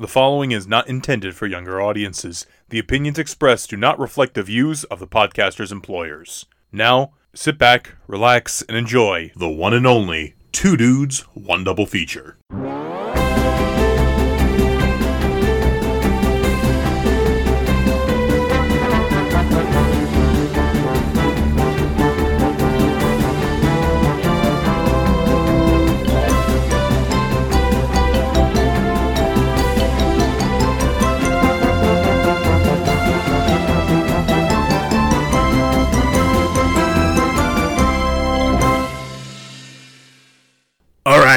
The 0.00 0.06
following 0.06 0.52
is 0.52 0.68
not 0.68 0.86
intended 0.86 1.34
for 1.34 1.48
younger 1.48 1.80
audiences. 1.80 2.46
The 2.68 2.78
opinions 2.78 3.18
expressed 3.18 3.70
do 3.70 3.76
not 3.76 3.98
reflect 3.98 4.34
the 4.34 4.44
views 4.44 4.84
of 4.84 5.00
the 5.00 5.08
podcaster's 5.08 5.72
employers. 5.72 6.46
Now, 6.70 7.14
sit 7.34 7.58
back, 7.58 7.96
relax, 8.06 8.62
and 8.62 8.76
enjoy 8.76 9.32
the 9.34 9.48
one 9.48 9.74
and 9.74 9.88
only 9.88 10.36
Two 10.52 10.76
Dudes, 10.76 11.22
One 11.34 11.64
Double 11.64 11.84
Feature. 11.84 12.38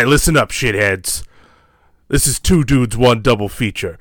Right, 0.01 0.09
listen 0.09 0.35
up, 0.35 0.49
shitheads. 0.49 1.23
This 2.07 2.25
is 2.25 2.39
two 2.39 2.63
dudes, 2.63 2.97
one 2.97 3.21
double 3.21 3.47
feature. 3.47 3.99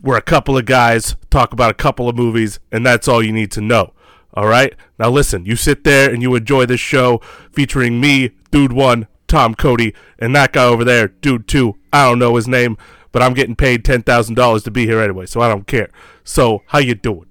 Where 0.00 0.16
a 0.16 0.22
couple 0.22 0.56
of 0.58 0.66
guys 0.66 1.14
talk 1.30 1.52
about 1.52 1.70
a 1.70 1.74
couple 1.74 2.08
of 2.08 2.16
movies, 2.16 2.58
and 2.72 2.84
that's 2.84 3.06
all 3.06 3.22
you 3.22 3.32
need 3.32 3.52
to 3.52 3.60
know. 3.60 3.92
All 4.34 4.46
right? 4.46 4.74
Now 4.98 5.10
listen, 5.10 5.46
you 5.46 5.54
sit 5.54 5.84
there 5.84 6.10
and 6.12 6.22
you 6.22 6.34
enjoy 6.34 6.66
this 6.66 6.80
show 6.80 7.18
featuring 7.52 8.00
me, 8.00 8.32
Dude 8.50 8.72
One, 8.72 9.06
Tom 9.28 9.54
Cody, 9.54 9.94
and 10.18 10.34
that 10.34 10.52
guy 10.52 10.64
over 10.64 10.84
there, 10.84 11.08
Dude 11.08 11.46
Two. 11.46 11.76
I 11.92 12.08
don't 12.08 12.18
know 12.18 12.34
his 12.34 12.48
name, 12.48 12.76
but 13.12 13.22
I'm 13.22 13.34
getting 13.34 13.56
paid 13.56 13.84
ten 13.84 14.02
thousand 14.02 14.34
dollars 14.34 14.64
to 14.64 14.70
be 14.70 14.86
here 14.86 15.00
anyway, 15.00 15.26
so 15.26 15.40
I 15.40 15.48
don't 15.48 15.66
care. 15.66 15.88
So, 16.24 16.62
how 16.66 16.78
you 16.78 16.94
doing? 16.94 17.26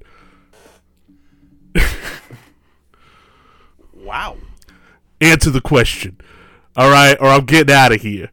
Wow. 3.94 4.38
Answer 5.20 5.50
the 5.50 5.60
question. 5.60 6.18
All 6.78 6.90
right, 6.92 7.18
or 7.20 7.28
I'm 7.28 7.46
getting 7.46 7.76
out 7.76 7.92
of 7.92 8.02
here. 8.02 8.30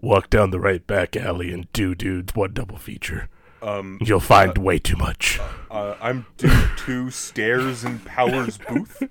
Walk 0.00 0.30
down 0.30 0.50
the 0.50 0.60
right 0.60 0.86
back 0.86 1.16
alley 1.16 1.52
and 1.52 1.70
do 1.72 1.94
dudes 1.94 2.34
one 2.34 2.52
double 2.52 2.76
feature. 2.76 3.28
Um, 3.62 3.98
You'll 4.00 4.20
find 4.20 4.56
way 4.58 4.78
too 4.78 4.96
much. 4.96 5.40
uh, 5.70 5.96
I'm 6.00 6.26
Dude 6.36 6.52
Two 6.76 7.10
Stairs 7.10 7.82
and 7.82 8.04
Powers 8.04 8.58
Boothe. 8.58 9.10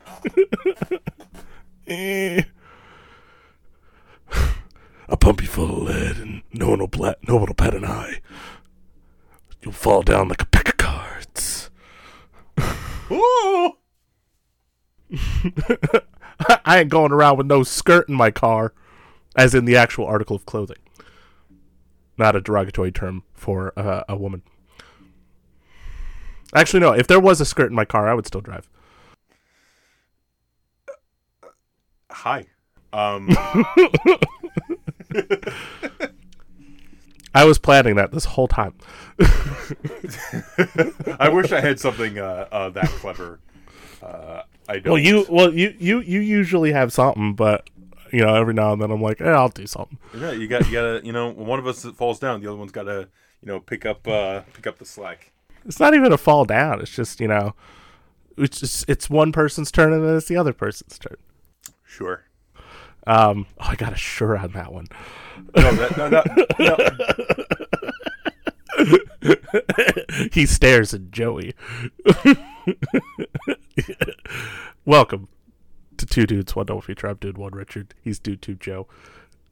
Eh. 1.88 2.44
A 5.08 5.18
pump 5.18 5.42
you 5.42 5.48
full 5.48 5.70
of 5.70 5.84
lead 5.84 6.18
and 6.18 6.42
no 6.54 6.70
one 6.70 6.80
will 6.80 6.88
pla- 6.88 7.14
no 7.28 7.36
one 7.36 7.46
will 7.48 7.54
pat 7.54 7.76
an 7.76 7.86
eye. 7.86 8.22
You'll 9.62 9.74
fall 9.74 10.02
down 10.02 10.30
like 10.30 10.42
a 10.42 10.46
pack 10.48 10.70
of 10.70 10.78
cards. 10.78 11.70
Ooh! 13.12 13.74
I 16.66 16.80
ain't 16.80 16.90
going 16.90 17.12
around 17.12 17.38
with 17.38 17.48
no 17.48 17.64
skirt 17.64 18.10
in 18.10 18.16
my 18.16 18.32
car, 18.32 18.74
as 19.36 19.54
in 19.54 19.66
the 19.66 19.76
actual 19.76 20.06
article 20.06 20.36
of 20.36 20.46
clothing. 20.46 20.78
Not 22.18 22.36
a 22.36 22.42
derogatory 22.42 22.92
term 22.92 23.24
for 23.34 23.74
uh, 23.78 24.04
a 24.08 24.16
woman. 24.16 24.44
Actually, 26.54 26.80
no. 26.80 26.94
If 26.94 27.08
there 27.08 27.20
was 27.20 27.42
a 27.42 27.46
skirt 27.46 27.70
in 27.70 27.76
my 27.76 27.86
car, 27.86 28.08
I 28.08 28.14
would 28.14 28.26
still 28.26 28.42
drive. 28.42 28.70
Hi. 32.10 32.46
Um, 32.94 33.30
I 37.36 37.44
was 37.44 37.60
planning 37.60 37.98
that 37.98 38.12
this 38.12 38.24
whole 38.24 38.48
time. 38.48 38.74
I 41.20 41.30
wish 41.30 41.52
I 41.52 41.60
had 41.60 41.82
something 41.82 42.18
uh, 42.18 42.48
uh, 42.50 42.70
that 42.70 42.88
clever. 42.88 43.40
Uh, 44.02 44.44
I 44.70 44.80
don't. 44.80 44.94
Well, 44.94 44.98
you, 44.98 45.26
well, 45.30 45.54
you, 45.54 45.76
you, 45.78 46.00
you 46.00 46.22
usually 46.22 46.72
have 46.72 46.94
something, 46.94 47.34
but 47.36 47.70
you 48.12 48.26
know, 48.26 48.34
every 48.34 48.54
now 48.54 48.72
and 48.72 48.82
then 48.82 48.90
I'm 48.90 49.02
like, 49.02 49.20
eh, 49.20 49.30
I'll 49.30 49.50
do 49.50 49.68
something. 49.68 50.00
Yeah, 50.18 50.32
you 50.32 50.48
got 50.48 50.66
you 50.68 50.72
gotta 50.72 51.02
you 51.04 51.12
know 51.12 51.30
when 51.30 51.46
one 51.46 51.60
of 51.60 51.68
us 51.68 51.84
falls 51.84 52.20
down, 52.20 52.42
the 52.42 52.48
other 52.48 52.58
one's 52.58 52.72
gotta 52.72 53.10
you 53.42 53.48
know 53.48 53.60
pick 53.60 53.86
up 53.86 54.08
uh 54.08 54.42
pick 54.54 54.66
up 54.66 54.78
the 54.78 54.86
slack. 54.86 55.34
It's 55.66 55.80
not 55.80 55.94
even 55.94 56.14
a 56.14 56.18
fall 56.18 56.46
down. 56.46 56.80
It's 56.80 56.96
just 56.96 57.20
you 57.20 57.28
know, 57.28 57.54
it's 58.38 58.62
just, 58.62 58.90
it's 58.90 59.10
one 59.10 59.34
person's 59.34 59.72
turn 59.72 59.92
and 59.92 60.06
then 60.08 60.16
it's 60.16 60.28
the 60.28 60.38
other 60.38 60.54
person's 60.54 60.98
turn. 60.98 61.18
Sure. 61.84 62.24
Um, 63.08 63.46
oh, 63.60 63.66
I 63.70 63.76
got 63.76 63.94
a 63.94 63.98
sure 63.98 64.36
on 64.38 64.52
that 64.54 64.72
one. 64.74 64.88
No, 65.56 65.72
that, 65.76 65.98
no, 65.98 66.10
no, 66.10 66.24
no. 70.20 70.28
he 70.32 70.46
stares 70.46 70.94
at 70.94 71.12
Joey. 71.12 71.54
Welcome 74.86 75.28
to 75.98 76.06
Two 76.06 76.26
Dudes 76.26 76.56
One 76.56 76.66
Double 76.66 76.82
Feature. 76.82 77.08
I'm 77.08 77.16
Dude 77.18 77.38
One 77.38 77.54
Richard. 77.54 77.94
He's 78.02 78.20
Dude 78.20 78.42
Two 78.42 78.56
Joe. 78.56 78.88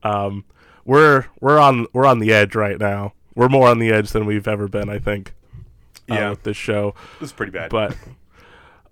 Um, 0.03 0.45
we're 0.85 1.25
we're 1.39 1.59
on 1.59 1.87
we're 1.93 2.05
on 2.05 2.19
the 2.19 2.33
edge 2.33 2.55
right 2.55 2.79
now. 2.79 3.13
We're 3.35 3.49
more 3.49 3.69
on 3.69 3.79
the 3.79 3.91
edge 3.91 4.11
than 4.11 4.25
we've 4.25 4.47
ever 4.47 4.67
been, 4.67 4.89
I 4.89 4.99
think. 4.99 5.33
uh, 6.09 6.15
Yeah. 6.15 6.29
with 6.31 6.43
this 6.43 6.57
show, 6.57 6.93
This 7.19 7.29
is 7.29 7.33
pretty 7.33 7.51
bad. 7.51 7.71
but 7.71 7.95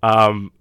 um, 0.02 0.52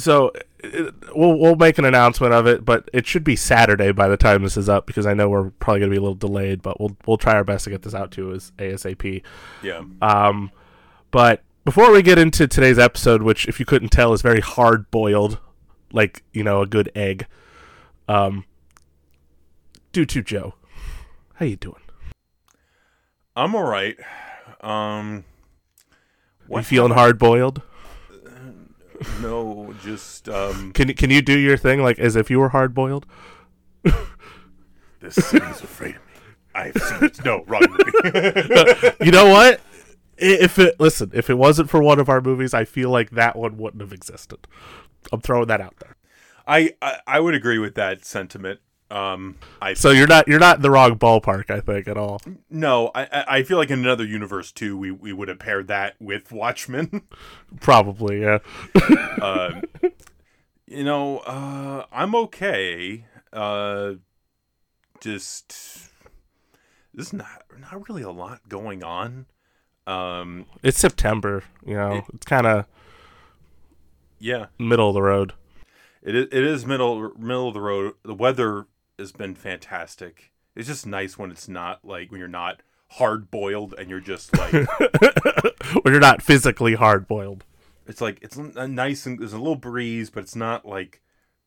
so 0.00 0.32
it, 0.58 0.94
we'll 1.14 1.38
we'll 1.38 1.56
make 1.56 1.78
an 1.78 1.84
announcement 1.84 2.32
of 2.32 2.46
it, 2.46 2.64
but 2.64 2.88
it 2.92 3.06
should 3.06 3.24
be 3.24 3.36
Saturday 3.36 3.92
by 3.92 4.08
the 4.08 4.16
time 4.16 4.42
this 4.42 4.56
is 4.56 4.68
up 4.68 4.86
because 4.86 5.06
I 5.06 5.14
know 5.14 5.28
we're 5.28 5.50
probably 5.50 5.80
gonna 5.80 5.90
be 5.90 5.96
a 5.96 6.00
little 6.00 6.14
delayed, 6.14 6.62
but 6.62 6.80
we'll 6.80 6.96
we'll 7.06 7.16
try 7.18 7.34
our 7.34 7.44
best 7.44 7.64
to 7.64 7.70
get 7.70 7.82
this 7.82 7.94
out 7.94 8.10
to 8.12 8.22
you 8.22 8.32
as 8.34 8.52
ASAP. 8.58 9.22
yeah, 9.62 9.82
Um, 10.02 10.50
but 11.10 11.42
before 11.64 11.92
we 11.92 12.02
get 12.02 12.18
into 12.18 12.46
today's 12.46 12.78
episode, 12.78 13.22
which 13.22 13.46
if 13.46 13.60
you 13.60 13.66
couldn't 13.66 13.90
tell 13.90 14.12
is 14.12 14.22
very 14.22 14.40
hard 14.40 14.90
boiled, 14.90 15.38
like 15.92 16.22
you 16.32 16.42
know 16.44 16.62
a 16.62 16.66
good 16.66 16.90
egg, 16.94 17.26
um, 18.08 18.44
do 19.92 20.04
to 20.04 20.22
Joe, 20.22 20.54
how 21.34 21.46
you 21.46 21.56
doing? 21.56 21.76
I'm 23.36 23.54
all 23.54 23.64
right. 23.64 23.96
Um, 24.60 25.24
you 26.48 26.62
feeling 26.62 26.92
hard 26.92 27.18
boiled? 27.18 27.62
No, 29.22 29.74
just 29.82 30.28
um, 30.28 30.72
Can 30.72 30.88
you- 30.88 30.94
can 30.94 31.10
you 31.10 31.22
do 31.22 31.38
your 31.38 31.56
thing 31.56 31.82
like 31.82 31.98
as 31.98 32.16
if 32.16 32.30
you 32.30 32.38
were 32.38 32.50
hard 32.50 32.74
boiled? 32.74 33.06
this 35.00 35.14
city 35.14 35.46
is 35.46 35.62
afraid 35.62 35.96
of 35.96 36.02
me. 36.06 36.12
I've 36.54 36.74
seen 36.76 37.04
it. 37.04 37.24
No, 37.24 37.44
wrong 37.46 37.62
movie. 37.68 38.96
you 39.04 39.10
know 39.10 39.26
what? 39.30 39.60
I- 39.60 39.60
If 40.18 40.58
it 40.58 40.78
listen, 40.78 41.10
if 41.14 41.30
it 41.30 41.38
wasn't 41.38 41.70
for 41.70 41.82
one 41.82 41.98
of 41.98 42.08
our 42.10 42.20
movies, 42.20 42.52
I 42.52 42.64
feel 42.66 42.90
like 42.90 43.10
that 43.12 43.36
one 43.36 43.56
wouldn't 43.56 43.80
have 43.80 43.92
existed. 43.92 44.46
I'm 45.12 45.20
throwing 45.22 45.46
that 45.48 45.60
out 45.62 45.76
there. 45.78 45.96
I, 46.46 46.74
I 46.82 46.98
I 47.06 47.20
would 47.20 47.34
agree 47.34 47.58
with 47.58 47.74
that 47.76 48.04
sentiment. 48.04 48.60
Um, 48.90 49.36
I 49.62 49.74
So 49.74 49.90
you're 49.90 50.06
not 50.08 50.26
you're 50.26 50.40
not 50.40 50.56
in 50.56 50.62
the 50.62 50.70
wrong 50.70 50.98
ballpark, 50.98 51.48
I 51.50 51.60
think, 51.60 51.86
at 51.86 51.96
all. 51.96 52.20
no, 52.50 52.90
I 52.94 53.24
I 53.28 53.42
feel 53.44 53.56
like 53.56 53.70
in 53.70 53.78
another 53.78 54.04
universe 54.04 54.50
too, 54.52 54.76
we 54.76 54.90
we 54.90 55.12
would 55.12 55.28
have 55.28 55.38
paired 55.38 55.68
that 55.68 55.94
with 56.00 56.32
Watchmen. 56.32 57.02
Probably, 57.60 58.20
yeah. 58.22 58.38
um, 59.22 59.62
you 60.66 60.82
know, 60.84 61.18
uh, 61.18 61.84
I'm 61.92 62.14
okay. 62.16 63.04
Uh, 63.32 63.94
just 65.00 65.88
there's 66.92 67.12
not 67.12 67.44
not 67.58 67.88
really 67.88 68.02
a 68.02 68.10
lot 68.10 68.48
going 68.48 68.82
on. 68.82 69.26
Um, 69.86 70.46
It's 70.62 70.78
September, 70.78 71.44
you 71.64 71.74
know. 71.74 71.92
It- 71.96 72.04
it's 72.14 72.26
kind 72.26 72.46
of 72.46 72.66
yeah, 74.18 74.46
middle 74.58 74.88
of 74.88 74.94
the 74.94 75.02
road. 75.02 75.32
it 76.02 76.14
is, 76.14 76.24
it 76.26 76.44
is 76.44 76.66
middle 76.66 77.12
middle 77.18 77.48
of 77.48 77.54
the 77.54 77.60
road. 77.60 77.94
The 78.04 78.14
weather 78.14 78.66
has 79.00 79.12
been 79.12 79.34
fantastic. 79.34 80.30
It's 80.54 80.68
just 80.68 80.86
nice 80.86 81.18
when 81.18 81.30
it's 81.30 81.48
not 81.48 81.84
like 81.84 82.10
when 82.10 82.18
you're 82.18 82.28
not 82.28 82.62
hard 82.92 83.30
boiled 83.30 83.74
and 83.78 83.88
you're 83.88 84.00
just 84.00 84.36
like 84.36 84.52
when 85.82 85.92
you're 85.92 86.00
not 86.00 86.22
physically 86.22 86.74
hard 86.74 87.06
boiled. 87.06 87.44
it's 87.86 88.00
like 88.00 88.18
it's 88.20 88.36
a 88.36 88.66
nice 88.66 89.06
and 89.06 89.18
there's 89.18 89.32
a 89.32 89.38
little 89.38 89.56
breeze, 89.56 90.10
but 90.10 90.22
it's 90.22 90.36
not 90.36 90.66
like 90.66 91.00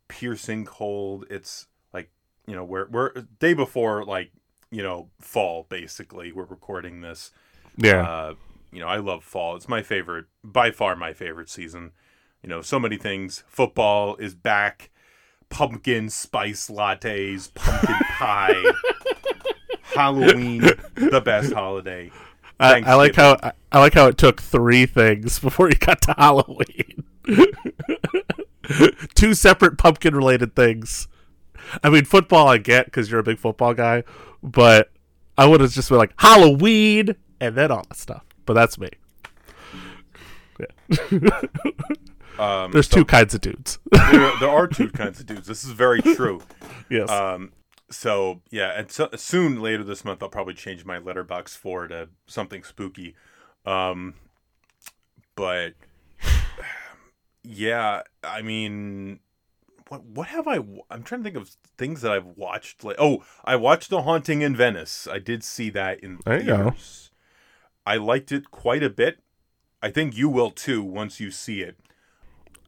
piercing 0.08 0.66
cold. 0.66 1.26
It's 1.30 1.68
like 1.94 2.10
you 2.48 2.56
know 2.56 2.64
we're 2.64 2.88
we're 2.90 3.12
day 3.40 3.54
before 3.54 4.04
like 4.06 4.32
you 4.72 4.84
know 4.84 5.10
fall 5.20 5.66
basically. 5.70 6.32
We're 6.32 6.46
recording 6.46 7.02
this. 7.02 7.32
Yeah. 7.78 8.08
Uh, 8.08 8.34
you 8.72 8.80
know 8.80 8.88
I 8.88 8.98
love 8.98 9.24
fall. 9.24 9.56
It's 9.56 9.70
my 9.70 9.82
favorite 9.82 10.26
by 10.44 10.72
far 10.72 10.96
my 10.96 11.14
favorite 11.14 11.50
season. 11.50 11.92
You 12.42 12.50
know 12.50 12.62
so 12.62 12.80
many 12.80 12.98
things. 12.98 13.44
Football 13.48 14.16
is 14.16 14.34
back. 14.34 14.90
Pumpkin 15.54 16.10
spice 16.10 16.70
lattes, 16.70 17.54
pumpkin 17.54 17.96
pie. 18.18 18.64
Halloween, 19.84 20.62
the 20.96 21.22
best 21.24 21.54
holiday. 21.54 22.12
I, 22.60 22.82
I 22.82 22.96
like 22.96 23.16
how 23.16 23.38
I, 23.44 23.52
I 23.72 23.80
like 23.80 23.94
how 23.94 24.08
it 24.08 24.18
took 24.18 24.42
three 24.42 24.86
things 24.86 25.38
before 25.48 25.70
you 25.70 25.76
got 25.76 26.02
to 26.04 26.16
Halloween. 26.18 27.04
Two 29.16 29.34
separate 29.34 29.78
pumpkin 29.78 30.16
related 30.16 30.56
things 30.56 31.08
I 31.84 31.90
mean, 31.90 32.06
football 32.06 32.48
I 32.48 32.58
get 32.58 32.86
because 32.86 33.10
you're 33.10 33.20
a 33.20 33.24
big 33.24 33.40
football 33.40 33.74
guy, 33.74 34.04
but 34.42 34.92
I 35.38 35.46
would 35.46 35.62
have 35.62 35.72
just 35.72 35.90
been 35.90 35.98
like 35.98 36.14
Halloween 36.18 37.16
and 37.40 37.56
then 37.56 37.72
all 37.72 37.86
that 37.90 37.98
stuff. 37.98 38.24
But 38.46 38.54
that's 38.54 38.78
me. 38.78 38.90
Yeah. 40.60 41.42
Um, 42.40 42.72
There's 42.72 42.90
so 42.90 42.98
two 42.98 43.06
kinds 43.06 43.34
of 43.34 43.42
dudes. 43.42 43.80
there, 43.92 44.32
there 44.40 44.50
are 44.50 44.68
two 44.68 44.90
kinds 44.90 45.20
of 45.20 45.26
dudes. 45.26 45.48
This 45.48 45.64
is 45.64 45.72
very 45.72 46.02
true. 46.02 46.42
yes. 46.90 47.10
Um, 47.10 47.54
so 47.90 48.42
yeah, 48.50 48.78
and 48.78 48.92
so, 48.92 49.10
soon 49.16 49.62
later 49.62 49.84
this 49.84 50.04
month, 50.04 50.24
I'll 50.24 50.30
probably 50.30 50.56
change 50.56 50.86
my 50.86 50.98
Letterboxd 51.00 51.58
for 51.58 51.88
to 51.88 52.10
something 52.28 52.64
spooky. 52.64 53.16
Um, 53.66 54.16
but 55.36 55.74
yeah, 57.44 58.02
I 58.24 58.42
mean, 58.42 59.20
what 59.90 60.04
what 60.06 60.28
have 60.28 60.48
I? 60.48 60.60
I'm 60.90 61.04
trying 61.04 61.22
to 61.22 61.24
think 61.24 61.36
of 61.36 61.56
things 61.78 62.02
that 62.02 62.12
I've 62.12 62.26
watched. 62.26 62.84
Like, 62.84 62.96
oh, 63.00 63.24
I 63.44 63.56
watched 63.56 63.90
The 63.90 64.04
Haunting 64.04 64.42
in 64.42 64.56
Venice. 64.56 65.08
I 65.08 65.20
did 65.20 65.44
see 65.44 65.70
that 65.72 66.00
in 66.00 66.20
There 66.26 66.40
theaters. 66.40 67.12
I 67.86 67.98
liked 67.98 68.32
it 68.32 68.50
quite 68.50 68.84
a 68.84 68.90
bit. 68.90 69.20
I 69.82 69.92
think 69.92 70.16
you 70.16 70.30
will 70.30 70.52
too 70.52 70.82
once 70.82 71.20
you 71.20 71.30
see 71.30 71.62
it. 71.62 71.78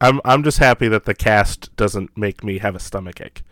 I'm 0.00 0.20
I'm 0.24 0.42
just 0.42 0.58
happy 0.58 0.88
that 0.88 1.04
the 1.04 1.14
cast 1.14 1.74
doesn't 1.76 2.16
make 2.16 2.44
me 2.44 2.58
have 2.58 2.74
a 2.74 2.80
stomach 2.80 3.20
ache. 3.20 3.42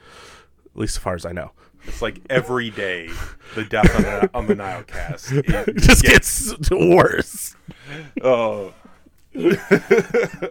At 0.67 0.81
least 0.81 0.97
as 0.97 1.03
far 1.03 1.15
as 1.15 1.25
I 1.25 1.33
know. 1.33 1.53
It's 1.87 2.03
like 2.03 2.21
every 2.31 2.71
day 2.71 3.11
the 3.55 3.65
death 3.65 3.95
on 3.95 4.03
the, 4.03 4.31
on 4.35 4.47
the 4.47 4.55
Nile 4.55 4.83
cast. 4.85 5.33
It 5.33 5.49
It 5.49 5.77
just 5.77 6.03
gets 6.03 6.71
worse. 6.71 7.57
Oh. 8.23 8.73
but 9.35 10.51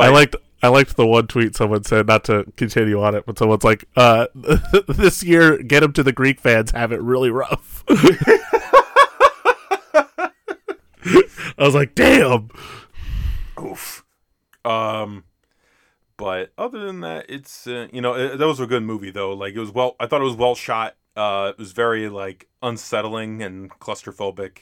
I 0.00 0.08
liked 0.08 0.36
I 0.62 0.68
liked 0.68 0.96
the 0.96 1.06
one 1.06 1.26
tweet 1.26 1.54
someone 1.54 1.84
said 1.84 2.06
not 2.06 2.24
to 2.24 2.46
continue 2.56 3.02
on 3.02 3.14
it, 3.14 3.26
but 3.26 3.38
someone's 3.38 3.64
like, 3.64 3.84
uh, 3.96 4.28
"This 4.88 5.22
year, 5.22 5.58
get 5.58 5.80
them 5.80 5.92
to 5.92 6.02
the 6.02 6.12
Greek 6.12 6.40
fans 6.40 6.70
have 6.70 6.90
it 6.90 7.02
really 7.02 7.30
rough." 7.30 7.84
I 11.56 11.58
was 11.58 11.74
like, 11.74 11.94
"Damn." 11.94 12.48
oof. 13.60 14.03
Um, 14.64 15.24
but 16.16 16.52
other 16.56 16.86
than 16.86 17.00
that, 17.00 17.26
it's 17.28 17.66
uh, 17.66 17.88
you 17.92 18.00
know 18.00 18.14
it, 18.14 18.38
that 18.38 18.46
was 18.46 18.60
a 18.60 18.66
good 18.66 18.82
movie 18.82 19.10
though. 19.10 19.32
Like 19.32 19.54
it 19.54 19.60
was 19.60 19.72
well, 19.72 19.96
I 19.98 20.06
thought 20.06 20.20
it 20.20 20.24
was 20.24 20.36
well 20.36 20.54
shot. 20.54 20.96
Uh, 21.16 21.52
it 21.52 21.58
was 21.58 21.72
very 21.72 22.08
like 22.08 22.48
unsettling 22.62 23.42
and 23.42 23.70
claustrophobic. 23.70 24.60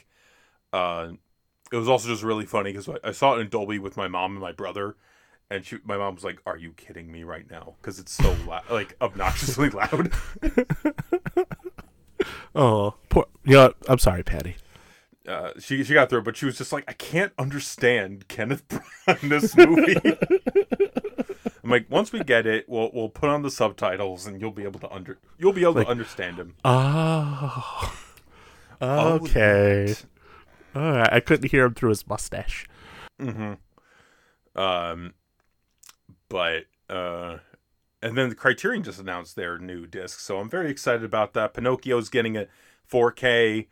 Uh, 0.71 1.13
it 1.71 1.77
was 1.77 1.89
also 1.89 2.07
just 2.07 2.23
really 2.23 2.45
funny 2.45 2.71
because 2.71 2.87
I, 2.89 3.09
I 3.09 3.11
saw 3.11 3.35
it 3.35 3.41
in 3.41 3.49
Dolby 3.49 3.79
with 3.79 3.97
my 3.97 4.07
mom 4.07 4.31
and 4.31 4.41
my 4.41 4.51
brother, 4.51 4.95
and 5.49 5.65
she, 5.65 5.77
my 5.83 5.97
mom 5.97 6.15
was 6.15 6.23
like, 6.23 6.39
"Are 6.45 6.57
you 6.57 6.73
kidding 6.73 7.11
me 7.11 7.23
right 7.23 7.49
now?" 7.49 7.75
Because 7.81 7.99
it's 7.99 8.11
so 8.11 8.35
loud, 8.47 8.63
like 8.69 8.95
obnoxiously 9.01 9.69
loud. 9.71 10.11
Oh, 12.55 12.95
poor. 13.09 13.25
You 13.43 13.55
know? 13.55 13.73
I'm 13.87 13.99
sorry, 13.99 14.23
Patty. 14.23 14.55
Uh, 15.27 15.51
she 15.59 15.83
she 15.83 15.93
got 15.93 16.09
through, 16.09 16.19
it, 16.19 16.25
but 16.25 16.35
she 16.35 16.45
was 16.45 16.57
just 16.57 16.73
like, 16.73 16.83
I 16.87 16.93
can't 16.93 17.31
understand 17.37 18.27
Kenneth 18.27 18.67
Branagh 18.67 19.23
in 19.23 19.29
this 19.29 19.55
movie. 19.55 19.95
I'm 21.63 21.69
like, 21.69 21.89
once 21.89 22.11
we 22.11 22.21
get 22.23 22.45
it, 22.45 22.67
we'll 22.67 22.91
we'll 22.93 23.09
put 23.09 23.29
on 23.29 23.41
the 23.41 23.51
subtitles, 23.51 24.27
and 24.27 24.41
you'll 24.41 24.51
be 24.51 24.63
able 24.63 24.79
to 24.81 24.91
under 24.91 25.17
you'll 25.37 25.53
be 25.53 25.61
able 25.61 25.75
to 25.75 25.87
understand 25.87 26.37
him. 26.37 26.55
Oh, 26.65 27.93
okay. 28.81 29.95
All 30.75 30.91
right. 30.91 31.13
I 31.13 31.19
couldn't 31.21 31.49
hear 31.51 31.65
him 31.65 31.73
through 31.73 31.89
his 31.89 32.05
mustache. 32.05 32.67
Mm-hmm. 33.21 34.59
Um, 34.59 35.13
but 36.27 36.65
uh, 36.89 37.37
and 38.01 38.17
then 38.17 38.27
the 38.27 38.35
Criterion 38.35 38.83
just 38.83 38.99
announced 38.99 39.37
their 39.37 39.57
new 39.57 39.87
disc, 39.87 40.19
so 40.19 40.39
I'm 40.39 40.49
very 40.49 40.69
excited 40.69 41.05
about 41.05 41.33
that. 41.33 41.53
Pinocchio's 41.53 42.09
getting 42.09 42.35
a 42.35 42.47
4K. 42.91 43.67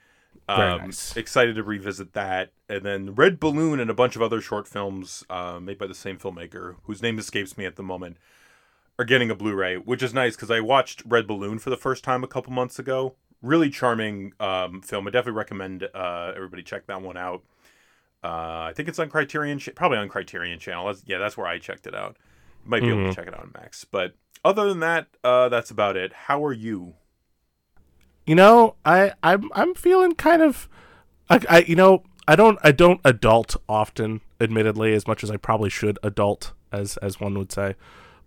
Um, 0.50 0.58
nice. 0.82 1.16
Excited 1.16 1.56
to 1.56 1.64
revisit 1.64 2.14
that, 2.14 2.52
and 2.68 2.84
then 2.84 3.16
Red 3.16 3.40
Balloon 3.40 3.80
and 3.80 3.90
a 3.90 3.94
bunch 3.94 4.16
of 4.16 4.22
other 4.22 4.42
short 4.42 4.68
films 4.68 5.24
uh, 5.30 5.60
made 5.62 5.78
by 5.78 5.88
the 5.88 5.96
same 5.96 6.18
filmmaker, 6.18 6.76
whose 6.84 7.02
name 7.02 7.18
escapes 7.20 7.58
me 7.58 7.66
at 7.66 7.76
the 7.78 7.84
moment, 7.84 8.18
are 9.00 9.06
getting 9.06 9.32
a 9.32 9.36
Blu-ray, 9.36 9.78
which 9.78 10.04
is 10.04 10.14
nice 10.14 10.36
because 10.36 10.52
I 10.52 10.60
watched 10.60 11.04
Red 11.06 11.26
Balloon 11.26 11.58
for 11.60 11.70
the 11.70 11.78
first 11.78 12.04
time 12.04 12.24
a 12.24 12.28
couple 12.28 12.52
months 12.52 12.78
ago. 12.80 13.16
Really 13.42 13.70
charming 13.70 14.34
um, 14.40 14.82
film. 14.82 15.08
I 15.08 15.12
definitely 15.12 15.38
recommend 15.38 15.88
uh, 15.96 16.34
everybody 16.36 16.62
check 16.64 16.86
that 16.88 17.02
one 17.02 17.18
out. 17.18 17.44
Uh, 18.24 18.68
I 18.70 18.74
think 18.76 18.88
it's 18.88 19.00
on 19.00 19.10
Criterion, 19.10 19.60
probably 19.74 19.98
on 19.98 20.10
Criterion 20.10 20.60
Channel. 20.60 20.86
That's, 20.88 21.04
yeah, 21.08 21.18
that's 21.18 21.38
where 21.38 21.48
I 21.48 21.58
checked 21.58 21.88
it 21.88 21.96
out. 21.96 22.18
You 22.64 22.70
might 22.70 22.82
be 22.82 22.90
able 22.90 23.00
Mhm. 23.00 23.10
to 23.10 23.16
check 23.16 23.28
it 23.28 23.34
out 23.34 23.40
on 23.40 23.52
Max. 23.56 23.84
But 23.84 24.14
other 24.46 24.68
than 24.70 24.80
that, 24.82 25.08
uh, 25.24 25.50
that's 25.50 25.72
about 25.72 25.98
it. 25.98 26.14
How 26.14 26.46
are 26.46 26.54
you? 26.54 26.94
You 28.26 28.36
know 28.36 28.76
i 28.86 29.12
i'm 29.24 29.50
i'm 29.54 29.74
feeling 29.74 30.14
kind 30.14 30.42
of 30.42 30.70
I, 31.30 31.40
I 31.50 31.60
you 31.62 31.76
know 31.76 32.04
i 32.28 32.36
don't 32.36 32.60
i 32.64 32.72
don't 32.72 33.02
adult 33.04 33.56
often 33.68 34.22
admittedly 34.40 34.94
as 34.94 35.08
much 35.08 35.24
as 35.24 35.32
i 35.32 35.38
probably 35.38 35.70
should 35.70 35.98
adult 36.04 36.54
as 36.72 36.98
as 36.98 37.20
one 37.20 37.38
would 37.38 37.52
say. 37.52 37.76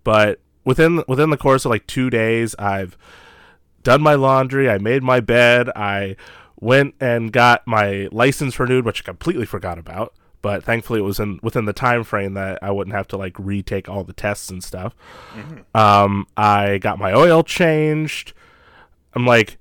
But 0.03 0.41
within 0.65 1.03
within 1.09 1.31
the 1.31 1.37
course 1.37 1.65
of 1.65 1.71
like 1.71 1.87
2 1.87 2.11
days 2.11 2.55
i've 2.59 2.97
done 3.83 4.03
my 4.03 4.15
laundry 4.15 4.69
i 4.69 4.79
made 4.79 5.03
my 5.03 5.21
bed 5.21 5.69
i 5.77 6.17
went 6.61 6.95
and 7.01 7.33
got 7.33 7.67
my 7.67 8.09
license 8.13 8.59
renewed 8.59 8.85
which 8.85 9.03
i 9.03 9.05
completely 9.05 9.47
forgot 9.47 9.79
about. 9.79 10.15
But 10.43 10.63
thankfully 10.63 11.01
it 11.01 11.05
was 11.05 11.19
in 11.19 11.41
within 11.43 11.65
the 11.65 11.73
time 11.73 12.05
frame 12.05 12.35
that 12.35 12.59
i 12.63 12.71
wouldn't 12.71 12.95
have 12.95 13.09
to 13.09 13.17
like 13.17 13.39
retake 13.39 13.89
all 13.89 14.05
the 14.05 14.13
tests 14.13 14.51
and 14.51 14.63
stuff. 14.63 14.95
Um 15.75 16.27
i 16.37 16.79
got 16.79 16.99
my 16.99 17.13
oil 17.13 17.43
changed. 17.43 18.33
I'm 19.15 19.27
like 19.27 19.59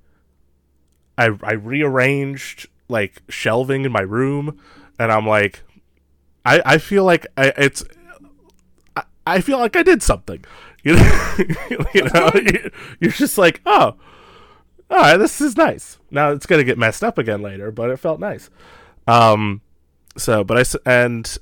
I 1.16 1.30
I 1.42 1.52
rearranged 1.52 2.68
like 2.88 3.22
shelving 3.28 3.84
in 3.84 3.92
my 3.92 4.00
room, 4.00 4.58
and 4.98 5.12
I'm 5.12 5.26
like, 5.26 5.62
I 6.44 6.62
I 6.64 6.78
feel 6.78 7.04
like 7.04 7.26
I 7.36 7.52
it's 7.56 7.84
I, 8.96 9.02
I 9.26 9.40
feel 9.40 9.58
like 9.58 9.76
I 9.76 9.82
did 9.82 10.02
something. 10.02 10.44
You 10.84 10.96
know, 10.96 11.38
you 11.94 12.02
know, 12.02 12.30
you're, 13.00 13.10
just 13.10 13.38
like, 13.38 13.62
oh, 13.64 13.96
all 14.90 14.98
right, 14.98 15.16
this 15.16 15.40
is 15.40 15.56
nice. 15.56 15.98
Now 16.10 16.30
it's 16.32 16.44
gonna 16.44 16.62
get 16.62 16.76
messed 16.76 17.02
up 17.02 17.16
again 17.16 17.40
later, 17.40 17.70
but 17.70 17.88
it 17.88 17.96
felt 17.96 18.20
nice. 18.20 18.50
Um, 19.06 19.62
so 20.18 20.44
but 20.44 20.58
I 20.58 20.78
and 20.84 21.38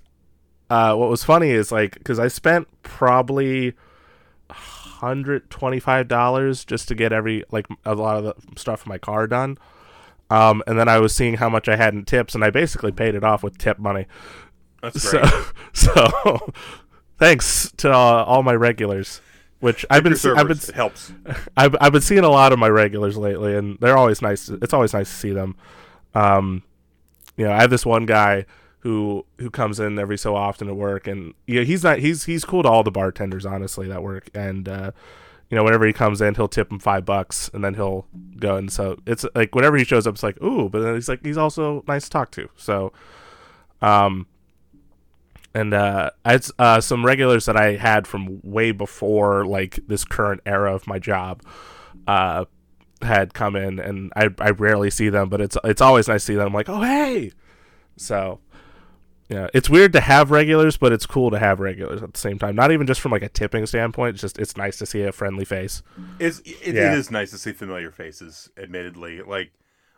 uh, 0.70 0.94
what 0.94 1.10
was 1.10 1.24
funny 1.24 1.50
is 1.50 1.72
like 1.72 1.94
because 1.94 2.20
I 2.20 2.28
spent 2.28 2.68
probably 2.84 3.74
hundred 5.02 5.50
twenty 5.50 5.80
five 5.80 6.08
dollars 6.08 6.64
just 6.64 6.88
to 6.88 6.94
get 6.94 7.12
every 7.12 7.44
like 7.50 7.66
a 7.84 7.94
lot 7.94 8.16
of 8.16 8.24
the 8.24 8.34
stuff 8.58 8.82
for 8.82 8.88
my 8.88 8.98
car 8.98 9.26
done. 9.26 9.58
Um, 10.30 10.62
and 10.66 10.78
then 10.78 10.88
I 10.88 10.98
was 10.98 11.14
seeing 11.14 11.34
how 11.34 11.48
much 11.48 11.68
I 11.68 11.76
had 11.76 11.92
in 11.92 12.04
tips, 12.04 12.34
and 12.34 12.42
I 12.42 12.50
basically 12.50 12.92
paid 12.92 13.14
it 13.14 13.24
off 13.24 13.42
with 13.42 13.58
tip 13.58 13.78
money. 13.78 14.06
That's 14.82 15.10
great. 15.10 15.24
So, 15.26 15.52
so 15.72 16.52
thanks 17.18 17.72
to 17.78 17.90
uh, 17.90 18.24
all 18.26 18.42
my 18.42 18.54
regulars, 18.54 19.20
which 19.60 19.84
I've 19.90 20.04
been 20.04 20.14
I've 20.14 20.48
been 20.48 20.56
it 20.56 20.70
helps. 20.74 21.12
I've 21.56 21.76
I've 21.80 21.92
been 21.92 22.00
seeing 22.00 22.24
a 22.24 22.30
lot 22.30 22.52
of 22.52 22.58
my 22.58 22.68
regulars 22.68 23.16
lately, 23.16 23.56
and 23.56 23.76
they're 23.80 23.98
always 23.98 24.22
nice. 24.22 24.48
It's 24.48 24.72
always 24.72 24.94
nice 24.94 25.10
to 25.10 25.16
see 25.16 25.32
them. 25.32 25.56
Um, 26.14 26.62
you 27.36 27.44
know, 27.44 27.52
I 27.52 27.60
have 27.60 27.70
this 27.70 27.84
one 27.84 28.06
guy 28.06 28.46
who 28.82 29.24
who 29.38 29.50
comes 29.50 29.80
in 29.80 29.98
every 29.98 30.18
so 30.18 30.36
often 30.36 30.66
to 30.66 30.74
work, 30.74 31.06
and 31.06 31.34
yeah, 31.46 31.62
he's 31.62 31.84
not 31.84 31.98
he's 31.98 32.24
he's 32.24 32.44
cool 32.44 32.62
to 32.62 32.68
all 32.68 32.82
the 32.82 32.90
bartenders 32.90 33.46
honestly 33.46 33.88
that 33.88 34.02
work, 34.02 34.28
and 34.34 34.68
uh, 34.68 34.90
you 35.50 35.56
know, 35.56 35.64
whenever 35.64 35.86
he 35.86 35.92
comes 35.92 36.20
in, 36.20 36.34
he'll 36.34 36.48
tip 36.48 36.70
him 36.70 36.78
five 36.78 37.04
bucks, 37.04 37.50
and 37.54 37.62
then 37.62 37.74
he'll 37.74 38.06
go, 38.38 38.56
and 38.56 38.72
so 38.72 38.96
it's 39.06 39.24
like 39.34 39.54
whenever 39.54 39.76
he 39.76 39.84
shows 39.84 40.06
up, 40.06 40.14
it's 40.14 40.22
like 40.22 40.40
ooh, 40.42 40.68
but 40.68 40.80
then 40.80 40.94
he's 40.94 41.08
like 41.08 41.24
he's 41.24 41.36
also 41.38 41.84
nice 41.86 42.04
to 42.04 42.10
talk 42.10 42.30
to, 42.32 42.48
so 42.56 42.92
um. 43.80 44.26
And 45.54 45.74
uh, 45.74 46.08
I 46.24 46.32
had 46.32 46.46
uh, 46.58 46.80
some 46.80 47.04
regulars 47.04 47.44
that 47.44 47.58
I 47.58 47.76
had 47.76 48.06
from 48.06 48.40
way 48.42 48.72
before, 48.72 49.44
like 49.44 49.80
this 49.86 50.02
current 50.02 50.40
era 50.46 50.74
of 50.74 50.86
my 50.86 50.98
job, 50.98 51.42
uh, 52.06 52.46
had 53.02 53.34
come 53.34 53.54
in, 53.54 53.78
and 53.78 54.10
I 54.16 54.30
I 54.38 54.52
rarely 54.52 54.88
see 54.88 55.10
them, 55.10 55.28
but 55.28 55.42
it's 55.42 55.58
it's 55.62 55.82
always 55.82 56.08
nice 56.08 56.22
to 56.22 56.26
see 56.32 56.36
them. 56.36 56.46
I'm 56.46 56.54
like, 56.54 56.70
oh 56.70 56.80
hey, 56.80 57.32
so 57.98 58.40
yeah, 59.28 59.48
it's 59.54 59.70
weird 59.70 59.92
to 59.94 60.00
have 60.00 60.30
regulars, 60.30 60.76
but 60.76 60.92
it's 60.92 61.06
cool 61.06 61.30
to 61.30 61.38
have 61.38 61.60
regulars 61.60 62.02
at 62.02 62.12
the 62.12 62.18
same 62.20 62.38
time. 62.38 62.54
Not 62.54 62.70
even 62.72 62.86
just 62.86 63.00
from 63.00 63.12
like 63.12 63.22
a 63.22 63.28
tipping 63.28 63.64
standpoint, 63.66 64.14
it's 64.14 64.20
just 64.20 64.38
it's 64.38 64.56
nice 64.56 64.76
to 64.78 64.86
see 64.86 65.02
a 65.02 65.12
friendly 65.12 65.44
face. 65.44 65.82
It's, 66.18 66.40
it, 66.40 66.74
Yeah. 66.74 66.92
it 66.92 66.98
is 66.98 67.10
nice 67.10 67.30
to 67.30 67.38
see 67.38 67.52
familiar 67.52 67.90
faces. 67.90 68.50
Admittedly, 68.56 69.22
like 69.22 69.52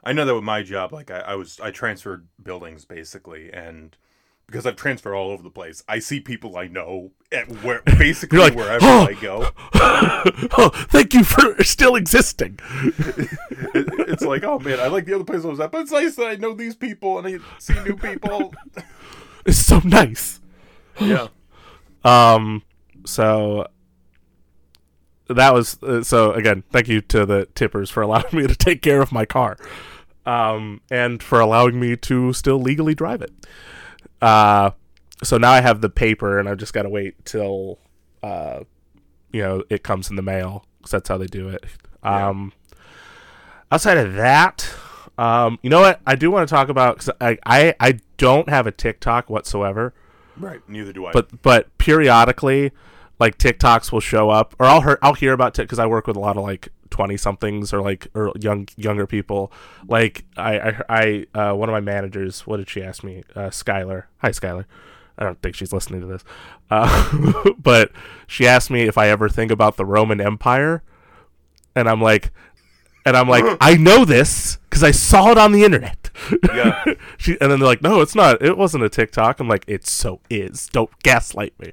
I 0.05 0.13
know 0.13 0.25
that 0.25 0.35
with 0.35 0.45
my 0.45 0.63
job, 0.63 0.93
like 0.93 1.11
I, 1.11 1.21
I 1.21 1.35
was 1.35 1.59
I 1.61 1.71
transferred 1.71 2.29
buildings 2.43 2.85
basically, 2.85 3.53
and 3.53 3.97
because 4.47 4.67
I've 4.67 4.77
transferred 4.77 5.15
all 5.15 5.31
over 5.31 5.43
the 5.43 5.51
place, 5.51 5.83
I 5.89 5.99
see 5.99 6.21
people 6.21 6.57
I 6.57 6.67
know 6.69 7.13
at 7.33 7.49
where 7.63 7.83
basically 7.99 8.39
like, 8.39 8.55
wherever 8.55 8.85
"Oh." 8.87 9.07
I 9.09 9.15
go. 9.15 9.51
oh, 10.59 10.71
thank 10.89 11.15
you 11.15 11.25
for 11.25 11.63
still 11.65 11.97
existing. 11.97 12.59
It, 12.63 13.89
it's 14.09 14.23
like, 14.23 14.45
oh 14.45 14.59
man, 14.59 14.81
I 14.81 14.87
like 14.89 15.07
the 15.07 15.15
other 15.15 15.25
place 15.25 15.45
I 15.45 15.49
was 15.49 15.61
at, 15.61 15.73
but 15.73 15.83
it's 15.83 15.93
nice 15.93 16.17
that 16.17 16.27
I 16.27 16.37
know 16.37 16.55
these 16.55 16.77
people 16.77 17.19
and 17.19 17.27
I 17.27 17.39
see 17.59 17.75
new 17.85 17.97
people. 17.97 18.55
It's 19.47 19.59
so 19.59 19.81
nice. 19.85 20.41
yeah, 21.01 21.29
Um, 22.05 22.63
so 23.07 23.67
that 25.29 25.55
was 25.55 25.83
uh, 25.83 26.03
so 26.03 26.33
again. 26.33 26.65
Thank 26.71 26.89
you 26.89 27.01
to 27.01 27.25
the 27.25 27.47
tippers 27.55 27.91
for 27.91 28.03
allowing 28.03 28.27
me 28.33 28.47
to 28.47 28.55
take 28.55 28.83
care 28.83 29.01
of 29.01 29.11
my 29.11 29.25
car, 29.25 29.57
um, 30.27 30.81
and 30.91 31.23
for 31.23 31.41
allowing 31.41 31.81
me 31.81 31.97
to 31.97 32.33
still 32.33 32.59
legally 32.61 32.95
drive 32.95 33.23
it. 33.23 33.33
Uh, 34.21 34.71
so 35.23 35.39
now 35.39 35.51
I 35.51 35.61
have 35.61 35.81
the 35.81 35.89
paper, 35.89 36.39
and 36.39 36.49
I've 36.49 36.59
just 36.59 36.73
got 36.73 36.83
to 36.83 36.89
wait 36.89 37.25
till, 37.25 37.79
uh, 38.23 38.61
you 39.33 39.43
know, 39.43 39.63
it 39.71 39.83
comes 39.83 40.11
in 40.11 40.17
the 40.17 40.23
mail 40.23 40.65
because 40.79 40.91
that's 40.91 41.09
how 41.09 41.19
they 41.19 41.27
do 41.27 41.49
it. 41.49 41.65
Um, 42.03 42.53
outside 43.73 43.97
of 43.99 44.15
that, 44.15 44.71
um, 45.17 45.59
you 45.63 45.71
know 45.71 45.81
what? 45.81 46.01
I 46.07 46.15
do 46.17 46.31
want 46.31 46.49
to 46.49 46.55
talk 46.55 46.69
about 46.69 46.97
because 46.99 47.15
I, 47.21 47.39
I 47.47 47.75
I 47.81 47.99
don't 48.19 48.49
have 48.49 48.67
a 48.67 48.73
TikTok 48.73 49.31
whatsoever 49.31 49.95
Right. 50.37 50.61
Neither 50.69 50.93
do 50.93 51.07
I. 51.07 51.13
but 51.13 51.43
but 51.43 51.77
periodically 51.79 52.73
like 53.19 53.39
TikToks 53.39 53.93
will 53.93 54.01
show 54.01 54.31
up 54.31 54.55
or 54.59 54.67
I'll 54.67 54.81
hear 54.81 54.99
I'll 55.03 55.15
hear 55.15 55.33
about 55.33 55.59
it 55.59 55.63
because 55.63 55.79
I 55.79 55.87
work 55.87 56.07
with 56.07 56.17
a 56.17 56.21
lot 56.21 56.37
of 56.37 56.43
like 56.43 56.69
20 56.95 57.17
somethings 57.17 57.73
or 57.73 57.83
like 57.83 58.07
or 58.15 58.33
young 58.41 58.69
younger 58.77 59.05
people. 59.05 59.51
Like 59.89 60.25
I 60.37 60.59
I, 60.59 60.83
I 60.89 61.27
uh, 61.35 61.55
one 61.55 61.69
of 61.69 61.73
my 61.73 61.81
managers 61.81 62.47
what 62.47 62.59
did 62.59 62.71
she 62.71 62.85
ask 62.85 63.03
me? 63.03 63.25
Uh, 63.35 63.51
Skylar. 63.51 64.05
Hi 64.19 64.31
Skylar. 64.31 64.65
I 65.19 65.25
don't 65.25 65.43
think 65.43 65.57
she's 65.57 65.73
listening 65.73 66.03
to 66.03 66.07
this. 66.07 66.25
Uh, 66.71 67.51
but 67.59 67.91
she 68.29 68.47
asked 68.47 68.71
me 68.71 68.83
if 68.83 68.97
I 68.97 69.09
ever 69.09 69.29
think 69.29 69.51
about 69.51 69.77
the 69.77 69.85
Roman 69.85 70.21
Empire. 70.21 70.85
And 71.75 71.89
I'm 71.89 72.01
like 72.01 72.31
and 73.05 73.17
I'm 73.17 73.29
like 73.29 73.45
I 73.61 73.75
know 73.75 74.05
this 74.05 74.59
because 74.75 74.83
I 74.83 74.91
saw 74.91 75.31
it 75.31 75.39
on 75.39 75.53
the 75.53 75.63
internet 75.63 76.05
yeah. 76.55 76.85
she 77.19 77.33
and 77.41 77.51
then 77.51 77.61
they're 77.61 77.69
like, 77.69 77.83
no, 77.83 78.01
it's 78.01 78.15
not. 78.15 78.43
It 78.43 78.57
wasn't 78.57 78.85
a 78.85 78.89
TikTok. 78.89 79.41
I'm 79.41 79.49
like, 79.49 79.65
it 79.67 79.87
so 79.87 80.21
is. 80.31 80.69
Don't 80.69 80.91
gaslight 81.03 81.59
me. 81.59 81.73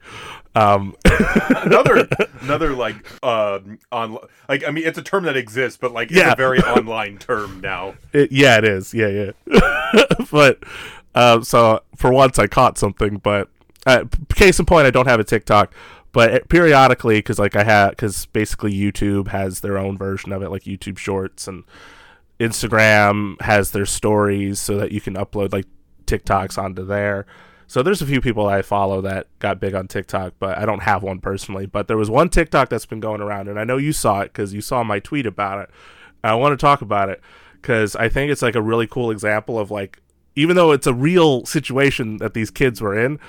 Um, 0.56 0.96
another 1.06 2.08
another 2.42 2.74
like 2.74 2.96
um 3.24 3.80
on 3.92 4.18
like 4.50 4.68
I 4.68 4.72
mean 4.72 4.86
it's 4.86 4.98
a 4.98 5.02
term 5.02 5.24
that 5.24 5.38
exists, 5.38 5.78
but 5.80 5.92
like 5.94 6.10
it's 6.10 6.18
Yeah. 6.20 6.34
a 6.34 6.36
very 6.36 6.60
online 6.62 7.18
term 7.18 7.62
now. 7.62 7.96
it, 8.14 8.32
yeah, 8.32 8.58
it 8.58 8.66
is. 8.66 8.94
Yeah, 8.94 9.08
yeah. 9.48 10.02
but 10.32 10.60
uh, 11.16 11.42
so 11.42 11.82
for 11.96 12.12
once, 12.12 12.40
I 12.40 12.48
caught 12.48 12.78
something. 12.78 13.18
But 13.18 13.50
uh, 13.86 14.06
case 14.36 14.60
in 14.60 14.66
point, 14.66 14.88
I 14.88 14.92
don't 14.92 15.08
have 15.08 15.20
a 15.20 15.26
TikTok. 15.26 15.74
But 16.14 16.50
periodically, 16.50 17.20
because 17.20 17.40
like 17.40 17.56
I 17.56 17.64
had, 17.64 17.92
because 17.92 18.26
basically 18.28 18.74
YouTube 18.74 19.30
has 19.30 19.62
their 19.62 19.78
own 19.78 19.98
version 19.98 20.34
of 20.34 20.42
it, 20.42 20.50
like 20.50 20.64
YouTube 20.64 20.98
Shorts, 20.98 21.48
and 21.48 21.64
Instagram 22.42 23.40
has 23.42 23.72
their 23.72 23.86
stories, 23.86 24.60
so 24.60 24.78
that 24.78 24.92
you 24.92 25.00
can 25.00 25.16
upload 25.16 25.54
like 25.54 25.66
TikToks 26.06 26.58
onto 26.58 26.86
there. 26.86 27.26
So 27.68 27.82
there's 27.82 28.02
a 28.02 28.06
few 28.06 28.20
people 28.20 28.48
I 28.48 28.64
follow 28.64 29.00
that 29.02 29.28
got 29.40 29.62
big 29.62 29.74
on 29.76 29.88
TikTok, 29.88 30.34
but 30.40 30.58
I 30.58 30.66
don't 30.66 30.82
have 30.82 31.04
one 31.04 31.20
personally. 31.20 31.66
But 31.66 31.88
there 31.88 31.96
was 31.96 32.10
one 32.10 32.28
TikTok 32.28 32.68
that's 32.68 32.86
been 32.86 33.00
going 33.00 33.22
around, 33.22 33.48
and 33.48 33.60
I 33.60 33.64
know 33.64 33.78
you 33.78 33.94
saw 33.94 34.22
it 34.22 34.34
because 34.34 34.54
you 34.54 34.60
saw 34.60 34.84
my 34.84 35.00
tweet 35.00 35.26
about 35.26 35.60
it. 35.60 35.70
I 36.24 36.36
want 36.36 36.52
to 36.52 36.58
talk 36.58 36.82
about 36.82 37.10
it 37.10 37.22
because 37.62 37.96
I 37.96 38.10
think 38.10 38.32
it's 38.32 38.42
like 38.42 38.56
a 38.56 38.62
really 38.62 38.88
cool 38.88 39.12
example 39.12 39.58
of 39.58 39.72
like, 39.72 40.02
even 40.36 40.56
though 40.56 40.72
it's 40.72 40.88
a 40.88 40.94
real 40.94 41.46
situation 41.46 42.18
that 42.18 42.34
these 42.34 42.52
kids 42.52 42.82
were 42.82 42.98
in, 42.98 43.20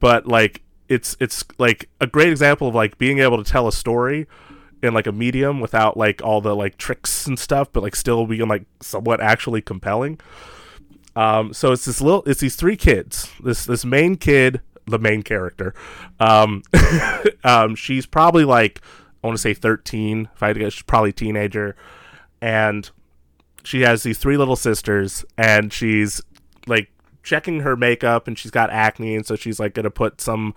but 0.00 0.26
like 0.26 0.62
it's 0.88 1.16
it's 1.20 1.44
like 1.58 1.88
a 2.00 2.06
great 2.06 2.28
example 2.28 2.68
of 2.68 2.74
like 2.74 2.98
being 2.98 3.18
able 3.20 3.42
to 3.42 3.50
tell 3.50 3.68
a 3.68 3.72
story 3.72 4.26
in 4.84 4.94
like 4.94 5.06
a 5.06 5.12
medium 5.12 5.60
without 5.60 5.96
like 5.96 6.22
all 6.22 6.40
the 6.40 6.54
like 6.54 6.76
tricks 6.76 7.26
and 7.26 7.38
stuff, 7.38 7.72
but 7.72 7.82
like 7.82 7.96
still 7.96 8.26
being 8.26 8.48
like 8.48 8.64
somewhat 8.80 9.20
actually 9.20 9.62
compelling. 9.62 10.20
Um, 11.16 11.52
so 11.52 11.72
it's 11.72 11.84
this 11.84 12.00
little, 12.00 12.22
it's 12.26 12.40
these 12.40 12.56
three 12.56 12.76
kids. 12.76 13.30
This 13.42 13.64
this 13.64 13.84
main 13.84 14.16
kid, 14.16 14.60
the 14.86 14.98
main 14.98 15.22
character. 15.22 15.74
Um, 16.20 16.62
um, 17.44 17.74
she's 17.74 18.06
probably 18.06 18.44
like 18.44 18.80
I 19.22 19.26
want 19.26 19.36
to 19.36 19.42
say 19.42 19.54
thirteen. 19.54 20.28
If 20.34 20.42
I 20.42 20.48
had 20.48 20.54
to 20.54 20.60
guess, 20.60 20.74
she's 20.74 20.82
probably 20.82 21.12
teenager, 21.12 21.76
and 22.40 22.90
she 23.62 23.82
has 23.82 24.02
these 24.02 24.18
three 24.18 24.36
little 24.36 24.56
sisters, 24.56 25.24
and 25.38 25.72
she's 25.72 26.20
like 26.66 26.90
checking 27.22 27.60
her 27.60 27.76
makeup, 27.76 28.26
and 28.28 28.38
she's 28.38 28.50
got 28.50 28.70
acne, 28.70 29.14
and 29.14 29.24
so 29.24 29.36
she's 29.36 29.60
like 29.60 29.74
gonna 29.74 29.90
put 29.90 30.20
some 30.20 30.54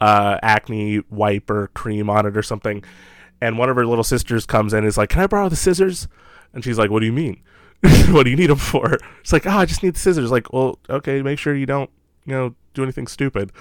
uh, 0.00 0.38
acne 0.42 1.02
wipe 1.08 1.48
or 1.48 1.68
cream 1.68 2.10
on 2.10 2.26
it 2.26 2.36
or 2.36 2.42
something. 2.42 2.84
And 3.44 3.58
one 3.58 3.68
of 3.68 3.76
her 3.76 3.86
little 3.86 4.04
sisters 4.04 4.46
comes 4.46 4.72
in 4.72 4.78
and 4.78 4.86
is 4.86 4.96
like, 4.96 5.10
"Can 5.10 5.20
I 5.22 5.26
borrow 5.26 5.48
the 5.48 5.56
scissors?" 5.56 6.08
And 6.52 6.64
she's 6.64 6.78
like, 6.78 6.90
"What 6.90 7.00
do 7.00 7.06
you 7.06 7.12
mean?" 7.12 7.42
what 8.08 8.24
do 8.24 8.30
you 8.30 8.36
need 8.36 8.48
them 8.48 8.56
for? 8.56 8.98
It's 9.20 9.32
like, 9.32 9.46
oh, 9.46 9.50
I 9.50 9.66
just 9.66 9.82
need 9.82 9.94
the 9.94 9.98
scissors. 9.98 10.30
Like, 10.30 10.52
well, 10.52 10.78
okay, 10.88 11.20
make 11.20 11.38
sure 11.38 11.54
you 11.54 11.66
don't, 11.66 11.90
you 12.24 12.32
know, 12.32 12.54
do 12.72 12.82
anything 12.82 13.06
stupid. 13.06 13.52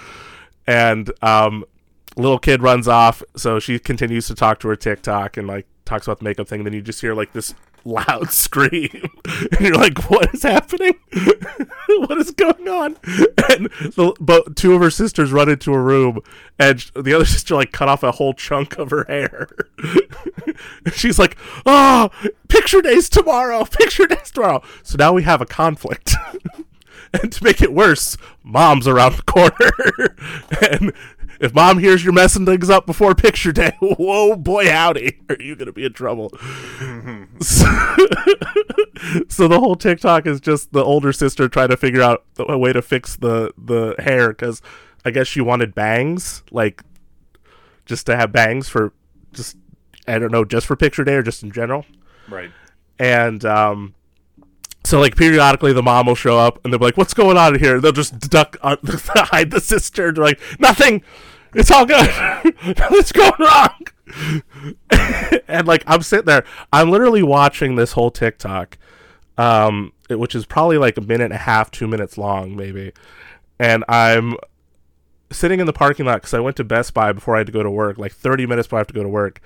And 0.65 1.11
um, 1.21 1.65
little 2.15 2.39
kid 2.39 2.61
runs 2.61 2.87
off, 2.87 3.21
so 3.35 3.59
she 3.59 3.79
continues 3.79 4.27
to 4.27 4.35
talk 4.35 4.59
to 4.61 4.69
her 4.69 4.75
TikTok 4.77 5.35
and 5.35 5.47
like 5.47 5.67
talks 5.83 6.07
about 6.07 6.19
the 6.19 6.23
makeup 6.23 6.47
thing. 6.47 6.61
And 6.61 6.67
then 6.67 6.73
you 6.73 6.81
just 6.81 7.01
hear 7.01 7.13
like 7.13 7.33
this 7.33 7.53
loud 7.85 8.29
scream, 8.31 9.09
and 9.25 9.59
you're 9.59 9.75
like, 9.75 10.09
what 10.09 10.33
is 10.33 10.43
happening? 10.43 10.95
what 11.87 12.17
is 12.17 12.31
going 12.31 12.67
on? 12.67 12.97
And 13.49 13.69
the 13.95 14.15
but 14.19 14.55
two 14.55 14.73
of 14.73 14.81
her 14.81 14.91
sisters 14.91 15.31
run 15.31 15.49
into 15.49 15.73
a 15.73 15.81
room, 15.81 16.19
and 16.59 16.79
the 16.95 17.13
other 17.13 17.25
sister 17.25 17.55
like 17.55 17.71
cut 17.71 17.89
off 17.89 18.03
a 18.03 18.11
whole 18.11 18.33
chunk 18.33 18.77
of 18.77 18.89
her 18.91 19.05
hair. 19.07 19.49
She's 20.93 21.19
like, 21.19 21.37
"Oh, 21.65 22.09
picture 22.47 22.81
days 22.81 23.09
tomorrow. 23.09 23.65
Picture 23.65 24.07
days 24.07 24.31
tomorrow." 24.31 24.61
So 24.83 24.97
now 24.97 25.13
we 25.13 25.23
have 25.23 25.41
a 25.41 25.45
conflict. 25.45 26.15
and 27.13 27.31
to 27.31 27.43
make 27.43 27.61
it 27.61 27.73
worse, 27.73 28.17
mom's 28.43 28.87
around 28.87 29.15
the 29.15 29.23
corner. 29.23 30.15
and 30.71 30.93
if 31.43 31.53
mom 31.53 31.77
hears 31.77 32.03
you're 32.03 32.13
messing 32.13 32.45
things 32.45 32.69
up 32.69 32.85
before 32.85 33.13
picture 33.13 33.51
day, 33.51 33.75
whoa, 33.81 34.35
boy, 34.35 34.69
howdy, 34.71 35.19
are 35.29 35.35
you 35.39 35.55
going 35.55 35.65
to 35.67 35.73
be 35.73 35.85
in 35.85 35.93
trouble? 35.93 36.29
so, 37.41 37.65
so 39.27 39.47
the 39.47 39.59
whole 39.59 39.75
TikTok 39.75 40.25
is 40.25 40.39
just 40.39 40.71
the 40.71 40.83
older 40.83 41.11
sister 41.11 41.47
trying 41.49 41.69
to 41.69 41.77
figure 41.77 42.01
out 42.01 42.23
a 42.39 42.57
way 42.57 42.71
to 42.73 42.81
fix 42.81 43.15
the 43.17 43.53
the 43.57 43.95
hair 43.99 44.29
because 44.29 44.61
I 45.05 45.11
guess 45.11 45.27
she 45.27 45.41
wanted 45.41 45.75
bangs, 45.75 46.43
like 46.51 46.81
just 47.85 48.05
to 48.05 48.15
have 48.15 48.31
bangs 48.31 48.69
for 48.69 48.93
just 49.33 49.57
I 50.07 50.17
don't 50.19 50.31
know, 50.31 50.45
just 50.45 50.65
for 50.65 50.75
picture 50.75 51.03
day 51.03 51.15
or 51.15 51.23
just 51.23 51.43
in 51.43 51.51
general 51.51 51.85
Right. 52.29 52.51
and 52.99 53.43
um, 53.45 53.95
so 54.85 54.99
like 54.99 55.15
periodically 55.17 55.73
the 55.73 55.83
mom 55.83 56.07
will 56.07 56.15
show 56.15 56.37
up 56.37 56.59
and 56.63 56.71
they'll 56.71 56.79
be 56.79 56.85
like, 56.85 56.97
"What's 56.97 57.13
going 57.13 57.37
on 57.37 57.55
in 57.55 57.59
here?" 57.59 57.81
They'll 57.81 57.91
just 57.91 58.17
duck 58.29 58.55
uh, 58.61 58.77
hide 58.85 59.51
the 59.51 59.59
sister. 59.59 60.11
They're 60.13 60.23
like, 60.23 60.39
"Nothing. 60.59 61.03
It's 61.55 61.71
all 61.71 61.85
good. 61.85 62.07
What's 62.89 63.11
going 63.11 63.31
wrong?" 63.39 63.87
and 65.47 65.67
like 65.67 65.83
I'm 65.87 66.01
sitting 66.01 66.25
there, 66.25 66.45
I'm 66.71 66.89
literally 66.89 67.23
watching 67.23 67.75
this 67.75 67.93
whole 67.93 68.11
TikTok, 68.11 68.77
um, 69.37 69.93
which 70.09 70.35
is 70.35 70.45
probably 70.45 70.77
like 70.77 70.97
a 70.97 71.01
minute 71.01 71.25
and 71.25 71.33
a 71.33 71.37
half, 71.37 71.71
two 71.71 71.87
minutes 71.87 72.17
long, 72.17 72.55
maybe, 72.55 72.91
and 73.59 73.83
I'm 73.87 74.35
sitting 75.31 75.59
in 75.59 75.65
the 75.65 75.73
parking 75.73 76.05
lot 76.05 76.15
because 76.15 76.33
I 76.33 76.39
went 76.39 76.57
to 76.57 76.63
Best 76.63 76.93
Buy 76.93 77.11
before 77.11 77.35
I 77.35 77.39
had 77.39 77.47
to 77.47 77.53
go 77.53 77.63
to 77.63 77.71
work, 77.71 77.97
like 77.97 78.13
30 78.13 78.45
minutes 78.45 78.67
before 78.67 78.79
I 78.79 78.81
have 78.81 78.87
to 78.87 78.93
go 78.93 79.03
to 79.03 79.09
work, 79.09 79.41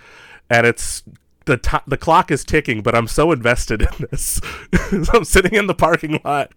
and 0.50 0.68
it's 0.68 1.04
the 1.46 1.58
ti 1.58 1.78
the 1.88 1.98
clock 1.98 2.30
is 2.30 2.44
ticking, 2.44 2.82
but 2.82 2.94
I'm 2.94 3.08
so 3.08 3.32
invested 3.32 3.82
in 3.82 4.08
this. 4.12 4.42
so 4.90 5.12
I'm 5.14 5.24
sitting 5.24 5.54
in 5.54 5.68
the 5.68 5.76
parking 5.76 6.20
lot 6.24 6.52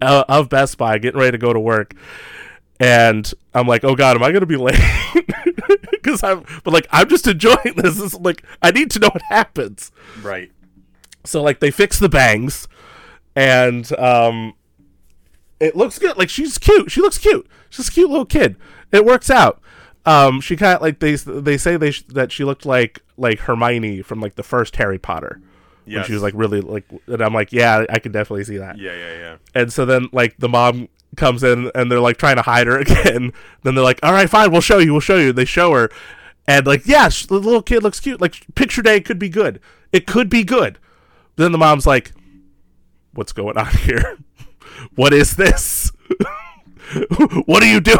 uh, 0.00 0.24
of 0.28 0.48
Best 0.48 0.76
Buy, 0.76 0.98
getting 0.98 1.18
ready 1.18 1.32
to 1.32 1.38
go 1.38 1.52
to 1.52 1.60
work, 1.60 1.94
and 2.82 3.32
I'm 3.54 3.68
like, 3.68 3.84
"Oh 3.84 3.94
God, 3.94 4.16
am 4.16 4.24
I 4.24 4.32
gonna 4.32 4.46
be 4.46 4.56
late?" 4.56 4.80
Because 5.92 6.24
I'm, 6.24 6.44
but 6.64 6.72
like, 6.74 6.88
I'm 6.90 7.08
just 7.08 7.28
enjoying 7.28 7.74
this. 7.76 8.00
It's 8.00 8.14
like 8.14 8.42
I 8.60 8.72
need 8.72 8.90
to 8.90 8.98
know 8.98 9.08
what 9.12 9.22
happens. 9.22 9.92
Right. 10.20 10.50
So 11.24 11.40
like, 11.40 11.60
they 11.60 11.70
fix 11.70 12.00
the 12.00 12.08
bangs, 12.08 12.66
and 13.36 13.90
um, 14.00 14.54
it 15.60 15.76
looks 15.76 16.00
good. 16.00 16.18
Like 16.18 16.28
she's 16.28 16.58
cute. 16.58 16.90
She 16.90 17.00
looks 17.00 17.18
cute. 17.18 17.48
She's 17.70 17.86
a 17.86 17.90
cute 17.92 18.10
little 18.10 18.26
kid. 18.26 18.56
It 18.90 19.04
works 19.04 19.30
out. 19.30 19.62
Um, 20.04 20.40
she 20.40 20.56
kind 20.56 20.74
of 20.74 20.82
like 20.82 20.98
they 20.98 21.14
they 21.14 21.56
say 21.56 21.76
they 21.76 21.92
sh- 21.92 22.02
that 22.08 22.32
she 22.32 22.42
looked 22.42 22.66
like 22.66 23.00
like 23.16 23.38
Hermione 23.38 24.02
from 24.02 24.20
like 24.20 24.34
the 24.34 24.42
first 24.42 24.74
Harry 24.76 24.98
Potter. 24.98 25.40
When 25.98 26.04
she 26.04 26.14
was 26.14 26.22
like 26.22 26.34
really 26.34 26.60
like, 26.60 26.84
and 27.06 27.22
I'm 27.22 27.32
like, 27.32 27.52
yeah, 27.52 27.84
I 27.88 28.00
can 28.00 28.10
definitely 28.10 28.44
see 28.44 28.56
that. 28.58 28.76
Yeah, 28.78 28.94
yeah, 28.94 29.18
yeah. 29.18 29.36
And 29.54 29.72
so 29.72 29.84
then 29.84 30.08
like 30.12 30.36
the 30.38 30.48
mom 30.48 30.88
comes 31.16 31.42
in 31.42 31.70
and 31.74 31.90
they're 31.90 32.00
like 32.00 32.16
trying 32.16 32.36
to 32.36 32.42
hide 32.42 32.66
her 32.66 32.78
again. 32.80 33.32
then 33.62 33.74
they're 33.74 33.84
like, 33.84 34.00
all 34.02 34.12
right, 34.12 34.28
fine, 34.28 34.50
we'll 34.50 34.60
show 34.60 34.78
you, 34.78 34.92
we'll 34.92 35.00
show 35.00 35.16
you. 35.16 35.32
They 35.32 35.44
show 35.44 35.72
her, 35.72 35.90
and 36.46 36.66
like, 36.66 36.86
yeah, 36.86 37.08
the 37.08 37.34
little 37.38 37.62
kid 37.62 37.82
looks 37.82 38.00
cute. 38.00 38.20
Like 38.20 38.44
picture 38.54 38.82
day 38.82 39.00
could 39.00 39.18
be 39.18 39.28
good. 39.28 39.60
It 39.92 40.06
could 40.06 40.28
be 40.28 40.44
good. 40.44 40.78
Then 41.36 41.52
the 41.52 41.58
mom's 41.58 41.86
like, 41.86 42.12
what's 43.14 43.32
going 43.32 43.56
on 43.56 43.66
here? 43.78 44.18
what 44.94 45.12
is 45.12 45.36
this? 45.36 45.92
what 47.46 47.62
are 47.62 47.70
you 47.70 47.80
doing? 47.80 47.98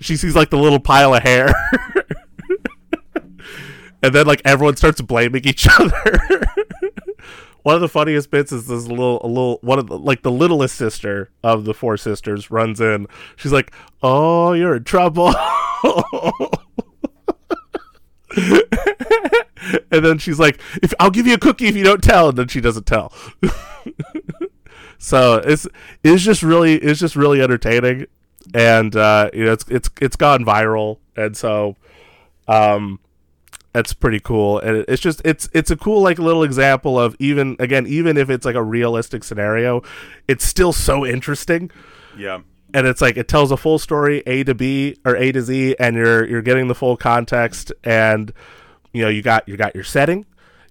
She 0.00 0.16
sees 0.16 0.36
like 0.36 0.50
the 0.50 0.58
little 0.58 0.80
pile 0.80 1.14
of 1.14 1.22
hair. 1.22 1.52
and 4.02 4.14
then 4.14 4.26
like 4.26 4.42
everyone 4.44 4.76
starts 4.76 5.00
blaming 5.00 5.44
each 5.44 5.66
other. 5.78 6.44
One 7.62 7.74
of 7.74 7.80
the 7.80 7.88
funniest 7.88 8.30
bits 8.30 8.52
is 8.52 8.66
this 8.66 8.86
little 8.86 9.20
a 9.24 9.26
little 9.26 9.58
one 9.62 9.78
of 9.78 9.86
the 9.86 9.98
like 9.98 10.22
the 10.22 10.30
littlest 10.30 10.76
sister 10.76 11.30
of 11.42 11.64
the 11.64 11.74
four 11.74 11.96
sisters 11.96 12.50
runs 12.50 12.80
in. 12.80 13.06
She's 13.36 13.52
like, 13.52 13.72
"Oh, 14.02 14.52
you're 14.52 14.76
in 14.76 14.84
trouble." 14.84 15.28
and 19.90 20.04
then 20.04 20.18
she's 20.18 20.38
like, 20.38 20.60
"If 20.82 20.92
I'll 20.98 21.10
give 21.10 21.26
you 21.26 21.34
a 21.34 21.38
cookie 21.38 21.66
if 21.66 21.76
you 21.76 21.84
don't 21.84 22.02
tell," 22.02 22.28
and 22.30 22.38
then 22.38 22.48
she 22.48 22.60
doesn't 22.60 22.86
tell. 22.86 23.12
so 24.98 25.36
it's 25.36 25.66
it's 26.02 26.22
just 26.22 26.42
really 26.42 26.74
it's 26.76 27.00
just 27.00 27.16
really 27.16 27.40
entertaining, 27.40 28.06
and 28.54 28.96
uh, 28.96 29.30
you 29.32 29.44
know 29.44 29.52
it's 29.52 29.64
it's 29.68 29.90
it's 30.00 30.16
gone 30.16 30.44
viral, 30.44 30.98
and 31.16 31.36
so 31.36 31.76
um, 32.48 32.98
that's 33.72 33.92
pretty 33.94 34.20
cool. 34.20 34.58
And 34.58 34.84
it's 34.88 35.00
just 35.02 35.22
it's 35.24 35.48
it's 35.52 35.70
a 35.70 35.76
cool 35.76 36.02
like 36.02 36.18
little 36.18 36.42
example 36.42 36.98
of 36.98 37.16
even 37.18 37.56
again 37.58 37.86
even 37.86 38.16
if 38.16 38.28
it's 38.30 38.44
like 38.44 38.54
a 38.54 38.62
realistic 38.62 39.24
scenario, 39.24 39.82
it's 40.28 40.44
still 40.44 40.72
so 40.72 41.06
interesting 41.06 41.70
Yeah. 42.16 42.40
and 42.74 42.86
it's 42.86 43.00
like 43.00 43.16
it 43.16 43.28
tells 43.28 43.50
a 43.50 43.56
full 43.56 43.78
story 43.78 44.22
A 44.26 44.44
to 44.44 44.54
B 44.54 44.96
or 45.04 45.16
A 45.16 45.32
to 45.32 45.40
Z, 45.42 45.76
and 45.78 45.96
you're 45.96 46.26
you're 46.28 46.42
getting 46.42 46.68
the 46.68 46.74
full 46.74 46.96
context, 46.96 47.72
and 47.82 48.32
you 48.92 49.02
know 49.02 49.08
you 49.08 49.22
got 49.22 49.48
you 49.48 49.56
got 49.56 49.74
your 49.74 49.84
setting, 49.84 50.26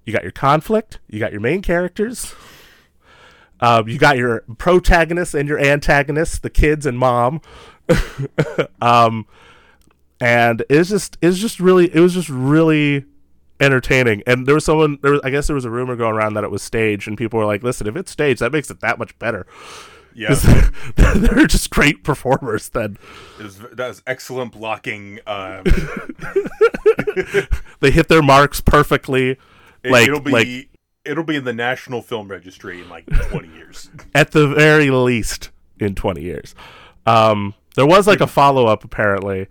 you 0.05 0.13
got 0.13 0.21
your 0.23 0.31
conflict, 0.31 0.99
you 1.09 1.19
got 1.19 1.31
your 1.31 1.41
main 1.41 1.61
characters, 1.63 2.35
um, 3.61 3.87
you 3.87 3.97
got 3.97 4.17
your 4.17 4.41
protagonist 4.59 5.33
and 5.33 5.49
your 5.49 5.59
antagonist, 5.59 6.43
the 6.43 6.49
kids 6.51 6.85
and 6.85 6.99
mom, 6.99 7.41
um, 8.81 9.25
and 10.21 10.63
it's 10.69 10.89
just 10.89 11.17
it's 11.21 11.39
just 11.39 11.59
really 11.59 11.93
it 11.93 11.99
was 11.99 12.13
just 12.13 12.29
really 12.29 13.03
entertaining 13.59 14.23
and 14.25 14.47
there 14.47 14.55
was 14.55 14.65
someone 14.65 14.97
there 15.01 15.11
was, 15.11 15.21
i 15.23 15.29
guess 15.29 15.47
there 15.47 15.55
was 15.55 15.65
a 15.65 15.69
rumor 15.69 15.95
going 15.95 16.15
around 16.15 16.33
that 16.35 16.43
it 16.43 16.49
was 16.49 16.63
staged 16.63 17.07
and 17.07 17.17
people 17.17 17.37
were 17.39 17.45
like 17.45 17.61
listen 17.63 17.87
if 17.87 17.95
it's 17.95 18.11
staged 18.11 18.39
that 18.39 18.51
makes 18.51 18.71
it 18.71 18.79
that 18.79 18.97
much 18.97 19.17
better 19.19 19.45
Yeah. 20.13 20.33
they're 20.95 21.47
just 21.47 21.69
great 21.69 22.03
performers 22.03 22.69
then 22.69 22.97
It 23.39 23.43
was, 23.43 23.59
that 23.59 23.87
was 23.87 24.03
excellent 24.05 24.51
blocking. 24.51 25.19
Um, 25.25 25.63
they 27.79 27.91
hit 27.91 28.07
their 28.09 28.21
marks 28.21 28.61
perfectly 28.61 29.37
it, 29.83 29.91
like 29.91 30.07
it'll 30.07 30.19
be 30.19 30.31
like 30.31 30.69
it'll 31.05 31.23
be 31.23 31.35
in 31.35 31.45
the 31.45 31.53
National 31.53 32.01
Film 32.01 32.29
Registry 32.29 32.81
in 32.81 32.89
like 32.89 33.05
20 33.07 33.47
years. 33.49 33.89
at 34.15 34.31
the 34.31 34.47
very 34.47 34.89
least 34.91 35.49
in 35.79 35.95
20 35.95 36.21
years 36.21 36.53
um 37.05 37.53
there 37.75 37.85
was 37.87 38.05
like 38.07 38.21
a 38.21 38.27
follow-up 38.27 38.83
apparently 38.83 39.47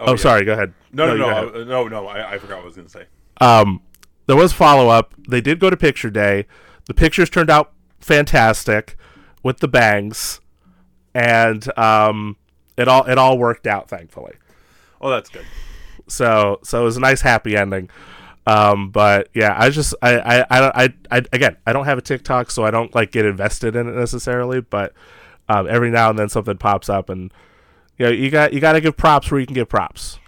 oh, 0.00 0.10
yeah. 0.12 0.16
sorry 0.16 0.44
go 0.44 0.52
ahead 0.52 0.72
No, 0.92 1.06
no, 1.06 1.12
you 1.14 1.18
no, 1.18 1.26
go 1.52 1.60
uh, 1.60 1.64
no, 1.64 1.88
no. 1.88 2.06
I, 2.06 2.32
I 2.32 2.38
forgot 2.38 2.56
what 2.56 2.62
I 2.62 2.66
was 2.66 2.76
gonna 2.76 2.88
say. 2.88 3.06
um 3.40 3.80
there 4.26 4.36
was 4.36 4.52
follow-up 4.52 5.14
they 5.28 5.40
did 5.40 5.60
go 5.60 5.70
to 5.70 5.76
picture 5.76 6.10
day 6.10 6.46
the 6.86 6.94
pictures 6.94 7.28
turned 7.30 7.50
out 7.50 7.72
fantastic 8.00 8.96
with 9.42 9.58
the 9.58 9.68
bangs 9.68 10.40
and 11.14 11.76
um 11.78 12.36
it 12.76 12.88
all 12.88 13.04
it 13.04 13.18
all 13.18 13.38
worked 13.38 13.66
out 13.66 13.88
thankfully 13.88 14.34
Oh, 15.00 15.10
that's 15.10 15.28
good. 15.28 15.44
so 16.08 16.60
so 16.62 16.80
it 16.80 16.84
was 16.84 16.96
a 16.96 17.00
nice 17.00 17.20
happy 17.20 17.56
ending 17.56 17.90
um 18.46 18.90
but 18.90 19.28
yeah 19.34 19.54
i 19.58 19.68
just 19.70 19.94
i 20.02 20.18
i 20.18 20.40
i, 20.50 20.84
I, 20.84 20.94
I 21.10 21.22
again 21.32 21.56
i 21.66 21.72
don't 21.72 21.84
have 21.86 21.98
a 21.98 22.02
tiktok 22.02 22.50
so 22.50 22.64
i 22.64 22.70
don't 22.70 22.94
like 22.94 23.10
get 23.12 23.24
invested 23.26 23.76
in 23.76 23.88
it 23.88 23.92
necessarily 23.94 24.60
but 24.60 24.92
um 25.48 25.66
every 25.68 25.90
now 25.90 26.10
and 26.10 26.18
then 26.18 26.28
something 26.28 26.56
pops 26.56 26.88
up 26.88 27.08
and 27.10 27.32
you 27.98 28.06
know 28.06 28.12
you 28.12 28.30
got 28.30 28.52
you 28.52 28.60
got 28.60 28.72
to 28.72 28.80
give 28.80 28.96
props 28.96 29.30
where 29.30 29.40
you 29.40 29.46
can 29.46 29.54
give 29.54 29.68
props. 29.68 30.18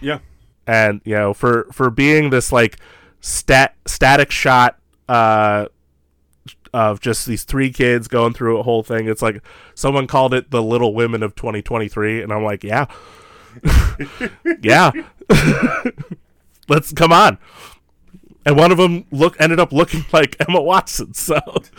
Yeah. 0.00 0.18
and 0.66 1.00
you 1.04 1.14
know 1.14 1.32
for 1.34 1.66
for 1.72 1.90
being 1.90 2.30
this 2.30 2.52
like 2.52 2.78
stat 3.20 3.74
static 3.86 4.30
shot 4.30 4.78
uh 5.08 5.66
of 6.74 7.00
just 7.00 7.26
these 7.26 7.44
three 7.44 7.70
kids 7.72 8.08
going 8.08 8.32
through 8.34 8.58
a 8.58 8.62
whole 8.62 8.82
thing 8.82 9.08
it's 9.08 9.22
like 9.22 9.42
someone 9.74 10.06
called 10.06 10.34
it 10.34 10.50
the 10.50 10.62
little 10.62 10.92
women 10.94 11.22
of 11.22 11.34
2023 11.36 12.20
and 12.22 12.32
i'm 12.32 12.42
like 12.42 12.64
yeah. 12.64 12.86
Yeah. 14.60 14.90
Let's 16.68 16.92
come 16.92 17.12
on 17.12 17.38
and 18.46 18.56
one 18.56 18.70
of 18.72 18.78
them 18.78 19.04
look 19.10 19.40
ended 19.40 19.58
up 19.60 19.72
looking 19.72 20.04
like 20.12 20.36
Emma 20.46 20.60
Watson 20.60 21.14
so 21.14 21.38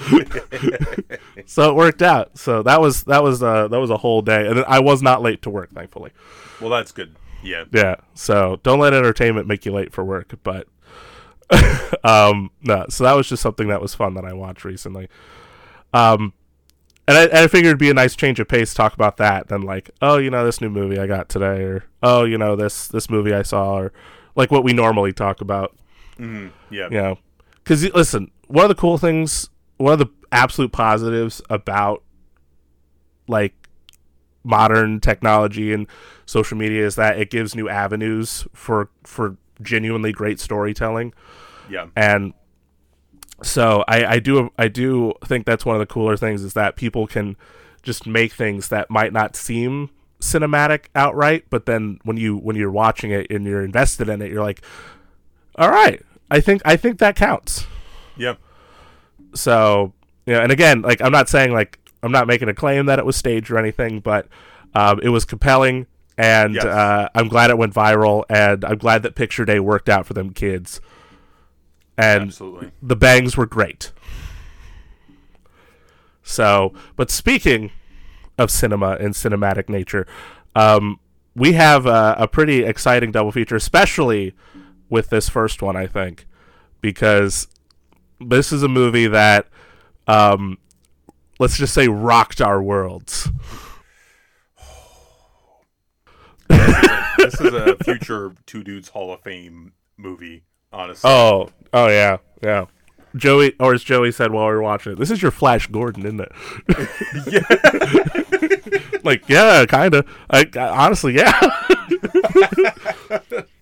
so 1.46 1.70
it 1.70 1.76
worked 1.76 2.02
out 2.02 2.38
so 2.38 2.64
that 2.64 2.82
was 2.82 3.04
that 3.04 3.24
was 3.24 3.42
uh 3.44 3.68
that 3.68 3.80
was 3.80 3.90
a 3.90 3.98
whole 3.98 4.22
day 4.22 4.48
and 4.48 4.64
I 4.66 4.80
was 4.80 5.02
not 5.02 5.22
late 5.22 5.42
to 5.44 5.50
work 5.50 5.72
thankfully 5.72 6.12
Well, 6.62 6.70
that's 6.70 6.92
good. 6.92 7.16
Yeah. 7.44 7.66
yeah. 7.72 7.96
So 8.14 8.60
don't 8.64 8.80
let 8.80 8.94
entertainment 8.94 9.48
make 9.48 9.66
you 9.66 9.72
late 9.72 9.94
for 9.94 10.04
work. 10.04 10.34
But 10.44 10.68
um, 12.04 12.50
no. 12.64 12.86
So 12.90 13.04
that 13.04 13.14
was 13.14 13.30
just 13.30 13.44
something 13.44 13.68
that 13.68 13.82
was 13.82 13.94
fun 13.94 14.16
that 14.16 14.26
I 14.26 14.34
watched 14.34 14.66
recently. 14.66 15.10
Um, 15.94 16.34
and 17.08 17.18
I, 17.18 17.44
I 17.44 17.48
figured 17.48 17.68
it'd 17.68 17.78
be 17.78 17.92
a 17.92 17.94
nice 17.94 18.16
change 18.16 18.40
of 18.40 18.48
pace 18.48 18.72
to 18.72 18.76
talk 18.76 18.94
about 18.94 19.18
that 19.18 19.48
than 19.48 19.62
like, 19.62 19.92
oh, 20.02 20.18
you 20.18 20.32
know, 20.32 20.44
this 20.44 20.60
new 20.60 20.70
movie 20.70 20.98
I 20.98 21.06
got 21.06 21.30
today, 21.30 21.62
or 21.62 21.86
oh, 22.02 22.24
you 22.24 22.38
know, 22.38 22.56
this 22.56 22.88
this 22.88 23.10
movie 23.12 23.34
I 23.34 23.44
saw, 23.44 23.76
or 23.76 23.94
like 24.36 24.50
what 24.50 24.64
we 24.64 24.74
normally 24.74 25.14
talk 25.14 25.40
about. 25.40 25.76
Hmm 26.18 26.48
Yeah. 26.70 26.86
You 26.90 26.98
know, 26.98 27.18
because 27.64 27.84
listen, 27.94 28.32
one 28.48 28.64
of 28.66 28.70
the 28.70 28.76
cool 28.76 28.98
things, 28.98 29.50
one 29.78 29.94
of 29.94 30.00
the 30.00 30.08
absolute 30.32 30.72
positives 30.72 31.42
about 31.50 32.04
like 33.28 33.54
modern 34.44 35.00
technology 35.00 35.74
and 35.74 35.88
social 36.26 36.58
media 36.58 36.86
is 36.86 36.96
that 36.96 37.18
it 37.18 37.30
gives 37.32 37.56
new 37.56 37.68
avenues 37.68 38.48
for 38.54 38.90
for 39.04 39.38
genuinely 39.62 40.12
great 40.12 40.40
storytelling 40.40 41.14
Yeah. 41.70 41.88
and 41.96 42.34
so 43.42 43.84
I, 43.88 44.06
I 44.06 44.20
do 44.20 44.52
I 44.58 44.68
do 44.68 45.14
think 45.26 45.46
that's 45.46 45.66
one 45.66 45.76
of 45.76 45.80
the 45.80 45.86
cooler 45.86 46.16
things 46.18 46.44
is 46.44 46.54
that 46.54 46.76
people 46.76 47.08
can 47.08 47.36
just 47.84 48.06
make 48.06 48.34
things 48.34 48.68
that 48.70 48.90
might 48.90 49.14
not 49.14 49.36
seem 49.36 49.90
cinematic 50.20 50.86
outright, 50.96 51.46
but 51.50 51.66
then 51.66 52.00
when 52.04 52.18
you 52.18 52.38
when 52.38 52.56
you're 52.56 52.72
watching 52.72 53.12
it 53.12 53.28
and 53.30 53.46
you're 53.46 53.64
invested 53.64 54.10
in 54.10 54.22
it, 54.22 54.32
you're 54.32 54.44
like, 54.44 54.62
all 55.56 55.70
right, 55.70 56.02
I 56.32 56.40
think 56.42 56.62
I 56.66 56.76
think 56.76 57.00
that 57.00 57.16
counts. 57.16 57.66
Yep. 58.18 58.40
So 59.36 59.94
you 60.26 60.34
know, 60.34 60.42
and 60.42 60.52
again, 60.52 60.82
like 60.82 61.02
I'm 61.02 61.12
not 61.12 61.30
saying 61.30 61.54
like 61.54 61.80
I'm 62.04 62.12
not 62.12 62.28
making 62.28 62.50
a 62.50 62.54
claim 62.54 62.86
that 62.88 63.00
it 63.00 63.06
was 63.06 63.16
staged 63.16 63.50
or 63.52 63.58
anything, 63.58 64.00
but 64.00 64.28
um, 64.74 65.00
it 65.02 65.10
was 65.10 65.26
compelling, 65.26 65.88
and 66.18 66.56
Yes. 66.56 66.66
uh, 66.66 67.10
I'm 67.16 67.28
glad 67.28 67.50
it 67.50 67.58
went 67.58 67.74
viral, 67.74 68.24
and 68.30 68.64
I'm 68.66 68.78
glad 68.78 69.04
that 69.04 69.16
Picture 69.16 69.46
Day 69.46 69.60
worked 69.60 69.90
out 69.90 70.06
for 70.06 70.14
them 70.14 70.32
kids. 70.32 70.82
And 71.98 72.24
Absolutely. 72.24 72.72
the 72.82 72.96
bangs 72.96 73.38
were 73.38 73.46
great. 73.46 73.92
So, 76.24 76.74
but 76.96 77.10
speaking 77.12 77.72
of 78.38 78.50
cinema 78.52 78.98
and 79.00 79.14
cinematic 79.14 79.70
nature, 79.70 80.06
um, 80.56 81.00
we 81.36 81.54
have 81.54 81.86
a, 81.86 82.16
a 82.18 82.28
pretty 82.28 82.64
exciting 82.64 83.12
double 83.12 83.32
feature, 83.32 83.56
especially 83.56 84.34
with 84.90 85.10
this 85.10 85.30
first 85.30 85.62
one, 85.62 85.76
I 85.76 85.88
think, 85.88 86.26
because 86.82 87.48
this 88.20 88.52
is 88.52 88.64
a 88.64 88.68
movie 88.68 89.08
that, 89.08 89.48
um, 90.08 90.58
let's 91.40 91.58
just 91.58 91.74
say, 91.74 91.88
rocked 91.88 92.42
our 92.42 92.62
worlds. 92.62 93.30
this 96.48 97.42
is 97.42 97.54
a 97.54 97.76
future 97.84 98.36
Two 98.46 98.64
Dudes 98.64 98.90
Hall 98.90 99.14
of 99.14 99.22
Fame 99.22 99.74
movie, 99.98 100.44
honestly. 100.72 101.10
Oh, 101.10 101.50
oh 101.74 101.88
yeah, 101.88 102.18
yeah. 102.44 102.66
Joey, 103.16 103.56
or 103.60 103.74
as 103.74 103.84
Joey 103.84 104.12
said 104.12 104.32
while 104.32 104.46
we 104.48 104.54
were 104.54 104.62
watching 104.62 104.94
it, 104.94 105.00
this 105.00 105.10
is 105.10 105.22
your 105.22 105.32
Flash 105.32 105.68
Gordon, 105.68 106.06
isn't 106.06 106.20
it? 106.20 106.32
yeah. 107.32 107.40
like, 109.04 109.28
yeah, 109.30 109.66
kind 109.66 109.94
of. 109.94 110.06
Honestly, 110.58 111.16
yeah. 111.16 111.40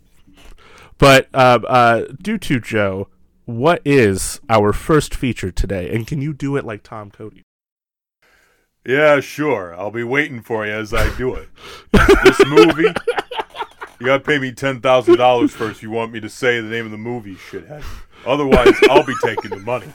but 0.98 1.28
uh, 1.34 1.60
uh, 1.68 2.06
due 2.22 2.38
to 2.40 2.60
Joe, 2.60 3.08
what 3.46 3.82
is 3.84 4.40
our 4.50 4.74
first 4.74 5.14
feature 5.14 5.52
today, 5.52 5.94
and 5.94 6.08
can 6.08 6.22
you 6.22 6.34
do 6.34 6.56
it 6.56 6.66
like 6.66 6.84
Tom 6.84 7.12
Cody? 7.12 7.44
Yeah, 8.86 9.22
sure. 9.22 9.74
I'll 9.76 9.92
be 9.92 10.04
waiting 10.04 10.42
for 10.42 10.66
you 10.66 10.74
as 10.74 10.94
I 10.94 11.16
do 11.18 11.36
it. 11.36 11.50
this 11.92 12.46
movie, 12.46 12.94
you 14.00 14.06
gotta 14.06 14.20
pay 14.24 14.40
me 14.40 14.52
ten 14.52 14.82
thousand 14.82 15.18
dollars 15.18 15.52
first. 15.52 15.78
If 15.78 15.84
you 15.84 15.92
want 15.92 16.12
me 16.12 16.20
to 16.20 16.30
say 16.30 16.60
the 16.60 16.68
name 16.68 16.86
of 16.86 16.92
the 16.92 16.98
movie, 16.98 17.36
shithead. 17.36 17.84
Otherwise, 18.26 18.74
I'll 18.90 19.06
be 19.06 19.16
taking 19.24 19.52
the 19.52 19.58
money. 19.58 19.88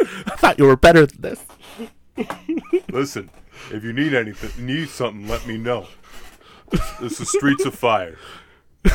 I 0.00 0.36
thought 0.36 0.58
you 0.58 0.64
were 0.64 0.76
better 0.76 1.06
than 1.06 1.20
this. 1.20 1.44
Listen, 2.90 3.30
if 3.70 3.84
you 3.84 3.92
need 3.92 4.14
anything, 4.14 4.66
need 4.66 4.88
something, 4.88 5.28
let 5.28 5.46
me 5.46 5.58
know. 5.58 5.86
This 7.00 7.20
is 7.20 7.30
Streets 7.30 7.64
of 7.64 7.74
Fire. 7.74 8.16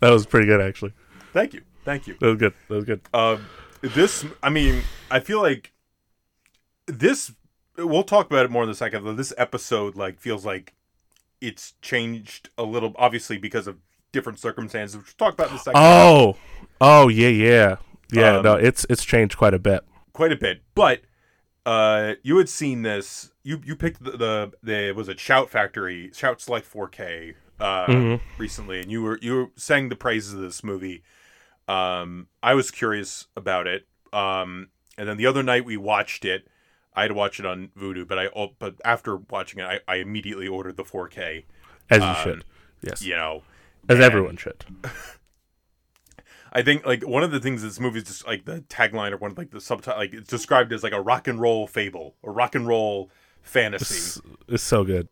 That 0.00 0.10
was 0.10 0.26
pretty 0.26 0.46
good, 0.46 0.60
actually. 0.60 0.92
Thank 1.32 1.54
you, 1.54 1.62
thank 1.84 2.06
you. 2.06 2.16
That 2.20 2.26
was 2.26 2.36
good. 2.36 2.54
That 2.68 2.74
was 2.74 2.84
good. 2.84 3.00
Uh, 3.14 3.38
this, 3.80 4.24
I 4.42 4.50
mean, 4.50 4.82
I 5.10 5.20
feel 5.20 5.40
like 5.40 5.72
this. 6.86 7.32
We'll 7.78 8.04
talk 8.04 8.26
about 8.26 8.44
it 8.44 8.50
more 8.50 8.62
in 8.62 8.68
a 8.68 8.74
second. 8.74 9.04
But 9.04 9.16
this 9.16 9.32
episode, 9.36 9.96
like, 9.96 10.20
feels 10.20 10.44
like 10.44 10.74
it's 11.40 11.74
changed 11.82 12.50
a 12.56 12.62
little, 12.62 12.94
obviously 12.96 13.38
because 13.38 13.66
of 13.66 13.78
different 14.12 14.38
circumstances, 14.38 14.96
which 14.96 15.06
we'll 15.06 15.28
talk 15.28 15.34
about 15.34 15.50
in 15.50 15.56
a 15.56 15.58
second. 15.58 15.80
Oh, 15.82 16.36
oh 16.80 17.08
yeah, 17.08 17.28
yeah, 17.28 17.76
yeah. 18.12 18.36
Um, 18.36 18.44
no, 18.44 18.54
it's 18.54 18.86
it's 18.90 19.04
changed 19.04 19.36
quite 19.38 19.54
a 19.54 19.58
bit. 19.58 19.82
quite 20.12 20.32
a 20.32 20.36
bit. 20.36 20.62
But 20.74 21.00
uh, 21.64 22.14
you 22.22 22.36
had 22.36 22.48
seen 22.48 22.82
this. 22.82 23.32
You 23.42 23.60
you 23.64 23.76
picked 23.76 24.04
the 24.04 24.12
the, 24.12 24.52
the 24.62 24.92
was 24.92 25.08
it 25.08 25.18
Shout 25.18 25.48
Factory 25.50 26.10
Shout 26.12 26.40
Select 26.40 26.70
4K 26.70 27.34
uh, 27.60 28.18
recently, 28.38 28.80
and 28.80 28.90
you 28.90 29.02
were 29.02 29.18
you 29.22 29.34
were 29.34 29.46
saying 29.56 29.88
the 29.88 29.96
praises 29.96 30.34
of 30.34 30.40
this 30.40 30.62
movie. 30.62 31.02
Um, 31.68 32.28
I 32.42 32.54
was 32.54 32.70
curious 32.70 33.26
about 33.36 33.66
it. 33.66 33.86
Um, 34.12 34.68
and 34.96 35.08
then 35.08 35.16
the 35.16 35.26
other 35.26 35.42
night 35.42 35.64
we 35.64 35.76
watched 35.76 36.24
it. 36.24 36.46
I 36.94 37.02
had 37.02 37.08
to 37.08 37.14
watch 37.14 37.38
it 37.38 37.44
on 37.44 37.70
Vudu, 37.78 38.08
but 38.08 38.18
I 38.18 38.28
oh, 38.34 38.52
but 38.58 38.76
after 38.84 39.16
watching 39.16 39.60
it, 39.60 39.64
I, 39.64 39.80
I 39.86 39.96
immediately 39.96 40.48
ordered 40.48 40.76
the 40.76 40.84
4K. 40.84 41.44
As 41.90 42.02
you 42.02 42.14
should. 42.22 42.44
Yes. 42.82 43.02
You 43.02 43.16
know, 43.16 43.42
As 43.88 43.96
and 43.96 44.04
everyone 44.04 44.36
should. 44.36 44.64
I 46.52 46.62
think 46.62 46.86
like 46.86 47.06
one 47.06 47.22
of 47.22 47.32
the 47.32 47.40
things 47.40 47.62
this 47.62 47.78
movie 47.78 47.98
is 47.98 48.04
just 48.04 48.26
like 48.26 48.46
the 48.46 48.60
tagline 48.62 49.12
or 49.12 49.18
one 49.18 49.32
of 49.32 49.38
like 49.38 49.50
the 49.50 49.60
subtitle, 49.60 50.00
like 50.00 50.14
it's 50.14 50.30
described 50.30 50.72
as 50.72 50.82
like 50.82 50.94
a 50.94 51.00
rock 51.00 51.28
and 51.28 51.38
roll 51.38 51.66
fable 51.66 52.14
or 52.22 52.32
rock 52.32 52.54
and 52.54 52.66
roll 52.66 53.10
fantasy. 53.42 53.94
It's, 53.94 54.20
it's 54.48 54.62
so 54.62 54.82
good. 54.82 55.08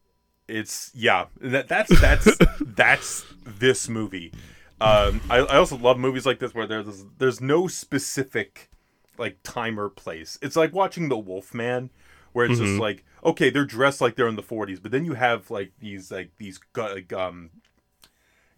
It's 0.49 0.91
yeah 0.95 1.27
that 1.41 1.69
that's 1.69 2.01
that's 2.01 2.39
that's 2.61 3.25
this 3.45 3.89
movie. 3.89 4.33
Um 4.81 5.21
I, 5.31 5.39
I 5.39 5.57
also 5.57 5.77
love 5.77 5.99
movies 5.99 6.27
like 6.27 6.39
this 6.39 6.55
where 6.55 6.67
there's 6.67 7.05
there's 7.19 7.41
no 7.41 7.67
specific 7.69 8.71
like 9.19 9.39
time 9.43 9.79
or 9.79 9.89
place. 9.89 10.39
It's 10.43 10.57
like 10.57 10.73
watching 10.73 11.09
the 11.09 11.19
wolfman 11.19 11.91
where 12.33 12.47
it's 12.47 12.59
just 12.59 12.81
like 12.81 13.05
okay 13.25 13.49
they're 13.49 13.65
dressed 13.65 14.01
like 14.01 14.17
they're 14.17 14.27
in 14.27 14.35
the 14.35 14.43
40s 14.43 14.83
but 14.83 14.91
then 14.91 15.05
you 15.05 15.15
have 15.15 15.51
like 15.53 15.71
these 15.79 16.11
like 16.11 16.33
these 16.37 16.59
like 16.77 17.13
um 17.13 17.51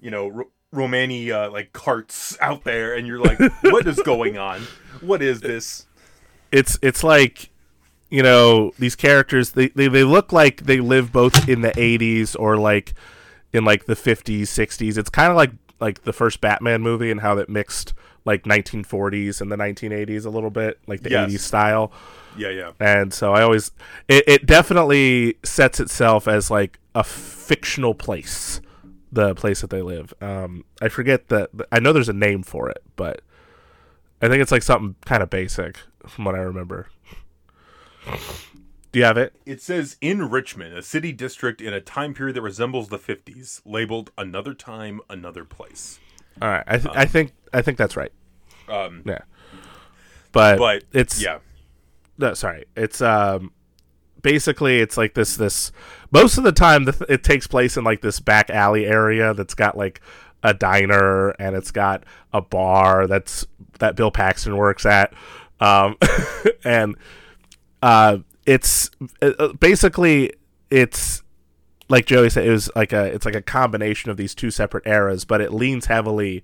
you 0.01 0.11
know 0.11 0.29
ro- 0.29 0.51
romani 0.73 1.31
uh, 1.31 1.51
like 1.51 1.73
carts 1.73 2.37
out 2.41 2.65
there 2.65 2.95
and 2.95 3.07
you're 3.07 3.21
like 3.21 3.39
what 3.63 3.87
is 3.87 4.01
going 4.03 4.39
on? 4.39 4.63
What 5.01 5.23
is 5.23 5.41
this? 5.43 5.87
It's 6.53 6.79
it's 6.83 7.03
like 7.03 7.51
you 8.11 8.23
know 8.23 8.73
these 8.79 8.95
characters 8.95 9.51
they, 9.53 9.69
they 9.69 9.89
they 9.89 10.05
look 10.05 10.33
like 10.33 10.63
they 10.63 10.81
live 10.81 11.13
both 11.13 11.49
in 11.49 11.61
the 11.63 11.73
80s 11.73 12.37
or 12.39 12.57
like 12.57 12.95
in 13.53 13.65
like 13.65 13.87
the 13.87 13.95
50s 13.95 14.43
60s 14.43 14.97
it's 14.97 15.11
kind 15.11 15.31
of 15.31 15.37
like 15.37 15.51
like 15.81 16.03
the 16.05 16.13
first 16.13 16.41
batman 16.41 16.83
movie 16.83 17.11
and 17.11 17.21
how 17.21 17.35
that 17.35 17.49
mixed 17.49 17.95
like 18.25 18.45
1940s 18.45 19.41
and 19.41 19.51
the 19.53 19.57
1980s 19.57 20.25
a 20.27 20.31
little 20.31 20.51
bit 20.51 20.79
like 20.87 21.03
the 21.03 21.11
Yes. 21.11 21.31
80s 21.31 21.39
style. 21.41 21.93
Yeah 22.37 22.49
yeah. 22.51 22.73
And 22.81 23.13
so 23.15 23.33
i 23.33 23.43
always 23.43 23.71
it, 24.09 24.25
it 24.27 24.47
definitely 24.47 25.37
sets 25.45 25.81
itself 25.81 26.27
as 26.29 26.51
like 26.51 26.79
a 26.95 27.03
fictional 27.05 27.95
place 27.95 28.61
the 29.13 29.35
place 29.35 29.61
that 29.63 29.71
they 29.71 29.83
live. 29.83 30.13
Um 30.21 30.65
i 30.83 30.89
forget 30.89 31.29
that 31.29 31.51
i 31.73 31.79
know 31.81 31.93
there's 31.93 32.09
a 32.09 32.13
name 32.13 32.43
for 32.43 32.69
it 32.69 32.83
but 32.97 33.23
i 34.23 34.29
think 34.29 34.43
it's 34.43 34.53
like 34.53 34.63
something 34.63 34.95
kind 35.05 35.23
of 35.23 35.31
basic 35.31 35.79
from 36.07 36.25
what 36.25 36.35
i 36.35 36.39
remember 36.39 36.89
do 38.93 38.99
you 38.99 39.05
have 39.05 39.17
it? 39.17 39.35
It 39.45 39.61
says 39.61 39.97
in 40.01 40.31
Richmond, 40.31 40.75
a 40.75 40.83
city 40.83 41.13
district 41.13 41.61
in 41.61 41.73
a 41.73 41.81
time 41.81 42.15
period 42.15 42.37
that 42.37 42.43
resembles 42.43 42.89
the 42.89 42.99
50s, 42.99 43.61
labeled 43.65 44.11
another 44.17 44.55
time, 44.55 45.01
another 45.11 45.45
place. 45.45 45.99
all 46.41 46.49
right. 46.49 46.65
I, 46.67 46.79
th- 46.79 46.95
I 46.95 47.05
think 47.07 47.33
i 47.53 47.63
think 47.63 47.79
that's 47.79 47.97
right. 47.97 48.13
Um, 48.69 49.03
yeah. 49.05 49.21
But, 50.33 50.59
but 50.59 50.85
it's 50.93 51.23
yeah, 51.23 51.39
no, 52.19 52.35
sorry. 52.35 52.65
It's 52.77 53.01
um 53.01 53.53
basically 54.23 54.81
it's 54.81 54.97
like 54.97 55.15
this 55.15 55.37
this 55.37 55.73
most 56.11 56.37
of 56.37 56.45
the 56.45 56.53
time 56.53 56.85
the 56.85 56.93
th- 56.93 57.11
it 57.11 57.23
takes 57.23 57.47
place 57.47 57.77
in 57.77 57.85
like 57.85 58.01
this 58.01 58.19
back 58.21 58.51
alley 58.51 58.87
area 58.87 59.33
that's 59.35 59.55
got 59.55 59.77
like 59.77 60.01
a 60.43 60.53
diner 60.53 61.31
and 61.39 61.57
it's 61.57 61.71
got 61.71 62.05
a 62.33 62.41
bar 62.41 63.07
that's 63.07 63.47
that 63.79 63.97
bill 63.97 64.11
paxton 64.11 64.57
works 64.57 64.85
at. 64.85 65.13
Um 65.61 65.97
and 66.65 66.97
uh 67.83 68.19
it's 68.47 68.91
uh, 69.23 69.53
basically 69.61 70.33
it's 70.71 71.23
like 71.89 72.07
joey 72.07 72.31
said 72.31 72.47
it 72.47 72.51
was 72.51 72.71
like 72.77 72.93
a 72.93 73.05
it's 73.07 73.25
like 73.25 73.35
a 73.35 73.43
combination 73.43 74.11
of 74.11 74.17
these 74.17 74.35
two 74.35 74.51
separate 74.51 74.87
eras 74.87 75.25
but 75.25 75.41
it 75.41 75.53
leans 75.53 75.87
heavily 75.87 76.43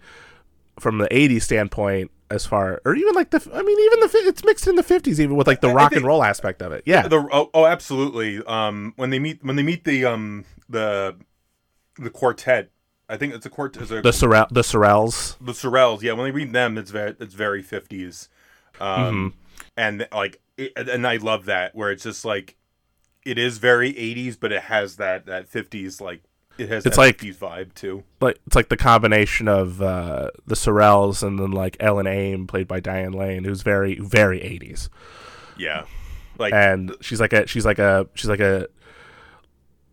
from 0.78 0.98
the 0.98 1.08
80s 1.08 1.42
standpoint 1.42 2.10
as 2.30 2.46
far 2.46 2.80
or 2.84 2.94
even 2.94 3.14
like 3.14 3.30
the 3.30 3.38
i 3.52 3.62
mean 3.62 3.78
even 3.78 4.00
the 4.00 4.10
it's 4.26 4.44
mixed 4.44 4.66
in 4.66 4.76
the 4.76 4.82
50s 4.82 5.20
even 5.20 5.36
with 5.36 5.46
like 5.46 5.60
the 5.60 5.68
I 5.68 5.74
rock 5.74 5.90
think- 5.90 5.98
and 5.98 6.06
roll 6.06 6.24
aspect 6.24 6.62
of 6.62 6.72
it 6.72 6.82
yeah 6.86 7.06
the 7.06 7.28
oh, 7.32 7.50
oh 7.52 7.66
absolutely. 7.66 8.42
Um, 8.46 8.94
when 8.96 9.10
they 9.10 9.18
meet 9.18 9.44
when 9.44 9.56
they 9.56 9.62
meet 9.62 9.84
the 9.84 10.04
um 10.06 10.44
the 10.68 11.16
the 11.98 12.10
quartet, 12.10 12.70
I 13.08 13.16
think 13.16 13.34
it's 13.34 13.44
a 13.44 13.50
quartet. 13.50 13.82
Is 13.82 13.90
a, 13.92 14.00
the 14.00 14.12
Sorel, 14.12 14.46
the 14.50 14.62
sorels 14.62 15.36
the 15.40 15.52
Sorels. 15.52 16.02
Yeah, 16.02 16.12
when 16.12 16.24
they 16.24 16.30
read 16.30 16.52
them, 16.52 16.78
it's 16.78 16.90
very 16.90 17.14
it's 17.20 17.34
very 17.34 17.62
50s. 17.62 18.28
Um, 18.80 19.34
and 19.76 20.08
like 20.12 20.40
and 20.76 21.06
I 21.06 21.16
love 21.16 21.44
that 21.46 21.74
where 21.74 21.90
it's 21.90 22.02
just 22.04 22.24
like 22.24 22.56
it 23.24 23.38
is 23.38 23.58
very 23.58 23.92
80s, 23.92 24.36
but 24.38 24.52
it 24.52 24.62
has 24.64 24.96
that 24.96 25.26
that 25.26 25.50
50s 25.50 26.00
like 26.00 26.22
it 26.58 26.68
has 26.68 26.84
It's 26.84 26.96
that 26.96 27.02
like- 27.02 27.18
50s 27.18 27.36
vibe 27.36 27.74
too. 27.74 28.04
like 28.20 28.38
it's 28.46 28.54
like 28.56 28.68
the 28.68 28.76
combination 28.76 29.48
of 29.48 29.80
uh 29.80 30.30
the 30.46 30.54
sorels 30.54 31.22
and 31.26 31.38
then 31.38 31.50
like 31.52 31.76
ellen 31.80 32.06
aim 32.06 32.46
played 32.46 32.68
by 32.68 32.78
diane 32.78 33.12
lane 33.12 33.44
who's 33.44 33.62
very 33.62 33.94
very 33.98 34.38
80s 34.40 34.88
Yeah, 35.56 35.84
like 36.38 36.52
and 36.52 36.94
she's 37.00 37.20
like 37.20 37.32
a 37.32 37.46
she's 37.46 37.64
like 37.64 37.78
a 37.78 38.06
she's 38.14 38.28
like 38.28 38.40
a 38.40 38.68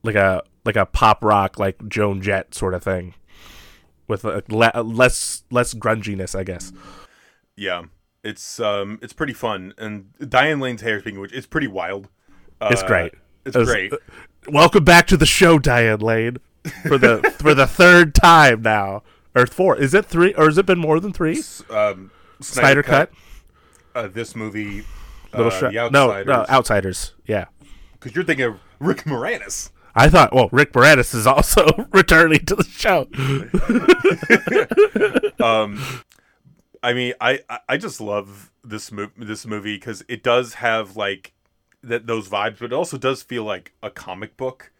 like 0.04 0.16
a 0.16 0.44
like 0.66 0.76
a 0.76 0.86
pop 0.86 1.24
rock 1.24 1.58
like 1.60 1.88
joan 1.88 2.22
jett 2.22 2.54
sort 2.54 2.74
of 2.74 2.84
thing. 2.84 3.14
With 4.08 4.26
a 4.26 4.44
le- 4.50 4.82
less 4.84 5.44
less 5.52 5.74
grunginess 5.76 6.36
i 6.38 6.44
guess. 6.44 6.74
Yeah, 7.56 7.84
it's 8.24 8.60
um, 8.60 9.00
it's 9.02 9.14
pretty 9.14 9.34
fun, 9.34 9.74
and 9.78 10.12
Diane 10.30 10.60
Lane's 10.60 10.82
hair, 10.82 11.00
speaking 11.00 11.18
of 11.18 11.22
which, 11.22 11.34
it's 11.34 11.48
pretty 11.48 11.68
wild. 11.68 12.08
Uh, 12.62 12.70
It's 12.72 12.84
great. 12.84 13.14
It's 13.46 13.56
It 13.56 13.60
was- 13.60 13.70
great. 13.70 13.94
welcome 14.48 14.84
back 14.84 15.06
to 15.08 15.18
the 15.18 15.26
show 15.26 15.60
diane 15.60 16.00
lane 16.00 16.38
for 16.88 16.98
the 16.98 17.22
for 17.40 17.54
the 17.54 17.68
third 17.68 18.16
time 18.16 18.62
now 18.62 19.04
or 19.36 19.46
four 19.46 19.76
is 19.78 19.94
it 19.94 20.06
three 20.06 20.34
or 20.36 20.46
has 20.46 20.58
it 20.58 20.66
been 20.66 20.80
more 20.80 21.00
than 21.00 21.12
three 21.14 21.42
Um, 21.70 22.10
snyder 22.42 22.82
cut, 22.82 23.12
Uh, 23.94 24.08
this 24.08 24.36
movie, 24.36 24.84
little 25.34 25.52
uh, 25.52 25.60
the 25.60 25.90
no 25.92 26.10
Outsiders. 26.12 26.26
no 26.28 26.46
outsiders 26.50 27.14
yeah 27.26 27.46
because 27.94 28.16
you're 28.16 28.24
thinking 28.26 28.46
of 28.46 28.60
Rick 28.80 29.04
Moranis. 29.04 29.72
I 29.96 30.08
thought, 30.08 30.34
well, 30.34 30.48
Rick 30.54 30.72
Moranis 30.74 31.14
is 31.14 31.28
also 31.28 31.66
returning 31.92 32.46
to 32.46 32.56
the 32.56 32.64
show. 32.64 33.08
Um, 35.44 35.82
I 36.84 36.94
mean, 36.94 37.14
I 37.20 37.40
I- 37.68 37.78
just 37.78 38.00
love 38.02 38.52
this 38.64 38.92
mo- 38.92 39.12
this 39.18 39.46
movie 39.46 39.76
because 39.76 40.04
it 40.08 40.24
does 40.24 40.56
have 40.56 40.96
like 40.96 41.34
that 41.84 42.08
those 42.08 42.28
vibes, 42.30 42.60
but 42.60 42.66
it 42.66 42.74
also 42.74 42.98
does 42.98 43.22
feel 43.24 43.44
like 43.44 43.74
a 43.84 43.90
comic 43.90 44.38
book. 44.38 44.72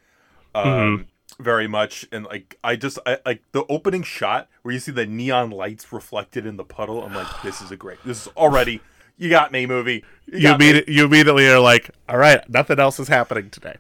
Um, 0.56 0.66
Mm-hmm. 0.66 1.44
very 1.44 1.68
much, 1.68 2.06
and 2.12 2.26
like 2.26 2.58
I 2.64 2.76
just 2.76 2.98
I 3.06 3.20
like 3.26 3.44
the 3.52 3.64
opening 3.70 4.04
shot 4.04 4.50
where 4.64 4.74
you 4.74 4.80
see 4.80 4.92
the 4.92 5.06
neon 5.06 5.52
lights 5.52 5.92
reflected 5.94 6.46
in 6.46 6.58
the 6.58 6.64
puddle. 6.66 7.04
I'm 7.04 7.14
like, 7.14 7.28
this 7.44 7.62
is 7.62 7.72
a 7.72 7.78
great. 7.78 8.00
This 8.04 8.26
is 8.26 8.34
already 8.36 8.82
you 9.18 9.30
got 9.30 9.52
me 9.52 9.66
movie. 9.66 10.04
You, 10.26 10.50
You, 10.52 10.58
me. 10.58 10.84
you 10.88 11.06
immediately 11.06 11.48
are 11.48 11.60
like, 11.60 11.92
all 12.08 12.18
right, 12.18 12.48
nothing 12.50 12.80
else 12.80 13.00
is 13.00 13.08
happening 13.10 13.50
today. 13.50 13.76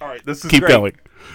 All 0.00 0.08
right, 0.08 0.24
this 0.26 0.44
is 0.44 0.50
Keep 0.50 0.64
great. 0.64 0.70
going. 0.70 0.92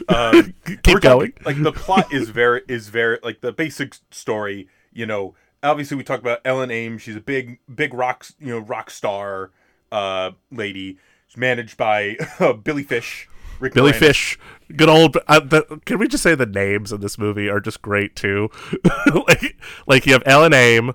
Um, 0.08 0.54
Keep 0.66 0.84
talking- 0.84 1.00
going. 1.02 1.34
like 1.46 1.62
the 1.64 1.72
plot 1.72 2.14
is 2.14 2.30
very 2.30 2.62
is 2.68 2.90
very 2.90 3.18
like 3.24 3.42
the 3.42 3.52
basic 3.52 3.96
story. 4.12 4.68
You 4.94 5.06
know, 5.08 5.34
obviously 5.64 5.98
we 5.98 6.04
talk 6.04 6.20
about 6.20 6.40
Ellen 6.46 6.72
Ames. 6.72 7.02
She's 7.02 7.16
a 7.16 7.22
big 7.22 7.60
big 7.74 7.94
rock 7.94 8.26
you 8.40 8.48
know 8.48 8.60
rock 8.60 8.90
star 8.90 9.52
uh 9.92 10.32
lady. 10.52 10.98
She's 11.28 11.38
managed 11.38 11.78
by 11.78 12.18
Billy 12.64 12.84
Fish. 12.84 13.28
Rick 13.60 13.74
Billy 13.74 13.92
Moranis. 13.92 13.96
Fish, 13.96 14.40
good 14.76 14.90
old. 14.90 15.18
Uh, 15.28 15.40
the, 15.42 15.82
can 15.86 16.00
we 16.00 16.08
just 16.08 16.24
say 16.24 16.34
the 16.34 16.46
names 16.46 16.94
in 16.94 17.02
this 17.02 17.18
movie 17.18 17.50
are 17.50 17.60
just 17.60 17.82
great 17.82 18.16
too? 18.16 18.50
like, 19.28 19.58
like 19.86 20.06
you 20.06 20.14
have 20.14 20.24
Ellen 20.26 20.54
Aim, 20.54 20.94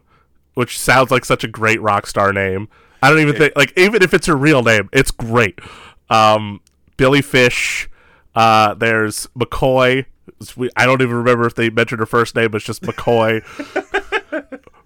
which 0.54 0.78
sounds 0.78 1.10
like 1.10 1.24
such 1.24 1.44
a 1.44 1.48
great 1.48 1.80
rock 1.82 2.06
star 2.06 2.32
name. 2.32 2.68
I 3.02 3.10
don't 3.10 3.20
even 3.20 3.36
think 3.36 3.54
like 3.54 3.72
even 3.76 4.02
if 4.02 4.14
it's 4.14 4.26
her 4.26 4.36
real 4.36 4.62
name, 4.62 4.88
it's 4.92 5.10
great. 5.10 5.58
Um, 6.08 6.60
Billy 6.96 7.22
Fish. 7.22 7.88
Uh, 8.34 8.74
there's 8.74 9.28
McCoy. 9.38 10.06
I 10.76 10.86
don't 10.86 11.02
even 11.02 11.14
remember 11.14 11.46
if 11.46 11.54
they 11.54 11.70
mentioned 11.70 12.00
her 12.00 12.06
first 12.06 12.34
name. 12.34 12.54
It's 12.54 12.64
just 12.64 12.82
McCoy. 12.82 13.42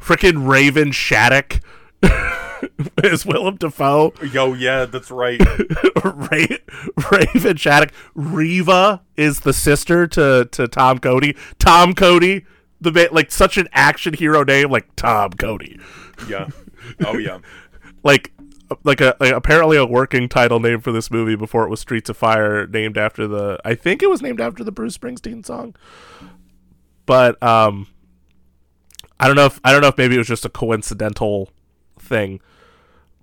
Freaking 0.09 0.49
Raven 0.49 0.90
Shattuck 0.90 1.61
is 3.05 3.27
Willem 3.27 3.57
Dafoe. 3.57 4.14
Yo, 4.33 4.55
yeah, 4.55 4.87
that's 4.87 5.11
right. 5.11 5.38
Ra- 6.03 7.11
Raven 7.12 7.59
Shattuck. 7.59 7.90
Reva 8.14 9.03
is 9.18 9.40
the 9.40 9.53
sister 9.53 10.07
to, 10.07 10.49
to 10.51 10.66
Tom 10.66 10.99
Cody. 10.99 11.37
Tom 11.59 11.92
Cody, 11.94 12.47
the 12.81 12.90
ma- 12.90 13.14
like 13.14 13.31
such 13.31 13.59
an 13.59 13.68
action 13.75 14.14
hero 14.14 14.44
name, 14.44 14.71
like 14.71 14.88
Tom 14.97 15.33
Cody. 15.33 15.79
yeah. 16.27 16.49
Oh 17.05 17.18
yeah. 17.18 17.40
Like 18.05 18.33
like 18.85 19.01
a 19.03 19.14
like 19.21 19.33
apparently 19.33 19.77
a 19.77 19.85
working 19.85 20.29
title 20.29 20.61
name 20.61 20.81
for 20.81 20.92
this 20.92 21.11
movie 21.11 21.35
before 21.35 21.64
it 21.64 21.68
was 21.68 21.81
Streets 21.81 22.09
of 22.09 22.16
Fire, 22.16 22.66
named 22.66 22.97
after 22.97 23.27
the 23.27 23.59
I 23.64 23.75
think 23.75 24.03
it 24.03 24.09
was 24.09 24.23
named 24.23 24.40
after 24.40 24.62
the 24.64 24.71
Bruce 24.73 24.97
Springsteen 24.97 25.44
song. 25.44 25.75
But 27.05 27.42
um, 27.42 27.88
I 29.20 29.26
don't 29.26 29.37
know 29.37 29.46
if 29.46 29.61
I 29.64 29.72
don't 29.72 29.81
know 29.81 29.88
if 29.88 29.98
maybe 29.98 30.14
it 30.14 30.18
was 30.18 30.28
just 30.28 30.44
a 30.44 30.48
coincidental 30.50 31.50
thing. 31.98 32.40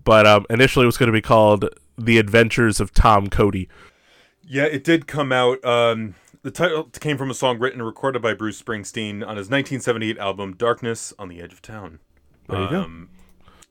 But 0.03 0.27
um, 0.27 0.45
initially 0.49 0.83
it 0.83 0.87
was 0.87 0.97
going 0.97 1.07
to 1.07 1.13
be 1.13 1.21
called 1.21 1.67
The 1.97 2.19
Adventures 2.19 2.79
of 2.79 2.93
Tom 2.93 3.27
Cody. 3.27 3.67
Yeah, 4.47 4.65
it 4.65 4.83
did 4.83 5.07
come 5.07 5.31
out. 5.31 5.63
Um, 5.65 6.13
the 6.43 6.51
title 6.51 6.83
came 6.83 7.17
from 7.17 7.31
a 7.31 7.33
song 7.33 7.57
written 7.57 7.79
and 7.79 7.87
recorded 7.87 8.21
by 8.21 8.35
Bruce 8.35 8.61
Springsteen 8.61 9.25
on 9.25 9.37
his 9.37 9.49
1978 9.49 10.19
album 10.19 10.53
"Darkness 10.55 11.11
on 11.17 11.27
the 11.27 11.41
Edge 11.41 11.53
of 11.53 11.61
Town." 11.61 11.99
There 12.47 12.61
you 12.61 12.69
go. 12.69 12.81
Um, 12.81 13.09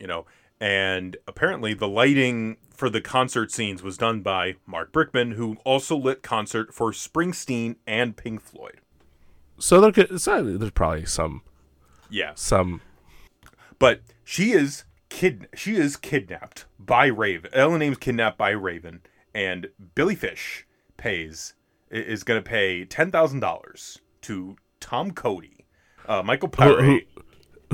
You 0.01 0.09
know, 0.09 0.27
and 0.61 1.17
apparently 1.29 1.73
the 1.75 1.87
lighting 1.87 2.57
for 2.75 2.91
the 2.91 3.01
concert 3.01 3.53
scenes 3.53 3.83
was 3.83 3.97
done 3.97 4.21
by 4.21 4.57
Mark 4.67 4.91
Brickman, 4.93 5.35
who 5.35 5.57
also 5.65 5.97
lit 5.97 6.23
concert 6.23 6.75
for 6.75 6.91
Springsteen 6.91 7.77
and 7.87 8.17
Pink 8.17 8.41
Floyd. 8.43 8.81
So 9.59 9.81
there 9.81 9.93
could, 9.93 10.21
so 10.21 10.43
there's 10.43 10.73
probably 10.73 11.07
some 11.07 11.43
Yeah, 12.11 12.33
some 12.35 12.81
but 13.79 14.01
she 14.25 14.53
is 14.53 14.85
kid 15.09 15.49
she 15.55 15.77
is 15.77 15.97
kidnapped 15.97 16.67
by 16.79 17.07
Raven. 17.07 17.51
Ellen 17.53 17.83
Aim's 17.83 17.99
kidnapped 17.99 18.39
by 18.39 18.51
Raven, 18.51 19.01
and 19.35 19.69
Billy 19.95 20.15
Fish 20.15 20.67
pays 20.97 21.55
is 21.91 22.23
going 22.25 22.43
to 22.43 22.49
pay 22.49 22.85
ten 22.85 23.11
thousand 23.11 23.41
dollars 23.41 23.99
to 24.23 24.57
Tom 24.81 25.11
Cody, 25.13 25.67
uh, 26.07 26.23
Michael 26.23 26.49
Paré. 26.49 26.81
who, 26.85 27.01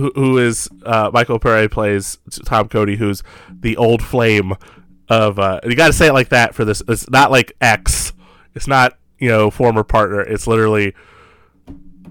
who- 0.02 0.12
who 0.14 0.38
is 0.38 0.68
uh, 0.86 1.10
Michael 1.12 1.38
Paré 1.38 1.70
plays 1.70 2.16
Tom 2.46 2.68
Cody, 2.68 2.96
who's 2.96 3.22
the 3.50 3.76
old 3.76 4.02
flame 4.02 4.54
of. 5.10 5.38
Uh, 5.38 5.60
you 5.64 5.74
got 5.76 5.88
to 5.88 5.92
say 5.92 6.06
it 6.08 6.14
like 6.14 6.30
that 6.30 6.54
for 6.54 6.64
this. 6.64 6.82
It's 6.88 7.10
not 7.10 7.30
like 7.30 7.52
ex. 7.60 8.12
It's 8.54 8.66
not 8.66 8.96
you 9.18 9.28
know 9.28 9.50
former 9.50 9.84
partner. 9.84 10.20
It's 10.22 10.46
literally 10.46 10.94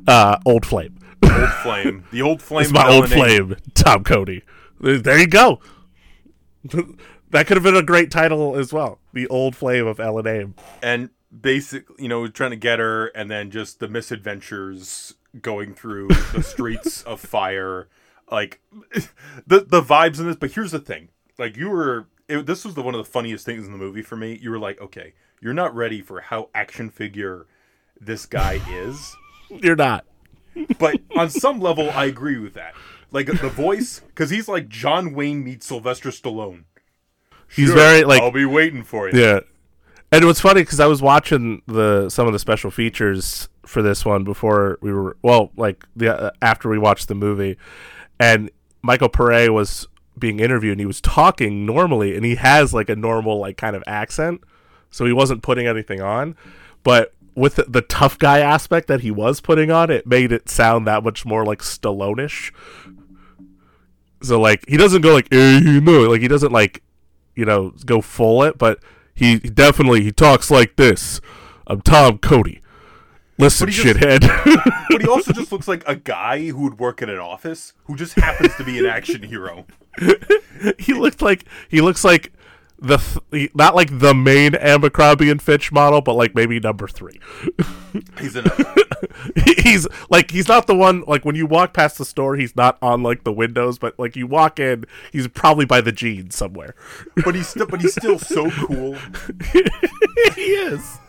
uh, 0.08 0.38
old 0.46 0.66
flame. 0.66 0.99
Old 1.24 1.50
flame, 1.64 2.04
the 2.12 2.22
old 2.22 2.42
flame. 2.42 2.64
It's 2.64 2.72
my 2.72 2.88
old 2.88 3.10
flame, 3.10 3.56
Tom 3.74 4.04
Cody. 4.04 4.44
There 4.80 5.20
you 5.20 5.28
go. 5.28 5.60
that 7.30 7.48
could 7.48 7.58
have 7.58 7.64
been 7.64 7.76
a 7.76 7.84
great 7.84 8.12
title 8.12 8.56
as 8.56 8.72
well. 8.72 9.00
The 9.14 9.28
old 9.28 9.56
flame 9.56 9.88
of 9.88 10.00
Ellen 10.00 10.28
Aim. 10.28 10.56
and 10.82 11.10
basically, 11.42 12.04
you 12.04 12.10
know, 12.10 12.28
trying 12.28 12.52
to 12.52 12.58
get 12.58 12.80
her, 12.80 13.08
and 13.08 13.30
then 13.30 13.52
just 13.52 13.80
the 13.80 13.88
misadventures 13.88 15.16
going 15.42 15.74
through 15.74 16.08
the 16.34 16.44
streets 16.44 17.04
of 17.04 17.20
fire, 17.20 17.88
like 18.32 18.62
the 19.48 19.62
the 19.62 19.82
vibes 19.82 20.20
in 20.20 20.28
this. 20.28 20.36
But 20.36 20.52
here's 20.52 20.72
the 20.72 20.80
thing: 20.80 21.10
like 21.38 21.58
you 21.58 21.70
were, 21.70 22.08
it, 22.28 22.46
this 22.46 22.66
was 22.66 22.76
the 22.76 22.82
one 22.82 22.96
of 22.96 23.04
the 23.04 23.12
funniest 23.12 23.46
things 23.46 23.66
in 23.66 23.72
the 23.72 23.78
movie 23.78 24.02
for 24.02 24.16
me. 24.16 24.38
You 24.42 24.52
were 24.52 24.60
like, 24.60 24.80
okay, 24.82 25.14
you're 25.42 25.54
not 25.54 25.76
ready 25.76 26.02
for 26.02 26.22
how 26.22 26.50
action 26.54 26.90
figure 26.90 27.48
this 28.00 28.26
guy 28.26 28.62
is, 28.70 29.16
You're 29.50 29.76
not. 29.76 30.06
But 30.78 31.00
on 31.16 31.30
some 31.30 31.60
level, 31.60 31.90
I 31.90 32.06
agree 32.06 32.38
with 32.38 32.54
that. 32.56 32.74
Like 33.12 33.28
the 33.28 33.50
voice, 33.50 34.02
because 34.08 34.30
he's 34.30 34.48
like 34.48 34.70
John 34.70 35.14
Wayne 35.14 35.44
meets 35.44 35.66
Sylvester 35.66 36.10
Stallone. 36.10 36.66
He's 37.48 37.68
Sure, 37.68 37.76
very 37.76 38.04
like 38.04 38.22
I'll 38.22 38.32
be 38.32 38.46
waiting 38.46 38.84
for 38.84 39.10
you. 39.10 39.20
Yeah, 39.20 39.40
and 40.12 40.24
it 40.24 40.28
was 40.28 40.40
funny 40.40 40.62
because 40.62 40.80
I 40.80 40.86
was 40.86 41.02
watching 41.02 41.62
the 41.66 42.10
some 42.10 42.28
of 42.28 42.34
the 42.34 42.40
special 42.40 42.70
features 42.70 43.50
for 43.66 43.82
this 43.82 44.06
one 44.06 44.24
before 44.24 44.78
we 44.82 44.94
were 44.94 45.18
well, 45.24 45.52
like 45.56 45.86
the 45.96 46.16
uh, 46.16 46.32
after 46.42 46.70
we 46.70 46.78
watched 46.78 47.08
the 47.08 47.16
movie, 47.16 47.58
and 48.20 48.52
Michael 48.82 49.10
Paré 49.10 49.50
was 49.50 49.88
being 50.18 50.40
interviewed 50.40 50.74
and 50.74 50.82
he 50.82 50.86
was 50.86 51.00
talking 51.00 51.66
normally 51.66 52.14
and 52.16 52.26
he 52.26 52.36
has 52.36 52.74
like 52.74 52.90
a 52.90 52.96
normal 52.96 53.40
like 53.40 53.58
kind 53.58 53.76
of 53.76 53.84
accent, 53.88 54.42
so 54.92 55.06
he 55.06 55.14
wasn't 55.14 55.42
putting 55.42 55.66
anything 55.66 56.02
on, 56.02 56.36
but 56.84 57.14
with 57.40 57.56
the, 57.56 57.82
tough 57.82 58.20
guy 58.20 58.40
aspect 58.40 58.88
that 58.88 59.02
he 59.02 59.12
was 59.12 59.40
putting 59.40 59.72
on, 59.72 59.90
it 59.90 60.06
made 60.06 60.32
it 60.32 60.50
sound 60.50 60.86
that 60.88 61.04
much 61.04 61.26
more 61.26 61.46
like 61.46 61.60
Stallone-ish. 61.60 62.54
So 64.22 64.40
like 64.40 64.66
he 64.68 64.76
doesn't 64.76 65.02
go 65.02 65.14
like 65.14 65.34
eh, 65.34 65.60
you 65.60 65.80
know 65.80 66.02
like 66.02 66.22
he 66.22 66.28
doesn't 66.28 66.52
like 66.52 66.84
you 67.36 67.46
know 67.46 67.74
go 67.86 68.02
full 68.02 68.44
it, 68.44 68.58
but 68.58 68.80
he 69.16 69.40
definitely 69.40 70.04
he 70.04 70.12
talks 70.12 70.52
like 70.52 70.76
this. 70.76 71.22
I'm 71.66 71.82
Tom 71.82 72.18
Cody. 72.18 72.62
Listen, 73.38 73.68
But 73.68 73.72
just- 73.74 73.98
shithead. 73.98 74.86
but 74.90 75.02
he 75.02 75.08
also 75.08 75.32
just 75.32 75.54
looks 75.54 75.70
like 75.70 75.88
a 75.88 75.96
guy 75.96 76.50
who 76.50 76.64
would 76.64 76.80
work 76.80 77.02
in 77.02 77.10
an 77.10 77.20
office 77.20 77.74
who 77.86 77.96
just 77.96 78.16
happens 78.16 78.54
to 78.58 78.66
be 78.66 78.78
an 78.80 78.86
action 78.86 79.24
hero. 79.24 79.66
he 80.78 80.94
looked 80.94 81.22
like 81.22 81.46
he 81.70 81.80
looks 81.80 82.04
like 82.04 82.34
the 82.82 82.98
th- 83.32 83.54
not 83.56 83.76
like 83.76 84.00
the 84.00 84.14
main 84.14 84.56
Abercrombie 84.56 85.30
and 85.30 85.42
Fitch 85.42 85.72
model, 85.72 86.02
but 86.02 86.14
like 86.14 86.36
maybe 86.36 86.60
number 86.60 86.88
three. 86.88 87.20
He's 88.20 88.36
in 88.36 88.46
he's 89.64 89.88
like 90.10 90.32
he's 90.32 90.48
not 90.48 90.68
the 90.68 90.76
one 90.76 91.04
like 91.08 91.26
when 91.26 91.36
you 91.36 91.46
walk 91.46 91.74
past 91.74 91.98
the 91.98 92.06
store, 92.06 92.36
he's 92.36 92.56
not 92.56 92.78
on 92.82 93.04
like 93.04 93.24
the 93.24 93.32
windows, 93.32 93.80
but 93.80 93.98
like 93.98 94.16
you 94.16 94.28
walk 94.28 94.60
in, 94.60 94.86
he's 95.12 95.28
probably 95.28 95.66
by 95.66 95.82
the 95.82 95.92
jeans 95.92 96.36
somewhere. 96.36 96.76
but 97.26 97.36
he's 97.36 97.48
still 97.48 97.66
but 97.66 97.82
he's 97.82 97.96
still 97.96 98.20
so 98.20 98.50
cool. 98.52 98.96
he 100.36 100.42
is. 100.42 101.00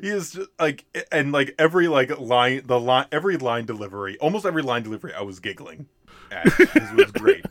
He 0.00 0.08
is 0.08 0.32
just 0.32 0.50
like 0.58 0.84
and 1.10 1.32
like 1.32 1.54
every 1.58 1.88
like 1.88 2.18
line 2.18 2.62
the 2.66 2.78
line 2.78 3.06
every 3.10 3.36
line 3.36 3.66
delivery, 3.66 4.16
almost 4.18 4.46
every 4.46 4.62
line 4.62 4.82
delivery 4.82 5.12
I 5.14 5.22
was 5.22 5.40
giggling 5.40 5.86
at. 6.30 6.46
It 6.46 6.94
was 6.94 7.10
great. 7.12 7.44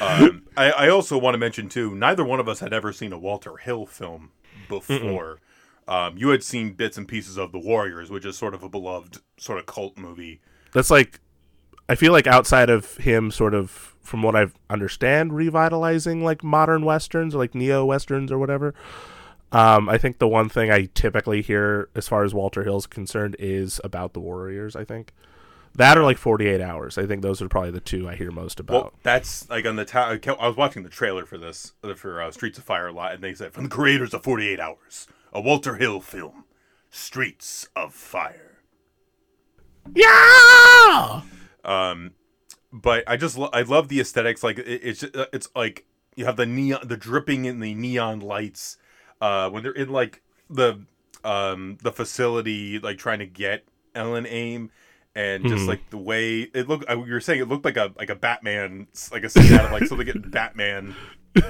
Um, 0.00 0.42
I, 0.56 0.70
I 0.70 0.88
also 0.88 1.18
want 1.18 1.34
to 1.34 1.38
mention 1.38 1.68
too, 1.68 1.94
neither 1.94 2.24
one 2.24 2.40
of 2.40 2.48
us 2.48 2.60
had 2.60 2.72
ever 2.72 2.92
seen 2.92 3.12
a 3.12 3.18
Walter 3.18 3.56
Hill 3.56 3.86
film 3.86 4.30
before. 4.68 5.40
Um, 5.86 6.16
you 6.16 6.30
had 6.30 6.42
seen 6.42 6.72
bits 6.72 6.96
and 6.96 7.06
pieces 7.06 7.36
of 7.36 7.52
The 7.52 7.58
Warriors, 7.58 8.10
which 8.10 8.24
is 8.24 8.36
sort 8.36 8.54
of 8.54 8.62
a 8.62 8.68
beloved 8.68 9.18
sort 9.36 9.58
of 9.58 9.66
cult 9.66 9.98
movie. 9.98 10.40
That's 10.72 10.90
like 10.90 11.20
I 11.88 11.94
feel 11.94 12.12
like 12.12 12.26
outside 12.26 12.70
of 12.70 12.96
him 12.96 13.30
sort 13.30 13.54
of 13.54 13.94
from 14.00 14.22
what 14.22 14.36
I 14.36 14.46
understand 14.70 15.32
revitalizing 15.32 16.22
like 16.24 16.42
modern 16.42 16.84
westerns 16.84 17.34
or 17.34 17.38
like 17.38 17.54
neo 17.54 17.84
westerns 17.84 18.32
or 18.32 18.38
whatever. 18.38 18.74
Um, 19.52 19.88
I 19.88 19.98
think 19.98 20.18
the 20.18 20.28
one 20.28 20.48
thing 20.48 20.70
I 20.70 20.88
typically 20.94 21.40
hear 21.40 21.88
as 21.94 22.08
far 22.08 22.24
as 22.24 22.34
Walter 22.34 22.64
Hill's 22.64 22.86
concerned 22.86 23.36
is 23.38 23.80
about 23.84 24.12
the 24.12 24.20
Warriors, 24.20 24.74
I 24.74 24.84
think. 24.84 25.12
That 25.76 25.98
or 25.98 26.04
like 26.04 26.18
48 26.18 26.60
hours. 26.60 26.96
I 26.98 27.06
think 27.06 27.22
those 27.22 27.42
are 27.42 27.48
probably 27.48 27.72
the 27.72 27.80
two 27.80 28.08
I 28.08 28.14
hear 28.14 28.30
most 28.30 28.60
about. 28.60 28.74
Well, 28.84 28.92
that's 29.02 29.48
like 29.50 29.66
on 29.66 29.74
the 29.76 29.84
ta- 29.84 30.10
I 30.10 30.18
kept- 30.18 30.40
I 30.40 30.46
was 30.46 30.56
watching 30.56 30.84
the 30.84 30.88
trailer 30.88 31.26
for 31.26 31.36
this 31.36 31.72
uh, 31.82 31.94
for 31.94 32.22
uh, 32.22 32.30
Streets 32.30 32.58
of 32.58 32.64
Fire 32.64 32.86
a 32.88 32.92
lot, 32.92 33.12
and 33.14 33.22
they 33.24 33.34
said 33.34 33.52
from 33.52 33.64
the 33.64 33.70
creators 33.70 34.14
of 34.14 34.22
Forty 34.22 34.48
Eight 34.48 34.60
Hours, 34.60 35.08
a 35.32 35.40
Walter 35.40 35.74
Hill 35.74 36.00
film, 36.00 36.44
Streets 36.90 37.68
of 37.74 37.92
Fire. 37.92 38.58
yeah! 39.94 41.22
Um, 41.64 42.12
but 42.72 43.04
I 43.06 43.16
just 43.16 43.36
lo- 43.36 43.50
I 43.52 43.62
love 43.62 43.88
the 43.88 44.00
aesthetics. 44.00 44.42
Like 44.42 44.58
it, 44.58 44.68
it's 44.82 45.02
uh, 45.02 45.26
it's 45.32 45.48
like 45.56 45.86
you 46.14 46.24
have 46.24 46.36
the 46.36 46.46
neon, 46.46 46.86
the 46.86 46.96
dripping 46.96 47.44
in 47.46 47.60
the 47.60 47.74
neon 47.74 48.20
lights. 48.20 48.76
Uh, 49.20 49.48
when 49.50 49.62
they're 49.62 49.72
in 49.72 49.88
like 49.90 50.22
the 50.48 50.84
um 51.24 51.78
the 51.82 51.90
facility, 51.92 52.78
like 52.78 52.98
trying 52.98 53.18
to 53.20 53.26
get 53.26 53.64
Ellen 53.94 54.26
Aim. 54.26 54.70
And 55.16 55.46
just 55.46 55.64
Mhm. 55.64 55.68
like 55.68 55.90
the 55.90 55.96
way 55.98 56.40
it 56.40 56.68
looked, 56.68 56.90
uh, 56.90 56.94
you 57.04 57.12
were 57.12 57.20
saying 57.20 57.40
it 57.40 57.48
looked 57.48 57.64
like 57.64 57.76
a 57.76 57.92
like 57.96 58.10
a 58.10 58.16
Batman, 58.16 58.88
like 59.12 59.22
a 59.24 59.28
scene 59.30 59.52
out 59.52 59.66
of 59.66 59.72
like 59.72 59.86
something 59.86 60.08
Batman 60.26 60.94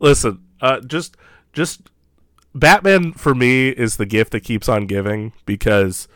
Listen, 0.00 0.42
uh, 0.60 0.80
just 0.80 1.16
just 1.52 1.90
Batman 2.54 3.12
for 3.12 3.34
me 3.34 3.68
is 3.70 3.96
the 3.96 4.06
gift 4.06 4.32
that 4.32 4.40
keeps 4.40 4.68
on 4.68 4.86
giving 4.86 5.32
because 5.46 6.08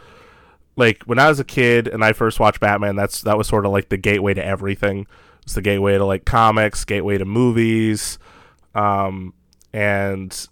like 0.76 1.02
when 1.04 1.18
I 1.18 1.28
was 1.28 1.40
a 1.40 1.44
kid 1.44 1.88
and 1.88 2.04
I 2.04 2.12
first 2.12 2.38
watched 2.40 2.60
Batman, 2.60 2.96
that's 2.96 3.22
that 3.22 3.36
was 3.36 3.48
sort 3.48 3.66
of 3.66 3.72
like 3.72 3.88
the 3.88 3.96
gateway 3.96 4.34
to 4.34 4.44
everything. 4.44 5.06
It's 5.42 5.54
the 5.54 5.62
gateway 5.62 5.98
to 5.98 6.04
like 6.04 6.24
comics, 6.24 6.84
gateway 6.84 7.18
to 7.18 7.24
movies, 7.24 8.18
um, 8.74 9.34
and 9.72 10.48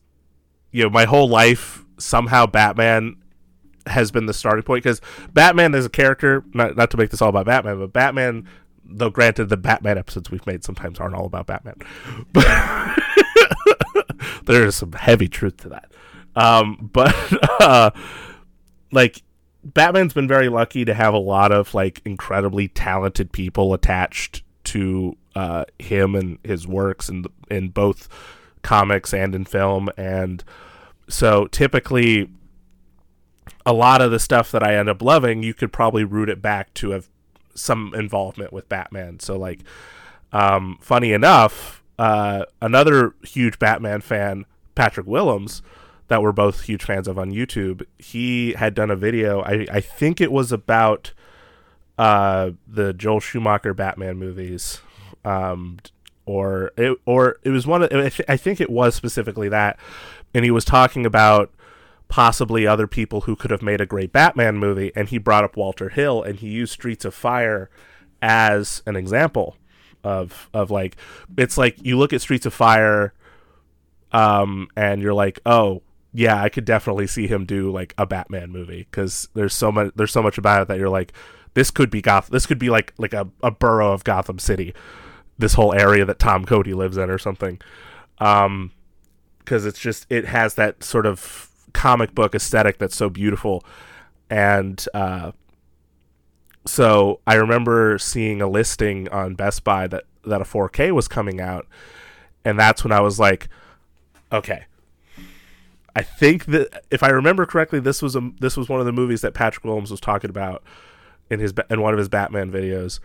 you 0.72 0.82
know 0.82 0.90
my 0.90 1.04
whole 1.04 1.28
life 1.28 1.84
somehow 1.98 2.46
Batman 2.46 3.16
has 3.86 4.10
been 4.10 4.26
the 4.26 4.34
starting 4.34 4.62
point 4.62 4.84
because 4.84 5.00
Batman 5.32 5.74
as 5.74 5.86
a 5.86 5.90
character, 5.90 6.44
not 6.54 6.76
not 6.76 6.90
to 6.90 6.96
make 6.96 7.10
this 7.10 7.22
all 7.22 7.30
about 7.30 7.46
Batman, 7.46 7.78
but 7.78 7.92
Batman. 7.92 8.48
Though 8.90 9.10
granted, 9.10 9.50
the 9.50 9.58
Batman 9.58 9.98
episodes 9.98 10.30
we've 10.30 10.46
made 10.46 10.64
sometimes 10.64 10.98
aren't 10.98 11.14
all 11.14 11.26
about 11.26 11.46
Batman, 11.46 11.76
but 12.32 12.98
there 14.46 14.64
is 14.64 14.76
some 14.76 14.92
heavy 14.92 15.28
truth 15.28 15.58
to 15.58 15.68
that. 15.68 15.92
Um, 16.34 16.90
but 16.92 17.14
uh, 17.60 17.90
like 18.90 19.22
Batman's 19.64 20.14
been 20.14 20.28
very 20.28 20.48
lucky 20.48 20.84
to 20.84 20.94
have 20.94 21.14
a 21.14 21.18
lot 21.18 21.52
of 21.52 21.74
like 21.74 22.00
incredibly 22.04 22.68
talented 22.68 23.32
people 23.32 23.74
attached 23.74 24.42
to 24.64 25.16
uh, 25.34 25.64
him 25.78 26.14
and 26.14 26.38
his 26.42 26.66
works 26.66 27.08
in 27.08 27.24
in 27.50 27.68
both 27.70 28.08
comics 28.62 29.12
and 29.12 29.34
in 29.34 29.44
film, 29.44 29.88
and 29.96 30.44
so 31.08 31.46
typically 31.48 32.30
a 33.66 33.72
lot 33.72 34.00
of 34.00 34.10
the 34.10 34.18
stuff 34.18 34.50
that 34.52 34.62
I 34.62 34.76
end 34.76 34.88
up 34.88 35.02
loving, 35.02 35.42
you 35.42 35.54
could 35.54 35.72
probably 35.72 36.04
root 36.04 36.28
it 36.28 36.42
back 36.42 36.74
to 36.74 36.90
have 36.90 37.08
some 37.54 37.92
involvement 37.94 38.52
with 38.52 38.68
Batman. 38.68 39.20
So 39.20 39.36
like, 39.36 39.60
um, 40.32 40.78
funny 40.80 41.12
enough, 41.12 41.82
uh, 41.98 42.44
another 42.62 43.14
huge 43.22 43.58
Batman 43.58 44.00
fan, 44.00 44.44
Patrick 44.74 45.06
Willems, 45.06 45.62
that 46.08 46.22
we're 46.22 46.32
both 46.32 46.62
huge 46.62 46.84
fans 46.84 47.06
of 47.06 47.18
on 47.18 47.32
YouTube, 47.32 47.84
he 47.98 48.52
had 48.52 48.74
done 48.74 48.90
a 48.90 48.96
video. 48.96 49.40
I, 49.42 49.66
I 49.70 49.80
think 49.80 50.20
it 50.20 50.32
was 50.32 50.52
about 50.52 51.12
uh, 51.98 52.52
the 52.66 52.92
Joel 52.92 53.20
Schumacher 53.20 53.74
Batman 53.74 54.16
movies, 54.16 54.80
um, 55.24 55.78
or 56.24 56.72
it, 56.76 56.96
or 57.04 57.38
it 57.42 57.50
was 57.50 57.66
one 57.66 57.82
of. 57.82 57.92
I 57.92 58.08
thi- 58.08 58.24
I 58.28 58.36
think 58.36 58.60
it 58.60 58.70
was 58.70 58.94
specifically 58.94 59.48
that, 59.48 59.78
and 60.32 60.44
he 60.44 60.50
was 60.50 60.64
talking 60.64 61.04
about 61.04 61.50
possibly 62.08 62.66
other 62.66 62.86
people 62.86 63.22
who 63.22 63.36
could 63.36 63.50
have 63.50 63.62
made 63.62 63.80
a 63.80 63.86
great 63.86 64.12
Batman 64.12 64.56
movie, 64.56 64.92
and 64.96 65.08
he 65.08 65.18
brought 65.18 65.44
up 65.44 65.56
Walter 65.56 65.90
Hill, 65.90 66.22
and 66.22 66.38
he 66.40 66.48
used 66.48 66.72
Streets 66.72 67.04
of 67.04 67.14
Fire 67.14 67.70
as 68.20 68.82
an 68.86 68.96
example 68.96 69.56
of 70.02 70.48
of 70.54 70.70
like 70.70 70.96
it's 71.36 71.58
like 71.58 71.76
you 71.82 71.96
look 71.96 72.12
at 72.12 72.20
Streets 72.20 72.46
of 72.46 72.54
Fire, 72.54 73.12
um, 74.12 74.68
and 74.76 75.02
you're 75.02 75.14
like, 75.14 75.38
oh 75.46 75.82
yeah, 76.12 76.42
I 76.42 76.48
could 76.48 76.64
definitely 76.64 77.06
see 77.06 77.26
him 77.26 77.44
do 77.44 77.70
like 77.70 77.94
a 77.98 78.06
Batman 78.06 78.50
movie 78.50 78.86
because 78.90 79.28
there's 79.34 79.54
so 79.54 79.70
much 79.70 79.92
there's 79.94 80.12
so 80.12 80.22
much 80.22 80.38
about 80.38 80.62
it 80.62 80.68
that 80.68 80.78
you're 80.78 80.88
like, 80.88 81.12
this 81.54 81.70
could 81.70 81.90
be 81.90 82.00
Goth, 82.00 82.28
this 82.28 82.46
could 82.46 82.58
be 82.58 82.70
like 82.70 82.94
like 82.98 83.12
a, 83.12 83.28
a 83.42 83.50
borough 83.50 83.92
of 83.92 84.04
Gotham 84.04 84.38
City, 84.38 84.74
this 85.38 85.54
whole 85.54 85.74
area 85.74 86.04
that 86.04 86.18
Tom 86.18 86.44
Cody 86.44 86.74
lives 86.74 86.96
in 86.96 87.10
or 87.10 87.18
something, 87.18 87.60
um, 88.18 88.72
because 89.40 89.66
it's 89.66 89.78
just 89.78 90.06
it 90.08 90.24
has 90.26 90.54
that 90.54 90.82
sort 90.82 91.04
of 91.06 91.47
comic 91.78 92.12
book 92.12 92.34
aesthetic 92.34 92.78
that's 92.78 92.96
so 92.96 93.08
beautiful, 93.08 93.64
and 94.28 94.84
uh, 94.92 95.30
so 96.66 97.20
I 97.24 97.36
remember 97.36 97.98
seeing 97.98 98.42
a 98.42 98.48
listing 98.48 99.08
on 99.10 99.36
Best 99.36 99.62
Buy 99.62 99.86
that 99.86 100.04
that 100.24 100.40
a 100.40 100.44
4K 100.44 100.90
was 100.90 101.06
coming 101.06 101.40
out, 101.40 101.66
and 102.44 102.58
that's 102.58 102.82
when 102.82 102.92
I 102.92 103.00
was 103.00 103.20
like, 103.20 103.48
okay. 104.32 104.64
I 105.94 106.02
think 106.02 106.46
that 106.46 106.84
if 106.90 107.02
I 107.02 107.08
remember 107.08 107.46
correctly, 107.46 107.80
this 107.80 108.02
was 108.02 108.16
a 108.16 108.30
this 108.40 108.56
was 108.56 108.68
one 108.68 108.80
of 108.80 108.86
the 108.86 108.92
movies 108.92 109.20
that 109.20 109.34
Patrick 109.34 109.64
Willems 109.64 109.90
was 109.90 110.00
talking 110.00 110.30
about 110.30 110.64
in 111.30 111.38
his 111.38 111.54
in 111.70 111.80
one 111.80 111.94
of 111.94 111.98
his 111.98 112.08
Batman 112.08 112.50
videos. 112.50 112.98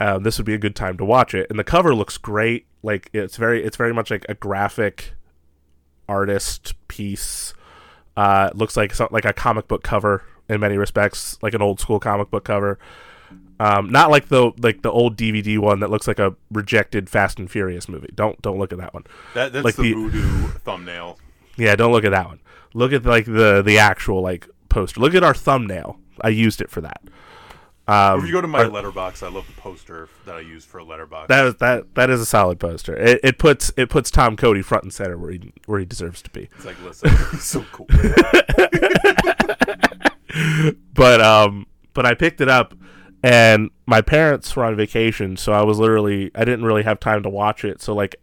Um, 0.00 0.22
this 0.22 0.38
would 0.38 0.46
be 0.46 0.54
a 0.54 0.58
good 0.58 0.76
time 0.76 0.96
to 0.96 1.04
watch 1.04 1.34
it, 1.34 1.46
and 1.50 1.58
the 1.58 1.64
cover 1.64 1.94
looks 1.94 2.16
great. 2.16 2.66
Like 2.82 3.10
it's 3.12 3.36
very 3.36 3.62
it's 3.62 3.76
very 3.76 3.92
much 3.92 4.10
like 4.10 4.24
a 4.28 4.34
graphic 4.34 5.12
artist 6.08 6.74
piece. 6.88 7.54
Uh, 8.18 8.48
it 8.50 8.56
looks 8.56 8.76
like 8.76 8.92
something 8.92 9.14
like 9.14 9.24
a 9.24 9.32
comic 9.32 9.68
book 9.68 9.82
cover 9.84 10.24
in 10.48 10.60
many 10.60 10.76
respects, 10.76 11.38
like 11.40 11.54
an 11.54 11.62
old 11.62 11.78
school 11.78 12.00
comic 12.00 12.30
book 12.30 12.44
cover. 12.44 12.78
Um, 13.60 13.90
not 13.90 14.10
like 14.10 14.28
the 14.28 14.52
like 14.58 14.82
the 14.82 14.90
old 14.90 15.16
DVD 15.16 15.58
one 15.58 15.80
that 15.80 15.90
looks 15.90 16.08
like 16.08 16.18
a 16.18 16.34
rejected 16.50 17.08
Fast 17.08 17.38
and 17.38 17.48
Furious 17.50 17.88
movie. 17.88 18.10
Don't 18.14 18.40
don't 18.42 18.58
look 18.58 18.72
at 18.72 18.78
that 18.78 18.92
one. 18.94 19.04
That, 19.34 19.52
that's 19.52 19.64
Like 19.64 19.76
the, 19.76 19.82
the- 19.82 19.94
voodoo 19.94 20.48
thumbnail. 20.64 21.18
Yeah, 21.56 21.76
don't 21.76 21.92
look 21.92 22.04
at 22.04 22.10
that 22.10 22.26
one. 22.26 22.40
Look 22.74 22.92
at 22.92 23.04
like 23.04 23.26
the 23.26 23.62
the 23.64 23.78
actual 23.78 24.20
like 24.22 24.48
poster. 24.68 25.00
Look 25.00 25.14
at 25.14 25.22
our 25.22 25.34
thumbnail. 25.34 25.98
I 26.20 26.28
used 26.30 26.60
it 26.60 26.70
for 26.70 26.80
that. 26.80 27.00
Or 27.88 28.18
if 28.18 28.26
you 28.26 28.32
go 28.32 28.40
to 28.42 28.48
my 28.48 28.64
or- 28.64 28.70
Letterboxd, 28.70 29.22
I 29.22 29.30
love 29.30 29.46
the 29.46 29.60
poster 29.60 30.08
that 30.26 30.36
I 30.36 30.40
use 30.40 30.64
for 30.64 30.78
a 30.78 30.84
Letterboxd. 30.84 31.28
That 31.28 31.46
is 31.46 31.54
that 31.56 31.94
that 31.94 32.10
is 32.10 32.20
a 32.20 32.26
solid 32.26 32.60
poster. 32.60 32.94
It, 32.94 33.20
it 33.24 33.38
puts 33.38 33.72
it 33.76 33.88
puts 33.88 34.10
Tom 34.10 34.36
Cody 34.36 34.60
front 34.62 34.84
and 34.84 34.92
center 34.92 35.16
where 35.16 35.30
he 35.30 35.52
where 35.66 35.78
he 35.80 35.86
deserves 35.86 36.20
to 36.22 36.30
be. 36.30 36.48
it's 36.56 36.64
like, 36.66 36.76
listen, 36.82 37.10
he's 37.32 37.44
so 37.44 37.64
cool. 37.72 37.86
but 40.94 41.20
um 41.20 41.66
but 41.94 42.04
I 42.06 42.14
picked 42.14 42.40
it 42.40 42.48
up 42.48 42.74
and 43.22 43.70
my 43.86 44.00
parents 44.02 44.54
were 44.54 44.64
on 44.64 44.76
vacation 44.76 45.36
so 45.36 45.52
I 45.52 45.62
was 45.62 45.78
literally 45.78 46.30
I 46.34 46.44
didn't 46.44 46.64
really 46.64 46.82
have 46.82 47.00
time 47.00 47.22
to 47.22 47.28
watch 47.28 47.64
it 47.64 47.80
so 47.80 47.94
like 47.94 48.14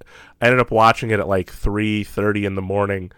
I 0.41 0.45
ended 0.45 0.60
up 0.62 0.71
watching 0.71 1.10
it 1.10 1.19
at 1.19 1.28
like 1.28 1.51
3:30 1.51 2.45
in 2.45 2.56
the 2.56 2.62
morning 2.62 3.12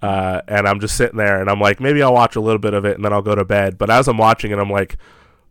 uh 0.00 0.40
and 0.46 0.66
I'm 0.68 0.78
just 0.80 0.96
sitting 0.96 1.18
there 1.18 1.40
and 1.40 1.50
I'm 1.50 1.60
like 1.60 1.80
maybe 1.80 2.02
I'll 2.02 2.14
watch 2.14 2.36
a 2.36 2.40
little 2.40 2.60
bit 2.60 2.72
of 2.72 2.84
it 2.84 2.94
and 2.96 3.04
then 3.04 3.12
I'll 3.12 3.20
go 3.22 3.34
to 3.34 3.44
bed 3.44 3.76
but 3.76 3.90
as 3.90 4.06
I'm 4.08 4.18
watching 4.18 4.52
it 4.52 4.58
I'm 4.58 4.70
like 4.70 4.96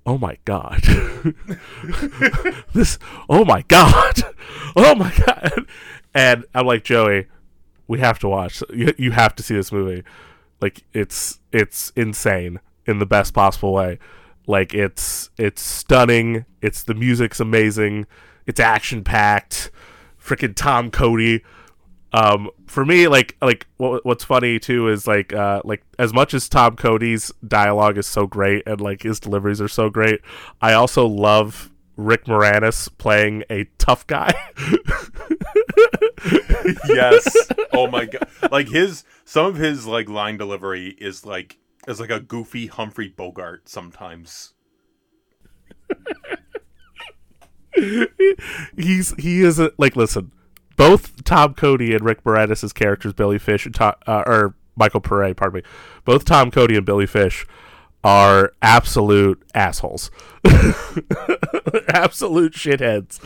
oh 0.07 0.17
my 0.17 0.37
god. 0.45 0.81
This 2.73 2.97
oh 3.29 3.45
my 3.45 3.63
god. 3.67 4.23
Oh 4.75 4.93
my 4.93 5.11
god. 5.25 5.65
And 6.13 6.45
I'm 6.53 6.67
like 6.67 6.83
Joey 6.83 7.27
we 7.87 7.99
have 7.99 8.19
to 8.19 8.27
watch. 8.27 8.61
You, 8.73 8.93
you 8.97 9.11
have 9.11 9.35
to 9.35 9.43
see 9.43 9.55
this 9.55 9.71
movie. 9.71 10.03
Like 10.61 10.83
it's 10.93 11.39
it's 11.51 11.91
insane 11.95 12.59
in 12.85 12.99
the 12.99 13.05
best 13.05 13.33
possible 13.33 13.73
way. 13.73 13.99
Like 14.45 14.73
it's 14.73 15.29
it's 15.37 15.61
stunning. 15.61 16.45
It's 16.61 16.83
the 16.83 16.93
music's 16.93 17.39
amazing. 17.39 18.07
It's 18.45 18.59
action 18.59 19.03
packed 19.03 19.71
freaking 20.21 20.55
tom 20.55 20.91
cody 20.91 21.43
um 22.13 22.49
for 22.67 22.85
me 22.85 23.07
like 23.07 23.35
like 23.41 23.67
what, 23.77 24.05
what's 24.05 24.23
funny 24.23 24.59
too 24.59 24.87
is 24.87 25.05
like 25.07 25.33
uh 25.33 25.61
like 25.65 25.83
as 25.99 26.13
much 26.13 26.33
as 26.33 26.47
tom 26.47 26.75
cody's 26.75 27.31
dialogue 27.45 27.97
is 27.97 28.07
so 28.07 28.25
great 28.25 28.63
and 28.65 28.79
like 28.79 29.03
his 29.03 29.19
deliveries 29.19 29.59
are 29.59 29.67
so 29.67 29.89
great 29.89 30.21
i 30.61 30.71
also 30.73 31.05
love 31.05 31.69
rick 31.97 32.25
moranis 32.25 32.89
playing 32.97 33.43
a 33.49 33.65
tough 33.77 34.07
guy 34.07 34.33
yes. 36.87 37.49
Oh 37.73 37.87
my 37.87 38.05
god. 38.05 38.27
Like 38.51 38.69
his 38.69 39.03
some 39.25 39.45
of 39.45 39.55
his 39.55 39.85
like 39.85 40.09
line 40.09 40.37
delivery 40.37 40.95
is 40.99 41.25
like 41.25 41.57
is 41.87 41.99
like 41.99 42.09
a 42.09 42.19
goofy 42.19 42.67
Humphrey 42.67 43.09
Bogart 43.09 43.69
sometimes. 43.69 44.53
he's 48.75 49.13
he 49.17 49.43
is 49.43 49.59
a, 49.59 49.71
like 49.77 49.95
listen 49.95 50.31
both 50.77 51.23
tom 51.25 51.53
cody 51.53 51.93
and 51.93 52.05
rick 52.05 52.23
moranis' 52.23 52.73
characters 52.73 53.13
billy 53.13 53.37
fish 53.37 53.67
Tom, 53.73 53.93
uh, 54.07 54.23
or 54.25 54.55
michael 54.75 55.01
Paré, 55.01 55.35
pardon 55.35 55.61
me. 55.61 55.63
Both 56.05 56.23
tom 56.23 56.49
cody 56.51 56.77
and 56.77 56.85
billy 56.85 57.05
fish 57.05 57.45
are 58.03 58.53
absolute 58.61 59.43
assholes. 59.53 60.09
Absolute 61.89 62.53
shitheads. 62.53 63.19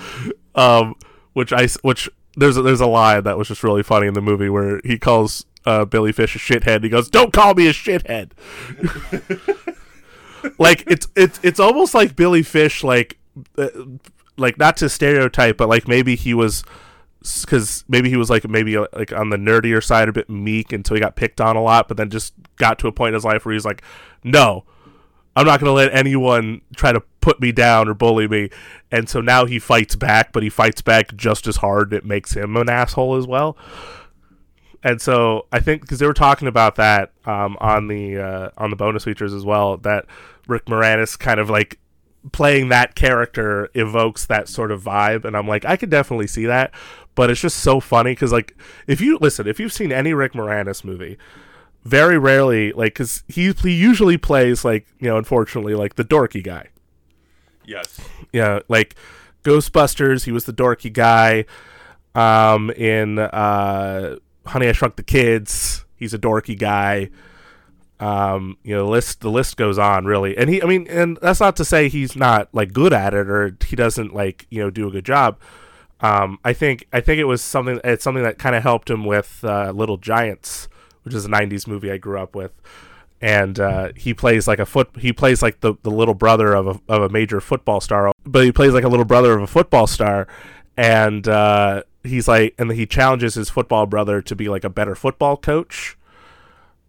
Um 0.56 0.96
which 1.34 1.54
I 1.54 1.68
which 1.84 2.10
there's 2.36 2.58
a, 2.58 2.62
there's 2.64 2.82
a 2.82 2.88
line 2.88 3.24
that 3.26 3.38
was 3.38 3.50
just 3.50 3.64
really 3.64 3.84
funny 3.84 4.08
in 4.08 4.16
the 4.16 4.22
movie 4.22 4.50
where 4.50 4.82
he 4.84 4.98
calls 4.98 5.46
uh, 5.66 5.86
billy 5.86 6.12
fish 6.12 6.36
a 6.36 6.40
shithead. 6.40 6.84
He 6.84 6.90
goes 6.90 7.10
don't 7.10 7.32
call 7.32 7.54
me 7.54 7.68
a 7.68 7.74
shithead. 7.74 8.32
Like 10.58 10.84
it's 10.88 11.08
it's 11.16 11.40
it's 11.44 11.60
almost 11.60 11.94
like 11.94 12.16
billy 12.16 12.44
fish 12.44 12.84
like 12.84 13.18
uh, 13.58 13.70
like 14.38 14.58
not 14.58 14.78
to 14.78 14.90
stereotype, 14.90 15.58
but 15.58 15.70
like 15.70 15.88
maybe 15.88 16.16
he 16.16 16.34
was 16.34 16.64
because 17.22 17.86
maybe 17.88 18.10
he 18.10 18.18
was 18.18 18.30
like 18.30 18.48
maybe 18.48 18.76
uh, 18.78 18.88
like 18.94 19.14
on 19.14 19.30
the 19.30 19.38
nerdier 19.38 19.84
side, 19.84 20.10
a 20.10 20.14
bit 20.14 20.30
meek 20.30 20.74
until 20.74 20.96
he 20.96 21.02
got 21.02 21.16
picked 21.16 21.40
on 21.40 21.56
a 21.56 21.62
lot, 21.62 21.88
but 21.88 21.98
then 21.98 22.10
just 22.10 22.34
got 22.58 22.80
to 22.80 22.88
a 22.88 22.92
point 22.92 23.10
in 23.10 23.14
his 23.16 23.26
life 23.26 23.46
where 23.46 23.54
he's 23.54 23.66
like, 23.66 23.82
no. 24.24 24.66
I'm 25.34 25.46
not 25.46 25.62
going 25.62 25.70
to 25.70 25.74
let 25.74 25.94
anyone 25.94 26.60
try 26.76 26.92
to 26.92 27.02
put 27.22 27.40
me 27.40 27.54
down 27.54 27.88
or 27.88 27.94
bully 27.94 28.28
me. 28.28 28.50
And 28.92 29.08
so 29.08 29.22
now 29.22 29.46
he 29.46 29.60
fights 29.60 29.96
back, 29.96 30.34
but 30.34 30.44
he 30.44 30.50
fights 30.50 30.82
back 30.82 31.16
just 31.16 31.48
as 31.48 31.58
hard. 31.58 31.94
It 31.94 32.04
makes 32.04 32.34
him 32.34 32.58
an 32.58 32.68
asshole 32.68 33.16
as 33.16 33.26
well. 33.26 33.56
And 34.84 35.02
so 35.02 35.46
I 35.52 35.62
think 35.62 35.82
because 35.82 36.00
they 36.00 36.08
were 36.08 36.14
talking 36.14 36.50
about 36.50 36.76
that 36.76 37.14
um, 37.26 37.56
on 37.62 37.88
the 37.88 38.18
uh, 38.18 38.50
on 38.58 38.72
the 38.72 38.76
bonus 38.76 39.06
features 39.06 39.34
as 39.34 39.46
well, 39.46 39.78
that 39.78 40.06
Rick 40.48 40.66
Moranis 40.66 41.18
kind 41.18 41.40
of 41.40 41.50
like 41.50 41.80
playing 42.32 42.70
that 42.70 42.96
character 42.96 43.70
evokes 43.74 44.26
that 44.28 44.48
sort 44.48 44.72
of 44.72 44.84
vibe 44.84 45.26
and 45.26 45.36
i'm 45.36 45.48
like 45.48 45.66
i 45.66 45.76
could 45.76 45.90
definitely 45.90 46.28
see 46.28 46.46
that 46.46 46.72
but 47.16 47.30
it's 47.30 47.42
just 47.42 47.58
so 47.58 47.80
funny 47.80 48.12
because 48.12 48.32
like 48.32 48.56
if 48.88 49.02
you 49.02 49.18
listen 49.22 49.48
if 49.48 49.60
you've 49.60 49.74
seen 49.74 49.92
any 49.92 50.14
rick 50.14 50.34
moranis 50.34 50.84
movie 50.84 51.18
very 51.84 52.18
rarely 52.18 52.72
like 52.74 52.94
because 52.94 53.24
he, 53.28 53.52
he 53.52 53.72
usually 53.72 54.18
plays 54.18 54.64
like 54.64 54.88
you 55.00 55.08
know 55.08 55.18
unfortunately 55.18 55.74
like 55.74 55.96
the 55.96 56.06
dorky 56.06 56.44
guy. 56.44 56.68
Yes. 57.66 58.00
yeah 58.34 58.60
like 58.68 58.96
ghostbusters 59.44 60.26
he 60.26 60.32
was 60.32 60.46
the 60.46 60.54
dorky 60.54 60.92
guy 60.92 61.46
um 62.16 62.70
in 62.72 63.18
uh 63.18 64.18
honey 64.46 64.68
i 64.68 64.72
shrunk 64.72 64.96
the 64.96 65.04
kids 65.04 65.86
he's 65.96 66.14
a 66.14 66.20
dorky 66.20 66.58
guy. 66.58 67.10
Um 68.00 68.58
you 68.64 68.76
know 68.76 68.86
the 68.86 68.90
list 68.90 69.22
the 69.22 69.30
list 69.32 69.58
goes 69.58 69.78
on 69.78 70.06
really. 70.06 70.38
And 70.38 70.50
he 70.50 70.62
i 70.62 70.66
mean 70.66 70.88
and 70.88 71.18
that's 71.22 71.40
not 71.40 71.56
to 71.58 71.66
say 71.66 71.88
he's 71.88 72.16
not 72.16 72.50
like 72.52 72.74
good 72.74 72.94
at 72.94 73.14
it 73.14 73.30
or 73.30 73.56
he 73.66 73.76
doesn't 73.76 74.14
like 74.14 74.46
you 74.50 74.62
know 74.62 74.70
do 74.70 74.88
a 74.88 74.92
good 74.92 75.06
job 75.06 75.40
um 76.02 76.40
i 76.44 76.54
think 76.54 76.88
i 76.92 77.00
think 77.00 77.20
it 77.20 77.26
was 77.26 77.42
something 77.42 77.80
it's 77.84 78.04
something 78.04 78.24
that 78.24 78.38
kind 78.38 78.56
of 78.56 78.64
helped 78.64 78.90
him 78.90 79.06
with 79.06 79.40
uh, 79.44 79.72
little 79.72 79.98
giants 79.98 80.68
which 81.04 81.14
is 81.14 81.26
a 81.26 81.30
90s 81.30 81.68
movie 81.68 81.92
i 81.92 81.98
grew 81.98 82.20
up 82.20 82.36
with. 82.36 82.52
And 83.24 83.60
uh, 83.60 83.90
he 83.96 84.16
plays 84.16 84.48
like 84.48 84.58
a 84.58 84.66
foot 84.66 84.90
he 84.98 85.14
plays 85.14 85.44
like 85.44 85.60
the, 85.60 85.76
the 85.84 85.92
little 85.92 86.16
brother 86.16 86.54
of 86.54 86.68
a, 86.68 86.82
of 86.92 87.04
a 87.04 87.10
major 87.10 87.40
football 87.40 87.80
star 87.80 88.12
but 88.26 88.44
he 88.44 88.52
plays 88.52 88.74
like 88.74 88.84
a 88.84 88.88
little 88.88 89.06
brother 89.06 89.38
of 89.38 89.44
a 89.44 89.48
football 89.48 89.86
star. 89.86 90.28
And 90.76 91.28
uh, 91.28 91.84
he's 92.04 92.28
like 92.28 92.56
and 92.58 92.72
he 92.72 92.88
challenges 92.88 93.36
his 93.36 93.50
football 93.50 93.86
brother 93.86 94.22
to 94.24 94.36
be 94.36 94.50
like 94.50 94.64
a 94.64 94.70
better 94.70 94.96
football 94.96 95.38
coach. 95.38 95.98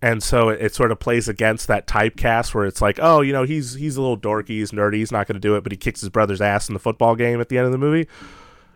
And 0.01 0.23
so 0.23 0.49
it, 0.49 0.63
it 0.63 0.75
sort 0.75 0.91
of 0.91 0.99
plays 0.99 1.29
against 1.29 1.69
that 1.69 1.87
typecast 1.87 2.55
where 2.55 2.65
it's 2.65 2.81
like, 2.81 2.99
oh, 3.01 3.21
you 3.21 3.35
know, 3.35 3.43
he's 3.45 3.75
he's 3.75 3.97
a 3.97 4.01
little 4.01 4.19
dorky, 4.19 4.49
he's 4.49 4.73
nerdy, 4.73 4.97
he's 4.97 5.13
not 5.13 5.27
going 5.27 5.35
to 5.35 5.41
do 5.41 5.55
it, 5.57 5.63
but 5.63 5.71
he 5.71 5.77
kicks 5.77 6.01
his 6.01 6.09
brother's 6.09 6.41
ass 6.41 6.67
in 6.67 6.73
the 6.73 6.81
football 6.81 7.15
game 7.15 7.43
at 7.43 7.51
the 7.51 7.59
end 7.59 7.67
of 7.67 7.73
the 7.73 7.79
movie. 7.79 8.09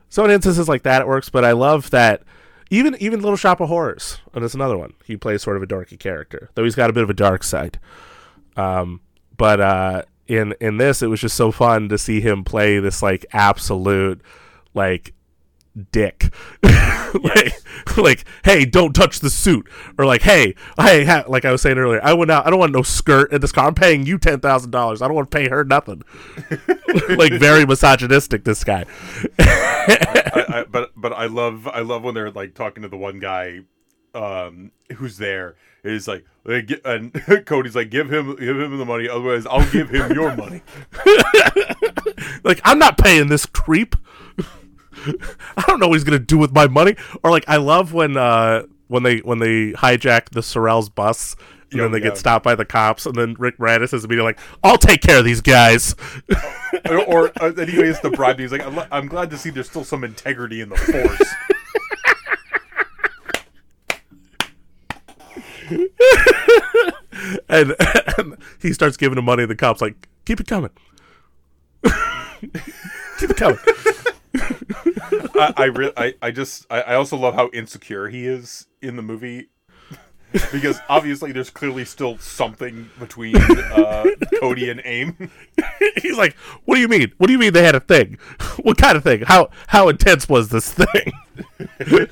So 0.08 0.24
in 0.24 0.30
instances 0.30 0.68
like 0.68 0.82
that, 0.84 1.02
it 1.02 1.08
works. 1.08 1.28
But 1.28 1.44
I 1.44 1.52
love 1.52 1.90
that 1.90 2.22
even 2.70 2.96
even 2.98 3.20
Little 3.20 3.36
Shop 3.36 3.60
of 3.60 3.68
Horrors, 3.68 4.18
and 4.34 4.44
it's 4.44 4.54
another 4.54 4.76
one. 4.76 4.94
He 5.04 5.16
plays 5.16 5.42
sort 5.42 5.56
of 5.56 5.62
a 5.62 5.66
dorky 5.66 5.98
character, 5.98 6.50
though 6.54 6.64
he's 6.64 6.74
got 6.74 6.90
a 6.90 6.92
bit 6.92 7.02
of 7.02 7.10
a 7.10 7.14
dark 7.14 7.44
side. 7.44 7.78
Um, 8.56 9.00
but 9.36 9.60
uh, 9.60 10.02
in 10.26 10.54
in 10.60 10.78
this, 10.78 11.02
it 11.02 11.06
was 11.08 11.20
just 11.20 11.36
so 11.36 11.52
fun 11.52 11.88
to 11.88 11.98
see 11.98 12.20
him 12.20 12.44
play 12.44 12.78
this 12.78 13.02
like 13.02 13.24
absolute 13.32 14.20
like 14.74 15.14
dick. 15.92 16.32
like, 16.62 17.54
like, 17.96 18.24
hey, 18.44 18.64
don't 18.64 18.94
touch 18.94 19.20
the 19.20 19.30
suit, 19.30 19.68
or 19.98 20.06
like, 20.06 20.22
hey, 20.22 20.54
hey, 20.78 21.04
ha-, 21.04 21.24
like 21.28 21.44
I 21.44 21.52
was 21.52 21.62
saying 21.62 21.78
earlier, 21.78 22.00
I 22.02 22.14
went 22.14 22.30
out. 22.30 22.46
I 22.46 22.50
don't 22.50 22.58
want 22.58 22.72
no 22.72 22.82
skirt 22.82 23.32
in 23.32 23.40
this 23.40 23.52
car. 23.52 23.66
I'm 23.66 23.74
paying 23.74 24.06
you 24.06 24.18
ten 24.18 24.40
thousand 24.40 24.70
dollars. 24.70 25.02
I 25.02 25.06
don't 25.06 25.14
want 25.14 25.30
to 25.30 25.36
pay 25.36 25.48
her 25.48 25.64
nothing. 25.64 26.02
like 27.16 27.32
very 27.32 27.66
misogynistic. 27.66 28.44
This 28.44 28.64
guy. 28.64 28.84
I, 29.38 30.44
I, 30.48 30.64
but 30.70 30.92
but 30.96 31.12
I 31.12 31.26
love 31.26 31.66
I 31.68 31.80
love 31.80 32.02
when 32.02 32.14
they're 32.14 32.30
like 32.30 32.54
talking 32.54 32.82
to 32.82 32.88
the 32.88 32.96
one 32.96 33.18
guy 33.18 33.60
um 34.14 34.70
who's 34.96 35.18
there 35.18 35.56
is 35.84 36.08
like 36.08 36.24
and 36.84 37.12
Cody's 37.46 37.76
like 37.76 37.90
give 37.90 38.10
him 38.10 38.34
give 38.36 38.58
him 38.58 38.78
the 38.78 38.84
money 38.84 39.08
otherwise 39.08 39.46
I'll 39.46 39.70
give 39.70 39.90
him 39.90 40.12
your 40.12 40.34
money. 40.34 40.62
like 42.44 42.60
I'm 42.64 42.78
not 42.78 42.98
paying 42.98 43.28
this 43.28 43.46
creep. 43.46 43.94
I 45.56 45.64
don't 45.66 45.80
know 45.80 45.88
what 45.88 45.94
he's 45.94 46.04
gonna 46.04 46.18
do 46.18 46.38
with 46.38 46.52
my 46.52 46.68
money. 46.68 46.96
Or 47.22 47.30
like 47.30 47.44
I 47.48 47.56
love 47.56 47.92
when 47.92 48.16
uh 48.16 48.64
when 48.88 49.02
they 49.02 49.18
when 49.18 49.38
they 49.38 49.72
hijack 49.72 50.30
the 50.30 50.40
Sorels 50.40 50.94
bus 50.94 51.36
and 51.72 51.80
then 51.80 51.90
they 51.92 51.98
yeah. 51.98 52.10
get 52.10 52.18
stopped 52.18 52.44
by 52.44 52.54
the 52.54 52.64
cops 52.64 53.06
and 53.06 53.14
then 53.16 53.34
Rick 53.38 53.58
Moranis 53.58 53.92
is 53.92 54.04
immediately 54.04 54.30
like, 54.30 54.38
I'll 54.62 54.78
take 54.78 55.02
care 55.02 55.18
of 55.18 55.24
these 55.24 55.40
guys. 55.40 55.94
or, 56.88 57.02
or 57.02 57.32
uh, 57.40 57.50
then 57.50 57.68
he 57.68 57.76
has 57.78 58.00
to 58.00 58.10
bribe. 58.10 58.38
He's 58.38 58.52
like 58.52 58.64
I'm, 58.64 58.86
I'm 58.90 59.08
glad 59.08 59.30
to 59.30 59.38
see 59.38 59.50
there's 59.50 59.68
still 59.68 59.84
some 59.84 60.04
integrity 60.04 60.60
in 60.60 60.68
the 60.68 60.76
force. 60.76 61.34
and, 67.48 67.74
and 68.18 68.36
he 68.60 68.72
starts 68.72 68.96
giving 68.96 69.18
him 69.18 69.24
money 69.24 69.42
and 69.42 69.50
the 69.50 69.56
cops 69.56 69.80
like, 69.80 70.08
keep 70.24 70.40
it 70.40 70.46
coming. 70.46 70.70
keep 73.18 73.30
it 73.30 73.36
coming. 73.36 73.58
I 74.36 75.52
I, 75.56 75.64
re- 75.64 75.92
I 75.96 76.14
I 76.22 76.30
just 76.30 76.66
I, 76.70 76.82
I 76.82 76.94
also 76.94 77.16
love 77.16 77.34
how 77.34 77.50
insecure 77.52 78.08
he 78.08 78.26
is 78.26 78.66
in 78.82 78.96
the 78.96 79.02
movie. 79.02 79.48
because 80.52 80.78
obviously 80.88 81.32
there's 81.32 81.50
clearly 81.50 81.84
still 81.84 82.18
something 82.18 82.90
between 82.98 83.36
uh, 83.36 84.04
Cody 84.40 84.68
and 84.68 84.82
Aim. 84.84 85.30
He's 86.02 86.18
like, 86.18 86.34
"What 86.64 86.74
do 86.74 86.80
you 86.80 86.88
mean? 86.88 87.12
What 87.16 87.28
do 87.28 87.32
you 87.32 87.38
mean 87.38 87.52
they 87.52 87.62
had 87.64 87.74
a 87.76 87.80
thing? 87.80 88.18
What 88.62 88.78
kind 88.78 88.96
of 88.96 89.04
thing? 89.04 89.22
How 89.26 89.50
how 89.68 89.88
intense 89.88 90.28
was 90.28 90.48
this 90.48 90.72
thing?" 90.72 91.12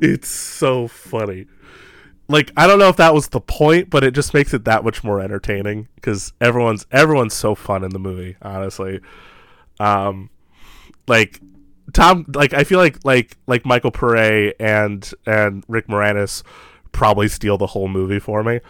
it's 0.00 0.28
so 0.28 0.88
funny. 0.88 1.46
Like 2.28 2.52
I 2.56 2.66
don't 2.66 2.78
know 2.78 2.88
if 2.88 2.96
that 2.96 3.12
was 3.14 3.28
the 3.28 3.40
point, 3.40 3.90
but 3.90 4.02
it 4.04 4.12
just 4.12 4.32
makes 4.32 4.54
it 4.54 4.64
that 4.64 4.84
much 4.84 5.04
more 5.04 5.20
entertaining 5.20 5.88
because 5.96 6.32
everyone's 6.40 6.86
everyone's 6.90 7.34
so 7.34 7.54
fun 7.54 7.84
in 7.84 7.90
the 7.90 7.98
movie. 7.98 8.36
Honestly, 8.40 9.00
um, 9.80 10.30
like 11.08 11.40
Tom, 11.92 12.24
like 12.34 12.54
I 12.54 12.62
feel 12.64 12.78
like 12.78 13.04
like 13.04 13.36
like 13.46 13.66
Michael 13.66 13.90
Paré 13.90 14.52
and 14.60 15.12
and 15.26 15.64
Rick 15.66 15.88
Moranis 15.88 16.42
probably 16.92 17.26
steal 17.28 17.58
the 17.58 17.66
whole 17.68 17.88
movie 17.88 18.18
for 18.20 18.44
me. 18.44 18.60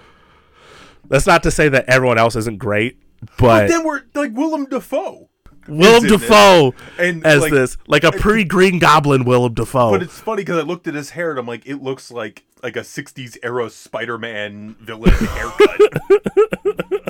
That's 1.09 1.27
not 1.27 1.43
to 1.43 1.51
say 1.51 1.69
that 1.69 1.87
everyone 1.89 2.19
else 2.19 2.37
isn't 2.37 2.59
great, 2.59 2.99
but 3.39 3.67
then 3.69 3.85
we're 3.85 4.03
like 4.15 4.33
Willem 4.33 4.67
Dafoe. 4.67 5.29
Willem 5.69 6.05
is 6.05 6.11
in 6.13 6.17
it. 6.17 6.21
Dafoe 6.21 6.75
And, 6.99 7.27
as 7.27 7.43
like- 7.43 7.53
this, 7.53 7.77
like 7.87 8.03
a 8.05 8.13
pre 8.13 8.45
Green 8.45 8.79
Goblin 8.79 9.25
Willem 9.25 9.55
Dafoe. 9.55 9.91
But 9.91 10.03
it's 10.03 10.19
funny 10.19 10.43
because 10.43 10.59
I 10.59 10.63
looked 10.63 10.89
at 10.89 10.95
his 10.95 11.11
hair 11.11 11.31
and 11.31 11.39
I'm 11.39 11.47
like, 11.47 11.67
it 11.67 11.83
looks 11.83 12.11
like 12.11 12.45
like 12.63 12.77
a 12.77 12.81
'60s 12.81 13.37
era 13.43 13.69
Spider-Man 13.71 14.77
villain 14.81 15.13
haircut. 15.13 15.81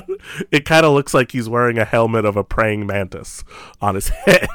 it 0.51 0.65
kind 0.65 0.85
of 0.85 0.93
looks 0.93 1.13
like 1.13 1.31
he's 1.31 1.49
wearing 1.49 1.77
a 1.77 1.85
helmet 1.85 2.25
of 2.25 2.35
a 2.37 2.43
praying 2.43 2.85
mantis 2.85 3.43
on 3.81 3.95
his 3.95 4.09
head, 4.25 4.49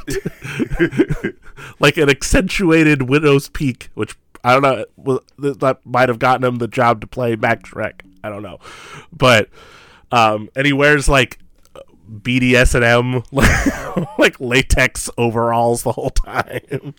like 1.80 1.96
an 1.96 2.08
accentuated 2.08 3.08
widow's 3.08 3.48
peak, 3.48 3.90
which 3.94 4.16
I 4.44 4.58
don't 4.58 4.62
know 4.62 5.20
that 5.38 5.78
might 5.84 6.08
have 6.08 6.18
gotten 6.18 6.44
him 6.44 6.56
the 6.56 6.68
job 6.68 7.00
to 7.00 7.06
play 7.06 7.36
Max 7.36 7.70
Schreck. 7.70 8.02
I 8.22 8.28
don't 8.28 8.42
know, 8.42 8.58
but 9.12 9.48
um, 10.12 10.48
and 10.56 10.66
he 10.66 10.72
wears 10.72 11.08
like 11.08 11.38
BDS&M 12.10 13.22
like 14.18 14.38
latex 14.40 15.10
overalls 15.18 15.82
the 15.82 15.92
whole 15.92 16.10
time. 16.10 16.94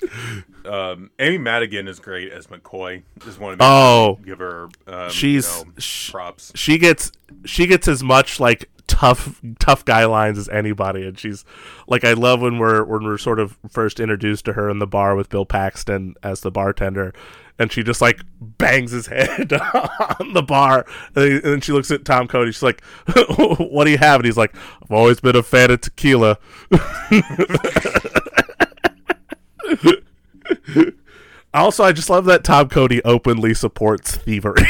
um, 0.66 1.12
Amy 1.20 1.38
Madigan 1.38 1.88
is 1.88 2.00
great 2.00 2.32
as 2.32 2.48
McCoy. 2.48 3.04
Just 3.24 3.40
want 3.40 3.60
to 3.60 3.66
Oh, 3.66 4.20
give 4.26 4.40
her 4.40 4.70
um, 4.88 5.10
she's- 5.10 5.60
you 5.60 5.66
know, 5.66 5.72
props. 6.12 6.52
she 6.56 6.78
gets 6.78 7.12
she 7.46 7.68
gets 7.68 7.88
as 7.88 8.04
much 8.04 8.40
like 8.40 8.70
tough 8.88 9.42
tough 9.60 9.84
guy 9.84 10.06
lines 10.06 10.38
as 10.38 10.48
anybody 10.48 11.06
and 11.06 11.20
she's 11.20 11.44
like 11.90 12.06
I 12.06 12.14
love 12.14 12.40
when 12.42 12.58
we're 12.58 12.86
when 12.86 13.04
we're 13.04 13.18
sort 13.18 13.38
of 13.38 13.58
first 13.70 14.00
introduced 14.00 14.46
to 14.46 14.54
her 14.54 14.70
in 14.70 14.80
the 14.80 14.88
bar 14.88 15.14
with 15.16 15.28
Bill 15.30 15.46
Paxton 15.46 16.16
as 16.24 16.40
the 16.40 16.52
bartender 16.52 17.14
and 17.60 17.72
she 17.72 17.84
just 17.84 18.02
like 18.02 18.22
bangs 18.40 18.92
his 18.92 19.08
head 19.08 19.52
on 20.20 20.34
the 20.34 20.42
bar 20.42 20.86
and 21.16 21.42
then- 21.44 21.62
she 21.62 21.72
looks 21.72 21.90
at 21.92 22.06
Tom 22.06 22.28
Cody 22.28 22.52
she's 22.52 22.64
like 22.64 22.84
what 23.58 23.86
do 23.86 23.92
you 23.92 23.98
have 23.98 24.20
and 24.20 24.26
he's 24.26 24.38
like 24.38 24.56
I've 24.82 24.92
always 24.92 25.20
been 25.20 25.36
a 25.36 25.44
fan 25.44 25.72
of 25.72 25.82
tequila 25.82 26.38
Also, 31.54 31.84
I 31.84 31.92
just 31.92 32.10
love 32.10 32.26
that 32.26 32.44
Tom 32.44 32.70
Cody 32.70 33.04
openly 33.04 33.54
supports 33.56 34.16
thievery. 34.18 34.68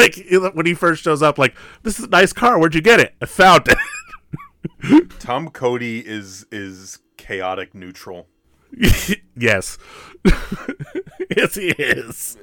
like 0.00 0.24
when 0.54 0.66
he 0.66 0.74
first 0.74 1.04
shows 1.04 1.22
up, 1.22 1.38
like 1.38 1.54
this 1.84 1.98
is 2.00 2.06
a 2.06 2.08
nice 2.08 2.32
car. 2.32 2.58
Where'd 2.58 2.74
you 2.74 2.80
get 2.80 2.98
it? 2.98 3.14
I 3.22 3.26
found 3.26 3.68
it. 3.68 5.10
Tom 5.20 5.50
Cody 5.50 6.00
is 6.04 6.46
is 6.50 6.98
chaotic 7.18 7.72
neutral, 7.74 8.26
yes, 9.36 9.78
yes, 11.36 11.54
he 11.54 11.68
is. 11.68 12.36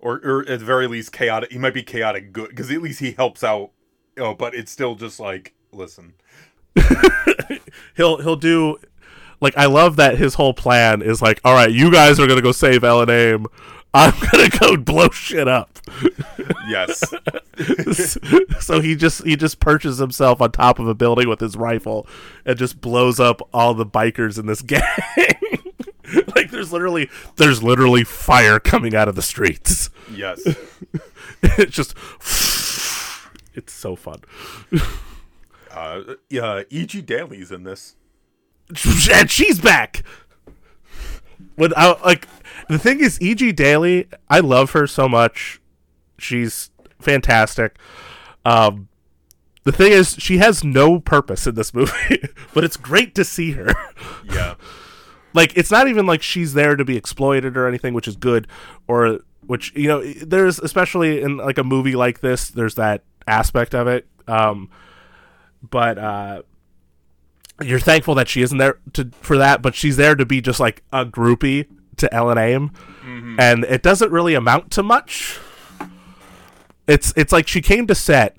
or 0.00 0.20
or 0.24 0.40
at 0.48 0.60
the 0.60 0.64
very 0.64 0.86
least 0.86 1.12
chaotic. 1.12 1.52
He 1.52 1.58
might 1.58 1.74
be 1.74 1.82
chaotic 1.82 2.32
good 2.32 2.50
because 2.50 2.70
at 2.70 2.82
least 2.82 3.00
he 3.00 3.12
helps 3.12 3.44
out. 3.44 3.70
You 4.16 4.24
know, 4.24 4.34
but 4.34 4.54
it's 4.54 4.72
still 4.72 4.94
just 4.94 5.20
like 5.20 5.54
listen. 5.72 6.14
He'll 7.96 8.18
he'll 8.18 8.36
do. 8.36 8.78
Like 9.40 9.56
I 9.56 9.66
love 9.66 9.96
that 9.96 10.18
his 10.18 10.34
whole 10.34 10.52
plan 10.54 11.00
is 11.02 11.22
like, 11.22 11.40
all 11.44 11.52
right, 11.52 11.70
you 11.70 11.92
guys 11.92 12.18
are 12.18 12.26
gonna 12.26 12.42
go 12.42 12.52
save 12.52 12.82
Ellen 12.82 13.10
Aim. 13.10 13.46
I'm 13.98 14.14
gonna 14.30 14.48
go 14.48 14.76
blow 14.76 15.10
shit 15.10 15.48
up. 15.48 15.78
Yes, 16.68 17.02
so 18.60 18.80
he 18.80 18.94
just 18.94 19.24
he 19.24 19.34
just 19.34 19.58
perches 19.58 19.98
himself 19.98 20.40
on 20.40 20.52
top 20.52 20.78
of 20.78 20.86
a 20.86 20.94
building 20.94 21.28
with 21.28 21.40
his 21.40 21.56
rifle 21.56 22.06
and 22.44 22.56
just 22.56 22.80
blows 22.80 23.18
up 23.18 23.40
all 23.52 23.74
the 23.74 23.84
bikers 23.86 24.38
in 24.38 24.46
this 24.46 24.62
gang. 24.62 24.82
like 26.36 26.50
there's 26.50 26.72
literally 26.72 27.10
there's 27.36 27.62
literally 27.62 28.04
fire 28.04 28.60
coming 28.60 28.94
out 28.94 29.08
of 29.08 29.16
the 29.16 29.22
streets. 29.22 29.90
yes. 30.14 30.40
it's 31.42 31.72
just 31.74 31.94
it's 33.54 33.72
so 33.72 33.96
fun. 33.96 34.20
Uh, 35.72 36.14
yeah, 36.30 36.62
E.G. 36.70 37.02
Daily's 37.02 37.50
in 37.50 37.64
this. 37.64 37.96
and 39.12 39.30
she's 39.30 39.60
back. 39.60 40.02
I 41.76 41.96
like 42.04 42.28
the 42.68 42.78
thing 42.78 43.00
is, 43.00 43.20
E.G. 43.20 43.52
Daily, 43.52 44.08
I 44.28 44.40
love 44.40 44.72
her 44.72 44.86
so 44.86 45.08
much. 45.08 45.60
She's 46.18 46.70
fantastic. 47.00 47.78
Um, 48.44 48.88
the 49.64 49.72
thing 49.72 49.92
is, 49.92 50.16
she 50.18 50.38
has 50.38 50.64
no 50.64 51.00
purpose 51.00 51.46
in 51.46 51.54
this 51.54 51.74
movie, 51.74 52.22
but 52.54 52.64
it's 52.64 52.76
great 52.76 53.14
to 53.16 53.24
see 53.24 53.52
her. 53.52 53.72
Yeah, 54.24 54.54
like, 55.34 55.56
it's 55.56 55.70
not 55.70 55.88
even 55.88 56.06
like 56.06 56.22
she's 56.22 56.54
there 56.54 56.76
to 56.76 56.84
be 56.84 56.96
exploited 56.96 57.56
or 57.56 57.66
anything, 57.66 57.94
which 57.94 58.08
is 58.08 58.16
good, 58.16 58.46
or 58.86 59.20
which 59.46 59.74
you 59.74 59.88
know, 59.88 60.02
there's 60.02 60.58
especially 60.58 61.22
in 61.22 61.38
like 61.38 61.58
a 61.58 61.64
movie 61.64 61.96
like 61.96 62.20
this, 62.20 62.48
there's 62.48 62.74
that 62.76 63.02
aspect 63.26 63.74
of 63.74 63.86
it. 63.86 64.06
Um, 64.26 64.70
but 65.62 65.98
uh, 65.98 66.42
you're 67.62 67.80
thankful 67.80 68.14
that 68.16 68.28
she 68.28 68.42
isn't 68.42 68.58
there 68.58 68.78
to 68.92 69.10
for 69.20 69.38
that, 69.38 69.62
but 69.62 69.74
she's 69.74 69.96
there 69.96 70.14
to 70.14 70.24
be 70.24 70.40
just 70.40 70.60
like 70.60 70.82
a 70.92 71.04
groupie 71.04 71.66
to 71.96 72.12
Ellen 72.14 72.38
Aim, 72.38 72.70
and 73.38 73.64
it 73.64 73.82
doesn't 73.82 74.12
really 74.12 74.34
amount 74.34 74.70
to 74.72 74.82
much. 74.82 75.38
It's 76.86 77.12
it's 77.16 77.32
like 77.32 77.48
she 77.48 77.60
came 77.60 77.86
to 77.88 77.94
set, 77.94 78.36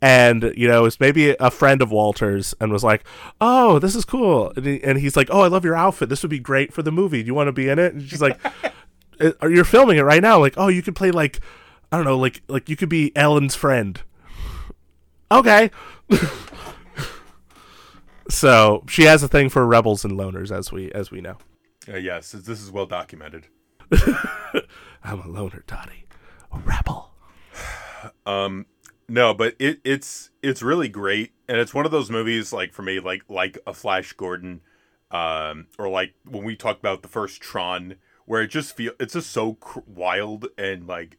and 0.00 0.52
you 0.56 0.68
know, 0.68 0.84
it's 0.84 1.00
maybe 1.00 1.30
a 1.40 1.50
friend 1.50 1.82
of 1.82 1.90
Walter's, 1.90 2.54
and 2.60 2.72
was 2.72 2.84
like, 2.84 3.04
"Oh, 3.40 3.78
this 3.78 3.94
is 3.94 4.04
cool," 4.04 4.52
and, 4.56 4.64
he, 4.64 4.82
and 4.82 4.98
he's 4.98 5.16
like, 5.16 5.28
"Oh, 5.30 5.40
I 5.40 5.48
love 5.48 5.64
your 5.64 5.74
outfit. 5.74 6.08
This 6.08 6.22
would 6.22 6.30
be 6.30 6.38
great 6.38 6.72
for 6.72 6.82
the 6.82 6.92
movie. 6.92 7.22
Do 7.22 7.26
you 7.26 7.34
want 7.34 7.48
to 7.48 7.52
be 7.52 7.68
in 7.68 7.78
it?" 7.78 7.94
And 7.94 8.08
she's 8.08 8.22
like, 8.22 8.38
"Uh, 9.20 9.32
"You're 9.48 9.64
filming 9.64 9.98
it 9.98 10.02
right 10.02 10.22
now. 10.22 10.38
Like, 10.38 10.54
oh, 10.56 10.68
you 10.68 10.82
could 10.82 10.94
play 10.96 11.10
like, 11.10 11.40
I 11.90 11.96
don't 11.96 12.06
know, 12.06 12.18
like 12.18 12.42
like 12.48 12.68
you 12.68 12.76
could 12.76 12.88
be 12.88 13.12
Ellen's 13.16 13.54
friend." 13.56 14.00
Okay. 15.30 15.70
so 18.28 18.84
she 18.88 19.04
has 19.04 19.22
a 19.22 19.28
thing 19.28 19.48
for 19.48 19.66
rebels 19.66 20.04
and 20.04 20.14
loners, 20.18 20.50
as 20.50 20.72
we 20.72 20.90
as 20.92 21.10
we 21.10 21.20
know. 21.20 21.38
uh, 21.88 21.96
yes. 21.96 22.32
This 22.32 22.60
is 22.62 22.70
well 22.70 22.86
documented. 22.86 23.46
I'm 25.04 25.20
a 25.20 25.28
loner, 25.28 25.62
Dottie, 25.66 26.06
a 26.52 26.58
rebel. 26.58 27.12
Um, 28.24 28.66
no, 29.08 29.34
but 29.34 29.54
it 29.58 29.80
it's 29.84 30.30
it's 30.42 30.62
really 30.62 30.88
great, 30.88 31.32
and 31.48 31.58
it's 31.58 31.74
one 31.74 31.86
of 31.86 31.92
those 31.92 32.10
movies 32.10 32.52
like 32.52 32.72
for 32.72 32.82
me, 32.82 33.00
like 33.00 33.22
like 33.28 33.58
a 33.66 33.72
Flash 33.72 34.12
Gordon, 34.12 34.60
um, 35.10 35.66
or 35.78 35.88
like 35.88 36.14
when 36.24 36.44
we 36.44 36.56
talked 36.56 36.80
about 36.80 37.02
the 37.02 37.08
first 37.08 37.40
Tron, 37.40 37.96
where 38.26 38.42
it 38.42 38.48
just 38.48 38.76
feel 38.76 38.92
it's 39.00 39.14
just 39.14 39.30
so 39.30 39.54
cr- 39.54 39.80
wild 39.86 40.48
and 40.58 40.86
like 40.86 41.18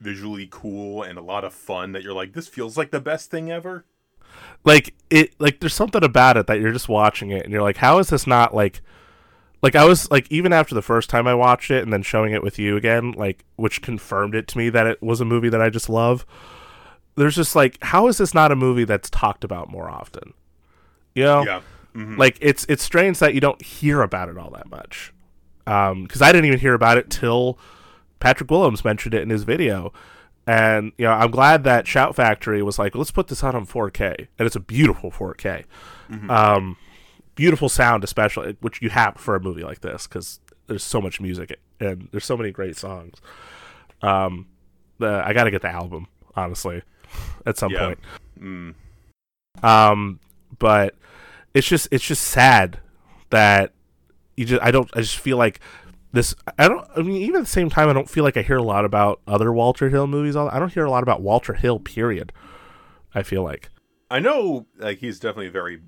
visually 0.00 0.48
cool 0.50 1.02
and 1.02 1.18
a 1.18 1.22
lot 1.22 1.44
of 1.44 1.54
fun 1.54 1.92
that 1.92 2.02
you're 2.02 2.12
like, 2.14 2.32
this 2.32 2.48
feels 2.48 2.76
like 2.76 2.90
the 2.90 3.00
best 3.00 3.30
thing 3.30 3.50
ever. 3.50 3.84
Like 4.64 4.94
it 5.10 5.34
like 5.40 5.60
there's 5.60 5.74
something 5.74 6.02
about 6.04 6.36
it 6.36 6.46
that 6.46 6.60
you're 6.60 6.72
just 6.72 6.88
watching 6.88 7.30
it 7.30 7.44
and 7.44 7.52
you're 7.52 7.62
like 7.62 7.76
how 7.76 7.98
is 7.98 8.08
this 8.08 8.26
not 8.26 8.54
like 8.54 8.80
like 9.62 9.74
I 9.74 9.84
was 9.84 10.10
like 10.10 10.30
even 10.30 10.52
after 10.52 10.74
the 10.74 10.82
first 10.82 11.08
time 11.10 11.26
I 11.26 11.34
watched 11.34 11.70
it 11.70 11.82
and 11.82 11.92
then 11.92 12.02
showing 12.02 12.32
it 12.32 12.42
with 12.42 12.58
you 12.58 12.76
again 12.76 13.12
like 13.12 13.44
which 13.56 13.80
confirmed 13.82 14.34
it 14.34 14.46
to 14.48 14.58
me 14.58 14.68
that 14.70 14.86
it 14.86 15.02
was 15.02 15.20
a 15.20 15.24
movie 15.24 15.48
that 15.48 15.62
I 15.62 15.70
just 15.70 15.88
love 15.88 16.26
there's 17.16 17.36
just 17.36 17.56
like 17.56 17.78
how 17.82 18.08
is 18.08 18.18
this 18.18 18.34
not 18.34 18.52
a 18.52 18.56
movie 18.56 18.84
that's 18.84 19.08
talked 19.10 19.44
about 19.44 19.70
more 19.70 19.88
often 19.88 20.34
you 21.14 21.24
know 21.24 21.44
Yeah. 21.44 21.60
Mhm. 21.94 22.18
like 22.18 22.36
it's 22.40 22.66
it's 22.68 22.82
strange 22.82 23.18
that 23.20 23.32
you 23.34 23.40
don't 23.40 23.62
hear 23.62 24.02
about 24.02 24.28
it 24.28 24.36
all 24.36 24.50
that 24.50 24.68
much 24.68 25.14
um 25.66 26.02
because 26.02 26.20
i 26.20 26.30
didn't 26.30 26.44
even 26.44 26.58
hear 26.58 26.74
about 26.74 26.98
it 26.98 27.08
till 27.08 27.58
patrick 28.20 28.50
willems 28.50 28.84
mentioned 28.84 29.14
it 29.14 29.22
in 29.22 29.30
his 29.30 29.44
video 29.44 29.94
and 30.46 30.92
you 30.98 31.04
know 31.04 31.12
i'm 31.12 31.30
glad 31.30 31.64
that 31.64 31.86
shout 31.86 32.14
factory 32.14 32.62
was 32.62 32.78
like 32.78 32.94
let's 32.94 33.10
put 33.10 33.28
this 33.28 33.42
out 33.42 33.54
on 33.54 33.66
4k 33.66 34.28
and 34.38 34.46
it's 34.46 34.56
a 34.56 34.60
beautiful 34.60 35.10
4k 35.10 35.64
um 36.30 36.76
beautiful 37.34 37.68
sound 37.68 38.04
especially 38.04 38.56
which 38.60 38.80
you 38.80 38.88
have 38.90 39.16
for 39.16 39.34
a 39.34 39.40
movie 39.40 39.64
like 39.64 39.80
this 39.80 40.06
because 40.06 40.40
there's 40.68 40.84
so 40.84 41.00
much 41.00 41.20
music 41.20 41.58
and 41.80 42.08
there's 42.12 42.24
so 42.24 42.36
many 42.36 42.50
great 42.50 42.76
songs. 42.76 43.20
Um 44.02 44.46
the, 44.98 45.22
i 45.24 45.32
gotta 45.32 45.50
get 45.50 45.62
the 45.62 45.68
album 45.70 46.06
honestly 46.34 46.82
at 47.44 47.56
some 47.58 47.70
Yeah. 47.72 47.86
point. 47.86 47.98
Mm. 48.40 48.74
um, 49.62 50.20
but 50.58 50.94
it's 51.54 51.66
just 51.66 51.88
it's 51.90 52.04
just 52.04 52.22
sad 52.22 52.78
that 53.30 53.72
you 54.36 54.44
just 54.44 54.62
I 54.62 54.70
don't 54.70 54.88
I 54.94 55.00
just 55.00 55.16
feel 55.18 55.36
like 55.38 55.60
this 56.16 56.34
I 56.58 56.66
don't 56.68 56.86
I 56.96 57.02
mean 57.02 57.22
even 57.22 57.36
at 57.36 57.44
the 57.44 57.46
same 57.50 57.70
time 57.70 57.88
I 57.88 57.92
don't 57.92 58.10
feel 58.10 58.24
like 58.24 58.36
I 58.36 58.42
hear 58.42 58.56
a 58.56 58.62
lot 58.62 58.84
about 58.84 59.20
other 59.26 59.52
Walter 59.52 59.88
Hill 59.88 60.06
movies. 60.08 60.34
all- 60.34 60.48
I 60.50 60.58
don't 60.58 60.72
hear 60.72 60.84
a 60.84 60.90
lot 60.90 61.02
about 61.04 61.22
Walter 61.22 61.52
Hill. 61.54 61.78
Period. 61.78 62.32
I 63.14 63.22
feel 63.22 63.42
like 63.44 63.70
I 64.10 64.18
know, 64.18 64.66
like 64.76 64.98
he's 64.98 65.18
definitely 65.18 65.46
a 65.48 65.50
very 65.52 65.80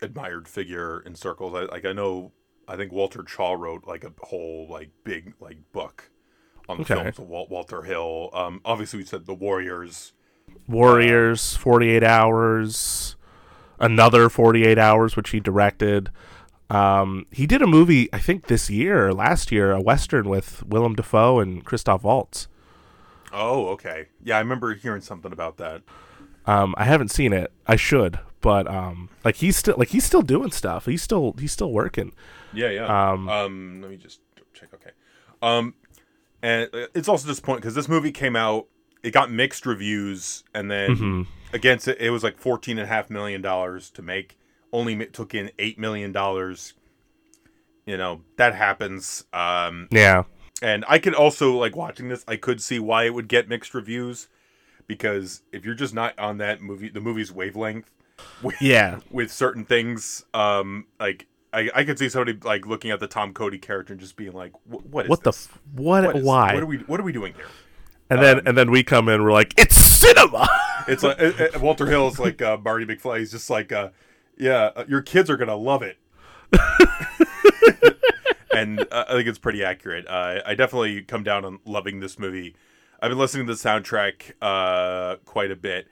admired 0.00 0.48
figure 0.48 1.00
in 1.00 1.14
circles. 1.14 1.54
I, 1.54 1.62
like 1.72 1.84
I 1.84 1.92
know, 1.92 2.32
I 2.66 2.76
think 2.76 2.92
Walter 2.92 3.22
Chaw 3.22 3.52
wrote 3.54 3.86
like 3.86 4.04
a 4.04 4.12
whole 4.22 4.66
like 4.70 4.90
big 5.04 5.34
like 5.40 5.58
book 5.72 6.10
on 6.68 6.78
the 6.78 6.82
Okay. 6.84 6.94
films 6.94 7.18
of 7.18 7.28
Wal- 7.28 7.48
Walter 7.48 7.82
Hill. 7.82 8.30
Um, 8.32 8.60
obviously 8.64 8.98
we 9.00 9.04
said 9.04 9.26
the 9.26 9.34
Warriors. 9.34 10.12
Warriors, 10.68 11.56
Forty 11.56 11.90
Eight 11.90 12.02
Hours, 12.04 13.16
another 13.78 14.28
Forty 14.28 14.64
Eight 14.64 14.78
Hours, 14.78 15.16
which 15.16 15.30
he 15.30 15.40
directed. 15.40 16.10
Um, 16.74 17.26
he 17.30 17.46
did 17.46 17.60
a 17.62 17.66
movie 17.66 18.08
I 18.12 18.18
think 18.18 18.46
this 18.46 18.70
year 18.70 19.08
or 19.08 19.12
last 19.12 19.52
year, 19.52 19.72
a 19.72 19.80
western 19.80 20.28
with 20.28 20.62
Willem 20.66 20.94
Dafoe 20.94 21.38
and 21.40 21.64
Christoph 21.64 22.02
Waltz. 22.02 22.48
Oh, 23.32 23.68
okay. 23.68 24.06
Yeah, 24.22 24.36
I 24.36 24.40
remember 24.40 24.74
hearing 24.74 25.02
something 25.02 25.32
about 25.32 25.56
that. 25.58 25.82
Um, 26.46 26.74
I 26.76 26.84
haven't 26.84 27.10
seen 27.10 27.32
it. 27.32 27.52
I 27.66 27.76
should, 27.76 28.18
but 28.40 28.66
um, 28.66 29.08
like 29.24 29.36
he's 29.36 29.56
still 29.56 29.74
like 29.78 29.88
he's 29.88 30.04
still 30.04 30.22
doing 30.22 30.50
stuff. 30.50 30.86
He's 30.86 31.02
still 31.02 31.34
he's 31.38 31.52
still 31.52 31.72
working. 31.72 32.12
Yeah, 32.52 32.70
yeah. 32.70 33.10
Um, 33.10 33.28
Um, 33.28 33.78
let 33.82 33.90
me 33.90 33.96
just 33.96 34.20
check. 34.54 34.68
Okay. 34.74 34.90
Um, 35.40 35.74
and 36.42 36.68
uh, 36.74 36.86
it's 36.94 37.08
also 37.08 37.28
disappointing 37.28 37.60
because 37.60 37.74
this 37.74 37.88
movie 37.88 38.12
came 38.12 38.34
out, 38.34 38.66
it 39.02 39.12
got 39.12 39.30
mixed 39.30 39.66
reviews, 39.66 40.42
and 40.54 40.70
then 40.70 40.96
Mhm. 40.96 41.26
against 41.52 41.86
it, 41.88 41.98
it 42.00 42.10
was 42.10 42.22
like 42.24 42.38
fourteen 42.38 42.78
and 42.78 42.86
a 42.86 42.92
half 42.92 43.08
million 43.10 43.40
dollars 43.42 43.90
to 43.90 44.02
make. 44.02 44.36
Only 44.72 45.06
took 45.06 45.34
in 45.34 45.50
eight 45.58 45.78
million 45.78 46.12
dollars. 46.12 46.74
You 47.86 47.96
know 47.96 48.22
that 48.36 48.54
happens. 48.54 49.24
Um, 49.32 49.88
Yeah, 49.90 50.24
and 50.62 50.84
I 50.88 50.98
could 50.98 51.14
also 51.14 51.52
like 51.56 51.76
watching 51.76 52.08
this. 52.08 52.24
I 52.28 52.36
could 52.36 52.62
see 52.62 52.78
why 52.78 53.04
it 53.04 53.14
would 53.14 53.28
get 53.28 53.48
mixed 53.48 53.74
reviews, 53.74 54.28
because 54.86 55.42
if 55.52 55.64
you're 55.64 55.74
just 55.74 55.94
not 55.94 56.18
on 56.18 56.38
that 56.38 56.62
movie, 56.62 56.88
the 56.88 57.00
movie's 57.00 57.32
wavelength, 57.32 57.90
with, 58.42 58.60
yeah, 58.62 59.00
with 59.10 59.32
certain 59.32 59.64
things, 59.64 60.24
um, 60.32 60.86
like 61.00 61.26
I, 61.52 61.68
I 61.74 61.84
could 61.84 61.98
see 61.98 62.08
somebody 62.08 62.38
like 62.42 62.66
looking 62.66 62.90
at 62.92 63.00
the 63.00 63.08
Tom 63.08 63.34
Cody 63.34 63.58
character 63.58 63.92
and 63.92 64.00
just 64.00 64.16
being 64.16 64.32
like, 64.32 64.52
"Wh- 64.70 64.86
"What 64.90 65.04
is 65.06 65.10
what 65.10 65.22
the 65.24 65.30
f- 65.30 65.58
what, 65.74 66.04
What 66.04 66.16
is- 66.16 66.24
why? 66.24 66.54
What 66.54 66.62
are 66.62 66.66
we 66.66 66.78
What 66.78 67.00
are 67.00 67.04
we 67.04 67.12
doing 67.12 67.34
here?" 67.34 67.46
and 68.08 68.22
then 68.22 68.38
um, 68.38 68.46
and 68.46 68.56
then 68.58 68.70
we 68.70 68.82
come 68.84 69.08
in, 69.08 69.22
we're 69.22 69.32
like, 69.32 69.54
it's 69.58 69.76
cinema. 69.76 70.48
It's 70.88 71.02
like 71.02 71.20
uh, 71.20 71.48
uh, 71.54 71.58
Walter 71.60 71.86
Hill 71.86 72.08
is 72.08 72.18
like 72.18 72.40
uh, 72.42 72.58
Marty 72.62 72.84
McFly. 72.86 73.18
He's 73.20 73.30
just 73.30 73.50
like, 73.50 73.70
uh, 73.72 73.88
"Yeah, 74.42 74.70
uh, 74.76 74.84
your 74.88 75.02
kids 75.02 75.30
are 75.30 75.36
gonna 75.36 75.56
love 75.56 75.82
it." 75.82 75.98
and 78.54 78.80
uh, 78.80 79.04
I 79.08 79.12
think 79.12 79.28
it's 79.28 79.38
pretty 79.38 79.64
accurate. 79.64 80.06
Uh, 80.08 80.40
I 80.44 80.54
definitely 80.54 81.02
come 81.02 81.22
down 81.22 81.44
on 81.44 81.58
loving 81.64 82.00
this 82.00 82.18
movie. 82.18 82.54
I've 83.00 83.10
been 83.10 83.18
listening 83.18 83.46
to 83.46 83.54
the 83.54 83.58
soundtrack 83.58 84.32
uh, 84.40 85.16
quite 85.24 85.50
a 85.50 85.56
bit. 85.56 85.88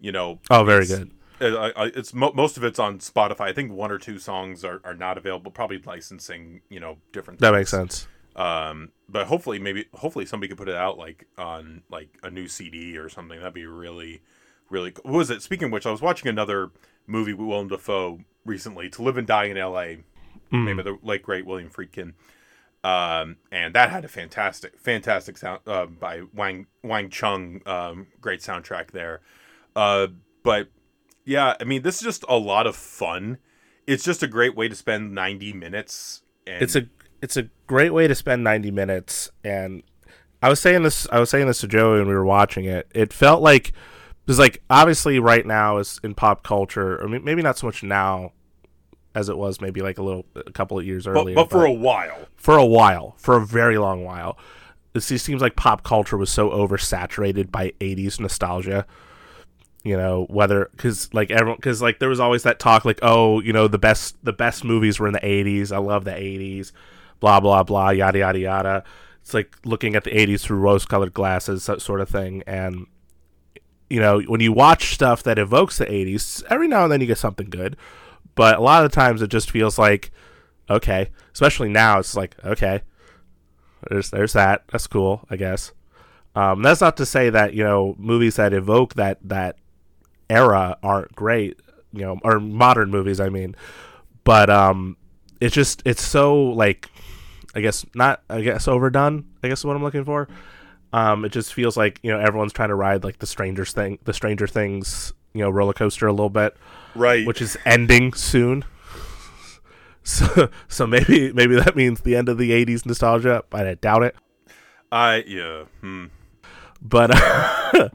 You 0.00 0.12
know, 0.12 0.40
oh, 0.50 0.64
very 0.64 0.86
good. 0.86 1.10
uh, 1.40 1.46
I, 1.76 1.84
I, 1.84 1.86
it's 1.94 2.12
mo- 2.12 2.32
most 2.34 2.56
of 2.56 2.64
it's 2.64 2.78
on 2.78 2.98
Spotify. 2.98 3.42
I 3.42 3.52
think 3.52 3.72
one 3.72 3.90
or 3.90 3.98
two 3.98 4.18
songs 4.18 4.64
are, 4.64 4.80
are 4.84 4.94
not 4.94 5.18
available. 5.18 5.50
Probably 5.50 5.78
licensing, 5.78 6.60
you 6.68 6.80
know, 6.80 6.98
different. 7.12 7.40
That 7.40 7.48
things. 7.48 7.58
makes 7.60 7.70
sense. 7.70 8.08
Um, 8.36 8.90
but 9.08 9.26
hopefully, 9.26 9.58
maybe 9.58 9.86
hopefully 9.94 10.26
somebody 10.26 10.48
could 10.48 10.58
put 10.58 10.68
it 10.68 10.74
out 10.74 10.98
like 10.98 11.26
on 11.38 11.82
like 11.90 12.08
a 12.22 12.30
new 12.30 12.48
CD 12.48 12.96
or 12.96 13.08
something. 13.08 13.38
That'd 13.38 13.54
be 13.54 13.66
really, 13.66 14.22
really. 14.70 14.90
Cool. 14.90 15.12
What 15.12 15.18
was 15.18 15.30
it? 15.30 15.42
Speaking 15.42 15.66
of 15.66 15.72
which, 15.72 15.86
I 15.86 15.90
was 15.90 16.02
watching 16.02 16.28
another 16.28 16.70
movie 17.06 17.32
with 17.32 17.46
Willem 17.46 17.68
Dafoe 17.68 18.20
recently, 18.44 18.88
"To 18.90 19.02
Live 19.02 19.16
and 19.16 19.26
Die 19.26 19.44
in 19.44 19.56
L.A." 19.56 20.04
Mm. 20.52 20.64
Maybe 20.64 20.82
the 20.82 20.98
late 21.02 21.22
great 21.22 21.46
William 21.46 21.70
Friedkin. 21.70 22.12
Um, 22.82 23.36
and 23.50 23.74
that 23.74 23.90
had 23.90 24.04
a 24.04 24.08
fantastic, 24.08 24.78
fantastic 24.78 25.38
sound 25.38 25.60
uh, 25.66 25.86
by 25.86 26.22
Wang 26.34 26.66
Wang 26.82 27.08
Chung. 27.10 27.60
Um, 27.66 28.08
great 28.20 28.40
soundtrack 28.40 28.90
there. 28.90 29.20
Uh, 29.74 30.08
but 30.42 30.68
yeah, 31.24 31.54
I 31.60 31.64
mean, 31.64 31.82
this 31.82 31.96
is 31.96 32.02
just 32.02 32.24
a 32.28 32.36
lot 32.36 32.66
of 32.66 32.76
fun. 32.76 33.38
It's 33.86 34.04
just 34.04 34.22
a 34.22 34.26
great 34.26 34.54
way 34.54 34.68
to 34.68 34.74
spend 34.74 35.14
ninety 35.14 35.52
minutes. 35.52 36.22
And 36.46 36.62
It's 36.62 36.76
a 36.76 36.88
it's 37.22 37.38
a 37.38 37.48
great 37.66 37.94
way 37.94 38.06
to 38.06 38.14
spend 38.14 38.44
90 38.44 38.70
minutes 38.70 39.30
and 39.42 39.82
I 40.42 40.50
was 40.50 40.60
saying 40.60 40.82
this 40.82 41.08
I 41.10 41.20
was 41.20 41.30
saying 41.30 41.46
this 41.46 41.60
to 41.60 41.66
Joey 41.66 42.00
when 42.00 42.08
we 42.08 42.14
were 42.14 42.24
watching 42.24 42.66
it. 42.66 42.86
It 42.94 43.14
felt 43.14 43.40
like 43.40 43.72
because 44.24 44.38
like 44.38 44.62
obviously 44.70 45.18
right 45.18 45.44
now 45.44 45.78
is 45.78 46.00
in 46.02 46.14
pop 46.14 46.42
culture, 46.42 47.06
mean 47.06 47.24
maybe 47.24 47.42
not 47.42 47.58
so 47.58 47.66
much 47.66 47.82
now 47.82 48.32
as 49.14 49.28
it 49.28 49.38
was 49.38 49.60
maybe 49.60 49.80
like 49.80 49.98
a 49.98 50.02
little 50.02 50.26
a 50.34 50.50
couple 50.50 50.78
of 50.78 50.84
years 50.84 51.06
earlier. 51.06 51.34
but 51.34 51.50
for 51.50 51.64
a 51.64 51.72
while. 51.72 52.26
for 52.36 52.56
a 52.56 52.66
while, 52.66 53.14
for 53.18 53.36
a 53.36 53.46
very 53.46 53.78
long 53.78 54.04
while. 54.04 54.36
It 54.94 55.00
seems 55.00 55.42
like 55.42 55.56
pop 55.56 55.82
culture 55.82 56.16
was 56.16 56.30
so 56.30 56.50
oversaturated 56.50 57.50
by 57.50 57.72
80s 57.80 58.20
nostalgia. 58.20 58.86
You 59.82 59.96
know, 59.96 60.26
whether 60.30 60.70
cuz 60.76 61.12
like 61.12 61.30
everyone 61.30 61.58
cuz 61.60 61.82
like 61.82 61.98
there 61.98 62.08
was 62.08 62.20
always 62.20 62.44
that 62.44 62.58
talk 62.58 62.84
like 62.84 63.00
oh, 63.02 63.40
you 63.40 63.52
know, 63.52 63.68
the 63.68 63.78
best 63.78 64.16
the 64.24 64.32
best 64.32 64.64
movies 64.64 64.98
were 64.98 65.06
in 65.06 65.12
the 65.12 65.20
80s. 65.20 65.72
I 65.72 65.78
love 65.78 66.04
the 66.04 66.12
80s. 66.12 66.72
Blah 67.20 67.40
blah 67.40 67.62
blah 67.62 67.90
yada 67.90 68.20
yada 68.20 68.38
yada. 68.38 68.84
It's 69.20 69.34
like 69.34 69.56
looking 69.64 69.94
at 69.96 70.04
the 70.04 70.10
80s 70.10 70.42
through 70.42 70.58
rose-colored 70.58 71.14
glasses 71.14 71.66
that 71.66 71.80
sort 71.82 72.00
of 72.00 72.08
thing 72.08 72.42
and 72.46 72.86
you 73.94 74.00
know, 74.00 74.18
when 74.22 74.40
you 74.40 74.52
watch 74.52 74.92
stuff 74.92 75.22
that 75.22 75.38
evokes 75.38 75.78
the 75.78 75.86
80s, 75.86 76.42
every 76.50 76.66
now 76.66 76.82
and 76.82 76.90
then 76.90 77.00
you 77.00 77.06
get 77.06 77.16
something 77.16 77.48
good. 77.48 77.76
But 78.34 78.58
a 78.58 78.60
lot 78.60 78.84
of 78.84 78.90
times 78.90 79.22
it 79.22 79.28
just 79.28 79.52
feels 79.52 79.78
like 79.78 80.10
okay. 80.68 81.10
Especially 81.32 81.68
now, 81.68 82.00
it's 82.00 82.16
like 82.16 82.34
okay, 82.44 82.82
there's 83.88 84.10
there's 84.10 84.32
that. 84.32 84.64
That's 84.72 84.88
cool, 84.88 85.24
I 85.30 85.36
guess. 85.36 85.70
Um, 86.34 86.62
that's 86.62 86.80
not 86.80 86.96
to 86.96 87.06
say 87.06 87.30
that 87.30 87.54
you 87.54 87.62
know 87.62 87.94
movies 87.96 88.34
that 88.34 88.52
evoke 88.52 88.94
that 88.94 89.18
that 89.22 89.58
era 90.28 90.76
aren't 90.82 91.14
great, 91.14 91.60
you 91.92 92.00
know, 92.00 92.18
or 92.24 92.40
modern 92.40 92.90
movies. 92.90 93.20
I 93.20 93.28
mean, 93.28 93.54
but 94.24 94.50
um, 94.50 94.96
it's 95.40 95.54
just 95.54 95.82
it's 95.84 96.02
so 96.02 96.34
like, 96.42 96.90
I 97.54 97.60
guess 97.60 97.86
not. 97.94 98.24
I 98.28 98.40
guess 98.40 98.66
overdone. 98.66 99.26
I 99.44 99.48
guess 99.48 99.64
what 99.64 99.76
I'm 99.76 99.84
looking 99.84 100.04
for. 100.04 100.26
Um, 100.94 101.24
it 101.24 101.32
just 101.32 101.52
feels 101.52 101.76
like 101.76 101.98
you 102.04 102.12
know 102.12 102.20
everyone's 102.20 102.52
trying 102.52 102.68
to 102.68 102.74
ride 102.76 103.02
like 103.02 103.18
the 103.18 103.26
Strangers 103.26 103.72
thing, 103.72 103.98
the 104.04 104.12
Stranger 104.14 104.46
Things, 104.46 105.12
you 105.32 105.40
know, 105.42 105.50
roller 105.50 105.72
coaster 105.72 106.06
a 106.06 106.12
little 106.12 106.30
bit 106.30 106.56
Right. 106.94 107.26
which 107.26 107.42
is 107.42 107.56
ending 107.64 108.12
soon. 108.12 108.64
So, 110.06 110.50
so 110.68 110.86
maybe 110.86 111.32
maybe 111.32 111.54
that 111.56 111.76
means 111.76 112.02
the 112.02 112.14
end 112.14 112.28
of 112.28 112.36
the 112.36 112.50
'80s 112.50 112.84
nostalgia, 112.84 113.42
but 113.48 113.66
I 113.66 113.72
doubt 113.72 114.02
it. 114.02 114.14
I 114.92 115.24
yeah. 115.26 115.62
Hmm. 115.80 116.06
But 116.82 117.10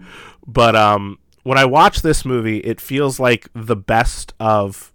but 0.47 0.75
um, 0.75 1.19
when 1.43 1.59
I 1.59 1.65
watch 1.65 2.01
this 2.01 2.25
movie, 2.25 2.61
it 2.61 2.81
feels 2.81 3.19
like 3.19 3.47
the 3.53 3.75
best 3.75 4.33
of 4.39 4.91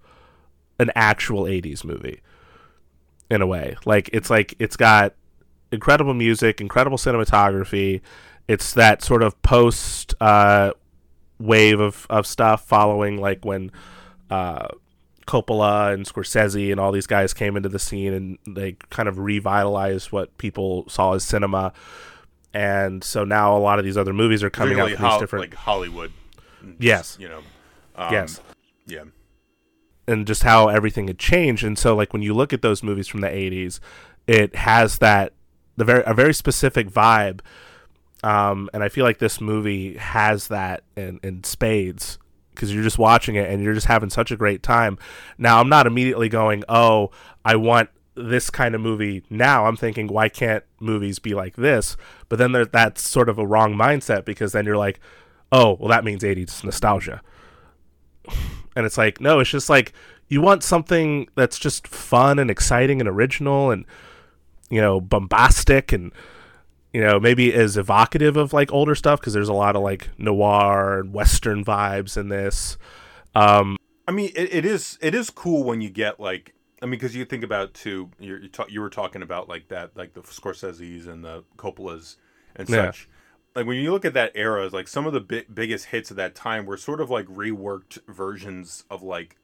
an 0.80 0.90
actual 0.96 1.44
'80s 1.44 1.84
movie. 1.84 2.20
In 3.30 3.40
a 3.40 3.46
way, 3.46 3.76
like 3.86 4.11
it's 4.12 4.28
like 4.28 4.55
it's 4.59 4.76
got 4.76 5.14
incredible 5.75 6.14
music, 6.14 6.61
incredible 6.61 6.97
cinematography. 6.97 8.01
It's 8.49 8.72
that 8.75 9.03
sort 9.03 9.22
of 9.22 9.41
post 9.43 10.14
uh, 10.20 10.72
wave 11.39 11.81
of, 11.81 12.07
of 12.09 12.27
stuff 12.27 12.66
following 12.66 13.18
like 13.18 13.45
when 13.45 13.70
uh, 14.31 14.68
Coppola 15.27 15.93
and 15.93 16.07
Scorsese 16.07 16.70
and 16.70 16.79
all 16.81 16.93
these 16.93 17.07
guys 17.07 17.35
came 17.35 17.57
into 17.57 17.68
the 17.68 17.79
scene 17.79 18.12
and 18.12 18.39
they 18.57 18.72
kind 18.91 19.09
of 19.09 19.18
revitalized 19.18 20.12
what 20.12 20.37
people 20.39 20.85
saw 20.89 21.14
as 21.14 21.25
cinema. 21.25 21.72
And 22.53 23.03
so 23.03 23.25
now 23.25 23.57
a 23.57 23.59
lot 23.59 23.79
of 23.79 23.85
these 23.85 23.97
other 23.97 24.12
movies 24.12 24.43
are 24.43 24.51
coming 24.51 24.79
out 24.79 24.91
from 24.93 25.09
these 25.09 25.20
different 25.20 25.43
like 25.45 25.55
Hollywood. 25.55 26.12
Yes. 26.79 27.16
You 27.18 27.29
know. 27.29 27.43
Um, 27.97 28.12
yes. 28.12 28.41
Yeah. 28.87 29.05
and 30.07 30.27
just 30.27 30.43
how 30.43 30.68
everything 30.68 31.07
had 31.07 31.18
changed. 31.18 31.64
And 31.64 31.79
so, 31.79 31.97
like 31.97 32.12
when 32.12 32.22
you 32.22 32.35
look 32.35 32.53
at 32.53 32.62
those 32.62 32.83
movies 32.83 33.09
from 33.09 33.22
the 33.22 33.29
'80s, 33.29 33.81
it 34.27 34.55
has 34.57 34.99
that 34.99 35.33
the 35.77 35.85
very 35.85 36.03
a 36.07 36.14
very 36.14 36.35
specific 36.35 36.89
vibe. 36.89 37.41
Um, 38.22 38.70
and 38.72 38.83
I 38.83 38.89
feel 38.89 39.05
like 39.05 39.18
this 39.18 39.41
movie 39.41 39.97
has 39.97 40.49
that 40.49 40.83
in, 40.97 41.20
in 41.22 41.45
spades 41.45 42.18
because 42.51 42.72
you're 42.72 42.83
just 42.83 42.99
watching 42.99 43.35
it 43.35 43.51
and 43.51 43.62
you're 43.62 43.75
just 43.75 43.87
having 43.87 44.09
such 44.09 44.31
a 44.31 44.37
great 44.37 44.62
time. 44.62 44.97
Now, 45.37 45.61
I'm 45.61 45.68
not 45.68 45.87
immediately 45.87 46.29
going, 46.29 46.64
"Oh, 46.68 47.11
I 47.45 47.57
want 47.57 47.91
this 48.14 48.49
kind 48.49 48.75
of 48.75 48.81
movie 48.81 49.25
now." 49.29 49.66
I'm 49.66 49.77
thinking, 49.77 50.07
"Why 50.07 50.29
can't 50.29 50.64
movies 50.81 51.18
be 51.18 51.35
like 51.35 51.57
this?" 51.57 51.97
But 52.29 52.39
then 52.39 52.53
there, 52.53 52.64
that's 52.64 53.07
sort 53.07 53.29
of 53.29 53.39
a 53.39 53.47
wrong 53.47 53.75
mindset 53.75 54.25
because 54.25 54.53
then 54.53 54.64
you're 54.64 54.77
like, 54.77 55.01
"Oh, 55.53 55.77
well, 55.79 55.89
that 55.89 56.05
means 56.05 56.22
'80s 56.22 56.64
nostalgia." 56.64 57.20
and 58.77 58.87
it's 58.87 58.99
like 58.99 59.20
no 59.20 59.41
it's 59.41 59.51
just 59.51 59.68
like 59.68 59.93
you 60.29 60.41
want 60.41 60.62
something 60.62 61.29
that's 61.35 61.59
just 61.59 61.87
fun 61.87 62.39
and 62.39 62.51
exciting 62.51 63.01
and 63.01 63.09
original 63.09 63.70
and 63.70 63.85
you 64.71 64.81
know 64.81 65.01
bombastic 65.01 65.93
and 65.93 66.12
you 66.93 67.01
know 67.01 67.19
maybe 67.21 67.53
as 67.53 67.77
evocative 67.77 68.37
of 68.37 68.53
like 68.53 68.73
older 68.73 68.95
stuff 68.95 69.21
because 69.21 69.33
there's 69.33 69.49
a 69.49 69.53
lot 69.55 69.77
of 69.77 69.83
like 69.83 70.11
noir 70.19 71.01
and 71.01 71.12
western 71.12 71.65
vibes 71.65 72.17
in 72.17 72.29
this 72.29 72.77
um 73.35 73.77
I 74.07 74.12
mean, 74.12 74.33
it, 74.37 74.53
it 74.55 74.65
is 74.67 74.99
it 75.01 75.15
is 75.15 75.31
cool 75.31 75.65
when 75.65 75.81
you 75.81 75.89
get 75.89 76.21
like 76.21 76.55
I 76.83 76.87
mean, 76.87 76.91
because 76.93 77.17
you 77.17 77.25
think 77.25 77.43
about 77.43 77.73
too, 77.73 78.11
you're, 78.19 78.43
you 78.43 78.49
ta- 78.49 78.67
you 78.69 78.83
were 78.83 78.91
talking 78.91 79.23
about 79.23 79.49
like 79.49 79.69
that, 79.69 79.97
like 79.97 80.12
the 80.12 80.21
Scorsese's 80.21 81.07
and 81.07 81.25
the 81.25 81.43
Coppolas 81.57 82.17
and 82.55 82.69
Yeah. 82.69 82.87
such. 82.87 83.09
Like 83.57 83.65
when 83.67 83.79
you 83.79 83.91
look 83.93 84.05
at 84.05 84.12
that 84.12 84.33
era, 84.35 84.67
is 84.67 84.75
like 84.75 84.89
some 84.89 85.07
of 85.07 85.15
the 85.15 85.21
bi- 85.23 85.47
biggest 85.53 85.87
hits 85.87 86.11
of 86.11 86.19
that 86.19 86.35
time 86.35 86.67
were 86.67 86.77
sort 86.77 87.01
of 87.01 87.09
like 87.09 87.25
reworked 87.29 87.99
versions 88.07 88.85
of 88.91 89.03
like 89.03 89.39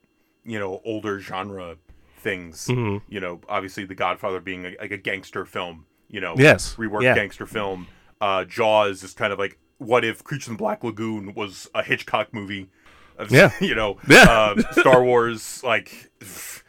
you 0.44 0.58
know 0.58 0.82
older 0.84 1.18
genre 1.20 1.76
things. 2.20 2.66
Mhm. 2.68 3.02
You 3.08 3.20
know, 3.20 3.40
obviously 3.48 3.84
The 3.84 3.94
Godfather 3.94 4.40
being 4.40 4.64
a, 4.66 4.76
like 4.80 4.90
a 4.92 4.96
gangster 4.98 5.44
film. 5.44 5.86
You 6.08 6.20
know, 6.20 6.34
Yes. 6.36 6.76
reworked 6.76 7.02
Yeah. 7.02 7.14
gangster 7.14 7.46
film. 7.46 7.86
Uh, 8.20 8.44
Jaws 8.44 9.02
is 9.02 9.14
kind 9.14 9.32
of 9.32 9.38
like 9.38 9.58
what 9.78 10.04
if 10.04 10.22
Creature 10.22 10.50
in 10.50 10.56
the 10.56 10.58
Black 10.58 10.84
Lagoon 10.84 11.34
was 11.34 11.68
a 11.74 11.82
Hitchcock 11.82 12.32
movie. 12.34 12.68
Yeah. 13.28 13.50
you 13.60 13.74
know, 13.74 13.98
Yeah. 14.08 14.24
uh, 14.56 14.72
Star 14.72 15.02
Wars, 15.04 15.62
like, 15.62 16.10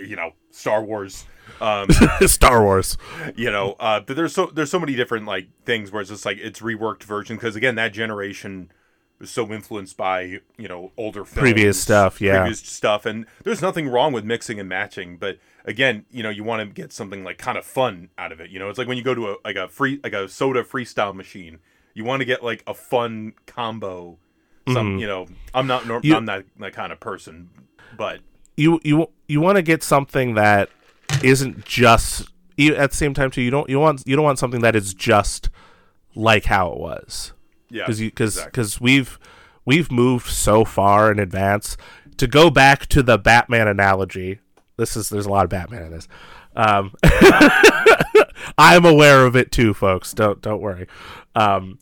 you 0.00 0.16
know, 0.16 0.32
Star 0.50 0.82
Wars. 0.82 1.24
Um, 1.60 1.88
star 2.26 2.62
wars 2.62 2.96
you 3.34 3.50
know, 3.50 3.74
uh, 3.80 3.98
but 4.00 4.14
there's 4.14 4.32
so 4.32 4.46
there's 4.46 4.70
so 4.70 4.78
many 4.78 4.94
different 4.94 5.26
like 5.26 5.48
things 5.66 5.90
where 5.90 6.00
it's 6.00 6.08
just 6.10 6.24
like 6.24 6.38
it's 6.38 6.60
reworked 6.60 7.02
version 7.02 7.36
because 7.36 7.56
again 7.56 7.74
that 7.74 7.92
generation 7.92 8.70
was 9.22 9.30
so 9.30 9.50
influenced 9.50 9.96
by 9.96 10.20
you 10.58 10.68
know 10.68 10.92
older 10.98 11.24
films, 11.24 11.40
Previous 11.50 11.80
stuff, 11.80 12.20
yeah. 12.20 12.40
previous 12.40 12.60
stuff, 12.60 13.06
and 13.06 13.24
there's 13.44 13.62
nothing 13.62 13.88
wrong 13.88 14.12
with 14.12 14.24
mixing 14.24 14.60
and 14.60 14.68
matching, 14.68 15.16
but 15.16 15.38
again, 15.64 16.04
you 16.10 16.22
know, 16.22 16.28
you 16.30 16.44
want 16.44 16.60
to 16.60 16.66
get 16.74 16.92
something 16.92 17.24
like 17.24 17.38
kind 17.38 17.56
of 17.56 17.64
fun 17.64 18.10
out 18.18 18.32
of 18.32 18.40
it. 18.40 18.50
You 18.50 18.58
know, 18.58 18.68
it's 18.68 18.78
like 18.78 18.88
when 18.88 18.98
you 18.98 19.04
go 19.04 19.14
to 19.14 19.30
a 19.30 19.36
like 19.44 19.56
a 19.56 19.68
free 19.68 19.98
like 20.04 20.12
a 20.12 20.28
soda 20.28 20.62
freestyle 20.64 21.14
machine, 21.14 21.58
you 21.94 22.04
want 22.04 22.20
to 22.20 22.24
get 22.26 22.42
like 22.44 22.62
a 22.66 22.74
fun 22.74 23.32
combo. 23.46 24.18
Some 24.72 24.98
you 24.98 25.06
know, 25.08 25.26
I'm 25.54 25.66
not 25.66 25.86
nor- 25.86 25.98
Mm-hmm. 25.98 26.06
You- 26.06 26.16
I'm 26.16 26.24
not 26.24 26.44
that 26.60 26.72
kind 26.72 26.92
of 26.92 27.00
person, 27.00 27.48
but 27.96 28.20
you 28.56 28.80
you 28.84 29.08
you 29.28 29.40
want 29.40 29.56
to 29.56 29.62
get 29.62 29.82
something 29.82 30.34
that 30.34 30.68
isn't 31.24 31.64
just 31.64 32.28
you, 32.56 32.74
at 32.76 32.90
the 32.90 32.96
same 32.96 33.14
time 33.14 33.30
too 33.30 33.40
you 33.42 33.50
don't 33.50 33.68
you 33.68 33.78
want 33.80 34.02
you 34.06 34.14
don't 34.14 34.24
want 34.24 34.38
something 34.38 34.60
that 34.60 34.76
is 34.76 34.94
just 34.94 35.48
like 36.14 36.44
how 36.44 36.70
it 36.72 36.78
was 36.78 37.32
yeah, 37.72 37.86
because 37.86 38.00
because 38.00 38.36
exactly. 38.36 38.84
we've 38.84 39.18
we've 39.64 39.90
moved 39.90 40.28
so 40.28 40.64
far 40.64 41.10
in 41.10 41.18
advance 41.18 41.76
to 42.18 42.26
go 42.26 42.50
back 42.50 42.86
to 42.86 43.02
the 43.02 43.18
Batman 43.18 43.66
analogy. 43.66 44.38
This 44.76 44.96
is 44.96 45.08
there's 45.08 45.26
a 45.26 45.30
lot 45.30 45.44
of 45.44 45.50
Batman 45.50 45.84
in 45.84 45.90
this. 45.90 46.08
Um, 46.54 46.94
I'm 48.58 48.84
aware 48.84 49.24
of 49.24 49.36
it 49.36 49.50
too, 49.50 49.74
folks. 49.74 50.12
Don't 50.12 50.40
don't 50.40 50.60
worry. 50.60 50.86
Um, 51.34 51.78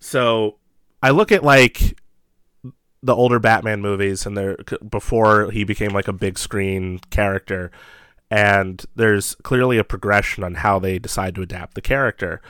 so 0.00 0.58
I 1.02 1.10
look 1.10 1.32
at 1.32 1.42
like 1.42 1.98
the 3.02 3.14
older 3.14 3.38
Batman 3.38 3.80
movies 3.80 4.26
and 4.26 4.36
they're 4.36 4.58
before 4.88 5.50
he 5.50 5.64
became 5.64 5.92
like 5.92 6.08
a 6.08 6.12
big 6.12 6.38
screen 6.38 6.98
character 7.10 7.70
and 8.30 8.84
there's 8.94 9.34
clearly 9.36 9.78
a 9.78 9.84
progression 9.84 10.44
on 10.44 10.56
how 10.56 10.78
they 10.78 10.98
decide 10.98 11.34
to 11.34 11.42
adapt 11.42 11.74
the 11.74 11.80
character. 11.80 12.40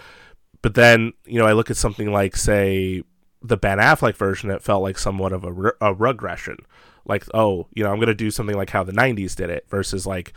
But 0.63 0.75
then, 0.75 1.13
you 1.25 1.39
know, 1.39 1.47
I 1.47 1.53
look 1.53 1.71
at 1.71 1.77
something 1.77 2.13
like 2.13 2.37
say 2.37 3.03
the 3.43 3.57
Ben 3.57 3.79
Affleck 3.79 4.17
version 4.17 4.51
it 4.51 4.63
felt 4.63 4.83
like 4.83 4.99
somewhat 4.99 5.33
of 5.33 5.45
a, 5.45 5.53
re- 5.53 5.73
a 5.81 5.95
regression. 5.95 6.59
Like, 7.07 7.25
oh, 7.33 7.67
you 7.75 7.83
know, 7.83 7.91
I'm 7.91 7.97
going 7.97 8.09
to 8.09 8.15
do 8.15 8.31
something 8.31 8.57
like 8.57 8.71
how 8.71 8.85
the 8.85 8.93
90s 8.93 9.35
did 9.35 9.51
it 9.51 9.67
versus 9.69 10.07
like 10.07 10.35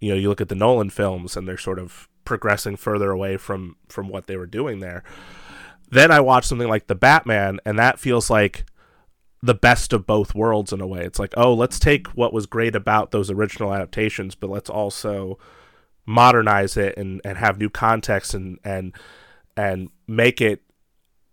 you 0.00 0.10
know, 0.10 0.16
you 0.16 0.28
look 0.28 0.40
at 0.40 0.48
the 0.48 0.54
Nolan 0.54 0.90
films 0.90 1.36
and 1.36 1.48
they're 1.48 1.56
sort 1.56 1.78
of 1.78 2.08
progressing 2.24 2.76
further 2.76 3.10
away 3.10 3.36
from 3.36 3.76
from 3.88 4.08
what 4.08 4.26
they 4.26 4.36
were 4.36 4.46
doing 4.46 4.80
there. 4.80 5.02
Then 5.90 6.10
I 6.10 6.20
watch 6.20 6.44
something 6.44 6.68
like 6.68 6.86
The 6.86 6.94
Batman 6.94 7.60
and 7.64 7.78
that 7.78 7.98
feels 7.98 8.28
like 8.28 8.66
the 9.42 9.54
best 9.54 9.92
of 9.92 10.06
both 10.06 10.34
worlds 10.34 10.72
in 10.72 10.80
a 10.80 10.86
way. 10.86 11.04
It's 11.04 11.18
like, 11.18 11.34
oh, 11.36 11.54
let's 11.54 11.78
take 11.78 12.08
what 12.08 12.32
was 12.32 12.46
great 12.46 12.74
about 12.74 13.10
those 13.10 13.30
original 13.30 13.72
adaptations, 13.72 14.34
but 14.34 14.50
let's 14.50 14.70
also 14.70 15.38
modernize 16.04 16.76
it 16.76 16.96
and, 16.96 17.20
and 17.24 17.38
have 17.38 17.58
new 17.58 17.70
context 17.70 18.34
and 18.34 18.58
and 18.64 18.92
and 19.56 19.90
make 20.06 20.40
it 20.40 20.62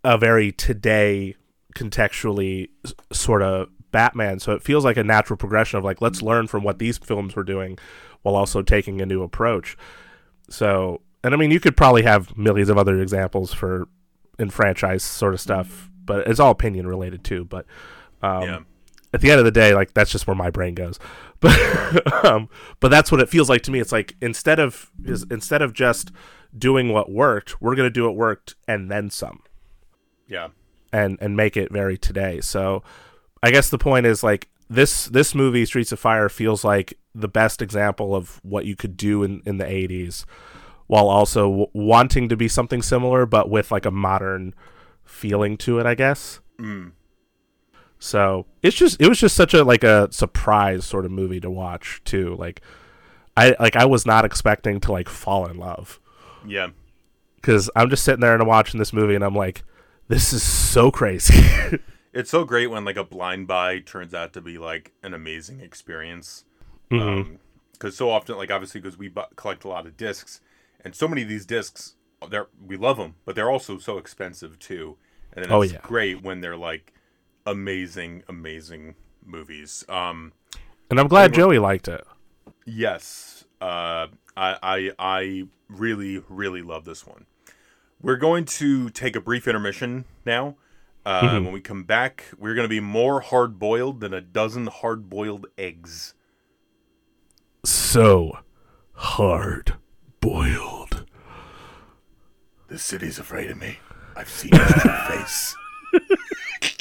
a 0.04 0.18
very 0.18 0.52
today 0.52 1.36
contextually 1.76 2.70
sort 3.12 3.42
of 3.42 3.70
Batman. 3.92 4.40
So 4.40 4.52
it 4.54 4.62
feels 4.62 4.84
like 4.84 4.98
a 4.98 5.04
natural 5.04 5.38
progression 5.38 5.78
of 5.78 5.84
like 5.84 6.02
let's 6.02 6.22
learn 6.22 6.48
from 6.48 6.64
what 6.64 6.80
these 6.80 6.98
films 6.98 7.36
were 7.36 7.44
doing 7.44 7.78
while 8.22 8.36
also 8.36 8.62
taking 8.62 9.02
a 9.02 9.06
new 9.06 9.24
approach. 9.24 9.78
So, 10.50 11.02
and 11.24 11.34
I 11.34 11.38
mean, 11.38 11.52
you 11.52 11.60
could 11.60 11.78
probably 11.78 12.04
have 12.04 12.38
millions 12.38 12.70
of 12.70 12.78
other 12.78 13.02
examples 13.02 13.54
for 13.54 13.88
in 14.40 14.50
franchise 14.50 15.04
sort 15.04 15.34
of 15.34 15.40
stuff, 15.42 15.90
but 16.04 16.28
it's 16.28 16.40
all 16.40 16.52
opinion 16.52 16.88
related 16.88 17.24
too. 17.24 17.46
But 17.46 17.66
um, 18.22 18.42
yeah. 18.44 18.60
At 19.14 19.22
the 19.22 19.30
end 19.32 19.40
of 19.40 19.46
the 19.46 19.52
day, 19.52 19.74
like 19.74 19.94
that's 19.94 20.12
just 20.12 20.26
where 20.28 20.36
my 20.36 20.50
brain 20.50 20.74
goes. 20.76 21.00
But 21.44 22.24
um, 22.26 22.48
but 22.80 22.88
that's 22.90 23.12
what 23.12 23.20
it 23.20 23.28
feels 23.28 23.50
like 23.50 23.62
to 23.64 23.72
me. 23.72 23.80
It's 23.82 23.92
like 23.92 24.16
instead 24.22 24.60
of 24.60 24.90
is 25.04 25.26
instead 25.30 25.62
of 25.62 25.74
just 25.74 26.10
doing 26.58 26.90
what 26.94 27.12
worked, 27.12 27.62
we're 27.62 27.76
gonna 27.76 27.90
do 27.90 28.06
what 28.06 28.16
worked 28.16 28.56
and 28.66 28.90
then 28.90 29.10
some, 29.10 29.42
Yeah. 30.30 30.48
and 30.94 31.18
and 31.20 31.36
make 31.36 31.58
it 31.58 31.70
very 31.70 31.98
today. 31.98 32.40
So 32.40 32.82
I 33.42 33.52
guess 33.52 33.70
the 33.70 33.78
point 33.78 34.06
is 34.06 34.24
like 34.24 34.48
this 34.70 35.06
this 35.08 35.36
movie 35.36 35.66
Streets 35.66 35.92
of 35.92 36.00
Fire 36.00 36.30
feels 36.30 36.64
like 36.64 36.94
the 37.14 37.28
best 37.28 37.62
example 37.62 38.16
of 38.16 38.40
what 38.44 38.66
you 38.66 38.78
could 38.78 38.96
do 38.96 39.22
in 39.24 39.42
in 39.46 39.58
the 39.58 39.66
'80s, 39.66 40.24
while 40.88 41.10
also 41.10 41.50
w- 41.50 41.68
wanting 41.74 42.30
to 42.30 42.38
be 42.38 42.48
something 42.48 42.82
similar, 42.82 43.26
but 43.26 43.50
with 43.50 43.70
like 43.70 43.86
a 43.86 43.92
modern 43.92 44.54
feeling 45.04 45.58
to 45.58 45.80
it. 45.80 45.86
I 45.86 45.94
guess. 45.96 46.40
Mm. 46.58 46.94
So 48.04 48.46
it's 48.62 48.76
just 48.76 49.00
it 49.02 49.08
was 49.08 49.18
just 49.18 49.34
such 49.34 49.54
a 49.54 49.64
like 49.64 49.86
a 49.86 50.12
surprise 50.12 50.84
sort 50.86 51.06
of 51.06 51.12
movie 51.12 51.40
to 51.40 51.50
watch 51.50 52.02
too. 52.04 52.36
Like 52.38 52.60
I 53.38 53.56
like 53.62 53.78
I 53.78 53.86
was 53.86 54.06
not 54.06 54.26
expecting 54.26 54.82
to 54.82 54.92
like 54.92 55.08
fall 55.08 55.48
in 55.48 55.56
love 55.58 56.02
Yeah. 56.46 56.68
because 57.38 57.70
I'm 57.78 57.90
just 57.90 58.04
sitting 58.04 58.20
there 58.20 58.34
and 58.34 58.42
I'm 58.42 58.48
watching 58.48 58.78
this 58.78 58.92
movie 58.92 59.16
and 59.16 59.24
I'm 59.24 59.36
like, 59.36 59.64
this 60.10 60.34
is 60.34 60.44
so 60.44 60.92
crazy. 60.92 61.44
It's 62.16 62.30
so 62.30 62.44
great 62.44 62.68
when 62.68 62.86
like 62.86 62.98
a 62.98 63.04
blind 63.04 63.48
buy 63.48 63.80
turns 63.80 64.14
out 64.14 64.34
to 64.34 64.42
be 64.42 64.60
like 64.60 64.92
an 65.02 65.16
amazing 65.16 65.62
experience. 65.62 66.44
Mhm. 66.92 67.38
Because 67.72 67.98
so 67.98 68.12
often, 68.12 68.38
like 68.38 68.52
obviously, 68.52 68.82
because 68.82 69.00
we 69.00 69.08
bu- 69.08 69.34
collect 69.36 69.64
a 69.64 69.68
lot 69.68 69.88
of 69.88 69.98
discs, 69.98 70.40
and 70.86 70.94
so 70.94 71.08
many 71.08 71.24
of 71.24 71.28
these 71.28 71.44
discs, 71.48 71.96
they're 72.30 72.50
we 72.64 72.78
love 72.78 72.98
them, 72.98 73.16
but 73.26 73.34
they're 73.36 73.50
also 73.50 73.80
so 73.80 73.98
expensive 73.98 74.60
too. 74.60 74.98
And 75.32 75.44
then 75.44 75.52
Oh, 75.52 75.62
it's 75.64 75.74
yeah. 75.74 75.80
great 75.82 76.22
when 76.22 76.42
they're 76.42 76.56
like 76.56 76.94
amazing, 77.46 78.24
amazing 78.28 78.96
movies. 79.26 79.84
Um, 79.90 80.34
and 80.90 81.00
I'm 81.00 81.08
glad 81.08 81.34
Joey 81.34 81.60
liked 81.60 81.88
it. 81.88 82.04
Yes, 82.66 83.46
uh, 83.62 84.08
I, 84.38 84.58
I 84.62 84.92
I 85.00 85.44
really 85.70 86.24
really 86.30 86.62
love 86.62 86.86
this 86.86 87.06
one. 87.06 87.26
We're 88.02 88.18
going 88.18 88.46
to 88.46 88.90
take 88.90 89.16
a 89.16 89.22
brief 89.22 89.48
intermission 89.48 90.06
now. 90.26 90.56
Uh, 91.06 91.22
Mhm. 91.22 91.44
When 91.46 91.54
we 91.54 91.60
come 91.62 91.84
back, 91.84 92.26
we're 92.38 92.54
going 92.56 92.64
to 92.66 92.70
be 92.70 92.80
more 92.80 93.20
hard 93.22 93.60
boiled 93.60 94.00
than 94.00 94.14
a 94.14 94.22
dozen 94.22 94.68
hard 94.68 95.10
boiled 95.10 95.48
eggs. 95.58 96.14
So 97.66 98.40
hard 98.94 99.74
boiled. 100.22 101.06
The 102.68 102.78
city's 102.80 103.20
afraid 103.20 103.52
of 103.52 103.58
me. 103.60 103.80
I've 104.16 104.30
seen 104.30 104.52
his 104.54 104.74
true 104.82 104.92
face. 105.10 105.56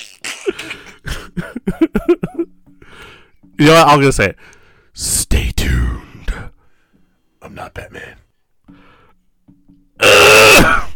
You 3.58 3.66
know 3.66 3.74
what? 3.74 3.88
I'm 3.88 4.00
gonna 4.00 4.12
say 4.12 4.30
it. 4.30 4.36
Stay 4.92 5.52
tuned. 5.52 6.32
I'm 7.40 7.54
not 7.54 7.74
Batman. 7.74 8.16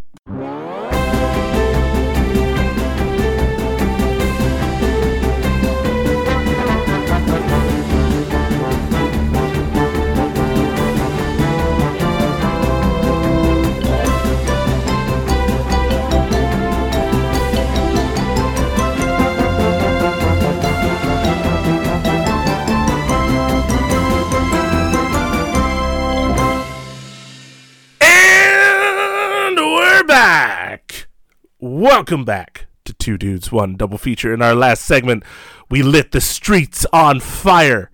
Welcome 31.68 32.24
back 32.24 32.66
to 32.84 32.92
Two 32.92 33.18
Dudes 33.18 33.50
One 33.50 33.74
Double 33.74 33.98
Feature. 33.98 34.32
In 34.32 34.40
our 34.40 34.54
last 34.54 34.84
segment, 34.84 35.24
we 35.68 35.82
lit 35.82 36.12
the 36.12 36.20
streets 36.20 36.86
on 36.92 37.18
fire 37.18 37.90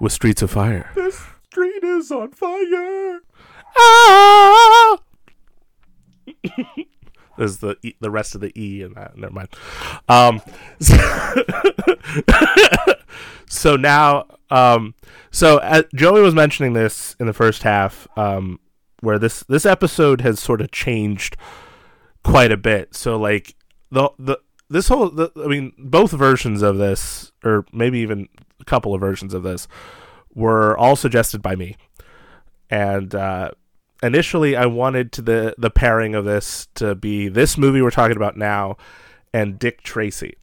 with 0.00 0.12
Streets 0.12 0.40
of 0.40 0.52
Fire. 0.52 0.88
The 0.94 1.10
street 1.50 1.82
is 1.82 2.12
on 2.12 2.30
fire. 2.30 3.22
Ah! 3.76 4.98
There's 7.36 7.56
the 7.56 7.76
e, 7.82 7.94
the 7.98 8.08
rest 8.08 8.36
of 8.36 8.40
the 8.40 8.52
E 8.56 8.82
in 8.82 8.94
that. 8.94 9.18
Never 9.18 9.32
mind. 9.32 9.48
Um, 10.08 10.40
so, 10.78 10.96
so 13.48 13.74
now, 13.74 14.26
um, 14.48 14.94
so 15.32 15.58
uh, 15.58 15.82
Joey 15.92 16.20
was 16.20 16.36
mentioning 16.36 16.74
this 16.74 17.16
in 17.18 17.26
the 17.26 17.32
first 17.32 17.64
half, 17.64 18.06
um, 18.16 18.60
where 19.00 19.18
this 19.18 19.40
this 19.48 19.66
episode 19.66 20.20
has 20.20 20.38
sort 20.38 20.60
of 20.60 20.70
changed 20.70 21.36
quite 22.24 22.52
a 22.52 22.56
bit. 22.56 22.94
So 22.94 23.16
like 23.18 23.54
the 23.90 24.10
the 24.18 24.38
this 24.68 24.88
whole 24.88 25.10
the, 25.10 25.30
I 25.36 25.46
mean 25.46 25.72
both 25.78 26.12
versions 26.12 26.62
of 26.62 26.78
this, 26.78 27.32
or 27.44 27.64
maybe 27.72 27.98
even 27.98 28.28
a 28.60 28.64
couple 28.64 28.94
of 28.94 29.00
versions 29.00 29.34
of 29.34 29.42
this, 29.42 29.68
were 30.34 30.76
all 30.76 30.96
suggested 30.96 31.42
by 31.42 31.56
me, 31.56 31.76
and. 32.70 33.14
Uh, 33.14 33.50
initially 34.02 34.56
I 34.56 34.66
wanted 34.66 35.12
to 35.12 35.22
the 35.22 35.54
the 35.56 35.70
pairing 35.70 36.16
of 36.16 36.24
this 36.24 36.66
to 36.74 36.96
be 36.96 37.28
this 37.28 37.56
movie 37.56 37.80
we're 37.80 37.90
talking 37.90 38.16
about 38.16 38.36
now 38.36 38.76
and 39.32 39.58
Dick 39.58 39.82
Tracy 39.82 40.34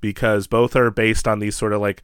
because 0.00 0.46
both 0.46 0.74
are 0.76 0.90
based 0.90 1.28
on 1.28 1.38
these 1.38 1.56
sort 1.56 1.72
of 1.72 1.80
like 1.80 2.02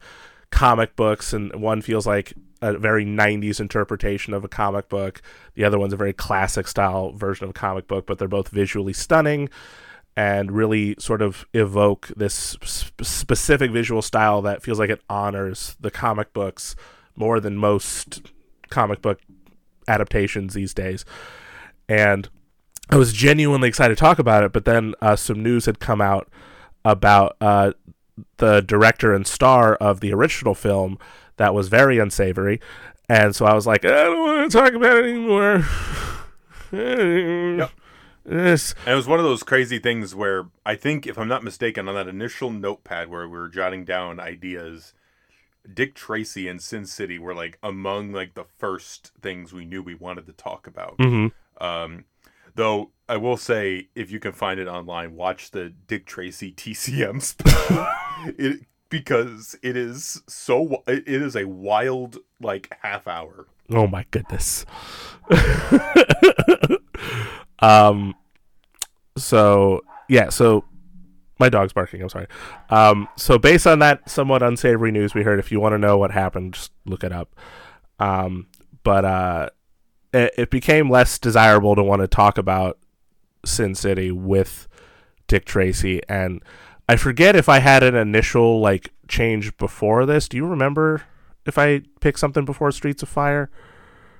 comic 0.51 0.95
books 0.95 1.33
and 1.33 1.53
one 1.55 1.81
feels 1.81 2.07
like 2.07 2.33
a 2.61 2.77
very 2.77 3.05
90s 3.05 3.59
interpretation 3.59 4.33
of 4.33 4.43
a 4.43 4.47
comic 4.47 4.89
book 4.89 5.21
the 5.53 5.63
other 5.63 5.77
one's 5.77 5.93
a 5.93 5.97
very 5.97 6.13
classic 6.13 6.67
style 6.67 7.11
version 7.11 7.43
of 7.43 7.51
a 7.51 7.53
comic 7.53 7.87
book 7.87 8.07
but 8.07 8.17
they're 8.17 8.27
both 8.27 8.49
visually 8.49 8.93
stunning 8.93 9.49
and 10.17 10.51
really 10.51 10.95
sort 10.97 11.21
of 11.21 11.45
evoke 11.53 12.07
this 12.15 12.57
sp- 12.65 13.03
specific 13.03 13.69
visual 13.69 14.01
style 14.01 14.41
that 14.41 14.63
feels 14.63 14.79
like 14.79 14.89
it 14.89 15.01
honors 15.07 15.77
the 15.79 15.91
comic 15.91 16.33
books 16.33 16.75
more 17.15 17.39
than 17.39 17.55
most 17.55 18.31
comic 18.69 19.01
book 19.01 19.19
adaptations 19.87 20.55
these 20.55 20.73
days. 20.73 21.05
And 21.87 22.29
I 22.89 22.97
was 22.97 23.13
genuinely 23.13 23.69
excited 23.69 23.95
to 23.95 23.99
talk 23.99 24.17
about 24.17 24.43
it, 24.43 24.53
but 24.53 24.65
then 24.65 24.95
uh, 25.01 25.15
some 25.15 25.43
news 25.43 25.65
had 25.65 25.79
come 25.79 26.01
out 26.01 26.29
about 26.83 27.37
uh, 27.39 27.73
the 28.37 28.61
director 28.61 29.13
and 29.13 29.27
star 29.27 29.75
of 29.75 29.99
the 29.99 30.13
original 30.13 30.55
film 30.55 30.97
that 31.37 31.53
was 31.53 31.67
very 31.67 31.99
unsavory. 31.99 32.59
And 33.09 33.35
so 33.35 33.45
I 33.45 33.53
was 33.53 33.65
like, 33.65 33.85
I 33.85 33.89
don't 33.89 34.19
want 34.19 34.51
to 34.51 34.57
talk 34.57 34.73
about 34.73 34.97
it 34.97 35.05
anymore. 35.05 35.65
Yep. 36.71 37.71
Yes. 38.29 38.75
And 38.85 38.93
it 38.93 38.95
was 38.95 39.07
one 39.07 39.19
of 39.19 39.25
those 39.25 39.43
crazy 39.43 39.79
things 39.79 40.13
where 40.13 40.47
I 40.65 40.75
think, 40.75 41.07
if 41.07 41.17
I'm 41.17 41.29
not 41.29 41.43
mistaken, 41.43 41.87
on 41.87 41.95
that 41.95 42.09
initial 42.09 42.51
notepad 42.51 43.09
where 43.09 43.27
we 43.27 43.37
were 43.37 43.47
jotting 43.47 43.85
down 43.85 44.19
ideas, 44.19 44.93
Dick 45.73 45.95
Tracy 45.95 46.47
and 46.49 46.61
Sin 46.61 46.85
City 46.85 47.17
were 47.17 47.33
like 47.33 47.57
among 47.63 48.11
like 48.11 48.33
the 48.33 48.45
first 48.57 49.13
things 49.21 49.53
we 49.53 49.63
knew 49.63 49.81
we 49.81 49.95
wanted 49.95 50.25
to 50.25 50.33
talk 50.33 50.67
about. 50.67 50.97
Mhm. 50.97 51.31
Um, 51.61 52.03
though 52.57 52.91
I 53.07 53.15
will 53.15 53.37
say, 53.37 53.87
if 53.95 54.11
you 54.11 54.19
can 54.19 54.33
find 54.33 54.59
it 54.59 54.67
online, 54.67 55.15
watch 55.15 55.51
the 55.51 55.69
Dick 55.87 56.05
Tracy 56.05 56.51
TCM 56.57 57.21
special. 57.21 57.87
it 58.37 58.65
because 58.89 59.57
it 59.61 59.75
is 59.75 60.21
so 60.27 60.83
it 60.87 61.07
is 61.07 61.35
a 61.35 61.45
wild 61.45 62.17
like 62.41 62.75
half 62.81 63.07
hour. 63.07 63.47
Oh 63.69 63.87
my 63.87 64.05
goodness. 64.11 64.65
um 67.59 68.15
so 69.17 69.81
yeah, 70.07 70.29
so 70.29 70.63
my 71.39 71.49
dog's 71.49 71.73
barking, 71.73 72.01
I'm 72.01 72.09
sorry. 72.09 72.27
Um 72.69 73.09
so 73.17 73.37
based 73.37 73.67
on 73.67 73.79
that 73.79 74.09
somewhat 74.09 74.41
unsavory 74.41 74.91
news 74.91 75.13
we 75.13 75.23
heard 75.23 75.39
if 75.39 75.51
you 75.51 75.59
want 75.59 75.73
to 75.73 75.77
know 75.77 75.97
what 75.97 76.11
happened, 76.11 76.53
just 76.53 76.71
look 76.85 77.03
it 77.03 77.11
up. 77.11 77.35
Um 77.99 78.47
but 78.83 79.03
uh 79.03 79.49
it, 80.17 80.33
it 80.37 80.49
became 80.49 80.89
less 80.89 81.19
desirable 81.19 81.75
to 81.75 81.83
want 81.83 82.01
to 82.01 82.07
talk 82.07 82.37
about 82.37 82.77
Sin 83.45 83.75
City 83.75 84.11
with 84.11 84.67
Dick 85.27 85.45
Tracy 85.45 86.01
and 86.07 86.41
I 86.89 86.95
forget 86.95 87.35
if 87.35 87.49
I 87.49 87.59
had 87.59 87.83
an 87.83 87.95
initial 87.95 88.61
like 88.61 88.93
change 89.07 89.55
before 89.57 90.05
this. 90.05 90.27
Do 90.27 90.37
you 90.37 90.45
remember 90.45 91.03
if 91.45 91.57
I 91.57 91.81
picked 91.99 92.19
something 92.19 92.45
before 92.45 92.71
Streets 92.71 93.03
of 93.03 93.09
Fire? 93.09 93.49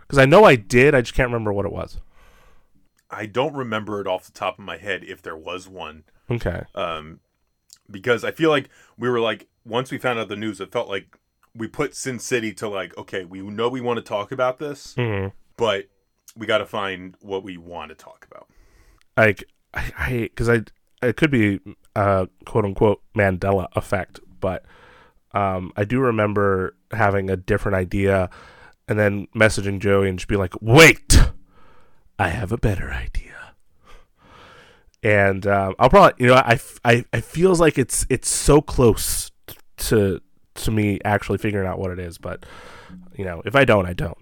Because 0.02 0.20
I 0.20 0.26
know 0.26 0.44
I 0.44 0.56
did, 0.56 0.94
I 0.94 1.02
just 1.02 1.14
can't 1.14 1.30
remember 1.30 1.54
what 1.54 1.66
it 1.66 1.72
was. 1.72 2.00
I 3.10 3.26
don't 3.26 3.54
remember 3.54 4.02
it 4.02 4.08
off 4.08 4.26
the 4.26 4.34
top 4.34 4.60
of 4.60 4.66
my 4.66 4.78
head 4.78 5.04
if 5.06 5.22
there 5.22 5.38
was 5.38 5.68
one. 5.68 6.04
Okay. 6.30 6.64
um, 6.76 7.22
because 7.90 8.26
I 8.26 8.32
feel 8.32 8.50
like 8.50 8.70
we 8.98 9.10
were 9.10 9.22
like 9.22 9.48
once 9.66 9.92
we 9.92 9.98
found 9.98 10.20
out 10.20 10.28
the 10.28 10.36
news, 10.36 10.60
it 10.60 10.74
felt 10.74 10.90
like 10.90 11.18
we 11.56 11.68
put 11.68 11.96
Sin 11.96 12.20
City 12.20 12.54
to 12.56 12.68
like 12.68 12.98
okay, 12.98 13.24
we 13.24 13.40
know 13.42 13.70
we 13.70 13.80
want 13.80 13.98
to 13.98 14.04
talk 14.04 14.34
about 14.34 14.60
this, 14.60 14.94
hmm 14.96 15.28
but 15.58 15.86
we 16.36 16.46
got 16.46 16.60
to 16.60 16.66
find 16.66 17.16
what 17.22 17.44
we 17.44 17.58
want 17.58 17.90
to 17.90 17.96
talk 17.96 18.26
about. 18.30 18.48
Like 19.18 19.44
I, 19.74 20.30
because 20.30 20.50
I, 20.50 20.62
it 21.02 21.18
could 21.18 21.32
be 21.32 21.60
uh 21.96 22.28
quote 22.46 22.66
unquote 22.66 23.02
Mandela 23.16 23.68
effect, 23.76 24.20
but 24.40 24.64
um, 25.34 25.72
I 25.76 25.84
do 25.84 26.00
remember 26.00 26.76
having 26.92 27.30
a 27.30 27.36
different 27.36 27.76
idea, 27.76 28.30
and 28.88 28.98
then 28.98 29.28
messaging 29.36 29.80
Joey 29.80 30.10
and 30.10 30.18
just 30.18 30.28
be 30.28 30.38
like, 30.38 30.54
"Wait, 30.62 31.20
I 32.18 32.30
have 32.30 32.52
a 32.52 32.58
better 32.58 32.92
idea." 32.92 33.24
And 35.04 35.46
um, 35.46 35.76
I'll 35.78 35.90
probably, 35.90 36.26
you 36.26 36.28
know, 36.28 36.36
I, 36.36 36.60
I, 36.84 37.06
I 37.14 37.22
feels 37.22 37.60
like 37.60 37.78
it's 37.78 38.06
it's 38.10 38.30
so 38.30 38.62
close 38.62 39.32
to 39.78 40.22
to 40.56 40.72
me 40.72 41.00
actually 41.06 41.38
figuring 41.38 41.68
out 41.68 41.78
what 41.78 41.92
it 41.92 42.00
is, 42.00 42.18
but 42.18 42.46
you 43.16 43.26
know, 43.26 43.42
if 43.46 43.56
I 43.56 43.66
don't, 43.66 43.86
I 43.86 43.94
don't. 43.94 44.18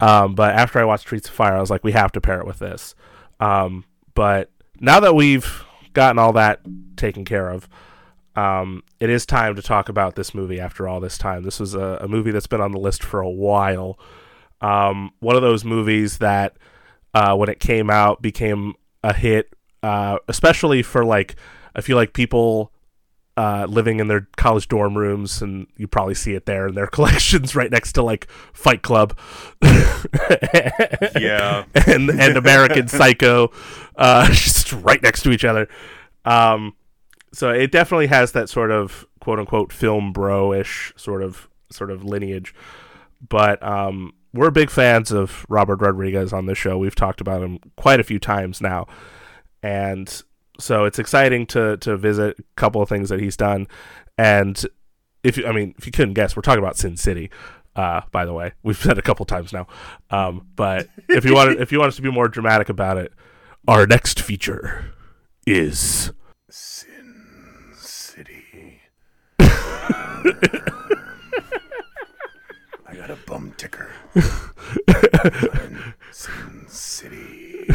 Um, 0.00 0.34
but 0.34 0.54
after 0.54 0.78
I 0.78 0.84
watched 0.84 1.02
Streets 1.02 1.28
of 1.28 1.34
Fire, 1.34 1.56
I 1.56 1.60
was 1.60 1.70
like, 1.70 1.84
we 1.84 1.92
have 1.92 2.12
to 2.12 2.20
pair 2.20 2.40
it 2.40 2.46
with 2.46 2.58
this. 2.58 2.94
Um, 3.38 3.84
but 4.14 4.50
now 4.80 5.00
that 5.00 5.14
we've 5.14 5.64
gotten 5.92 6.18
all 6.18 6.32
that 6.34 6.60
taken 6.96 7.24
care 7.24 7.50
of, 7.50 7.68
um, 8.36 8.82
it 9.00 9.10
is 9.10 9.26
time 9.26 9.56
to 9.56 9.62
talk 9.62 9.88
about 9.88 10.14
this 10.14 10.34
movie 10.34 10.60
after 10.60 10.88
all 10.88 11.00
this 11.00 11.18
time. 11.18 11.42
This 11.42 11.60
was 11.60 11.74
a, 11.74 11.98
a 12.00 12.08
movie 12.08 12.30
that's 12.30 12.46
been 12.46 12.60
on 12.60 12.72
the 12.72 12.78
list 12.78 13.02
for 13.02 13.20
a 13.20 13.30
while. 13.30 13.98
Um, 14.60 15.10
one 15.20 15.36
of 15.36 15.42
those 15.42 15.64
movies 15.64 16.18
that, 16.18 16.56
uh, 17.12 17.34
when 17.36 17.48
it 17.48 17.60
came 17.60 17.90
out, 17.90 18.22
became 18.22 18.74
a 19.02 19.12
hit, 19.12 19.54
uh, 19.82 20.18
especially 20.28 20.82
for 20.82 21.04
like, 21.04 21.36
I 21.74 21.80
feel 21.80 21.96
like 21.96 22.12
people 22.12 22.72
uh, 23.40 23.64
living 23.64 24.00
in 24.00 24.08
their 24.08 24.28
college 24.36 24.68
dorm 24.68 24.98
rooms, 24.98 25.40
and 25.40 25.66
you 25.78 25.88
probably 25.88 26.14
see 26.14 26.34
it 26.34 26.44
there 26.44 26.68
in 26.68 26.74
their 26.74 26.86
collections 26.98 27.56
right 27.56 27.70
next 27.70 27.92
to 27.92 28.02
like 28.02 28.30
Fight 28.52 28.82
Club. 28.82 29.16
Yeah. 31.18 31.64
and 31.86 32.10
and 32.10 32.36
American 32.36 32.88
Psycho, 32.98 33.50
uh, 33.96 34.26
just 34.26 34.72
right 34.72 35.02
next 35.02 35.22
to 35.22 35.30
each 35.30 35.44
other. 35.44 35.68
Um, 36.24 36.74
so 37.32 37.50
it 37.50 37.72
definitely 37.72 38.08
has 38.08 38.32
that 38.32 38.48
sort 38.50 38.70
of 38.70 39.06
quote 39.20 39.38
unquote 39.38 39.72
film 39.72 40.12
bro 40.12 40.52
ish 40.52 40.92
sort 40.96 41.22
of 41.22 41.48
sort 41.70 41.90
of 41.90 42.04
lineage. 42.04 42.54
But 43.26 43.62
um, 43.62 44.12
we're 44.34 44.50
big 44.50 44.70
fans 44.70 45.10
of 45.12 45.46
Robert 45.48 45.80
Rodriguez 45.80 46.32
on 46.32 46.44
this 46.46 46.58
show. 46.58 46.76
We've 46.78 46.94
talked 46.94 47.20
about 47.22 47.42
him 47.42 47.58
quite 47.76 48.00
a 48.00 48.04
few 48.04 48.18
times 48.18 48.60
now, 48.60 48.86
and 49.62 50.22
so 50.60 50.84
it's 50.84 50.98
exciting 50.98 51.46
to 51.46 51.76
to 51.78 51.96
visit 51.96 52.38
a 52.38 52.42
couple 52.56 52.80
of 52.82 52.88
things 52.88 53.08
that 53.08 53.20
he's 53.20 53.36
done. 53.36 53.66
And 54.16 54.64
if 55.22 55.36
you 55.36 55.46
i 55.46 55.52
mean 55.52 55.74
if 55.78 55.86
you 55.86 55.92
couldn't 55.92 56.14
guess 56.14 56.34
we're 56.34 56.42
talking 56.42 56.62
about 56.62 56.76
sin 56.76 56.96
city 56.96 57.30
uh, 57.76 58.00
by 58.10 58.24
the 58.24 58.32
way. 58.32 58.52
We've 58.64 58.76
said 58.76 58.98
a 58.98 59.02
couple 59.02 59.24
times 59.26 59.52
now. 59.52 59.68
Um, 60.10 60.48
but 60.56 60.88
if 61.08 61.24
you 61.24 61.34
want 61.34 61.60
if 61.60 61.70
you 61.72 61.78
want 61.78 61.90
us 61.90 61.96
to 61.96 62.02
be 62.02 62.10
more 62.10 62.28
dramatic 62.28 62.68
about 62.68 62.98
it 62.98 63.12
our 63.68 63.86
next 63.86 64.20
feature 64.20 64.92
is 65.46 66.12
sin 66.48 67.72
city. 67.74 68.80
I 69.38 69.74
got 72.94 73.10
a 73.10 73.18
bum 73.26 73.54
ticker. 73.56 73.90
Sin 76.10 76.64
city 76.68 77.66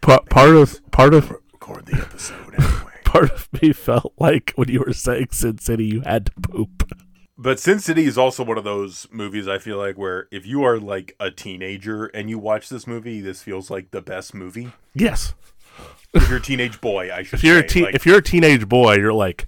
part, 0.00 0.28
part 0.28 0.56
of 0.56 0.80
part 0.90 1.14
of 1.14 1.30
Record 1.52 1.86
the 1.86 1.96
episode 1.96 2.54
anyway. 2.54 2.92
part 3.04 3.30
of 3.30 3.48
me 3.60 3.72
felt 3.72 4.12
like 4.18 4.52
when 4.56 4.68
you 4.68 4.80
were 4.86 4.92
saying 4.92 5.28
Sin 5.32 5.58
City, 5.58 5.84
you 5.86 6.00
had 6.02 6.26
to 6.26 6.32
poop. 6.42 6.90
But 7.38 7.58
Sin 7.58 7.80
City 7.80 8.04
is 8.04 8.16
also 8.18 8.44
one 8.44 8.58
of 8.58 8.64
those 8.64 9.06
movies 9.10 9.48
I 9.48 9.58
feel 9.58 9.76
like 9.78 9.96
where 9.98 10.28
if 10.30 10.46
you 10.46 10.62
are 10.64 10.78
like 10.78 11.14
a 11.18 11.30
teenager 11.30 12.06
and 12.06 12.28
you 12.30 12.38
watch 12.38 12.68
this 12.68 12.86
movie, 12.86 13.20
this 13.20 13.42
feels 13.42 13.70
like 13.70 13.90
the 13.90 14.02
best 14.02 14.32
movie. 14.34 14.70
Yes, 14.94 15.34
If 16.14 16.28
you're 16.28 16.38
a 16.38 16.42
teenage 16.42 16.80
boy, 16.80 17.12
I 17.12 17.22
should 17.22 17.38
if 17.38 17.44
you're 17.44 17.58
a 17.58 17.62
say. 17.62 17.66
teen, 17.68 17.84
like, 17.84 17.94
if 17.94 18.06
you're 18.06 18.18
a 18.18 18.22
teenage 18.22 18.68
boy, 18.68 18.96
you're 18.96 19.12
like, 19.14 19.46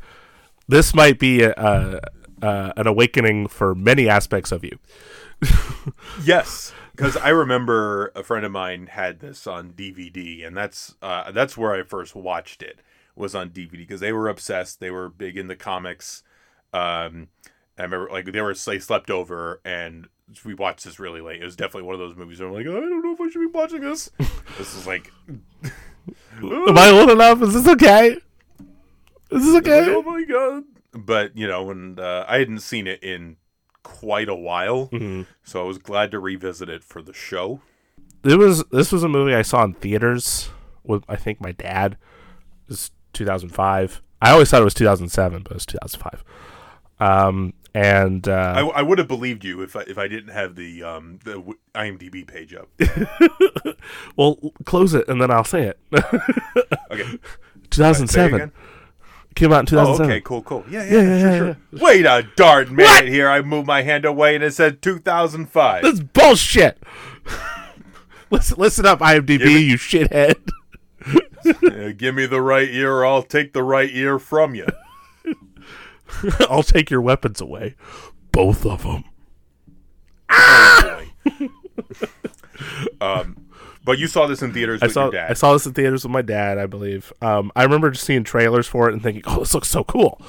this 0.67 0.95
might 0.95 1.19
be 1.19 1.43
a, 1.43 1.53
a, 1.57 2.01
a 2.43 2.73
an 2.79 2.87
awakening 2.87 3.47
for 3.49 3.75
many 3.75 4.09
aspects 4.09 4.51
of 4.51 4.65
you. 4.65 4.79
Yes, 6.25 6.73
because 6.95 7.17
I 7.17 7.31
remember 7.31 8.13
a 8.15 8.23
friend 8.23 8.47
of 8.47 8.53
mine 8.53 8.87
had 8.87 9.21
this 9.21 9.47
on 9.47 9.73
DVD, 9.73 10.47
and 10.47 10.57
that's 10.57 10.95
uh, 11.03 11.33
that's 11.33 11.57
where 11.57 11.73
I 11.73 11.83
first 11.83 12.15
watched 12.15 12.63
it 12.63 12.81
was 13.17 13.35
on 13.35 13.51
DVD 13.51 13.79
because 13.79 14.01
they 14.01 14.13
were 14.13 14.29
obsessed. 14.29 14.81
They 14.81 14.91
were 14.91 15.09
big 15.09 15.37
in 15.37 15.49
the 15.49 15.57
comics. 15.57 16.23
Um, 16.73 17.29
I 17.79 17.83
remember 17.83 18.09
like 18.11 18.27
they 18.27 18.41
were 18.41 18.55
they 18.55 18.79
slept 18.79 19.11
over, 19.11 19.61
and 19.65 20.09
we 20.45 20.55
watched 20.55 20.85
this 20.85 21.01
really 21.01 21.21
late. 21.21 21.43
It 21.43 21.45
was 21.45 21.57
definitely 21.57 21.83
one 21.83 21.95
of 21.95 22.01
those 22.01 22.17
movies 22.17 22.41
where 22.41 22.49
I'm 22.49 22.55
like, 22.55 22.67
I 22.67 22.71
don't 22.71 23.03
know 23.03 23.13
if 23.13 23.21
I 23.21 23.29
should 23.29 23.41
be 23.41 23.47
watching 23.47 23.81
this. 23.81 24.11
this 24.59 24.75
is 24.77 24.87
like, 24.87 25.13
Am 26.43 26.79
I 26.79 26.91
old 26.91 27.11
enough? 27.11 27.43
Is 27.43 27.55
this 27.55 27.69
okay? 27.69 28.17
Is 29.31 29.45
this 29.45 29.55
like, 29.55 29.69
okay? 29.69 29.95
oh 29.95 30.03
my 30.03 30.25
god! 30.25 30.65
But 30.93 31.37
you 31.37 31.49
know, 31.49 31.71
and 31.71 31.99
uh, 31.99 32.25
I 32.29 32.39
hadn't 32.39 32.61
seen 32.61 32.87
it 32.87 33.03
in 33.03 33.37
quite 33.85 34.29
a 34.29 34.35
while, 34.35 34.89
Mhm. 34.89 35.27
so 35.45 35.63
I 35.63 35.65
was 35.67 35.79
glad 35.79 36.11
to 36.11 36.19
revisit 36.19 36.69
it 36.69 36.83
for 36.83 37.01
the 37.03 37.13
show. 37.13 37.61
It 38.25 38.37
was 38.39 38.65
this 38.73 38.91
was 38.91 39.03
a 39.05 39.09
movie 39.09 39.35
I 39.35 39.43
saw 39.43 39.63
in 39.63 39.75
theaters 39.75 40.51
with 40.83 41.05
I 41.09 41.15
think 41.17 41.41
my 41.41 41.53
dad. 41.53 41.93
It 42.65 42.71
was 42.71 42.91
2005. 43.13 44.03
I 44.23 44.31
always 44.31 44.51
thought 44.51 44.63
it 44.63 44.65
was 44.65 44.75
2007, 44.75 45.43
but 45.43 45.53
it 45.53 45.55
was 45.55 45.67
2005. 45.67 46.25
Um, 46.99 47.53
and 47.75 48.27
I, 48.29 48.61
uh, 48.63 48.67
I 48.69 48.83
would 48.83 48.99
have 48.99 49.09
believed 49.09 49.45
you 49.45 49.61
if 49.61 49.77
I, 49.77 49.81
if 49.83 49.99
I 49.99 50.09
didn't 50.09 50.33
have 50.33 50.55
the 50.57 50.83
um 50.83 51.19
the 51.25 51.35
w- 51.35 51.59
IMDb 51.75 52.27
page 52.27 52.55
up. 52.55 52.69
well, 54.17 54.39
close 54.65 54.95
it 54.95 55.07
and 55.09 55.21
then 55.21 55.31
I'll 55.31 55.45
say 55.45 55.65
it. 55.65 55.79
Okay, 56.91 57.03
say 57.13 57.19
2007 57.71 58.35
again? 58.35 58.53
Came 59.35 59.53
out 59.53 59.71
in 59.71 59.79
Oh, 59.79 59.95
okay, 59.95 60.21
cool, 60.21 60.43
cool. 60.43 60.65
Yeah, 60.69 60.85
yeah, 60.85 60.93
Yeah, 61.01 61.19
sure, 61.19 61.31
yeah, 61.31 61.39
sure. 61.39 61.57
Wait 61.73 62.07
a 62.07 62.27
darn 62.37 62.75
minute 62.75 63.09
here. 63.09 63.29
I 63.29 63.43
moved 63.43 63.67
my 63.67 63.83
hand 63.83 64.05
away 64.05 64.35
and 64.35 64.45
it 64.45 64.53
said 64.55 64.81
2005. 64.83 65.83
That's 65.83 66.01
bullshit. 66.01 66.83
listen, 68.31 68.57
listen 68.59 68.87
up, 68.87 69.01
IMDb, 69.01 69.45
me- 69.45 69.59
you 69.59 69.77
shithead. 69.77 70.37
Uh, 71.63 71.93
give 71.95 72.15
me 72.15 72.25
the 72.25 72.41
right 72.41 72.71
ear, 72.71 72.91
or 72.91 73.05
I'll 73.05 73.23
take 73.23 73.53
the 73.53 73.63
right 73.63 73.91
ear 73.93 74.19
from 74.19 74.55
you. 74.55 74.65
I'll 76.49 76.63
take 76.63 76.91
your 76.91 77.03
weapons 77.03 77.39
away, 77.39 77.75
both 78.33 78.65
of 78.65 78.83
them. 78.83 79.05
Oh, 80.31 81.03
boy. 81.39 81.49
um, 83.03 83.47
but 83.85 83.99
you 83.99 84.07
saw 84.07 84.27
this 84.27 84.43
in 84.43 84.53
theaters 84.53 84.83
I 84.83 84.87
with 84.87 84.95
saw 84.95 85.03
your 85.05 85.13
dad. 85.13 85.31
I 85.31 85.35
saw 85.35 85.53
this 85.53 85.67
in 85.67 85.73
theaters 85.73 86.05
with 86.05 86.13
my 86.13 86.23
dad, 86.23 86.59
I 86.59 86.67
believe. 86.67 87.13
Um, 87.21 87.53
I 87.55 87.63
remember 87.63 87.91
just 87.91 88.05
seeing 88.05 88.25
trailers 88.25 88.67
for 88.67 88.89
it 88.89 88.93
and 88.95 89.03
thinking, 89.03 89.23
"Oh, 89.27 89.41
this 89.41 89.55
looks 89.55 89.69
so 89.69 89.85
cool." 89.85 90.21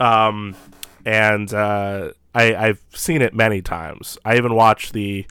Um, 0.00 0.56
and 1.04 1.52
uh, 1.54 2.12
I, 2.34 2.54
I've 2.54 2.82
seen 2.92 3.22
it 3.22 3.34
many 3.34 3.62
times. 3.62 4.18
I 4.24 4.36
even 4.36 4.54
watched 4.54 4.92
the 4.92 5.26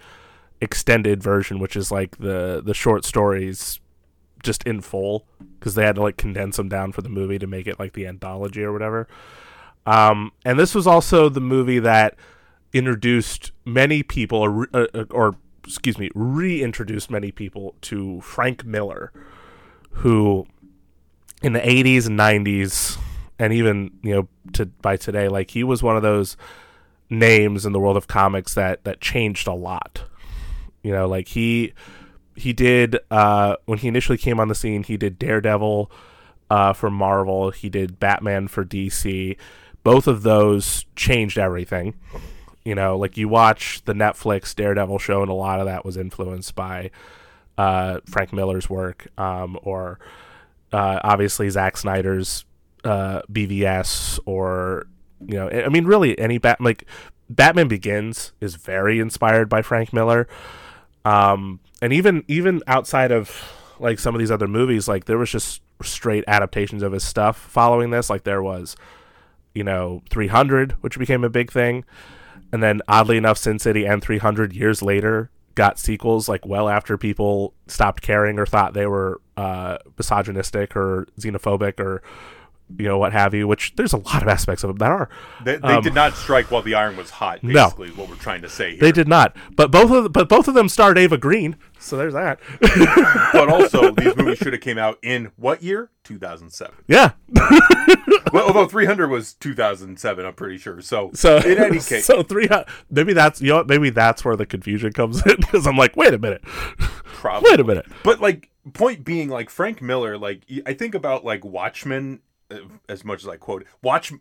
extended 0.62 1.22
version, 1.22 1.60
which 1.60 1.76
is 1.76 1.92
like 1.92 2.18
the 2.18 2.62
the 2.64 2.74
short 2.74 3.04
stories 3.06 3.80
just 4.42 4.64
in 4.64 4.82
full 4.82 5.26
because 5.60 5.76
they 5.76 5.86
had 5.86 5.96
to 5.96 6.02
like 6.02 6.18
condense 6.18 6.58
them 6.58 6.70
down 6.70 6.92
for 6.92 7.02
the 7.02 7.10
movie 7.10 7.40
to 7.40 7.48
make 7.48 7.68
it 7.68 7.80
like 7.80 7.94
the 7.94 8.08
anthology 8.08 8.64
or 8.64 8.72
whatever. 8.72 9.08
Um, 9.86 10.32
and 10.46 10.58
this 10.58 10.74
was 10.74 10.88
also 10.88 11.30
the 11.30 11.42
movie 11.42 11.80
that 11.80 12.16
introduced 12.74 13.52
many 13.66 14.02
people, 14.02 14.40
or, 14.40 14.68
or 15.12 15.36
excuse 15.66 15.98
me, 15.98 16.10
reintroduced 16.14 17.10
many 17.10 17.32
people 17.32 17.76
to 17.82 18.22
Frank 18.22 18.66
Miller, 18.66 19.12
who 19.92 20.46
in 21.42 21.54
the 21.54 21.60
80s 21.60 22.08
and 22.08 22.18
90s, 22.18 22.98
and 23.40 23.54
even 23.54 23.92
you 24.02 24.14
know 24.14 24.28
to 24.54 24.66
by 24.66 24.98
today, 24.98 25.28
like 25.28 25.52
he 25.52 25.64
was 25.64 25.84
one 25.84 25.96
of 25.96 26.04
those 26.04 26.38
names 27.10 27.66
in 27.66 27.74
the 27.74 27.80
world 27.80 27.98
of 27.98 28.08
comics 28.08 28.54
that 28.54 28.84
that 28.84 29.02
changed 29.02 29.48
a 29.48 29.54
lot. 29.54 30.04
You 30.82 30.92
know, 30.92 31.08
like 31.08 31.30
he 31.30 31.74
he 32.36 32.54
did 32.54 32.98
uh, 33.12 33.58
when 33.66 33.80
he 33.80 33.88
initially 33.88 34.18
came 34.18 34.40
on 34.40 34.48
the 34.48 34.56
scene. 34.56 34.84
He 34.84 34.98
did 34.98 35.20
Daredevil 35.20 35.92
uh, 36.50 36.74
for 36.74 36.90
Marvel. 36.90 37.52
He 37.52 37.70
did 37.70 38.00
Batman 38.00 38.48
for 38.48 38.66
DC. 38.66 39.38
Both 39.84 40.08
of 40.08 40.24
those 40.24 40.86
changed 40.96 41.38
everything. 41.38 41.96
You 42.66 42.76
know, 42.76 42.98
like 42.98 43.18
you 43.18 43.28
watch 43.28 43.82
the 43.86 43.94
Netflix 43.94 44.56
Daredevil 44.56 45.00
show, 45.00 45.22
and 45.22 45.30
a 45.30 45.34
lot 45.34 45.60
of 45.60 45.66
that 45.66 45.84
was 45.84 45.98
influenced 45.98 46.56
by 46.56 46.92
uh, 47.58 48.00
Frank 48.06 48.32
Miller's 48.32 48.70
work, 48.70 49.08
um, 49.18 49.60
or 49.64 50.00
uh, 50.72 51.00
obviously 51.04 51.50
Zack 51.50 51.76
Snyder's 51.78 52.46
uh, 52.84 53.22
BVS, 53.32 54.20
or 54.26 54.88
you 55.28 55.36
know, 55.36 55.50
I 55.50 55.70
mean, 55.70 55.86
really 55.86 56.18
any 56.18 56.38
Bat 56.38 56.62
like 56.62 56.86
Batman 57.30 57.68
Begins 57.68 58.34
is 58.40 58.56
very 58.56 59.00
inspired 59.00 59.50
by 59.50 59.62
Frank 59.62 59.94
Miller. 59.94 60.28
Um 61.06 61.60
and 61.82 61.92
even 61.92 62.24
even 62.28 62.62
outside 62.68 63.12
of 63.12 63.52
like 63.80 64.00
some 64.00 64.16
of 64.16 64.20
these 64.20 64.32
other 64.32 64.48
movies 64.48 64.88
like 64.88 65.06
there 65.06 65.18
was 65.18 65.32
just 65.32 65.62
straight 65.82 66.24
adaptations 66.28 66.82
of 66.84 66.94
his 66.94 67.04
stuff 67.04 67.38
following 67.38 67.90
this. 67.90 68.10
Like 68.10 68.24
there 68.24 68.42
was 68.42 68.76
you 69.54 69.64
know 69.64 70.02
300 70.10 70.74
which 70.82 70.98
became 70.98 71.24
a 71.24 71.30
big 71.30 71.52
thing 71.52 71.84
and 72.54 72.62
then 72.62 72.82
oddly 72.88 73.18
enough 73.18 73.38
sin 73.38 73.60
city 73.60 73.84
and 73.84 74.02
300 74.02 74.54
years 74.54 74.82
later 74.82 75.30
got 75.56 75.78
sequels 75.78 76.30
like 76.30 76.46
well 76.46 76.70
after 76.70 76.98
people 76.98 77.54
stopped 77.68 78.02
caring 78.02 78.40
or 78.40 78.46
thought 78.46 78.74
they 78.74 78.86
were 78.86 79.20
uh 79.36 79.78
misogynistic 79.98 80.76
or 80.76 81.08
xenophobic 81.20 81.80
or 81.80 82.02
you 82.78 82.88
know 82.88 82.98
what 82.98 83.14
have 83.14 83.34
you 83.34 83.48
which 83.48 83.74
there's 83.76 83.94
a 83.94 83.98
lot 83.98 84.22
of 84.22 84.28
aspects 84.28 84.64
of 84.64 84.70
them 84.70 84.78
that 84.78 84.90
are 84.92 85.10
They, 85.44 85.58
they 85.58 85.68
Um, 85.76 85.84
did 85.84 85.94
not 85.94 86.16
strike 86.16 86.50
while 86.50 86.62
the 86.62 86.74
iron 86.76 86.98
was 86.98 87.10
hot. 87.12 87.44
No. 87.44 87.66
Basically, 87.66 87.90
is 87.90 87.98
what 87.98 88.10
we're 88.10 88.16
trying 88.16 88.42
to 88.42 88.50
say 88.50 88.72
here. 88.72 88.80
they 88.80 88.92
did 88.92 89.08
not 89.08 89.36
but 89.56 89.72
both 89.72 89.92
of 89.92 90.12
but 90.14 90.30
both 90.30 90.48
of 90.48 90.54
them 90.54 90.70
starred 90.70 90.98
Eva 90.98 91.18
Green 91.18 91.56
so 91.80 91.98
there's 91.98 92.14
that 92.14 92.40
but 93.34 93.50
also, 93.50 93.92
these 93.92 94.16
movies 94.16 94.38
should 94.38 94.54
have 94.54 94.62
came 94.62 94.78
out 94.78 94.98
in 95.04 95.32
what 95.36 95.62
year? 95.62 95.90
2007. 96.06 96.74
yeah 96.88 97.12
well, 98.34 98.48
although 98.48 98.68
300 98.68 99.10
was 99.10 99.34
2007, 99.36 100.26
I'm 100.26 100.34
pretty 100.34 100.58
sure. 100.58 100.82
So, 100.82 101.12
So 101.14 101.38
in 101.38 101.58
any 101.58 101.80
case, 101.80 102.06
so 102.06 102.24
three 102.24 102.48
hundred. 102.48 102.68
Maybe 102.90 103.14
that's 103.14 103.42
you 103.42 103.50
know 103.50 103.58
what, 103.58 103.68
maybe 103.68 103.90
that's 103.90 104.24
where 104.26 104.36
the 104.36 104.46
confusion 104.46 104.92
comes 104.94 105.26
in 105.26 105.36
because 105.40 105.66
I'm 105.68 105.78
like, 105.78 105.96
wait 105.96 106.14
a 106.14 106.18
minute, 106.18 106.42
probably. 106.46 107.52
wait 107.52 107.60
a 107.60 107.64
minute. 107.64 107.86
But 108.04 108.20
like, 108.22 108.50
point 108.74 109.04
being, 109.04 109.30
like 109.30 109.50
Frank 109.50 109.82
Miller, 109.82 110.18
like 110.18 110.44
i 110.66 110.74
think 110.74 110.96
about 110.96 111.24
like 111.26 111.44
Watchmen 111.46 112.20
as 112.90 113.04
much 113.04 113.24
as 113.24 113.28
I 113.28 113.38
quote 113.38 113.66
Watch 113.82 114.12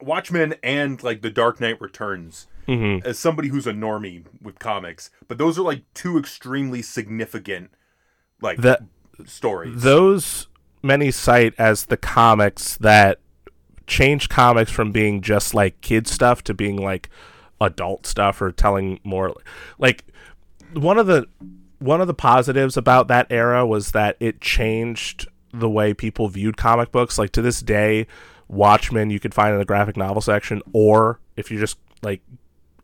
Watchmen 0.00 0.54
and 0.62 1.02
like 1.02 1.22
The 1.22 1.30
Dark 1.30 1.60
Knight 1.60 1.80
Returns. 1.80 2.46
Mm-hmm. 2.68 3.04
As 3.04 3.18
somebody 3.18 3.48
who's 3.48 3.66
a 3.66 3.72
normie 3.72 4.24
with 4.40 4.60
comics, 4.60 5.10
but 5.26 5.36
those 5.36 5.58
are 5.58 5.62
like 5.62 5.82
two 5.94 6.16
extremely 6.16 6.80
significant 6.80 7.72
like 8.40 8.58
That 8.58 8.82
stories. 9.26 9.82
those 9.82 10.46
many 10.80 11.10
cite 11.10 11.54
as 11.58 11.86
the 11.86 11.96
comics 11.96 12.76
that 12.76 13.18
changed 13.86 14.30
comics 14.30 14.70
from 14.70 14.92
being 14.92 15.20
just 15.22 15.54
like 15.54 15.80
kid 15.80 16.06
stuff 16.06 16.44
to 16.44 16.54
being 16.54 16.76
like 16.76 17.10
adult 17.60 18.06
stuff 18.06 18.40
or 18.40 18.52
telling 18.52 19.00
more 19.04 19.34
like 19.78 20.04
one 20.72 20.98
of 20.98 21.06
the 21.06 21.26
one 21.78 22.00
of 22.00 22.06
the 22.06 22.14
positives 22.14 22.76
about 22.76 23.08
that 23.08 23.26
era 23.28 23.66
was 23.66 23.90
that 23.90 24.16
it 24.20 24.40
changed 24.40 25.26
the 25.52 25.68
way 25.68 25.92
people 25.94 26.28
viewed 26.28 26.56
comic 26.56 26.90
books 26.90 27.18
like 27.18 27.30
to 27.32 27.42
this 27.42 27.60
day 27.60 28.06
watchmen 28.48 29.10
you 29.10 29.20
could 29.20 29.34
find 29.34 29.52
in 29.52 29.58
the 29.58 29.64
graphic 29.64 29.96
novel 29.96 30.20
section 30.20 30.62
or 30.72 31.20
if 31.36 31.50
you 31.50 31.58
just 31.58 31.78
like 32.02 32.20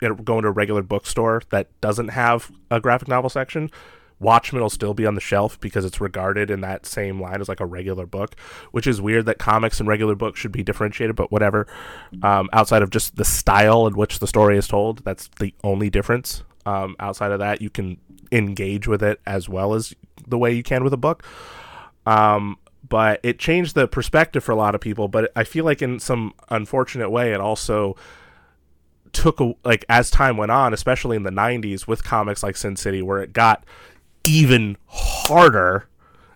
go 0.00 0.38
into 0.38 0.48
a 0.48 0.52
regular 0.52 0.82
bookstore 0.82 1.42
that 1.50 1.68
doesn't 1.80 2.08
have 2.08 2.50
a 2.70 2.80
graphic 2.80 3.08
novel 3.08 3.28
section 3.28 3.70
Watchmen 4.20 4.62
will 4.62 4.70
still 4.70 4.94
be 4.94 5.06
on 5.06 5.14
the 5.14 5.20
shelf 5.20 5.60
because 5.60 5.84
it's 5.84 6.00
regarded 6.00 6.50
in 6.50 6.60
that 6.62 6.86
same 6.86 7.20
line 7.20 7.40
as 7.40 7.48
like 7.48 7.60
a 7.60 7.66
regular 7.66 8.06
book, 8.06 8.34
which 8.72 8.86
is 8.86 9.00
weird 9.00 9.26
that 9.26 9.38
comics 9.38 9.78
and 9.78 9.88
regular 9.88 10.14
books 10.14 10.40
should 10.40 10.52
be 10.52 10.62
differentiated, 10.62 11.14
but 11.14 11.30
whatever. 11.30 11.66
Um, 12.22 12.48
outside 12.52 12.82
of 12.82 12.90
just 12.90 13.16
the 13.16 13.24
style 13.24 13.86
in 13.86 13.94
which 13.94 14.18
the 14.18 14.26
story 14.26 14.58
is 14.58 14.66
told, 14.66 15.04
that's 15.04 15.28
the 15.38 15.54
only 15.62 15.88
difference. 15.88 16.42
Um, 16.66 16.96
outside 16.98 17.30
of 17.30 17.38
that, 17.38 17.62
you 17.62 17.70
can 17.70 17.98
engage 18.32 18.88
with 18.88 19.02
it 19.02 19.20
as 19.24 19.48
well 19.48 19.74
as 19.74 19.94
the 20.26 20.36
way 20.36 20.52
you 20.52 20.62
can 20.62 20.82
with 20.82 20.92
a 20.92 20.98
book. 20.98 21.24
Um, 22.08 22.56
but 22.88 23.20
it 23.22 23.38
changed 23.38 23.74
the 23.74 23.86
perspective 23.86 24.42
for 24.42 24.52
a 24.52 24.56
lot 24.56 24.74
of 24.74 24.80
people. 24.80 25.08
But 25.08 25.30
I 25.36 25.44
feel 25.44 25.64
like 25.64 25.82
in 25.82 25.98
some 26.00 26.32
unfortunate 26.48 27.10
way, 27.10 27.32
it 27.32 27.40
also 27.40 27.96
took 29.12 29.40
a, 29.40 29.54
like 29.64 29.84
as 29.88 30.10
time 30.10 30.36
went 30.36 30.50
on, 30.50 30.72
especially 30.72 31.16
in 31.16 31.22
the 31.22 31.30
'90s 31.30 31.86
with 31.86 32.04
comics 32.04 32.42
like 32.42 32.56
Sin 32.56 32.76
City, 32.76 33.02
where 33.02 33.20
it 33.20 33.32
got 33.32 33.64
even 34.24 34.76
harder. 34.86 35.88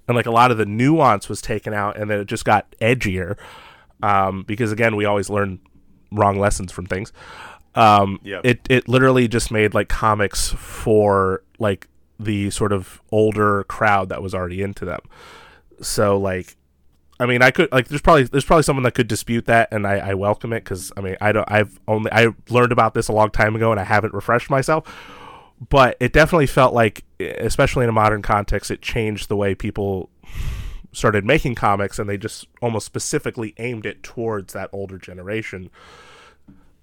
and 0.09 0.17
like 0.17 0.27
a 0.27 0.31
lot 0.31 0.51
of 0.51 0.59
the 0.59 0.67
nuance 0.67 1.29
was 1.29 1.41
taken 1.41 1.73
out, 1.73 1.97
and 1.97 2.11
then 2.11 2.19
it 2.21 2.27
just 2.27 2.45
got 2.45 2.67
edgier. 2.81 3.37
Um, 4.03 4.43
because 4.43 4.73
again, 4.73 4.97
we 4.97 5.05
always 5.05 5.31
learn 5.31 5.61
wrong 6.11 6.39
lessons 6.39 6.73
from 6.73 6.87
things. 6.87 7.13
Um, 7.75 8.19
Yeah. 8.23 8.41
it 8.45 8.61
it 8.69 8.89
literally 8.89 9.29
just 9.29 9.51
made 9.51 9.73
like 9.75 9.89
comics 9.89 10.51
for 10.51 11.43
like 11.59 11.89
the 12.19 12.51
sort 12.51 12.73
of 12.73 13.01
older 13.11 13.65
crowd 13.65 14.09
that 14.11 14.23
was 14.23 14.35
already 14.35 14.61
into 14.61 14.85
them. 14.85 15.01
So 15.83 16.19
like, 16.19 16.57
I 17.21 17.27
mean, 17.27 17.43
I 17.43 17.51
could 17.51 17.71
like 17.73 17.89
there's 17.89 18.01
probably 18.01 18.25
there's 18.25 18.45
probably 18.45 18.63
someone 18.63 18.83
that 18.85 18.95
could 18.95 19.09
dispute 19.09 19.47
that, 19.47 19.69
and 19.71 19.87
I, 19.87 19.99
I 19.99 20.15
welcome 20.15 20.53
it 20.53 20.65
because 20.65 20.93
I 20.97 21.01
mean 21.01 21.17
I 21.21 21.33
don't 21.33 21.51
I've 21.51 21.79
only 21.87 22.11
I 22.11 22.29
learned 22.49 22.73
about 22.73 22.95
this 22.95 23.09
a 23.09 23.13
long 23.13 23.31
time 23.31 23.55
ago, 23.55 23.71
and 23.71 23.79
I 23.81 23.85
haven't 23.85 24.15
refreshed 24.15 24.51
myself. 24.51 24.85
But 25.69 25.97
it 26.01 26.13
definitely 26.13 26.49
felt 26.49 26.75
like, 26.75 27.05
especially 27.21 27.85
in 27.85 27.89
a 27.89 27.93
modern 27.93 28.23
context, 28.23 28.71
it 28.71 28.83
changed 28.83 29.29
the 29.29 29.37
way 29.37 29.55
people 29.55 30.11
started 30.93 31.25
making 31.25 31.55
comics, 31.55 31.99
and 31.99 32.09
they 32.09 32.19
just 32.19 32.49
almost 32.61 32.87
specifically 32.87 33.55
aimed 33.59 33.87
it 33.87 34.03
towards 34.03 34.53
that 34.55 34.71
older 34.73 34.99
generation. 34.99 35.71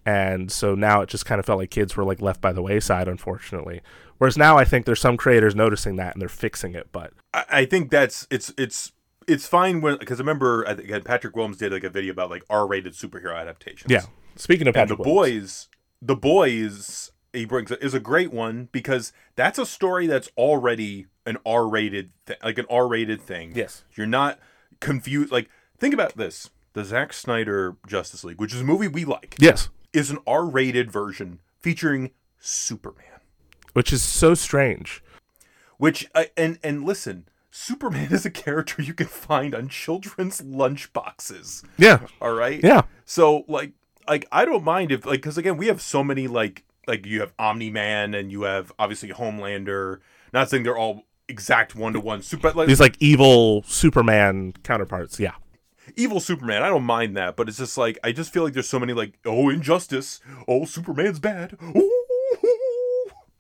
And 0.06 0.52
so 0.52 0.76
now 0.76 1.02
it 1.02 1.10
just 1.10 1.26
kind 1.26 1.39
of 1.39 1.45
felt 1.45 1.60
like 1.60 1.70
kids 1.70 1.95
were 1.95 2.04
like 2.04 2.22
left 2.22 2.41
by 2.41 2.52
the 2.54 2.62
wayside, 2.62 3.08
unfortunately. 3.08 3.82
Whereas 4.18 4.38
now 4.38 4.58
I 4.58 4.66
think 4.66 4.86
there's 4.86 5.00
some 5.00 5.18
creators 5.18 5.56
noticing 5.56 5.95
that 5.97 6.14
and 6.14 6.22
they're 6.22 6.30
fixing 6.30 6.74
it. 6.76 6.89
But 6.91 7.14
I, 7.34 7.45
I 7.50 7.66
think 7.66 7.91
that's 7.91 8.28
it's 8.32 8.52
it's 8.58 8.91
it's 9.28 9.47
fine 9.47 9.82
when 9.82 9.97
because 9.97 10.20
I 10.20 10.24
remember 10.24 10.66
I 10.68 10.74
think 10.74 10.86
again, 10.86 11.04
Patrick 11.04 11.36
Willems 11.36 11.58
did 11.58 11.72
like 11.72 11.84
a 11.84 11.89
video 11.89 12.12
about 12.12 12.30
like 12.30 12.43
R-rated 12.50 12.93
superhero 12.93 13.39
adaptations. 13.39 13.91
yeah, 13.91 14.04
speaking 14.36 14.68
of 14.68 14.76
and 14.76 14.89
the 14.89 14.95
Patrick 14.95 15.06
Willems- 15.06 15.32
boys, 15.32 15.70
the 16.02 16.16
boys 16.16 17.12
he 17.32 17.45
brings 17.45 17.70
is 17.72 17.93
a 17.93 18.00
great 18.00 18.34
one 18.34 18.70
because 18.72 19.14
that's 19.36 19.60
a 19.60 19.66
story 19.66 20.08
that's 20.08 20.30
already 20.36 21.06
an 21.26 21.38
R-rated 21.45 22.12
th- 22.26 22.39
like 22.43 22.58
an 22.58 22.66
R-rated 22.70 23.22
thing. 23.22 23.52
Yes. 23.56 23.84
you're 23.95 24.08
not 24.08 24.39
confused. 24.80 25.32
Like 25.32 25.50
think 25.78 25.93
about 25.93 26.18
this: 26.18 26.50
the 26.74 26.84
Zack 26.84 27.14
Snyder 27.14 27.78
Justice 27.88 28.24
League, 28.24 28.39
which 28.41 28.54
is 28.54 28.62
a 28.62 28.66
movie 28.66 28.88
we 28.88 29.06
like, 29.06 29.36
yes, 29.38 29.70
is 29.93 30.09
an 30.11 30.19
R-rated 30.27 30.91
version 30.91 31.39
featuring 31.61 32.11
Superman. 32.39 33.05
which 33.73 33.91
is 33.93 34.01
so 34.01 34.33
strange. 34.33 35.03
Which 35.77 36.07
uh, 36.15 36.25
and 36.35 36.59
and 36.63 36.83
listen, 36.85 37.27
Superman 37.51 38.09
is 38.11 38.25
a 38.25 38.29
character 38.31 38.81
you 38.81 38.93
can 38.93 39.07
find 39.07 39.55
on 39.55 39.69
children's 39.69 40.41
lunch 40.43 40.91
boxes. 40.93 41.63
Yeah, 41.77 41.99
All 42.21 42.33
right. 42.33 42.59
yeah, 42.63 42.81
So 43.05 43.45
like 43.47 43.71
like 44.07 44.25
I 44.31 44.45
don't 44.45 44.63
mind 44.63 44.91
if 44.91 45.05
like 45.05 45.21
because 45.21 45.37
again 45.37 45.57
we 45.57 45.67
have 45.67 45.81
so 45.81 46.03
many 46.03 46.27
like 46.27 46.63
like 46.87 47.05
you 47.05 47.19
have 47.21 47.33
Omni 47.39 47.69
Man 47.69 48.13
and 48.13 48.31
you 48.31 48.43
have 48.43 48.71
obviously 48.79 49.09
Homelander. 49.09 49.99
Not 50.33 50.49
saying 50.49 50.63
they're 50.63 50.77
all 50.77 51.03
exact 51.27 51.75
one 51.75 51.93
to 51.93 51.99
one 51.99 52.21
super 52.23 52.51
like 52.51 52.67
these 52.67 52.79
like 52.79 52.97
evil 52.99 53.63
Superman 53.63 54.53
counterparts. 54.63 55.19
Yeah, 55.19 55.33
evil 55.95 56.19
Superman. 56.19 56.63
I 56.63 56.69
don't 56.69 56.83
mind 56.83 57.15
that, 57.17 57.35
but 57.35 57.47
it's 57.47 57.57
just 57.57 57.77
like 57.77 57.97
I 58.03 58.11
just 58.11 58.31
feel 58.33 58.43
like 58.43 58.53
there's 58.53 58.69
so 58.69 58.79
many 58.79 58.93
like 58.93 59.19
oh 59.25 59.49
injustice, 59.49 60.19
oh 60.47 60.65
Superman's 60.65 61.19
bad. 61.19 61.57
Ooh. 61.75 61.95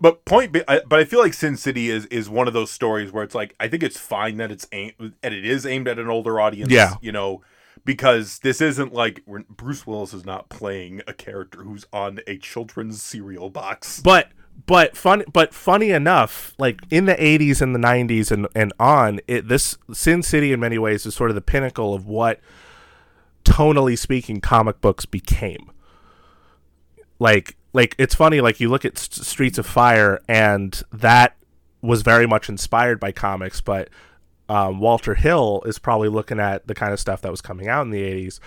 But 0.01 0.23
point, 0.23 0.55
I, 0.67 0.81
but 0.87 0.99
I 0.99 1.03
feel 1.03 1.19
like 1.19 1.33
Sin 1.33 1.57
City 1.57 1.89
is 1.89 2.05
is 2.05 2.29
one 2.29 2.47
of 2.47 2.53
those 2.53 2.71
stories 2.71 3.11
where 3.11 3.23
it's 3.23 3.35
like 3.35 3.53
I 3.59 3.67
think 3.67 3.83
it's 3.83 3.99
fine 3.99 4.37
that 4.37 4.51
it's 4.51 4.65
aimed 4.71 4.93
and 4.99 5.33
it 5.33 5.45
is 5.45 5.65
aimed 5.65 5.87
at 5.87 5.99
an 5.99 6.07
older 6.07 6.39
audience. 6.39 6.71
Yeah. 6.71 6.95
you 7.01 7.11
know, 7.11 7.41
because 7.83 8.39
this 8.39 8.61
isn't 8.61 8.93
like 8.93 9.23
Bruce 9.49 9.85
Willis 9.85 10.13
is 10.13 10.25
not 10.25 10.47
playing 10.47 11.01
a 11.05 11.13
character 11.13 11.63
who's 11.63 11.85
on 11.91 12.21
a 12.27 12.37
children's 12.37 13.01
cereal 13.01 13.49
box. 13.49 13.99
but 13.99 14.29
but 14.65 14.97
fun 14.97 15.23
but 15.31 15.53
funny 15.53 15.91
enough, 15.91 16.53
like 16.57 16.81
in 16.89 17.05
the 17.05 17.15
'80s 17.15 17.61
and 17.61 17.73
the 17.73 17.79
'90s 17.79 18.31
and 18.31 18.47
and 18.55 18.73
on, 18.79 19.19
it 19.27 19.47
this 19.47 19.77
Sin 19.93 20.23
City 20.23 20.51
in 20.51 20.59
many 20.59 20.77
ways 20.77 21.05
is 21.05 21.15
sort 21.15 21.31
of 21.31 21.35
the 21.35 21.41
pinnacle 21.41 21.93
of 21.93 22.05
what 22.05 22.39
tonally 23.43 23.97
speaking 23.97 24.41
comic 24.41 24.81
books 24.81 25.05
became. 25.05 25.71
Like 27.19 27.55
like 27.73 27.95
it's 27.97 28.15
funny 28.15 28.41
like 28.41 28.59
you 28.59 28.69
look 28.69 28.85
at 28.85 28.97
S- 28.97 29.27
Streets 29.27 29.57
of 29.57 29.65
Fire 29.65 30.21
and 30.27 30.81
that 30.91 31.35
was 31.81 32.01
very 32.01 32.27
much 32.27 32.49
inspired 32.49 32.99
by 32.99 33.11
comics, 33.11 33.61
but 33.61 33.89
um, 34.49 34.79
Walter 34.79 35.15
Hill 35.15 35.61
is 35.65 35.79
probably 35.79 36.09
looking 36.09 36.39
at 36.39 36.67
the 36.67 36.75
kind 36.75 36.91
of 36.91 36.99
stuff 36.99 37.21
that 37.21 37.31
was 37.31 37.41
coming 37.41 37.67
out 37.67 37.83
in 37.83 37.91
the 37.91 38.01
'80s, 38.01 38.39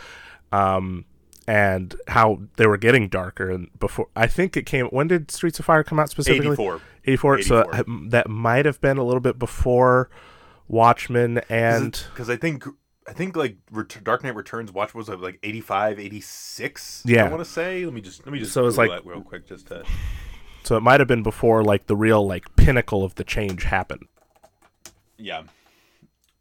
um, 0.51 1.05
and 1.49 1.95
how 2.09 2.41
they 2.57 2.67
were 2.67 2.77
getting 2.77 3.09
darker. 3.09 3.51
And 3.51 3.69
before, 3.79 4.09
I 4.15 4.27
think 4.27 4.57
it 4.57 4.67
came. 4.67 4.87
When 4.87 5.09
did 5.09 5.31
Streets 5.31 5.59
of 5.59 5.65
Fire 5.65 5.83
come 5.83 5.99
out 5.99 6.09
specifically? 6.11 6.53
84. 6.53 6.81
84. 7.05 7.43
So 7.43 7.59
84. 7.61 7.73
that, 7.73 8.11
that 8.11 8.31
might 8.31 8.65
have 8.67 8.81
been 8.81 8.99
a 8.99 9.05
little 9.05 9.21
bit 9.21 9.39
before 9.39 10.09
Watchmen 10.69 11.39
and 11.49 12.05
because 12.13 12.31
I 12.31 12.37
think 12.37 12.65
I 13.09 13.13
think 13.13 13.37
like 13.37 13.57
Ret- 13.71 13.99
Dark 14.05 14.23
Knight 14.23 14.35
Returns 14.37 14.73
watch 14.73 14.95
was 14.95 15.09
like 15.09 15.39
85, 15.43 15.99
86. 15.99 17.03
Yeah. 17.05 17.25
I 17.25 17.29
want 17.29 17.45
to 17.45 17.51
say. 17.51 17.85
Let 17.85 17.93
me 17.93 18.01
just 18.01 18.25
let 18.25 18.33
me 18.33 18.39
just 18.39 18.53
So 18.53 18.67
it's 18.67 18.79
like- 18.79 19.05
real 19.05 19.23
quick 19.23 19.47
just 19.47 19.67
to 19.69 19.85
so 20.65 20.77
it 20.77 20.81
might 20.83 21.01
have 21.01 21.09
been 21.09 21.25
before 21.25 21.65
like 21.65 21.87
the 21.89 21.97
real 21.97 22.25
like 22.25 22.45
pinnacle 22.55 23.03
of 23.03 23.17
the 23.17 23.25
change 23.25 23.65
happened. 23.65 24.07
yeah. 25.19 25.43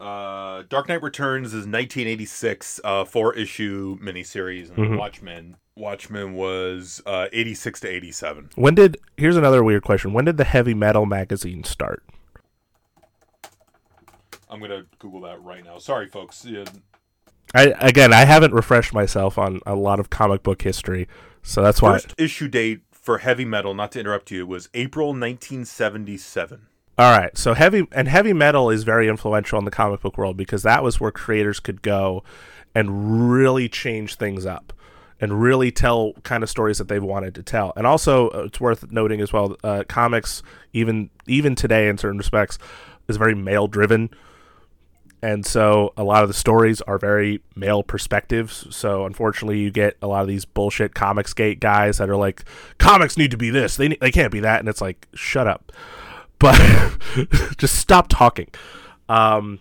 Uh, 0.01 0.63
Dark 0.67 0.89
Knight 0.89 1.03
Returns 1.03 1.47
is 1.49 1.67
1986, 1.67 2.79
uh, 2.83 3.05
four 3.05 3.35
issue 3.35 3.99
miniseries, 3.99 4.69
and 4.69 4.77
Mm-hmm. 4.77 4.97
Watchmen. 4.97 5.57
Watchmen 5.75 6.33
was 6.33 7.01
uh, 7.05 7.27
86 7.31 7.79
to 7.81 7.87
87. 7.87 8.49
When 8.55 8.75
did 8.75 8.97
here's 9.17 9.37
another 9.37 9.63
weird 9.63 9.83
question. 9.83 10.11
When 10.13 10.25
did 10.25 10.37
the 10.37 10.43
heavy 10.43 10.73
metal 10.73 11.05
magazine 11.05 11.63
start? 11.63 12.03
I'm 14.49 14.59
gonna 14.59 14.85
Google 14.99 15.21
that 15.21 15.41
right 15.41 15.63
now. 15.63 15.77
Sorry, 15.77 16.07
folks. 16.07 16.43
Yeah, 16.45 16.65
I 17.55 17.73
again 17.79 18.11
I 18.11 18.25
haven't 18.25 18.53
refreshed 18.53 18.93
myself 18.93 19.37
on 19.37 19.61
a 19.65 19.75
lot 19.75 19.99
of 19.99 20.09
comic 20.09 20.43
book 20.43 20.61
history, 20.61 21.07
so 21.41 21.61
that's 21.61 21.81
why 21.81 21.93
First 21.93 22.15
issue 22.17 22.47
date 22.49 22.81
for 22.91 23.19
Heavy 23.19 23.45
Metal, 23.45 23.73
not 23.73 23.91
to 23.93 23.99
interrupt 23.99 24.29
you, 24.29 24.45
was 24.45 24.67
April 24.73 25.07
1977. 25.09 26.67
All 27.01 27.17
right. 27.17 27.35
So 27.35 27.55
heavy 27.55 27.87
and 27.93 28.07
heavy 28.07 28.31
metal 28.31 28.69
is 28.69 28.83
very 28.83 29.07
influential 29.07 29.57
in 29.57 29.65
the 29.65 29.71
comic 29.71 30.01
book 30.01 30.19
world 30.19 30.37
because 30.37 30.61
that 30.61 30.83
was 30.83 30.99
where 30.99 31.09
creators 31.09 31.59
could 31.59 31.81
go 31.81 32.23
and 32.75 33.31
really 33.31 33.67
change 33.67 34.17
things 34.17 34.45
up 34.45 34.71
and 35.19 35.41
really 35.41 35.71
tell 35.71 36.13
kind 36.21 36.43
of 36.43 36.49
stories 36.51 36.77
that 36.77 36.89
they've 36.89 37.03
wanted 37.03 37.33
to 37.33 37.41
tell. 37.41 37.73
And 37.75 37.87
also, 37.87 38.29
uh, 38.29 38.43
it's 38.43 38.61
worth 38.61 38.91
noting 38.91 39.19
as 39.19 39.33
well, 39.33 39.57
uh, 39.63 39.83
comics 39.87 40.43
even 40.73 41.09
even 41.25 41.55
today 41.55 41.87
in 41.87 41.97
certain 41.97 42.19
respects 42.19 42.59
is 43.07 43.17
very 43.17 43.33
male 43.33 43.65
driven. 43.65 44.11
And 45.23 45.43
so 45.43 45.93
a 45.97 46.03
lot 46.03 46.21
of 46.21 46.29
the 46.29 46.35
stories 46.35 46.81
are 46.81 46.99
very 46.99 47.41
male 47.55 47.81
perspectives. 47.81 48.67
So 48.69 49.07
unfortunately, 49.07 49.57
you 49.57 49.71
get 49.71 49.97
a 50.03 50.07
lot 50.07 50.21
of 50.21 50.27
these 50.27 50.45
bullshit 50.45 50.93
comics 50.93 51.33
gate 51.33 51.59
guys 51.59 51.97
that 51.97 52.11
are 52.11 52.15
like, 52.15 52.45
comics 52.77 53.17
need 53.17 53.31
to 53.31 53.37
be 53.37 53.49
this, 53.49 53.75
they 53.75 53.87
they 53.87 54.11
can't 54.11 54.31
be 54.31 54.41
that, 54.41 54.59
and 54.59 54.69
it's 54.69 54.81
like, 54.81 55.07
shut 55.15 55.47
up 55.47 55.71
but 56.41 56.59
just 57.57 57.75
stop 57.75 58.07
talking. 58.09 58.47
Um, 59.07 59.59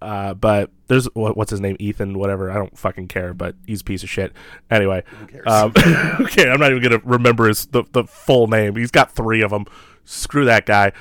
uh, 0.00 0.34
but 0.34 0.70
there's 0.86 1.06
what, 1.14 1.36
what's 1.36 1.50
his 1.50 1.60
name, 1.60 1.76
Ethan, 1.80 2.18
whatever. 2.18 2.50
I 2.50 2.54
don't 2.54 2.76
fucking 2.78 3.08
care, 3.08 3.34
but 3.34 3.56
he's 3.66 3.80
a 3.80 3.84
piece 3.84 4.02
of 4.02 4.08
shit. 4.08 4.32
Anyway, 4.70 5.02
cares? 5.28 5.46
um, 5.46 5.72
okay, 6.20 6.48
I'm 6.48 6.60
not 6.60 6.70
even 6.70 6.82
gonna 6.82 7.02
remember 7.04 7.48
his 7.48 7.66
the, 7.66 7.84
the 7.92 8.04
full 8.04 8.46
name. 8.46 8.76
He's 8.76 8.90
got 8.90 9.10
three 9.10 9.42
of 9.42 9.50
them. 9.50 9.66
Screw 10.04 10.44
that 10.44 10.64
guy. 10.64 10.92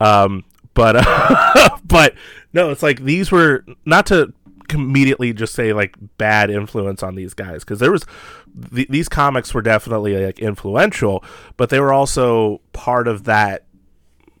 Um, 0.00 0.44
but 0.72 0.96
uh, 0.96 1.78
but 1.84 2.14
no, 2.52 2.70
it's 2.70 2.82
like 2.82 3.02
these 3.02 3.30
were 3.30 3.64
not 3.84 4.06
to 4.06 4.32
immediately 4.72 5.32
just 5.32 5.54
say 5.54 5.72
like 5.72 5.94
bad 6.16 6.50
influence 6.50 7.02
on 7.02 7.14
these 7.14 7.34
guys 7.34 7.62
because 7.62 7.80
there 7.80 7.92
was 7.92 8.06
th- 8.74 8.88
these 8.88 9.08
comics 9.08 9.52
were 9.52 9.62
definitely 9.62 10.16
like 10.24 10.38
influential, 10.38 11.22
but 11.56 11.70
they 11.70 11.80
were 11.80 11.92
also 11.92 12.60
part 12.72 13.08
of 13.08 13.24
that 13.24 13.63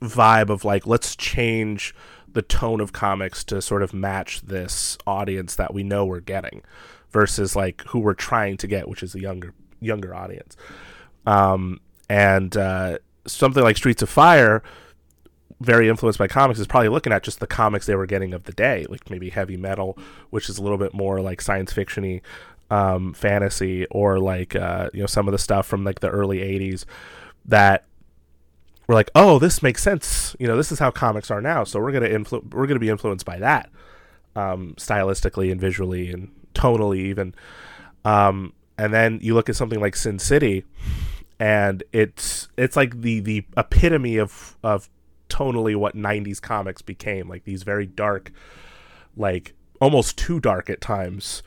vibe 0.00 0.50
of 0.50 0.64
like 0.64 0.86
let's 0.86 1.16
change 1.16 1.94
the 2.32 2.42
tone 2.42 2.80
of 2.80 2.92
comics 2.92 3.44
to 3.44 3.62
sort 3.62 3.82
of 3.82 3.94
match 3.94 4.40
this 4.42 4.98
audience 5.06 5.54
that 5.54 5.72
we 5.72 5.82
know 5.82 6.04
we're 6.04 6.20
getting 6.20 6.62
versus 7.10 7.54
like 7.54 7.82
who 7.88 8.00
we're 8.00 8.12
trying 8.14 8.56
to 8.56 8.66
get 8.66 8.88
which 8.88 9.02
is 9.02 9.14
a 9.14 9.20
younger 9.20 9.54
younger 9.80 10.14
audience. 10.14 10.56
Um 11.26 11.80
and 12.08 12.56
uh 12.56 12.98
something 13.26 13.62
like 13.62 13.76
streets 13.76 14.02
of 14.02 14.10
fire 14.10 14.62
very 15.60 15.88
influenced 15.88 16.18
by 16.18 16.26
comics 16.26 16.58
is 16.58 16.66
probably 16.66 16.88
looking 16.88 17.12
at 17.12 17.22
just 17.22 17.40
the 17.40 17.46
comics 17.46 17.86
they 17.86 17.94
were 17.94 18.06
getting 18.06 18.34
of 18.34 18.44
the 18.44 18.52
day 18.52 18.84
like 18.90 19.08
maybe 19.08 19.30
heavy 19.30 19.56
metal 19.56 19.96
which 20.30 20.50
is 20.50 20.58
a 20.58 20.62
little 20.62 20.76
bit 20.76 20.92
more 20.92 21.20
like 21.20 21.40
science 21.40 21.72
fictiony 21.72 22.20
um 22.70 23.14
fantasy 23.14 23.86
or 23.86 24.18
like 24.18 24.56
uh 24.56 24.90
you 24.92 25.00
know 25.00 25.06
some 25.06 25.28
of 25.28 25.32
the 25.32 25.38
stuff 25.38 25.66
from 25.66 25.84
like 25.84 26.00
the 26.00 26.10
early 26.10 26.38
80s 26.38 26.84
that 27.46 27.84
we're 28.86 28.94
like, 28.94 29.10
oh, 29.14 29.38
this 29.38 29.62
makes 29.62 29.82
sense. 29.82 30.36
You 30.38 30.46
know, 30.46 30.56
this 30.56 30.70
is 30.70 30.78
how 30.78 30.90
comics 30.90 31.30
are 31.30 31.40
now. 31.40 31.64
So 31.64 31.80
we're 31.80 31.92
gonna 31.92 32.08
influ- 32.08 32.52
we're 32.52 32.66
gonna 32.66 32.80
be 32.80 32.90
influenced 32.90 33.24
by 33.24 33.38
that, 33.38 33.70
um, 34.36 34.74
stylistically 34.76 35.50
and 35.50 35.60
visually 35.60 36.10
and 36.10 36.30
tonally 36.54 36.98
even. 36.98 37.34
Um, 38.04 38.52
and 38.76 38.92
then 38.92 39.18
you 39.22 39.34
look 39.34 39.48
at 39.48 39.56
something 39.56 39.80
like 39.80 39.96
Sin 39.96 40.18
City, 40.18 40.64
and 41.38 41.82
it's 41.92 42.48
it's 42.56 42.76
like 42.76 43.00
the 43.00 43.20
the 43.20 43.44
epitome 43.56 44.16
of 44.16 44.56
of 44.62 44.88
tonally 45.28 45.76
what 45.76 45.96
'90s 45.96 46.40
comics 46.40 46.82
became. 46.82 47.28
Like 47.28 47.44
these 47.44 47.62
very 47.62 47.86
dark, 47.86 48.32
like 49.16 49.54
almost 49.80 50.18
too 50.18 50.40
dark 50.40 50.68
at 50.68 50.80
times 50.80 51.42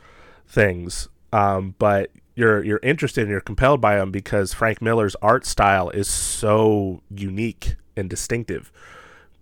things. 0.48 1.10
Um, 1.34 1.76
but 1.78 2.12
you're 2.38 2.64
you're 2.64 2.80
interested 2.84 3.22
and 3.22 3.32
you're 3.32 3.42
compelled 3.42 3.82
by 3.82 3.96
them 3.96 4.12
because 4.12 4.54
Frank 4.54 4.80
Miller's 4.80 5.16
art 5.24 5.44
style 5.46 5.90
is 5.90 6.08
so 6.08 7.02
unique 7.10 7.76
and 7.98 8.08
distinctive. 8.10 8.72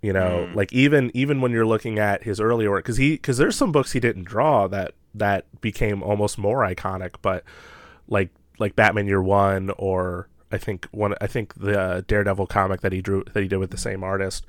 You 0.02 0.14
know, 0.14 0.48
mm. 0.50 0.56
like 0.56 0.72
even 0.72 1.12
even 1.14 1.42
when 1.42 1.52
you're 1.52 1.66
looking 1.66 2.00
at 2.00 2.24
his 2.24 2.40
earlier 2.40 2.72
work, 2.72 2.86
because 2.86 2.98
he 2.98 3.12
because 3.12 3.38
there's 3.38 3.58
some 3.58 3.74
books 3.74 3.92
he 3.92 4.00
didn't 4.00 4.24
draw 4.24 4.68
that 4.68 4.94
that 5.14 5.46
became 5.60 6.02
almost 6.02 6.38
more 6.38 6.60
iconic, 6.60 7.16
but 7.22 7.44
like 8.08 8.30
like 8.60 8.78
Batman 8.78 9.08
Year 9.08 9.22
One 9.22 9.72
or 9.78 10.30
I 10.50 10.58
think 10.58 10.88
one 10.92 11.16
I 11.20 11.28
think 11.28 11.54
the 11.56 11.78
uh, 11.78 12.02
Daredevil 12.08 12.48
comic 12.48 12.80
that 12.80 12.94
he 12.94 13.02
drew 13.02 13.26
that 13.34 13.44
he 13.44 13.50
did 13.50 13.58
with 13.58 13.72
the 13.72 13.78
same 13.78 14.06
artist. 14.06 14.46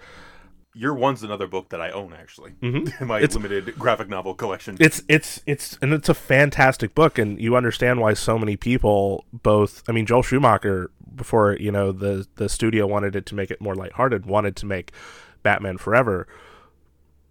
Year 0.76 0.92
One's 0.94 1.22
another 1.22 1.46
book 1.46 1.70
that 1.70 1.80
I 1.80 1.90
own 1.90 2.12
actually 2.12 2.52
in 2.62 2.92
my 3.00 3.18
It's- 3.18 3.34
limited 3.34 3.78
graphic 3.78 4.08
novel 4.08 4.34
collection. 4.34 4.76
It's 4.78 5.02
it's 5.08 5.40
it's 5.46 5.78
and 5.80 5.92
it's 5.92 6.08
a 6.08 6.14
fantastic 6.14 6.94
book, 6.94 7.18
and 7.18 7.40
you 7.40 7.56
understand 7.56 8.00
why 8.00 8.12
so 8.14 8.38
many 8.38 8.56
people 8.56 9.24
both. 9.32 9.82
I 9.88 9.92
mean, 9.92 10.04
Joel 10.06 10.22
Schumacher 10.22 10.90
before 11.14 11.56
you 11.58 11.72
know 11.72 11.92
the 11.92 12.26
the 12.36 12.48
studio 12.48 12.86
wanted 12.86 13.16
it 13.16 13.24
to 13.26 13.34
make 13.34 13.50
it 13.50 13.60
more 13.60 13.74
lighthearted, 13.74 14.26
wanted 14.26 14.54
to 14.56 14.66
make 14.66 14.92
Batman 15.42 15.78
Forever 15.78 16.28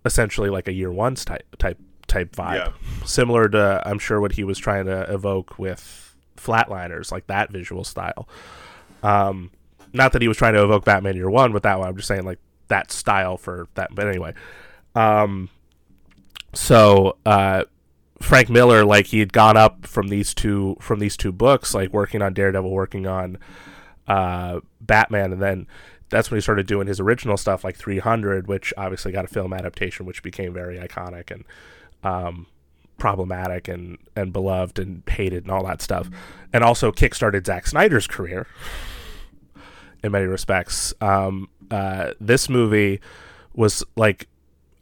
essentially 0.05 0.49
like 0.49 0.67
a 0.67 0.73
Year 0.73 0.91
One 0.91 1.15
type 1.15 1.55
type 1.57 1.79
type 2.07 2.35
vibe, 2.35 2.55
Yeah. 2.55 2.71
similar 3.05 3.49
to 3.49 3.81
I'm 3.85 3.99
sure 3.99 4.21
what 4.21 4.33
he 4.33 4.43
was 4.43 4.57
trying 4.57 4.85
to 4.85 5.01
evoke 5.13 5.57
with 5.59 6.15
Flatliners, 6.37 7.11
like 7.11 7.27
that 7.27 7.51
visual 7.51 7.83
style. 7.83 8.27
Um, 9.03 9.51
not 9.93 10.11
that 10.13 10.21
he 10.21 10.27
was 10.27 10.37
trying 10.37 10.53
to 10.53 10.63
evoke 10.63 10.85
Batman 10.85 11.15
Year 11.15 11.29
One 11.29 11.53
with 11.53 11.63
that 11.63 11.79
one. 11.79 11.87
I'm 11.89 11.95
just 11.95 12.07
saying 12.07 12.23
like 12.25 12.39
that 12.67 12.91
style 12.91 13.37
for 13.37 13.67
that. 13.75 13.93
But 13.93 14.07
anyway, 14.07 14.33
um, 14.95 15.49
so 16.53 17.17
uh, 17.25 17.65
Frank 18.21 18.49
Miller, 18.49 18.85
like 18.85 19.07
he 19.07 19.19
had 19.19 19.33
gone 19.33 19.57
up 19.57 19.85
from 19.85 20.07
these 20.07 20.33
two 20.33 20.77
from 20.79 20.99
these 20.99 21.17
two 21.17 21.31
books, 21.31 21.73
like 21.73 21.91
working 21.91 22.21
on 22.21 22.33
Daredevil, 22.33 22.69
working 22.69 23.07
on 23.07 23.37
uh, 24.07 24.61
Batman, 24.81 25.33
and 25.33 25.41
then 25.41 25.67
that's 26.09 26.29
when 26.29 26.37
he 26.37 26.41
started 26.41 26.67
doing 26.67 26.87
his 26.87 26.99
original 26.99 27.35
stuff, 27.35 27.63
like 27.63 27.75
300, 27.75 28.47
which 28.47 28.73
obviously 28.77 29.11
got 29.11 29.25
a 29.25 29.27
film 29.27 29.53
adaptation, 29.53 30.05
which 30.05 30.21
became 30.21 30.53
very 30.53 30.77
iconic 30.77 31.31
and 31.31 31.43
um, 32.03 32.47
problematic 32.97 33.67
and 33.67 33.97
and 34.15 34.31
beloved 34.31 34.79
and 34.79 35.03
hated 35.07 35.43
and 35.43 35.51
all 35.51 35.65
that 35.65 35.81
stuff, 35.81 36.09
and 36.53 36.63
also 36.63 36.91
kickstarted 36.91 37.45
Zack 37.45 37.67
Snyder's 37.67 38.07
career 38.07 38.47
in 40.05 40.11
many 40.11 40.25
respects. 40.25 40.93
Um, 41.01 41.49
uh, 41.71 42.11
this 42.19 42.47
movie 42.47 43.01
was 43.53 43.83
like, 43.95 44.27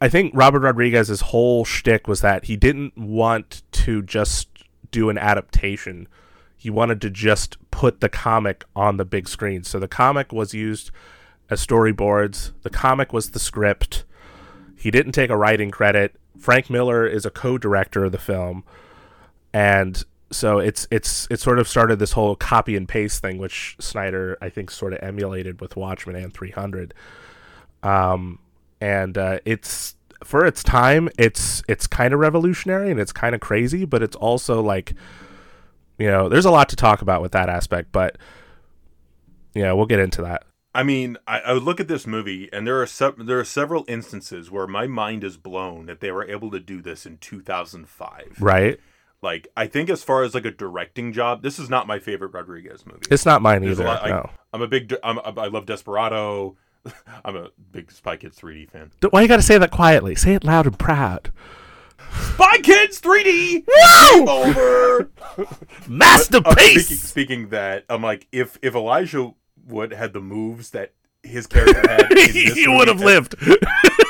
I 0.02 0.10
think 0.10 0.34
Robert 0.36 0.60
Rodriguez's 0.60 1.22
whole 1.22 1.64
shtick 1.64 2.08
was 2.08 2.22
that 2.22 2.46
he 2.46 2.58
didn't 2.58 2.98
want 2.98 3.64
to 3.72 4.02
just 4.02 4.50
do 4.92 5.10
an 5.10 5.18
adaptation. 5.18 6.08
He 6.58 6.70
wanted 6.70 7.02
to 7.02 7.10
just 7.10 7.58
put 7.72 8.02
the 8.02 8.10
comic 8.10 8.66
on 8.76 8.98
the 8.98 9.06
big 9.06 9.30
screen. 9.30 9.64
So 9.64 9.80
the 9.80 9.88
comic 9.88 10.34
was 10.34 10.54
used 10.54 10.92
as 11.50 11.66
storyboards. 11.66 12.52
The 12.64 12.70
comic 12.70 13.14
was 13.14 13.32
the 13.32 13.40
script. 13.40 14.04
He 14.76 14.92
didn't 14.92 15.14
take 15.14 15.30
a 15.30 15.38
writing 15.38 15.72
credit. 15.72 16.16
Frank 16.38 16.70
Miller 16.70 17.08
is 17.08 17.26
a 17.26 17.32
co-director 17.32 18.04
of 18.04 18.12
the 18.12 18.18
film, 18.18 18.66
and 19.54 20.04
so 20.34 20.60
it's 20.60 20.88
it's 20.92 21.28
it 21.30 21.40
sort 21.40 21.60
of 21.60 21.68
started 21.68 22.00
this 22.00 22.14
whole 22.14 22.36
copy 22.36 22.76
and 22.76 22.88
paste 22.88 23.22
thing, 23.22 23.38
which 23.38 23.76
Snyder 23.80 24.38
I 24.42 24.50
think 24.50 24.72
sort 24.72 24.94
of 24.94 25.00
emulated 25.02 25.62
with 25.62 25.76
Watchmen 25.76 26.16
and 26.16 26.34
300. 26.34 26.94
Um, 27.84 28.40
and 28.82 29.18
uh, 29.18 29.40
it's 29.46 29.96
for 30.24 30.46
its 30.46 30.64
time, 30.64 31.10
it's 31.18 31.64
it's 31.68 31.88
kind 31.88 32.14
of 32.14 32.20
revolutionary 32.20 32.92
and 32.92 33.00
it's 33.00 33.12
kind 33.12 33.36
of 33.36 33.42
crazy, 33.42 33.86
but 33.86 34.02
it's 34.02 34.16
also 34.16 34.62
like, 34.62 34.94
you 35.98 36.08
know, 36.08 36.30
there's 36.30 36.46
a 36.46 36.52
lot 36.52 36.70
to 36.70 36.76
talk 36.76 37.02
about 37.02 37.22
with 37.22 37.32
that 37.34 37.50
aspect, 37.50 37.92
but 37.92 38.18
yeah, 39.54 39.72
we'll 39.74 39.86
get 39.86 40.00
into 40.00 40.22
that. 40.24 40.44
I 40.76 40.82
mean, 40.82 41.18
I, 41.28 41.40
I 41.42 41.54
would 41.54 41.64
look 41.64 41.80
at 41.80 41.88
this 41.88 42.08
movie, 42.08 42.50
and 42.52 42.66
there 42.66 42.82
are 42.82 42.88
se- 42.88 43.14
there 43.20 43.40
are 43.40 43.46
several 43.46 43.86
instances 43.88 44.50
where 44.50 44.66
my 44.66 44.88
mind 44.88 45.24
is 45.24 45.38
blown 45.38 45.86
that 45.86 46.00
they 46.00 46.12
were 46.12 46.28
able 46.28 46.50
to 46.52 46.60
do 46.60 46.82
this 46.82 47.06
in 47.06 47.18
2005. 47.18 48.38
Right? 48.40 48.80
Like, 49.24 49.48
I 49.56 49.68
think 49.68 49.90
as 49.90 50.04
far 50.04 50.24
as 50.24 50.34
like 50.36 50.46
a 50.46 50.52
directing 50.52 51.14
job, 51.14 51.42
this 51.42 51.58
is 51.58 51.70
not 51.70 51.88
my 51.88 51.98
favorite 51.98 52.34
Rodriguez 52.34 52.86
movie. 52.86 53.08
It's 53.10 53.26
not 53.26 53.42
mine 53.42 53.62
There's 53.62 53.80
either. 53.80 53.88
lot- 53.88 54.04
I, 54.04 54.10
no. 54.10 54.30
I'm 54.52 54.62
a 54.62 54.68
big. 54.68 54.94
I'm, 55.04 55.18
I 55.20 55.48
love 55.48 55.66
Desperado. 55.66 56.58
I'm 57.26 57.36
a 57.38 57.48
big 57.72 57.90
Spy 57.92 58.18
Kids 58.18 58.38
3D 58.38 58.70
fan. 58.70 58.92
Why 59.10 59.22
you 59.22 59.28
got 59.30 59.38
to 59.38 59.42
say 59.42 59.58
that 59.58 59.72
quietly? 59.72 60.16
Say 60.16 60.34
it 60.36 60.44
loud 60.44 60.66
and 60.68 60.78
proud. 60.78 61.32
Spy 62.34 62.58
Kids 62.60 63.00
3D. 63.02 63.66
Woo! 63.66 64.28
Over. 64.30 65.10
Uh, 65.36 65.46
Masterpiece. 65.88 66.86
speaking, 66.86 66.98
speaking 66.98 67.50
that, 67.50 67.86
I'm 67.90 68.04
like, 68.04 68.28
if 68.32 68.60
if 68.62 68.76
Elijah 68.76 69.34
Wood 69.66 69.92
had 69.92 70.14
the 70.14 70.20
moves 70.20 70.70
that 70.72 70.94
his 71.24 71.48
character 71.48 71.80
had, 71.90 72.12
in 72.12 72.18
this 72.34 72.54
he 72.54 72.68
would 72.68 72.88
have 72.88 73.00
lived. 73.02 73.36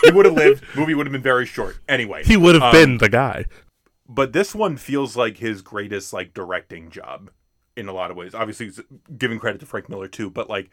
He 0.04 0.12
would 0.12 0.26
have 0.26 0.34
lived. 0.34 0.64
Movie 0.76 0.96
would 0.96 1.06
have 1.06 1.14
been 1.14 1.22
very 1.22 1.46
short. 1.46 1.78
Anyway, 1.88 2.24
he 2.26 2.36
would 2.36 2.56
have 2.56 2.64
um, 2.64 2.72
been 2.74 2.98
the 2.98 3.08
guy. 3.08 3.46
But 4.08 4.34
this 4.34 4.54
one 4.54 4.78
feels 4.78 5.16
like 5.16 5.38
his 5.38 5.62
greatest 5.62 6.14
like 6.14 6.34
directing 6.34 6.90
job 6.90 7.32
in 7.76 7.88
a 7.88 7.94
lot 7.94 8.12
of 8.12 8.18
ways. 8.18 8.36
Obviously, 8.36 8.68
he's 8.68 8.82
giving 9.18 9.40
credit 9.40 9.60
to 9.60 9.66
Frank 9.66 9.90
Miller 9.90 10.08
too, 10.08 10.30
but 10.30 10.50
like 10.50 10.70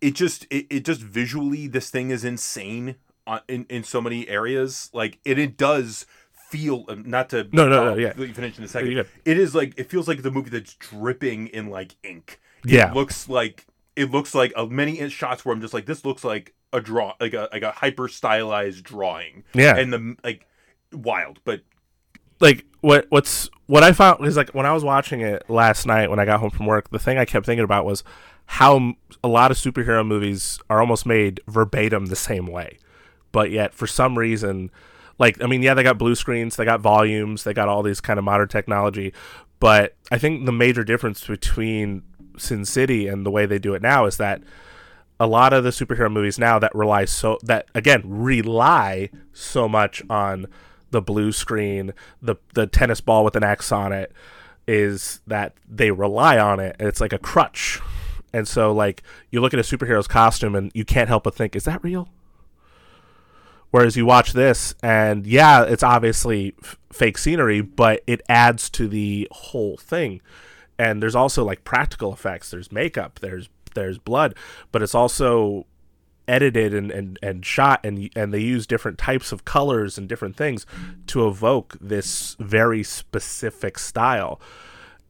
it 0.00 0.12
just 0.14 0.46
it, 0.50 0.66
it 0.70 0.84
just 0.84 1.00
visually 1.00 1.66
this 1.66 1.90
thing 1.90 2.10
is 2.10 2.24
insane 2.24 2.96
on, 3.26 3.40
in 3.48 3.66
in 3.68 3.82
so 3.84 4.00
many 4.00 4.28
areas. 4.28 4.90
Like 4.92 5.18
it 5.24 5.38
it 5.38 5.56
does 5.56 6.06
feel 6.32 6.86
um, 6.88 7.02
not 7.06 7.28
to 7.30 7.46
No, 7.52 7.68
no, 7.68 7.84
no, 7.84 7.94
yeah. 7.96 8.14
you 8.16 8.32
finish 8.32 8.56
in 8.56 8.64
a 8.64 8.68
second. 8.68 8.92
You're. 8.92 9.04
It 9.24 9.38
is 9.38 9.54
like 9.54 9.74
it 9.76 9.90
feels 9.90 10.08
like 10.08 10.22
the 10.22 10.30
movie 10.30 10.50
that's 10.50 10.74
dripping 10.74 11.48
in 11.48 11.68
like 11.68 11.96
ink. 12.02 12.40
It 12.64 12.70
Yeah. 12.70 12.92
looks 12.92 13.28
like 13.28 13.66
it 13.96 14.10
looks 14.10 14.34
like 14.34 14.52
a 14.56 14.66
many 14.66 15.06
shots 15.10 15.44
where 15.44 15.54
I'm 15.54 15.60
just 15.60 15.74
like 15.74 15.84
this 15.86 16.04
looks 16.04 16.24
like 16.24 16.54
a 16.72 16.80
draw 16.80 17.14
like 17.20 17.34
a 17.34 17.48
like 17.52 17.62
a 17.62 17.72
hyper 17.72 18.08
stylized 18.08 18.84
drawing. 18.84 19.44
Yeah. 19.52 19.76
and 19.76 19.92
the 19.92 20.16
like 20.24 20.46
wild, 20.92 21.40
but 21.44 21.60
like 22.40 22.64
what 22.80 23.06
what's 23.10 23.50
what 23.66 23.82
I 23.82 23.92
found 23.92 24.24
is 24.26 24.36
like 24.36 24.50
when 24.50 24.66
I 24.66 24.72
was 24.72 24.84
watching 24.84 25.20
it 25.20 25.48
last 25.48 25.86
night 25.86 26.10
when 26.10 26.18
I 26.18 26.24
got 26.24 26.40
home 26.40 26.50
from 26.50 26.66
work, 26.66 26.90
the 26.90 26.98
thing 26.98 27.18
I 27.18 27.24
kept 27.24 27.46
thinking 27.46 27.64
about 27.64 27.84
was 27.84 28.02
how 28.46 28.94
a 29.22 29.28
lot 29.28 29.50
of 29.50 29.56
superhero 29.56 30.06
movies 30.06 30.58
are 30.70 30.80
almost 30.80 31.04
made 31.04 31.40
verbatim 31.46 32.06
the 32.06 32.16
same 32.16 32.46
way, 32.46 32.78
but 33.30 33.50
yet 33.50 33.74
for 33.74 33.86
some 33.86 34.16
reason, 34.16 34.70
like 35.18 35.42
I 35.42 35.46
mean, 35.46 35.62
yeah, 35.62 35.74
they 35.74 35.82
got 35.82 35.98
blue 35.98 36.14
screens, 36.14 36.56
they 36.56 36.64
got 36.64 36.80
volumes, 36.80 37.44
they 37.44 37.52
got 37.52 37.68
all 37.68 37.82
these 37.82 38.00
kind 38.00 38.18
of 38.18 38.24
modern 38.24 38.48
technology, 38.48 39.12
but 39.60 39.96
I 40.10 40.18
think 40.18 40.46
the 40.46 40.52
major 40.52 40.84
difference 40.84 41.26
between 41.26 42.02
Sin 42.38 42.64
City 42.64 43.08
and 43.08 43.26
the 43.26 43.30
way 43.30 43.44
they 43.44 43.58
do 43.58 43.74
it 43.74 43.82
now 43.82 44.06
is 44.06 44.16
that 44.16 44.42
a 45.20 45.26
lot 45.26 45.52
of 45.52 45.64
the 45.64 45.70
superhero 45.70 46.10
movies 46.10 46.38
now 46.38 46.58
that 46.58 46.74
rely 46.74 47.04
so 47.04 47.38
that 47.42 47.66
again 47.74 48.02
rely 48.04 49.10
so 49.32 49.68
much 49.68 50.02
on 50.08 50.46
the 50.90 51.02
blue 51.02 51.32
screen, 51.32 51.92
the 52.22 52.36
the 52.54 52.66
tennis 52.66 53.00
ball 53.00 53.24
with 53.24 53.36
an 53.36 53.44
X 53.44 53.72
on 53.72 53.92
it, 53.92 54.12
is 54.66 55.20
that 55.26 55.54
they 55.68 55.90
rely 55.90 56.38
on 56.38 56.60
it 56.60 56.76
and 56.78 56.88
it's 56.88 57.00
like 57.00 57.12
a 57.12 57.18
crutch. 57.18 57.80
And 58.32 58.46
so 58.46 58.72
like 58.72 59.02
you 59.30 59.40
look 59.40 59.54
at 59.54 59.60
a 59.60 59.62
superhero's 59.62 60.06
costume 60.06 60.54
and 60.54 60.70
you 60.74 60.84
can't 60.84 61.08
help 61.08 61.24
but 61.24 61.34
think, 61.34 61.56
is 61.56 61.64
that 61.64 61.82
real? 61.82 62.08
Whereas 63.70 63.96
you 63.96 64.06
watch 64.06 64.32
this 64.32 64.74
and 64.82 65.26
yeah, 65.26 65.64
it's 65.64 65.82
obviously 65.82 66.54
f- 66.62 66.78
fake 66.92 67.18
scenery, 67.18 67.60
but 67.60 68.02
it 68.06 68.22
adds 68.28 68.70
to 68.70 68.88
the 68.88 69.28
whole 69.30 69.76
thing. 69.76 70.20
And 70.78 71.02
there's 71.02 71.16
also 71.16 71.44
like 71.44 71.64
practical 71.64 72.12
effects. 72.12 72.50
There's 72.50 72.70
makeup. 72.70 73.18
There's 73.20 73.48
there's 73.74 73.98
blood, 73.98 74.34
but 74.72 74.82
it's 74.82 74.94
also 74.94 75.66
edited 76.28 76.74
and, 76.74 76.90
and, 76.90 77.18
and 77.22 77.44
shot 77.44 77.80
and 77.84 78.10
and 78.14 78.32
they 78.32 78.40
use 78.40 78.66
different 78.66 78.98
types 78.98 79.32
of 79.32 79.44
colors 79.44 79.98
and 79.98 80.08
different 80.08 80.36
things 80.36 80.66
to 81.06 81.26
evoke 81.26 81.76
this 81.80 82.36
very 82.38 82.82
specific 82.82 83.78
style. 83.78 84.40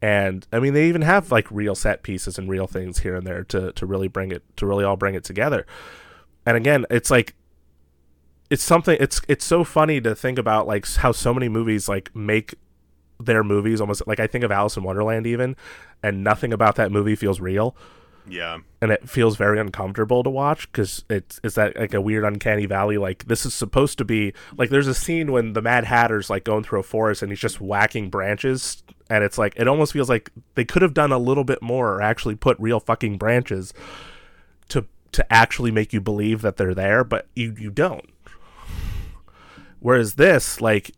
And 0.01 0.47
I 0.51 0.59
mean 0.59 0.73
they 0.73 0.87
even 0.87 1.01
have 1.01 1.31
like 1.31 1.49
real 1.51 1.75
set 1.75 2.01
pieces 2.01 2.37
and 2.37 2.49
real 2.49 2.67
things 2.67 2.99
here 2.99 3.15
and 3.15 3.27
there 3.27 3.43
to, 3.45 3.73
to 3.73 3.85
really 3.85 4.07
bring 4.07 4.31
it 4.31 4.43
to 4.57 4.65
really 4.65 4.83
all 4.83 4.95
bring 4.95 5.15
it 5.15 5.23
together. 5.23 5.67
And 6.45 6.55
again, 6.55 6.85
it's 6.89 7.11
like 7.11 7.35
it's 8.49 8.63
something 8.63 8.97
it's 8.99 9.21
it's 9.27 9.45
so 9.45 9.63
funny 9.63 10.01
to 10.01 10.15
think 10.15 10.39
about 10.39 10.67
like 10.67 10.87
how 10.95 11.11
so 11.11 11.33
many 11.33 11.49
movies 11.49 11.87
like 11.87 12.15
make 12.15 12.55
their 13.19 13.43
movies 13.43 13.81
almost 13.81 14.05
like 14.07 14.19
I 14.19 14.27
think 14.27 14.43
of 14.43 14.51
Alice 14.51 14.77
in 14.77 14.83
Wonderland 14.83 15.27
even 15.27 15.55
and 16.01 16.23
nothing 16.23 16.53
about 16.53 16.75
that 16.75 16.91
movie 16.91 17.15
feels 17.15 17.39
real 17.39 17.75
yeah. 18.29 18.59
and 18.81 18.91
it 18.91 19.09
feels 19.09 19.37
very 19.37 19.59
uncomfortable 19.59 20.23
to 20.23 20.29
watch 20.29 20.71
because 20.71 21.03
it's 21.09 21.39
it's 21.43 21.55
that 21.55 21.77
like 21.77 21.93
a 21.93 22.01
weird 22.01 22.23
uncanny 22.23 22.65
valley 22.65 22.97
like 22.97 23.25
this 23.25 23.45
is 23.45 23.53
supposed 23.53 23.97
to 23.97 24.05
be 24.05 24.33
like 24.57 24.69
there's 24.69 24.87
a 24.87 24.93
scene 24.93 25.31
when 25.31 25.53
the 25.53 25.61
mad 25.61 25.85
hatter's 25.85 26.29
like 26.29 26.43
going 26.43 26.63
through 26.63 26.79
a 26.79 26.83
forest 26.83 27.21
and 27.21 27.31
he's 27.31 27.39
just 27.39 27.59
whacking 27.59 28.09
branches 28.09 28.83
and 29.09 29.23
it's 29.23 29.37
like 29.37 29.53
it 29.55 29.67
almost 29.67 29.93
feels 29.93 30.09
like 30.09 30.31
they 30.55 30.65
could 30.65 30.81
have 30.81 30.93
done 30.93 31.11
a 31.11 31.19
little 31.19 31.43
bit 31.43 31.61
more 31.61 31.93
or 31.95 32.01
actually 32.01 32.35
put 32.35 32.59
real 32.59 32.79
fucking 32.79 33.17
branches 33.17 33.73
to 34.67 34.85
to 35.11 35.33
actually 35.33 35.71
make 35.71 35.93
you 35.93 36.01
believe 36.01 36.41
that 36.41 36.57
they're 36.57 36.75
there 36.75 37.03
but 37.03 37.27
you 37.35 37.55
you 37.57 37.69
don't 37.69 38.09
whereas 39.79 40.15
this 40.15 40.61
like 40.61 40.91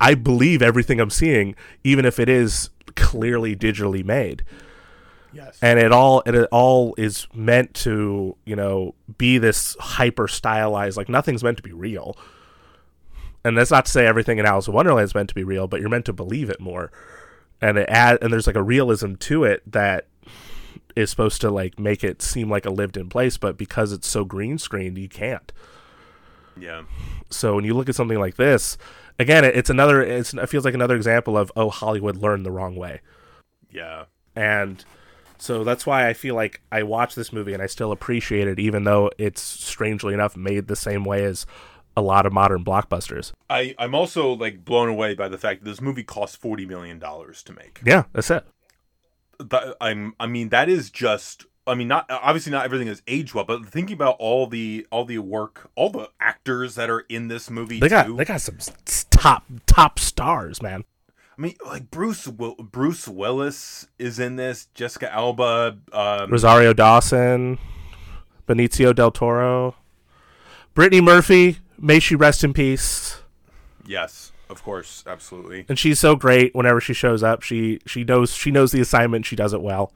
I 0.00 0.14
believe 0.14 0.62
everything 0.62 1.00
I'm 1.00 1.10
seeing, 1.10 1.54
even 1.84 2.04
if 2.04 2.18
it 2.18 2.28
is 2.28 2.70
clearly 2.96 3.56
digitally 3.56 4.04
made. 4.04 4.44
Yes. 5.32 5.58
And 5.62 5.78
it 5.78 5.92
all 5.92 6.22
it 6.26 6.34
all 6.50 6.94
is 6.98 7.26
meant 7.34 7.74
to, 7.74 8.36
you 8.44 8.56
know, 8.56 8.94
be 9.18 9.38
this 9.38 9.76
hyper 9.78 10.26
stylized. 10.28 10.96
Like 10.96 11.08
nothing's 11.08 11.44
meant 11.44 11.56
to 11.58 11.62
be 11.62 11.72
real. 11.72 12.16
And 13.44 13.56
that's 13.56 13.70
not 13.70 13.86
to 13.86 13.90
say 13.90 14.06
everything 14.06 14.38
in 14.38 14.44
Alice 14.46 14.68
in 14.68 14.74
Wonderland 14.74 15.04
is 15.04 15.14
meant 15.14 15.28
to 15.30 15.34
be 15.34 15.44
real, 15.44 15.66
but 15.66 15.80
you're 15.80 15.88
meant 15.88 16.04
to 16.06 16.12
believe 16.12 16.50
it 16.50 16.60
more. 16.60 16.90
And 17.60 17.78
it 17.78 17.88
add 17.88 18.18
and 18.22 18.32
there's 18.32 18.46
like 18.46 18.56
a 18.56 18.62
realism 18.62 19.14
to 19.14 19.44
it 19.44 19.62
that 19.70 20.06
is 20.96 21.08
supposed 21.10 21.40
to 21.42 21.50
like 21.50 21.78
make 21.78 22.02
it 22.02 22.20
seem 22.20 22.50
like 22.50 22.66
a 22.66 22.70
lived 22.70 22.96
in 22.96 23.08
place, 23.08 23.36
but 23.36 23.56
because 23.56 23.92
it's 23.92 24.08
so 24.08 24.24
green 24.24 24.58
screened, 24.58 24.98
you 24.98 25.08
can't. 25.08 25.52
yeah. 26.58 26.82
So 27.30 27.54
when 27.54 27.64
you 27.64 27.74
look 27.74 27.88
at 27.88 27.94
something 27.94 28.18
like 28.18 28.34
this, 28.36 28.76
again, 29.20 29.44
it, 29.44 29.54
it's 29.56 29.70
another. 29.70 30.02
It's, 30.02 30.34
it 30.34 30.48
feels 30.48 30.64
like 30.64 30.74
another 30.74 30.96
example 30.96 31.38
of 31.38 31.52
oh, 31.54 31.70
Hollywood 31.70 32.16
learned 32.16 32.44
the 32.44 32.50
wrong 32.50 32.74
way, 32.74 33.00
Yeah. 33.70 34.06
and 34.34 34.84
so 35.40 35.64
that's 35.64 35.86
why 35.86 36.08
I 36.08 36.12
feel 36.12 36.34
like 36.34 36.60
I 36.70 36.82
watch 36.84 37.14
this 37.16 37.32
movie 37.32 37.52
and 37.54 37.62
I 37.62 37.66
still 37.66 37.90
appreciate 37.92 38.46
it, 38.46 38.58
even 38.60 38.84
though 38.84 39.10
it's 39.18 39.40
strangely 39.40 40.14
enough 40.14 40.36
made 40.36 40.68
the 40.68 40.76
same 40.76 41.02
way 41.04 41.24
as 41.24 41.46
a 41.96 42.02
lot 42.02 42.24
of 42.26 42.32
modern 42.32 42.64
blockbusters. 42.64 43.32
I, 43.50 43.74
I'm 43.78 43.94
also 43.94 44.32
like 44.32 44.64
blown 44.64 44.88
away 44.88 45.14
by 45.14 45.28
the 45.28 45.38
fact 45.38 45.64
that 45.64 45.70
this 45.70 45.80
movie 45.80 46.04
cost 46.04 46.36
forty 46.36 46.64
million 46.66 46.98
dollars 46.98 47.42
to 47.44 47.52
make. 47.52 47.80
Yeah, 47.84 48.04
that's 48.12 48.30
it. 48.30 48.44
That, 49.40 49.76
I'm 49.80 50.14
I 50.20 50.26
mean 50.26 50.50
that 50.50 50.68
is 50.68 50.90
just 50.90 51.46
I 51.66 51.74
mean 51.74 51.88
not 51.88 52.06
obviously 52.10 52.52
not 52.52 52.64
everything 52.64 52.88
is 52.88 53.02
aged 53.06 53.34
well, 53.34 53.44
but 53.44 53.66
thinking 53.66 53.94
about 53.94 54.16
all 54.18 54.46
the 54.46 54.86
all 54.90 55.04
the 55.04 55.18
work, 55.18 55.70
all 55.74 55.90
the 55.90 56.10
actors 56.20 56.74
that 56.76 56.90
are 56.90 57.00
in 57.08 57.28
this 57.28 57.50
movie 57.50 57.80
They 57.80 57.88
got 57.88 58.06
too. 58.06 58.16
they 58.16 58.24
got 58.24 58.40
some 58.40 58.58
top 59.10 59.44
top 59.66 59.98
stars, 59.98 60.60
man. 60.62 60.84
I 61.36 61.40
mean 61.40 61.54
like 61.64 61.90
Bruce 61.90 62.26
Will, 62.28 62.54
Bruce 62.56 63.08
Willis 63.08 63.86
is 63.98 64.18
in 64.18 64.36
this, 64.36 64.66
Jessica 64.74 65.12
Alba, 65.12 65.78
um, 65.92 66.30
Rosario 66.30 66.72
Dawson, 66.72 67.58
Benicio 68.46 68.94
del 68.94 69.10
Toro, 69.10 69.74
Brittany 70.74 71.00
Murphy. 71.00 71.58
May 71.78 71.98
she 71.98 72.14
rest 72.14 72.44
in 72.44 72.52
peace. 72.52 73.22
yes, 73.86 74.32
of 74.50 74.62
course, 74.62 75.02
absolutely. 75.06 75.64
And 75.68 75.78
she's 75.78 75.98
so 75.98 76.14
great 76.14 76.54
whenever 76.54 76.80
she 76.80 76.92
shows 76.92 77.22
up. 77.22 77.40
She 77.42 77.80
she 77.86 78.04
knows 78.04 78.34
she 78.34 78.50
knows 78.50 78.72
the 78.72 78.80
assignment. 78.80 79.24
She 79.24 79.36
does 79.36 79.52
it 79.54 79.62
well. 79.62 79.92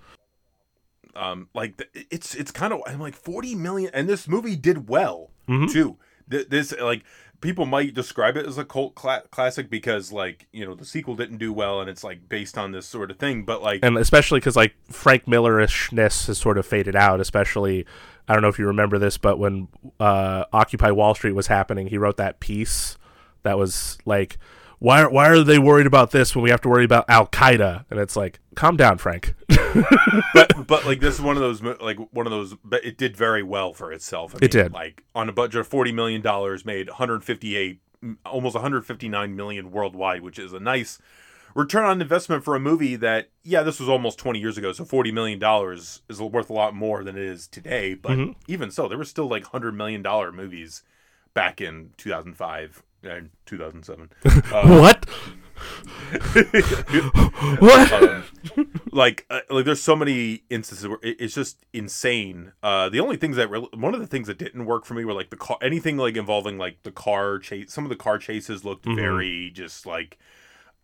um 1.16 1.48
like 1.55 1.77
th- 1.77 2.06
it's 2.11 2.35
it's 2.35 2.51
kind 2.51 2.73
of 2.73 2.81
i'm 2.89 2.98
like 2.98 3.15
40 3.15 3.55
million 3.55 3.89
and 3.94 4.09
this 4.09 4.27
movie 4.27 4.56
did 4.56 4.89
well 4.89 5.31
Mhm. 5.48 5.70
too 5.70 5.97
Th- 6.28 6.48
this 6.48 6.74
like 6.81 7.05
people 7.45 7.66
might 7.66 7.95
describe 7.95 8.37
it 8.37 8.47
as 8.47 8.59
a 8.59 8.65
cult 8.65 8.95
cla- 8.95 9.23
classic 9.31 9.71
because 9.71 10.11
like 10.11 10.47
you 10.53 10.65
know 10.65 10.75
the 10.75 10.85
sequel 10.85 11.15
didn't 11.15 11.39
do 11.39 11.53
well 11.53 11.81
and 11.81 11.89
it's 11.89 12.03
like 12.03 12.29
based 12.29 12.59
on 12.59 12.73
this 12.73 12.87
sort 12.87 13.11
of 13.11 13.19
thing 13.19 13.45
but 13.45 13.62
like 13.62 13.81
and 13.83 13.97
especially 13.99 14.41
because 14.41 14.57
like 14.57 14.75
Frank 14.91 15.27
Millerishness 15.27 16.27
has 16.27 16.39
sort 16.39 16.59
of 16.59 16.66
faded 16.66 16.97
out. 16.97 17.21
Especially, 17.21 17.87
I 18.29 18.33
don't 18.33 18.43
know 18.43 18.49
if 18.49 18.59
you 18.59 18.66
remember 18.66 18.99
this, 18.99 19.19
but 19.19 19.39
when 19.39 19.69
uh, 20.01 20.45
Occupy 20.53 20.91
Wall 20.91 21.15
Street 21.15 21.33
was 21.33 21.47
happening, 21.47 21.89
he 21.89 21.99
wrote 21.99 22.16
that 22.16 22.41
piece 22.41 22.97
that 23.43 23.59
was 23.59 23.99
like, 24.05 24.39
"Why 24.79 25.03
are 25.03 25.11
why 25.11 25.29
are 25.29 25.43
they 25.43 25.59
worried 25.59 25.87
about 25.87 26.11
this 26.11 26.35
when 26.35 26.43
we 26.43 26.51
have 26.51 26.61
to 26.63 26.69
worry 26.69 26.85
about 26.85 27.05
Al 27.09 27.27
Qaeda?" 27.29 27.85
And 27.91 27.99
it's 28.01 28.17
like, 28.17 28.41
calm 28.55 28.77
down, 28.77 28.99
Frank. 28.99 29.35
but 30.35 30.67
but 30.67 30.85
like 30.87 31.01
this 31.01 31.15
is 31.15 31.21
one 31.21 31.37
of 31.37 31.43
those 31.43 31.63
like 31.63 31.99
one 32.13 32.27
of 32.27 32.31
those 32.31 32.55
but 32.65 32.85
it 32.85 32.97
did 32.97 33.17
very 33.17 33.43
well 33.43 33.73
for 33.73 33.93
itself 33.93 34.35
I 34.35 34.39
It 34.45 34.51
did. 34.51 34.73
like 34.73 35.03
on 35.15 35.29
a 35.29 35.33
budget 35.33 35.61
of 35.61 35.67
40 35.69 35.93
million 35.93 36.21
dollars 36.23 36.65
made 36.65 36.89
158 36.89 37.81
m- 38.03 38.19
almost 38.25 38.55
159 38.55 39.35
million 39.37 39.71
worldwide 39.73 40.23
which 40.23 40.39
is 40.39 40.53
a 40.53 40.61
nice 40.61 40.99
return 41.57 41.85
on 41.85 42.01
investment 42.01 42.45
for 42.45 42.55
a 42.55 42.61
movie 42.61 42.95
that 42.97 43.31
yeah 43.43 43.63
this 43.63 43.81
was 43.81 43.89
almost 43.89 44.19
20 44.19 44.39
years 44.39 44.57
ago 44.57 44.73
so 44.73 44.85
40 44.85 45.11
million 45.13 45.39
dollars 45.41 46.03
is 46.09 46.21
worth 46.21 46.51
a 46.51 46.53
lot 46.53 46.75
more 46.75 47.03
than 47.03 47.17
it 47.17 47.25
is 47.25 47.49
today 47.49 47.95
but 47.95 48.13
Mhm. 48.13 48.35
even 48.47 48.71
so 48.71 48.87
there 48.89 48.99
were 48.99 49.05
still 49.05 49.27
like 49.29 49.43
100 49.43 49.73
million 49.75 50.03
dollar 50.03 50.31
movies 50.31 50.83
back 51.35 51.61
in 51.61 51.91
2005 51.97 52.83
and 53.07 53.31
2007 53.47 54.11
Uh, 54.25 54.79
what? 54.81 55.07
what? 57.61 57.93
um, 57.93 58.25
like 58.93 59.27
uh, 59.31 59.41
like 59.51 59.65
there's 59.65 59.83
so 59.83 59.97
many 59.97 60.43
instances 60.51 60.87
where 60.87 60.99
it, 61.03 61.17
it's 61.21 61.35
just 61.35 61.65
insane 61.73 62.53
uh 62.63 62.89
the 62.89 63.01
only 63.01 63.17
things 63.17 63.37
that 63.37 63.49
re- 63.51 63.67
one 63.75 63.95
of 63.95 64.01
the 64.01 64.07
things 64.07 64.27
that 64.27 64.39
didn't 64.39 64.67
work 64.67 64.85
for 64.85 64.95
me 64.95 65.05
were 65.05 65.13
like 65.13 65.31
the 65.31 65.37
car 65.37 65.57
anything 65.63 65.97
like 65.97 66.17
involving 66.17 66.59
like 66.59 66.83
the 66.83 66.91
car 66.93 67.39
chase 67.39 67.73
some 67.73 67.85
of 67.85 67.91
the 67.91 67.97
car 67.97 68.19
chases 68.19 68.65
looked 68.65 68.85
Mhm. 68.85 68.97
very 68.97 69.51
just 69.55 69.87
like 69.87 70.19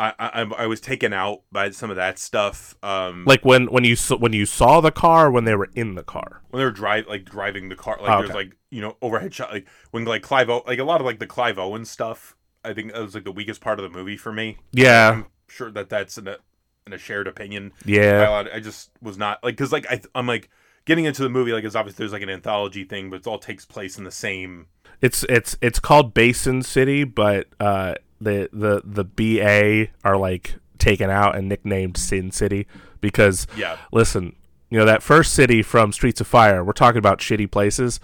I, 0.00 0.14
I 0.18 0.42
I 0.58 0.66
was 0.66 0.80
taken 0.80 1.12
out 1.12 1.42
by 1.52 1.70
some 1.70 1.90
of 1.90 1.96
that 1.96 2.18
stuff. 2.18 2.74
Um, 2.82 3.24
like 3.26 3.44
when 3.44 3.66
when 3.66 3.84
you 3.84 3.96
saw, 3.96 4.16
when 4.16 4.32
you 4.32 4.46
saw 4.46 4.80
the 4.80 4.90
car, 4.90 5.30
when 5.30 5.44
they 5.44 5.54
were 5.54 5.68
in 5.74 5.94
the 5.94 6.02
car. 6.02 6.42
when 6.50 6.60
they 6.60 6.64
were 6.64 6.70
drive 6.70 7.06
like 7.06 7.24
driving 7.24 7.68
the 7.68 7.76
car, 7.76 7.98
like 8.00 8.10
Oh, 8.10 8.22
there's 8.22 8.34
like 8.34 8.56
you 8.70 8.80
know 8.80 8.96
overhead 9.02 9.34
shot, 9.34 9.52
like 9.52 9.68
when 9.90 10.04
like 10.06 10.22
Clive, 10.22 10.48
o- 10.48 10.64
like 10.66 10.78
a 10.78 10.84
lot 10.84 11.00
of 11.00 11.06
like 11.06 11.18
the 11.18 11.26
Clive 11.26 11.58
Owen 11.58 11.84
stuff. 11.84 12.34
I 12.64 12.72
think 12.72 12.92
that 12.92 13.00
was 13.02 13.14
like 13.14 13.24
the 13.24 13.32
weakest 13.32 13.60
part 13.60 13.78
of 13.78 13.82
the 13.90 13.96
movie 13.96 14.16
for 14.16 14.32
me. 14.32 14.56
Yeah, 14.72 15.10
I'm 15.10 15.26
sure 15.48 15.70
that 15.70 15.88
that's 15.90 16.16
in 16.18 16.28
a, 16.28 16.36
in 16.86 16.92
a 16.92 16.98
shared 16.98 17.26
opinion. 17.28 17.72
yeah. 17.84 18.28
lot- 18.28 18.52
I 18.52 18.60
just 18.60 18.90
was 19.02 19.18
not 19.18 19.42
like 19.44 19.54
because 19.56 19.72
like 19.72 19.86
I 19.90 20.00
I'm 20.14 20.26
like 20.26 20.48
getting 20.86 21.04
into 21.04 21.22
the 21.22 21.28
movie 21.28 21.52
like 21.52 21.64
it's 21.64 21.74
obviously 21.76 22.02
there's 22.04 22.12
like 22.12 22.22
an 22.22 22.30
anthology 22.30 22.84
thing, 22.84 23.10
but 23.10 23.16
it 23.20 23.26
all 23.26 23.38
takes 23.38 23.66
place 23.66 23.98
in 23.98 24.04
the 24.04 24.10
same. 24.10 24.66
It's 25.02 25.24
it's 25.28 25.56
it's 25.60 25.78
called 25.78 26.14
Basin 26.14 26.62
City, 26.62 27.04
but 27.04 27.48
uh, 27.60 27.94
the 28.20 28.48
the 28.52 28.82
the 28.84 29.04
BA 29.04 29.90
are 30.04 30.16
like 30.16 30.56
taken 30.78 31.10
out 31.10 31.36
and 31.36 31.48
nicknamed 31.48 31.96
Sin 31.96 32.30
City 32.30 32.66
because 33.00 33.46
Yeah, 33.56 33.76
listen, 33.92 34.36
you 34.70 34.78
know 34.78 34.84
that 34.84 35.02
first 35.02 35.34
city 35.34 35.62
from 35.62 35.92
Streets 35.92 36.20
of 36.20 36.26
Fire. 36.26 36.64
We're 36.64 36.72
talking 36.72 36.98
about 36.98 37.18
shitty 37.18 37.50
places. 37.50 38.00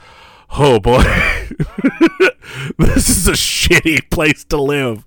Oh 0.58 0.78
boy, 0.78 1.02
this 2.78 3.08
is 3.08 3.28
a 3.28 3.32
shitty 3.32 4.10
place 4.10 4.44
to 4.44 4.60
live. 4.60 5.04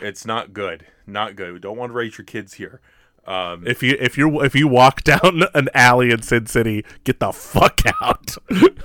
it's 0.00 0.24
not 0.24 0.52
good, 0.52 0.86
not 1.06 1.36
good. 1.36 1.52
We 1.52 1.58
don't 1.58 1.76
want 1.76 1.90
to 1.90 1.94
raise 1.94 2.16
your 2.18 2.24
kids 2.24 2.54
here. 2.54 2.80
Um, 3.26 3.66
If 3.66 3.82
you 3.82 3.96
if 3.98 4.18
you 4.18 4.42
if 4.42 4.54
you 4.54 4.68
walk 4.68 5.02
down 5.02 5.42
an 5.54 5.68
alley 5.74 6.10
in 6.10 6.22
Sin 6.22 6.46
City, 6.46 6.84
get 7.04 7.20
the 7.20 7.32
fuck 7.32 7.80
out. 8.02 8.36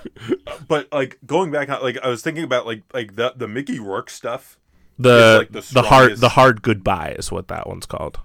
but 0.68 0.92
like 0.92 1.18
going 1.26 1.52
back, 1.52 1.68
like 1.82 1.98
I 2.02 2.08
was 2.08 2.22
thinking 2.22 2.44
about 2.44 2.66
like 2.66 2.84
like 2.94 3.16
the 3.16 3.34
the 3.36 3.48
Mickey 3.48 3.80
Rourke 3.80 4.10
stuff. 4.10 4.58
The 5.00 5.38
like, 5.40 5.52
the 5.52 5.74
the 5.74 5.82
hard 5.84 6.18
the 6.18 6.30
hard 6.30 6.62
goodbye 6.62 7.16
is 7.18 7.32
what 7.32 7.48
that 7.48 7.68
one's 7.68 7.86
called. 7.86 8.20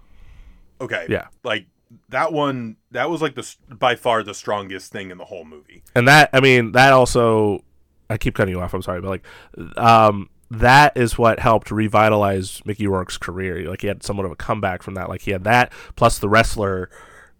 Okay, 0.81 1.07
Yeah. 1.09 1.29
like 1.45 1.67
that 2.09 2.33
one 2.33 2.77
that 2.91 3.09
was 3.09 3.23
like 3.23 3.37
the 3.37 3.55
by 3.77 3.95
far 3.95 4.23
the 4.23 4.35
strongest 4.35 4.91
thing 4.93 5.11
in 5.11 5.19
the 5.19 5.25
whole 5.25 5.45
movie. 5.45 5.83
And 5.95 6.09
that 6.09 6.31
I 6.33 6.41
mean 6.41 6.73
that 6.73 6.93
also 6.93 7.63
I 8.11 8.19
keep 8.19 8.35
cutting 8.35 8.55
you 8.55 8.61
off. 8.61 8.75
I'm 8.75 8.83
sorry, 8.83 9.01
but 9.01 9.09
like 9.09 9.79
um 9.79 10.29
that 10.51 10.97
is 10.97 11.17
what 11.17 11.39
helped 11.41 11.71
revitalize 11.71 12.61
Mickey 12.67 12.87
Rourke's 12.87 13.17
career. 13.17 13.69
Like 13.69 13.81
he 13.81 13.87
had 13.87 14.03
somewhat 14.03 14.27
of 14.27 14.33
a 14.33 14.37
comeback 14.37 14.83
from 14.83 14.95
that. 14.95 15.09
Like 15.09 15.23
he 15.23 15.31
had 15.31 15.45
that 15.45 15.73
plus 15.97 16.19
the 16.19 16.29
wrestler 16.29 16.91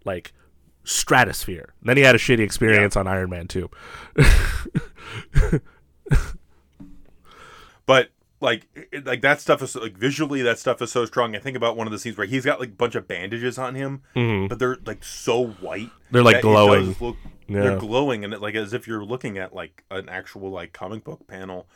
like 0.05 0.31
stratosphere. 0.85 1.73
And 1.81 1.89
then 1.89 1.97
he 1.97 2.03
had 2.03 2.15
a 2.15 2.19
shitty 2.19 2.39
experience 2.39 2.95
on 2.95 3.07
Iron 3.07 3.29
Man 3.29 3.47
2. 3.47 3.69
but 7.85 8.09
like 8.45 8.67
like 9.03 9.21
that 9.21 9.41
stuff 9.41 9.61
is 9.61 9.75
like 9.75 9.97
visually 9.97 10.41
that 10.43 10.57
stuff 10.59 10.81
is 10.81 10.91
so 10.91 11.05
strong. 11.05 11.35
I 11.35 11.39
think 11.39 11.57
about 11.57 11.75
one 11.75 11.87
of 11.87 11.91
the 11.91 11.99
scenes 11.99 12.17
where 12.17 12.27
he's 12.27 12.45
got 12.45 12.59
like 12.61 12.69
a 12.69 12.73
bunch 12.83 12.95
of 12.95 13.07
bandages 13.07 13.57
on 13.57 13.75
him, 13.75 14.01
Mhm. 14.15 14.47
but 14.47 14.59
they're 14.59 14.77
like 14.85 15.03
so 15.03 15.47
white. 15.47 15.89
They're 16.11 16.23
like 16.23 16.41
glowing. 16.41 16.95
look- 17.01 17.17
Yeah. 17.47 17.61
They're 17.61 17.77
glowing 17.77 18.23
and 18.23 18.33
it 18.33 18.41
like 18.41 18.55
as 18.55 18.73
if 18.73 18.87
you're 18.87 19.03
looking 19.05 19.37
at 19.37 19.53
like 19.53 19.83
an 19.91 20.07
actual 20.09 20.49
like 20.49 20.71
comic 20.73 21.03
book 21.03 21.27
panel. 21.27 21.67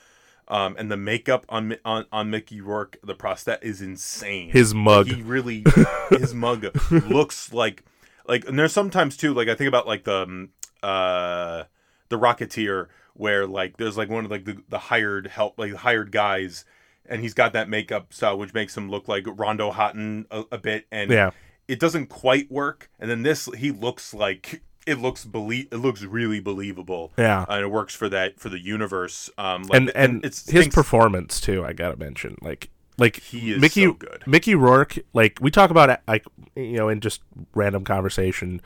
Um, 0.48 0.76
and 0.80 0.90
the 0.90 0.98
makeup 0.98 1.46
on 1.50 1.76
on 1.86 2.06
on 2.12 2.32
Mickey 2.32 2.60
Rourke, 2.60 2.98
the 3.04 3.14
prosthetic 3.14 3.64
is 3.64 3.82
insane. 3.82 4.50
His 4.50 4.74
mug. 4.74 5.06
he 5.08 5.22
really 5.22 5.64
his 6.10 6.34
mug 6.34 6.66
looks 6.92 7.54
like 7.54 7.84
like 8.28 8.48
and 8.48 8.58
there's 8.58 8.74
sometimes 8.74 9.16
too 9.16 9.34
like 9.34 9.48
I 9.48 9.54
think 9.56 9.68
about 9.68 9.86
like 9.86 10.06
the 10.06 10.24
um, 10.24 10.50
uh 10.82 11.64
the 12.10 12.18
Rocketeer 12.18 12.88
where 13.20 13.46
like 13.46 13.76
there's 13.78 13.98
like 13.98 14.10
one 14.10 14.24
of 14.26 14.32
like 14.32 14.46
the, 14.46 14.58
the 14.70 14.80
hired 14.80 15.28
help 15.28 15.60
like 15.60 15.74
hired 15.74 16.12
guys 16.12 16.64
and 17.06 17.22
he's 17.22 17.34
got 17.34 17.54
that 17.54 17.68
makeup 17.68 18.14
style 18.14 18.38
which 18.38 18.54
makes 18.54 18.76
him 18.78 18.90
look 18.90 19.08
like 19.08 19.26
Rondo 19.28 19.72
Hatton 19.72 20.26
a, 20.32 20.44
a 20.54 20.58
bit 20.58 20.86
and 20.92 21.12
Yeah. 21.12 21.32
it 21.68 21.80
doesn't 21.80 22.08
quite 22.08 22.50
work 22.50 22.90
and 23.00 23.10
then 23.12 23.24
this 23.24 23.50
he 23.58 23.72
looks 23.72 24.14
like 24.14 24.62
it 24.88 25.00
looks 25.00 25.26
belie- 25.26 25.68
it 25.72 25.76
looks 25.78 26.02
really 26.04 26.40
believable 26.40 27.12
Yeah. 27.18 27.46
and 27.50 27.62
it 27.64 27.68
works 27.70 27.94
for 27.94 28.08
that 28.10 28.40
for 28.40 28.48
the 28.50 28.60
universe 28.60 29.30
um 29.38 29.64
like, 29.64 29.78
and 29.82 29.92
and 29.96 30.26
it's 30.26 30.50
his 30.50 30.64
things- 30.64 30.74
performance 30.76 31.42
too. 31.42 31.66
I 31.66 31.74
gotta 31.74 31.98
mention, 31.98 32.38
like 32.42 32.70
like 32.98 33.18
he 33.22 33.52
is 33.52 33.62
Mickey 33.62 33.84
so 33.86 33.94
good 33.94 34.24
Mickey 34.26 34.56
Rourke. 34.56 34.98
Like 35.14 35.38
we 35.42 35.52
talk 35.52 35.70
about, 35.72 36.02
like 36.08 36.26
you 36.56 36.78
know, 36.78 36.90
in 36.90 37.00
just 37.02 37.22
random 37.56 37.84
conversation, 37.86 38.62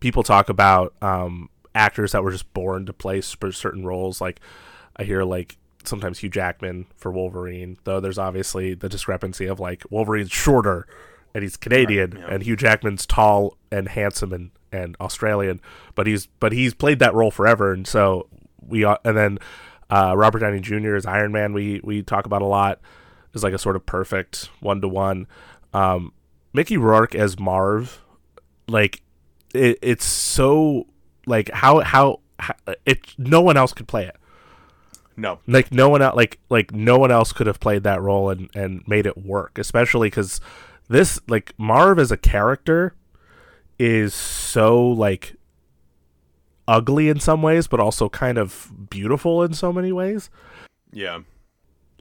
people 0.00 0.22
talk 0.22 0.48
about 0.48 0.94
um, 1.02 1.50
actors 1.76 2.12
that 2.12 2.22
were 2.24 2.32
just 2.32 2.52
born 2.52 2.86
to 2.86 2.92
play 2.92 3.20
sp- 3.22 3.52
certain 3.52 3.84
roles. 3.84 4.20
Like 4.20 4.40
I 4.96 5.04
hear 5.04 5.22
like 5.22 5.56
sometimes 5.84 6.18
Hugh 6.18 6.30
Jackman 6.30 6.86
for 6.96 7.12
Wolverine, 7.12 7.78
though 7.84 8.00
there's 8.00 8.18
obviously 8.18 8.74
the 8.74 8.88
discrepancy 8.88 9.46
of 9.46 9.60
like 9.60 9.84
Wolverine's 9.90 10.32
shorter 10.32 10.86
and 11.34 11.42
he's 11.42 11.56
Canadian 11.56 12.12
Right, 12.12 12.20
yeah. 12.20 12.34
and 12.34 12.42
Hugh 12.42 12.56
Jackman's 12.56 13.06
tall 13.06 13.56
and 13.70 13.88
handsome 13.88 14.32
and, 14.32 14.50
and 14.72 14.96
Australian, 15.00 15.60
but 15.94 16.06
he's 16.06 16.26
but 16.40 16.52
he's 16.52 16.74
played 16.74 16.98
that 16.98 17.14
role 17.14 17.30
forever 17.30 17.72
and 17.72 17.86
so 17.86 18.26
we 18.66 18.84
uh, 18.84 18.96
and 19.04 19.16
then 19.16 19.38
uh, 19.90 20.14
Robert 20.16 20.40
Downey 20.40 20.60
Jr. 20.60 20.96
as 20.96 21.06
Iron 21.06 21.30
Man 21.30 21.52
we 21.52 21.80
we 21.84 22.02
talk 22.02 22.26
about 22.26 22.42
a 22.42 22.46
lot 22.46 22.80
is 23.34 23.44
like 23.44 23.54
a 23.54 23.58
sort 23.58 23.76
of 23.76 23.86
perfect 23.86 24.48
one 24.60 24.80
to 24.80 24.88
one. 24.88 25.26
Um, 25.72 26.12
Mickey 26.52 26.76
Rourke 26.78 27.14
as 27.14 27.38
Marv, 27.38 28.02
like 28.66 29.02
it, 29.54 29.78
it's 29.82 30.06
so 30.06 30.86
like 31.26 31.50
how 31.50 31.80
how, 31.80 32.20
how 32.38 32.54
it 32.84 33.14
no 33.18 33.40
one 33.40 33.56
else 33.56 33.72
could 33.72 33.88
play 33.88 34.06
it. 34.06 34.16
No, 35.16 35.38
like 35.46 35.72
no 35.72 35.88
one 35.88 36.02
else 36.02 36.14
like 36.14 36.38
like 36.50 36.72
no 36.72 36.98
one 36.98 37.10
else 37.10 37.32
could 37.32 37.46
have 37.46 37.58
played 37.58 37.84
that 37.84 38.02
role 38.02 38.30
and 38.30 38.50
and 38.54 38.86
made 38.86 39.06
it 39.06 39.16
work 39.16 39.58
especially 39.58 40.08
because 40.08 40.40
this 40.88 41.18
like 41.26 41.54
marv 41.58 41.98
as 41.98 42.12
a 42.12 42.18
character 42.18 42.94
is 43.78 44.12
so 44.12 44.86
like 44.86 45.36
ugly 46.68 47.08
in 47.08 47.18
some 47.18 47.40
ways 47.40 47.66
but 47.66 47.80
also 47.80 48.08
kind 48.08 48.36
of 48.36 48.70
beautiful 48.90 49.42
in 49.42 49.54
so 49.54 49.72
many 49.72 49.90
ways. 49.90 50.28
Yeah, 50.92 51.20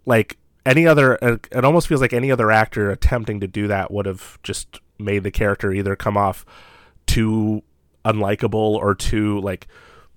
like 0.06 0.38
any 0.66 0.86
other 0.86 1.14
it 1.22 1.48
it 1.52 1.64
almost 1.64 1.88
feels 1.88 2.02
like 2.02 2.14
any 2.14 2.32
other 2.32 2.52
actor 2.52 2.92
attempting 2.92 3.40
to 3.40 3.48
do 3.48 3.68
that 3.68 3.92
would 3.92 4.06
have 4.06 4.42
just 4.44 4.80
made 5.00 5.24
the 5.24 5.32
character 5.32 5.72
either 5.72 5.96
come 5.96 6.18
off 6.18 6.46
too 7.06 7.64
unlikable 8.06 8.54
or 8.54 8.96
too 8.96 9.40
like 9.42 9.68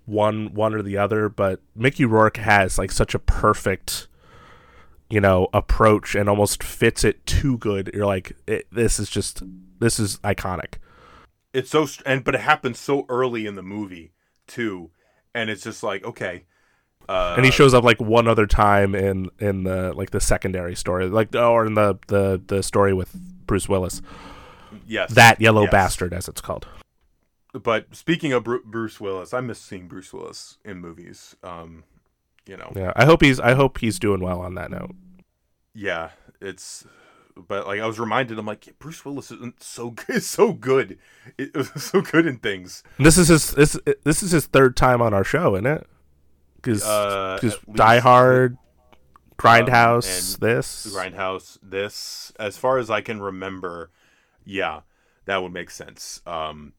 one 0.06 0.54
one 0.54 0.74
or 0.74 0.82
the 0.82 0.96
other 0.96 1.28
but 1.28 1.60
Mickey 1.74 2.04
Rourke 2.04 2.36
has 2.36 2.78
like 2.78 2.92
such 2.92 3.14
a 3.14 3.18
perfect 3.18 4.08
you 5.10 5.20
know 5.20 5.48
approach 5.52 6.14
and 6.14 6.28
almost 6.28 6.62
fits 6.62 7.04
it 7.04 7.24
too 7.26 7.58
good. 7.58 7.90
You're 7.94 8.06
like 8.06 8.36
it, 8.46 8.66
this 8.70 8.98
is 8.98 9.08
just 9.08 9.42
this 9.80 9.98
is 9.98 10.18
iconic. 10.18 10.74
It's 11.52 11.70
so 11.70 11.86
and 12.04 12.22
but 12.24 12.34
it 12.34 12.42
happens 12.42 12.78
so 12.78 13.06
early 13.08 13.46
in 13.46 13.54
the 13.54 13.62
movie 13.62 14.12
too, 14.46 14.90
and 15.34 15.50
it's 15.50 15.64
just 15.64 15.82
like 15.82 16.04
okay, 16.04 16.44
uh, 17.08 17.34
and 17.36 17.44
he 17.44 17.50
shows 17.50 17.74
up 17.74 17.84
like 17.84 18.00
one 18.00 18.28
other 18.28 18.46
time 18.46 18.94
in 18.94 19.30
in 19.38 19.64
the 19.64 19.92
like 19.94 20.10
the 20.10 20.20
secondary 20.20 20.74
story 20.74 21.08
like 21.08 21.34
or 21.34 21.66
in 21.66 21.74
the 21.74 21.98
the 22.08 22.40
the 22.46 22.62
story 22.62 22.92
with 22.92 23.14
Bruce 23.46 23.68
Willis. 23.68 24.02
Yes, 24.86 25.12
that 25.14 25.40
yellow 25.40 25.62
yes. 25.62 25.70
bastard 25.70 26.12
as 26.12 26.28
it's 26.28 26.42
called 26.42 26.66
But 27.52 27.94
speaking 27.96 28.32
of 28.32 28.44
Bruce 28.44 29.00
Willis, 29.00 29.32
I 29.32 29.40
miss 29.40 29.58
seeing 29.58 29.88
Bruce 29.88 30.12
Willis 30.12 30.58
in 30.64 30.78
movies. 30.78 31.34
Um, 31.42 31.84
you 32.46 32.56
know, 32.56 32.72
Yeah, 32.76 32.92
I 32.96 33.04
hope 33.04 33.22
he's 33.22 33.40
I 33.40 33.54
hope 33.54 33.78
he's 33.78 33.98
doing 33.98 34.20
well 34.20 34.40
on 34.40 34.54
that 34.54 34.70
note. 34.70 34.94
yeah, 35.74 36.10
it's. 36.40 36.86
But 37.36 37.68
like 37.68 37.80
I 37.80 37.86
was 37.86 38.00
reminded, 38.00 38.36
I'm 38.38 38.46
like 38.46 38.78
Bruce 38.80 39.04
Willis 39.04 39.30
isn't 39.30 39.62
so 39.62 39.90
good, 40.06 40.22
so 40.24 40.52
good, 40.52 40.98
it, 41.38 41.54
so 41.80 42.00
good 42.02 42.26
in 42.26 42.38
things. 42.38 42.82
This 42.98 43.16
is 43.16 43.28
his 43.28 43.52
this 43.52 43.78
this 44.04 44.22
is 44.22 44.32
his 44.32 44.46
third 44.46 44.76
time 44.76 45.00
on 45.00 45.14
our 45.14 45.24
show, 45.24 45.54
isn't 45.54 45.66
it? 45.66 45.86
Because 46.56 46.82
Uh, 46.84 47.38
Die 47.72 47.98
Hard, 48.00 48.58
Grindhouse, 49.38 50.34
and 50.34 50.42
this. 50.42 50.92
Grindhouse, 50.92 51.58
this, 51.62 52.32
as 52.40 52.56
far 52.58 52.78
as 52.78 52.90
I 52.90 53.00
can 53.00 53.22
remember, 53.22 53.90
yeah, 54.44 54.80
that 55.26 55.40
would 55.42 55.52
make 55.52 55.70
sense. 55.70 56.20
Um, 56.26 56.72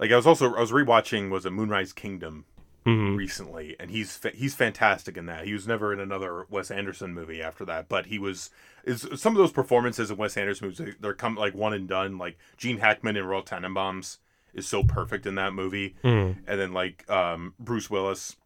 like 0.00 0.10
I 0.10 0.16
was 0.16 0.26
also 0.26 0.52
I 0.54 0.60
was 0.60 0.72
rewatching 0.72 1.30
was 1.30 1.44
a 1.46 1.50
Moonrise 1.52 1.92
Kingdom 1.92 2.44
Mhm. 2.86 3.14
recently, 3.16 3.76
and 3.78 3.90
he's 3.90 4.16
fa- 4.16 4.32
he's 4.34 4.54
fantastic 4.54 5.16
in 5.18 5.26
that. 5.26 5.44
He 5.44 5.52
was 5.52 5.68
never 5.68 5.92
in 5.92 6.00
another 6.00 6.46
Wes 6.50 6.70
Anderson 6.70 7.12
movie 7.14 7.42
after 7.42 7.64
that, 7.66 7.88
but 7.88 8.06
he 8.06 8.18
was 8.18 8.50
is 8.84 9.06
some 9.16 9.34
of 9.34 9.38
those 9.38 9.52
performances 9.52 10.10
in 10.10 10.16
Wes 10.16 10.36
Anderson 10.36 10.66
movies 10.68 10.78
they- 10.78 10.94
they're 10.98 11.12
come 11.14 11.34
like 11.36 11.54
one 11.54 11.74
and 11.74 11.86
done. 11.86 12.16
Like 12.18 12.38
Gene 12.56 12.78
Hackman 12.78 13.16
in 13.18 13.24
Royal 13.26 13.42
Tenenbaums 13.42 14.16
is 14.54 14.66
so 14.66 14.82
perfect 14.82 15.26
in 15.26 15.34
that 15.36 15.52
movie, 15.52 15.94
Mhm. 16.02 16.38
and 16.46 16.58
then 16.60 16.72
like 16.72 17.08
um, 17.10 17.54
Bruce 17.60 17.88
Willis. 17.90 18.36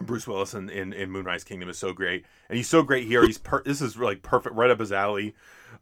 Bruce 0.00 0.28
Willis 0.28 0.54
in, 0.54 0.70
in, 0.70 0.92
in 0.92 1.10
Moonrise 1.10 1.42
Kingdom 1.42 1.68
is 1.68 1.76
so 1.76 1.92
great, 1.92 2.24
and 2.48 2.56
he's 2.56 2.68
so 2.68 2.84
great 2.84 3.04
here. 3.08 3.26
He's 3.26 3.36
per- 3.38 3.64
this 3.64 3.80
is 3.82 3.96
like 3.96 4.22
perfect, 4.22 4.54
right 4.54 4.70
up 4.70 4.78
his 4.78 4.92
alley. 4.92 5.34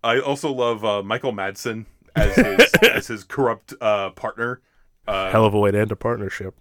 I 0.03 0.19
also 0.21 0.51
love 0.51 0.85
uh, 0.87 1.03
Michael 1.03 1.33
Madsen 1.35 1.85
as 2.17 2.35
his 2.37 2.73
as 2.83 3.07
his 3.07 3.25
corrupt 3.25 3.75
uh, 3.81 4.11
partner. 4.11 4.61
Uh, 5.07 5.31
Hell 5.31 5.45
of 5.45 5.55
a 5.55 5.59
way 5.59 5.71
to 5.71 5.79
end 5.79 5.93
a 5.93 5.97
partnership. 5.97 6.55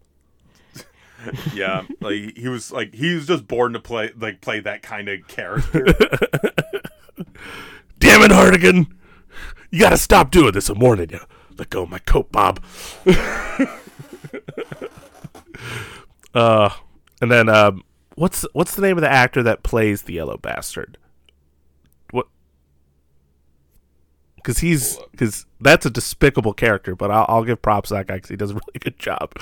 yeah, 1.53 1.83
like 2.01 2.37
he 2.37 2.47
was 2.47 2.71
like 2.71 2.93
he 2.93 3.15
was 3.15 3.27
just 3.27 3.47
born 3.47 3.73
to 3.73 3.79
play 3.79 4.11
like 4.15 4.41
play 4.41 4.59
that 4.59 4.83
kind 4.83 5.09
of 5.09 5.27
character. 5.27 5.85
Damn 7.99 8.21
it, 8.21 8.31
Hartigan! 8.31 8.95
You 9.71 9.79
gotta 9.79 9.97
stop 9.97 10.29
doing 10.29 10.51
this. 10.51 10.69
I'm 10.69 10.79
warning 10.79 11.09
you. 11.09 11.19
Let 11.57 11.69
go 11.69 11.83
of 11.83 11.89
my 11.89 11.99
coat, 11.99 12.31
Bob. 12.31 12.63
uh, 16.33 16.69
and 17.21 17.31
then 17.31 17.49
um, 17.49 17.83
what's 18.15 18.45
what's 18.53 18.75
the 18.75 18.81
name 18.81 18.97
of 18.97 19.01
the 19.01 19.11
actor 19.11 19.41
that 19.43 19.63
plays 19.63 20.03
the 20.03 20.13
yellow 20.13 20.37
bastard? 20.37 20.97
What? 22.11 22.27
Because 24.45 24.59
he's 24.59 24.99
because 25.09 25.47
that's 25.59 25.87
a 25.87 25.89
despicable 25.89 26.53
character, 26.53 26.95
but 26.95 27.09
I'll, 27.09 27.25
I'll 27.27 27.43
give 27.43 27.63
props 27.63 27.89
to 27.89 27.95
that 27.95 28.05
guy 28.05 28.17
because 28.17 28.29
he 28.29 28.35
does 28.35 28.51
a 28.51 28.53
really 28.67 28.79
good 28.79 28.99
job. 28.99 29.33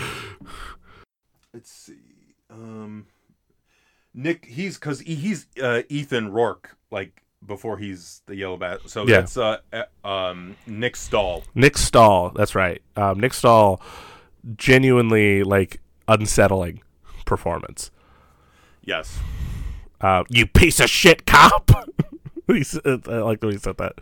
Let's 1.53 1.69
see, 1.69 2.35
um, 2.49 3.07
Nick. 4.13 4.45
He's 4.45 4.75
because 4.79 5.01
he's 5.01 5.47
uh, 5.61 5.81
Ethan 5.89 6.31
Rourke. 6.31 6.77
Like 6.89 7.21
before 7.45 7.77
he's 7.79 8.21
the 8.27 8.37
yellow 8.37 8.55
bat. 8.55 8.79
So 8.85 9.01
Yeah. 9.05 9.19
that's 9.19 9.35
uh, 9.35 9.57
uh, 9.73 10.07
um 10.07 10.55
Nick 10.65 10.95
Stahl. 10.95 11.43
Nick 11.53 11.77
Stahl, 11.77 12.31
that's 12.33 12.55
right. 12.55 12.81
Um, 12.95 13.19
Nick 13.19 13.33
Stahl, 13.33 13.81
genuinely 14.55 15.43
like 15.43 15.81
unsettling 16.07 16.81
performance. 17.25 17.91
Yes. 18.85 19.19
Uh, 19.99 20.23
you 20.29 20.45
piece 20.47 20.79
of 20.79 20.89
shit 20.89 21.25
cop. 21.25 21.71
I 22.49 22.53
like 22.53 23.41
the 23.41 23.47
way 23.47 23.53
he 23.53 23.59
said 23.59 23.75
that. 23.77 23.95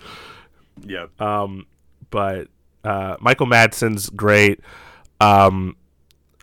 Yeah. 0.84 1.08
Um, 1.20 1.66
but 2.10 2.48
uh, 2.84 3.18
Michael 3.20 3.48
Madsen's 3.48 4.10
great. 4.10 4.60
Um, 5.20 5.76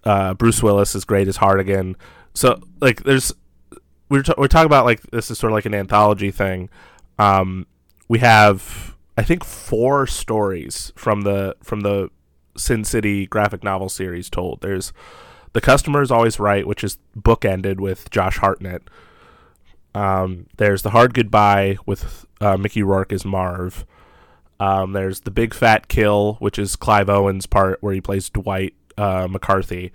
uh, 0.05 0.35
Bruce 0.35 0.63
Willis 0.63 0.95
is 0.95 1.05
great 1.05 1.29
as 1.29 1.37
Hartigan. 1.37 1.97
So 2.35 2.61
like, 2.81 3.03
there's 3.03 3.33
we're 4.09 4.23
ta- 4.23 4.35
we're 4.39 4.49
talking 4.49 4.67
about 4.67 4.85
like 4.85 5.03
this 5.11 5.31
is 5.31 5.39
sort 5.39 5.53
of 5.53 5.55
like 5.55 5.67
an 5.67 5.75
anthology 5.75 6.31
thing. 6.31 6.71
Um, 7.19 7.67
we 8.09 8.21
have 8.21 8.97
I 9.17 9.23
think 9.23 9.45
four 9.45 10.07
stories 10.07 10.93
from 10.97 11.23
the 11.23 11.57
from 11.63 11.81
the 11.81 12.11
Sin 12.57 12.85
City 12.85 13.27
graphic 13.27 13.63
novel 13.63 13.89
series 13.89 14.31
told. 14.31 14.61
There's 14.61 14.93
the 15.53 15.61
customer 15.61 16.03
is 16.03 16.11
always 16.11 16.39
right, 16.39 16.67
which 16.67 16.85
is 16.85 16.99
bookended 17.19 17.81
with 17.81 18.11
Josh 18.11 18.39
Hartnett. 18.39 18.83
Um, 19.95 20.47
there's 20.57 20.83
the 20.83 20.91
hard 20.91 21.15
goodbye 21.15 21.79
with 21.87 22.27
uh, 22.41 22.57
Mickey 22.57 22.83
Rourke 22.83 23.13
as 23.13 23.25
Marv. 23.25 23.85
Um, 24.61 24.93
there's 24.93 25.21
the 25.21 25.31
big 25.31 25.55
fat 25.55 25.89
kill, 25.89 26.35
which 26.41 26.59
is 26.59 26.75
Clive 26.77 27.09
Owen's 27.09 27.47
part 27.47 27.83
where 27.83 27.95
he 27.95 28.01
plays 28.01 28.29
Dwight 28.29 28.75
uh, 28.97 29.29
McCarthy, 29.31 29.93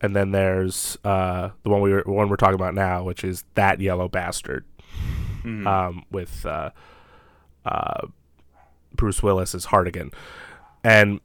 and 0.00 0.16
then 0.16 0.30
there's 0.32 0.96
uh, 1.04 1.50
the 1.62 1.68
one 1.70 1.80
we 1.82 1.90
were, 1.92 2.02
one 2.06 2.28
we're 2.30 2.36
talking 2.36 2.54
about 2.54 2.74
now, 2.74 3.02
which 3.02 3.22
is 3.24 3.44
that 3.54 3.80
yellow 3.80 4.08
bastard 4.08 4.64
Mhm. 5.44 5.66
um, 5.66 6.04
with 6.10 6.44
uh, 6.46 6.70
uh, 7.66 8.06
Bruce 8.94 9.22
Willis 9.22 9.54
as 9.54 9.66
Hartigan, 9.66 10.10
and 10.82 11.20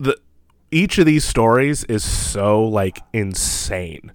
the 0.00 0.18
each 0.70 0.98
of 0.98 1.06
these 1.06 1.24
stories 1.24 1.84
is 1.84 2.02
so 2.02 2.64
like 2.64 2.98
insane. 3.12 4.10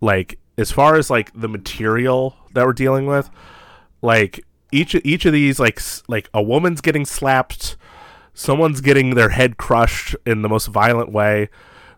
Like 0.00 0.38
as 0.58 0.70
far 0.70 0.96
as 0.96 1.08
like 1.10 1.32
the 1.34 1.48
material 1.48 2.36
that 2.52 2.66
we're 2.66 2.72
dealing 2.74 3.06
with, 3.06 3.30
like 4.02 4.44
each 4.74 4.94
each 4.96 5.24
of 5.24 5.32
these 5.32 5.58
like 5.60 5.80
like 6.08 6.28
a 6.34 6.42
woman's 6.42 6.80
getting 6.80 7.04
slapped, 7.04 7.76
someone's 8.32 8.80
getting 8.80 9.14
their 9.14 9.30
head 9.30 9.56
crushed 9.56 10.16
in 10.26 10.42
the 10.42 10.48
most 10.48 10.66
violent 10.66 11.12
way. 11.12 11.48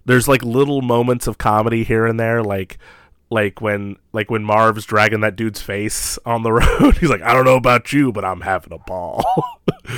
There's 0.04 0.28
like 0.28 0.42
little 0.44 0.82
moments 0.82 1.26
of 1.26 1.38
comedy 1.38 1.82
here 1.82 2.06
and 2.06 2.20
there, 2.20 2.42
like 2.42 2.78
like 3.30 3.60
when 3.60 3.96
like 4.12 4.30
when 4.30 4.44
Marv's 4.44 4.84
dragging 4.84 5.20
that 5.20 5.36
dude's 5.36 5.60
face 5.60 6.18
on 6.24 6.42
the 6.42 6.52
road. 6.80 6.98
He's 6.98 7.10
like, 7.10 7.22
I 7.22 7.32
don't 7.32 7.44
know 7.44 7.56
about 7.56 7.92
you, 7.92 8.12
but 8.12 8.24
I'm 8.24 8.42
having 8.42 8.72
a 8.72 8.78
ball. 8.78 9.24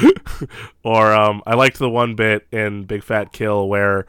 or 0.83 1.13
um, 1.13 1.43
I 1.47 1.55
liked 1.55 1.79
the 1.79 1.91
one 1.91 2.15
bit 2.15 2.47
in 2.53 2.85
Big 2.85 3.03
Fat 3.03 3.33
Kill 3.33 3.69
where 3.69 4.07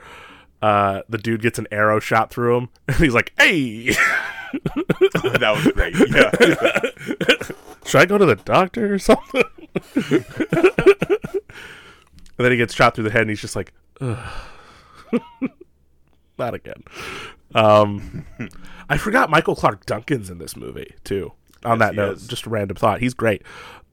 uh, 0.62 1.02
the 1.10 1.18
dude 1.18 1.42
gets 1.42 1.60
an 1.60 1.68
arrow 1.72 2.00
shot 2.00 2.32
through 2.32 2.58
him, 2.58 2.70
and 2.88 2.98
he's 2.98 3.14
like, 3.14 3.34
"Hey." 3.38 3.96
That 5.40 5.54
was 5.56 5.68
great. 5.74 5.96
Yeah. 6.10 6.32
Should 7.86 8.02
I 8.02 8.06
go 8.06 8.18
to 8.18 8.26
the 8.26 8.36
doctor 8.36 8.94
or 8.94 9.00
something? 9.00 9.44
and 9.96 10.24
then 12.38 12.52
he 12.52 12.58
gets 12.58 12.74
shot 12.74 12.96
through 12.96 13.04
the 13.06 13.12
head, 13.12 13.22
and 13.22 13.30
he's 13.30 13.42
just 13.42 13.56
like, 13.56 13.74
not 16.38 16.54
again. 16.54 16.84
Um, 17.56 18.26
I 18.90 18.98
forgot 18.98 19.30
Michael 19.30 19.56
Clarke 19.56 19.86
Duncan's 19.86 20.30
in 20.30 20.38
this 20.38 20.56
movie 20.56 20.94
too. 21.04 21.32
On 21.66 21.80
Yes, 21.80 21.90
that 21.90 21.96
note, 21.96 22.18
is. 22.18 22.28
just 22.28 22.46
a 22.46 22.50
random 22.50 22.76
thought. 22.78 23.02
He's 23.02 23.14
great. 23.14 23.42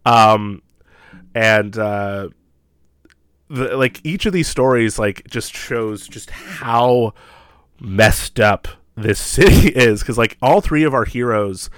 Um, 0.04 0.62
and 1.34 1.76
uh, 1.76 2.28
the, 3.48 3.76
like 3.76 4.00
each 4.04 4.26
of 4.26 4.32
these 4.32 4.46
stories, 4.48 4.98
like 4.98 5.26
just 5.28 5.54
shows 5.54 6.06
just 6.06 6.30
how 6.30 7.14
messed 7.80 8.38
up 8.40 8.68
this 8.96 9.20
city 9.20 9.68
is. 9.68 10.00
Because 10.00 10.18
like 10.18 10.36
all 10.42 10.60
three 10.60 10.84
of 10.84 10.94
our 10.94 11.04
heroes, 11.04 11.70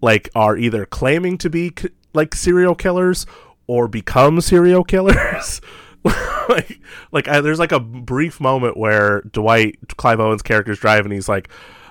like 0.00 0.28
are 0.34 0.56
either 0.56 0.86
claiming 0.86 1.38
to 1.38 1.50
be 1.50 1.72
like 2.14 2.34
serial 2.34 2.74
killers 2.74 3.26
or 3.66 3.88
become 3.88 4.40
serial 4.40 4.84
killers. 4.84 5.60
like, 6.48 6.80
like 7.12 7.28
I, 7.28 7.40
there's 7.40 7.58
like 7.58 7.72
a 7.72 7.80
brief 7.80 8.40
moment 8.40 8.76
where 8.76 9.22
Dwight 9.22 9.78
Clive 9.96 10.20
Owen's 10.20 10.42
character 10.42 10.72
is 10.72 10.78
driving. 10.78 11.12
He's 11.12 11.28
like, 11.28 11.48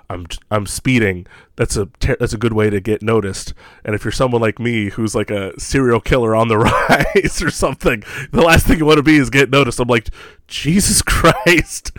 "I'm 0.10 0.26
I'm 0.50 0.66
speeding. 0.66 1.28
That's 1.56 1.76
a 1.76 1.88
ter- 2.00 2.18
that's 2.20 2.34
a 2.34 2.38
good 2.38 2.54
way 2.54 2.70
to 2.70 2.80
get 2.80 3.02
noticed. 3.02 3.54
And 3.84 3.94
if 3.94 4.04
you're 4.04 4.12
someone 4.12 4.42
like 4.42 4.60
me 4.60 4.90
who's 4.90 5.14
like 5.14 5.30
a 5.30 5.58
serial 5.60 6.00
killer 6.00 6.36
on 6.36 6.48
the 6.48 6.58
rise 7.26 7.42
or 7.42 7.52
something, 7.52 8.04
the 8.32 8.42
last 8.42 8.66
thing 8.66 8.80
you 8.80 8.86
want 8.86 8.98
to 8.98 9.04
be 9.04 9.18
is 9.18 9.30
get 9.30 9.50
noticed." 9.50 9.80
I'm 9.80 9.88
like, 9.88 10.10
Jesus 10.48 11.02
Christ! 11.02 11.92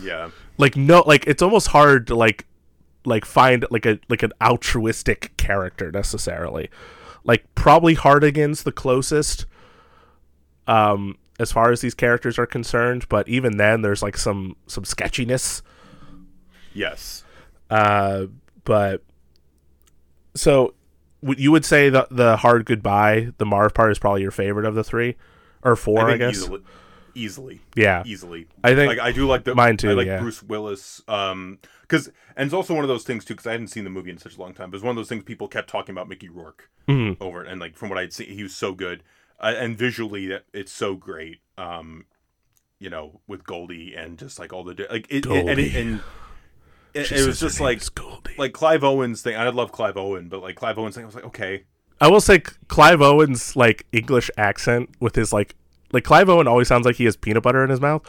Yeah. 0.00 0.30
Like 0.60 0.76
no, 0.76 1.02
like 1.06 1.26
it's 1.26 1.42
almost 1.42 1.68
hard 1.68 2.06
to 2.08 2.14
like 2.14 2.46
like 3.04 3.24
find 3.24 3.64
like 3.70 3.86
a 3.86 3.98
like 4.08 4.22
an 4.22 4.32
altruistic 4.42 5.36
character 5.36 5.90
necessarily. 5.90 6.70
Like 7.24 7.46
probably 7.54 7.94
Hartigan's 7.94 8.62
the 8.62 8.72
closest 8.72 9.46
um 10.66 11.16
as 11.38 11.50
far 11.50 11.72
as 11.72 11.80
these 11.80 11.94
characters 11.94 12.38
are 12.38 12.46
concerned, 12.46 13.08
but 13.08 13.26
even 13.28 13.56
then 13.56 13.82
there's 13.82 14.02
like 14.02 14.16
some 14.16 14.56
some 14.66 14.84
sketchiness. 14.84 15.62
Yes. 16.74 17.24
Uh 17.70 18.26
but 18.64 19.02
so 20.34 20.74
you 21.22 21.52
would 21.52 21.64
say 21.64 21.88
the 21.88 22.06
the 22.10 22.36
hard 22.36 22.66
goodbye, 22.66 23.30
the 23.38 23.46
Marv 23.46 23.74
part 23.74 23.92
is 23.92 23.98
probably 23.98 24.22
your 24.22 24.30
favorite 24.30 24.66
of 24.66 24.74
the 24.74 24.84
3 24.84 25.16
or 25.62 25.76
4, 25.76 26.00
I, 26.00 26.06
think 26.06 26.18
guess. 26.18 26.36
Easily, 26.36 26.60
easily. 27.20 27.60
Yeah. 27.76 28.02
Easily. 28.06 28.46
I 28.64 28.74
think 28.74 28.88
like 28.88 28.98
I 28.98 29.12
do 29.12 29.26
like 29.26 29.44
the 29.44 29.54
mine 29.54 29.76
too, 29.76 29.90
I 29.90 29.92
like 29.94 30.06
yeah. 30.06 30.20
Bruce 30.20 30.42
Willis. 30.42 31.02
Um, 31.08 31.58
because 31.82 32.08
and 32.36 32.46
it's 32.46 32.54
also 32.54 32.74
one 32.74 32.84
of 32.84 32.88
those 32.88 33.04
things 33.04 33.24
too. 33.24 33.34
Because 33.34 33.46
I 33.46 33.52
hadn't 33.52 33.68
seen 33.68 33.84
the 33.84 33.90
movie 33.90 34.10
in 34.10 34.18
such 34.18 34.36
a 34.36 34.40
long 34.40 34.54
time. 34.54 34.70
But 34.70 34.76
it's 34.76 34.84
one 34.84 34.90
of 34.90 34.96
those 34.96 35.08
things 35.08 35.24
people 35.24 35.48
kept 35.48 35.68
talking 35.68 35.92
about 35.94 36.08
Mickey 36.08 36.28
Rourke 36.28 36.70
Mhm. 36.88 37.16
over, 37.20 37.42
and 37.42 37.60
like 37.60 37.76
from 37.76 37.88
what 37.90 37.98
I'd 37.98 38.12
seen, 38.12 38.28
he 38.28 38.42
was 38.42 38.54
so 38.54 38.72
good, 38.72 39.02
uh, 39.40 39.54
and 39.56 39.76
visually 39.76 40.26
that 40.28 40.44
it's 40.52 40.72
so 40.72 40.94
great. 40.94 41.40
Um, 41.58 42.06
you 42.78 42.88
know, 42.90 43.20
with 43.26 43.44
Goldie 43.44 43.94
and 43.94 44.18
just 44.18 44.38
like 44.38 44.52
all 44.52 44.64
the 44.64 44.86
like 44.90 45.06
it, 45.10 45.26
it- 45.26 45.46
and 45.48 45.58
it, 45.60 45.74
and 45.76 46.00
it, 46.94 47.12
it 47.12 47.26
was 47.26 47.38
just 47.40 47.60
like 47.60 47.82
Goldie. 47.94 48.34
like 48.38 48.52
Clive 48.52 48.82
Owen's 48.82 49.22
thing. 49.22 49.36
I 49.36 49.48
love 49.50 49.70
Clive 49.72 49.96
Owen, 49.96 50.28
but 50.28 50.40
like 50.42 50.56
Clive 50.56 50.78
Owen's 50.78 50.94
thing, 50.94 51.04
I 51.04 51.06
was 51.06 51.14
like, 51.14 51.24
okay, 51.26 51.64
I 52.00 52.08
will 52.08 52.20
say 52.22 52.38
Clive 52.68 53.02
Owen's 53.02 53.54
like 53.56 53.86
English 53.92 54.30
accent 54.38 54.90
with 55.00 55.14
his 55.16 55.32
like 55.32 55.54
like 55.92 56.04
Clive 56.04 56.28
Owen 56.28 56.46
always 56.46 56.68
sounds 56.68 56.86
like 56.86 56.96
he 56.96 57.04
has 57.04 57.16
peanut 57.16 57.42
butter 57.42 57.64
in 57.64 57.70
his 57.70 57.80
mouth. 57.80 58.02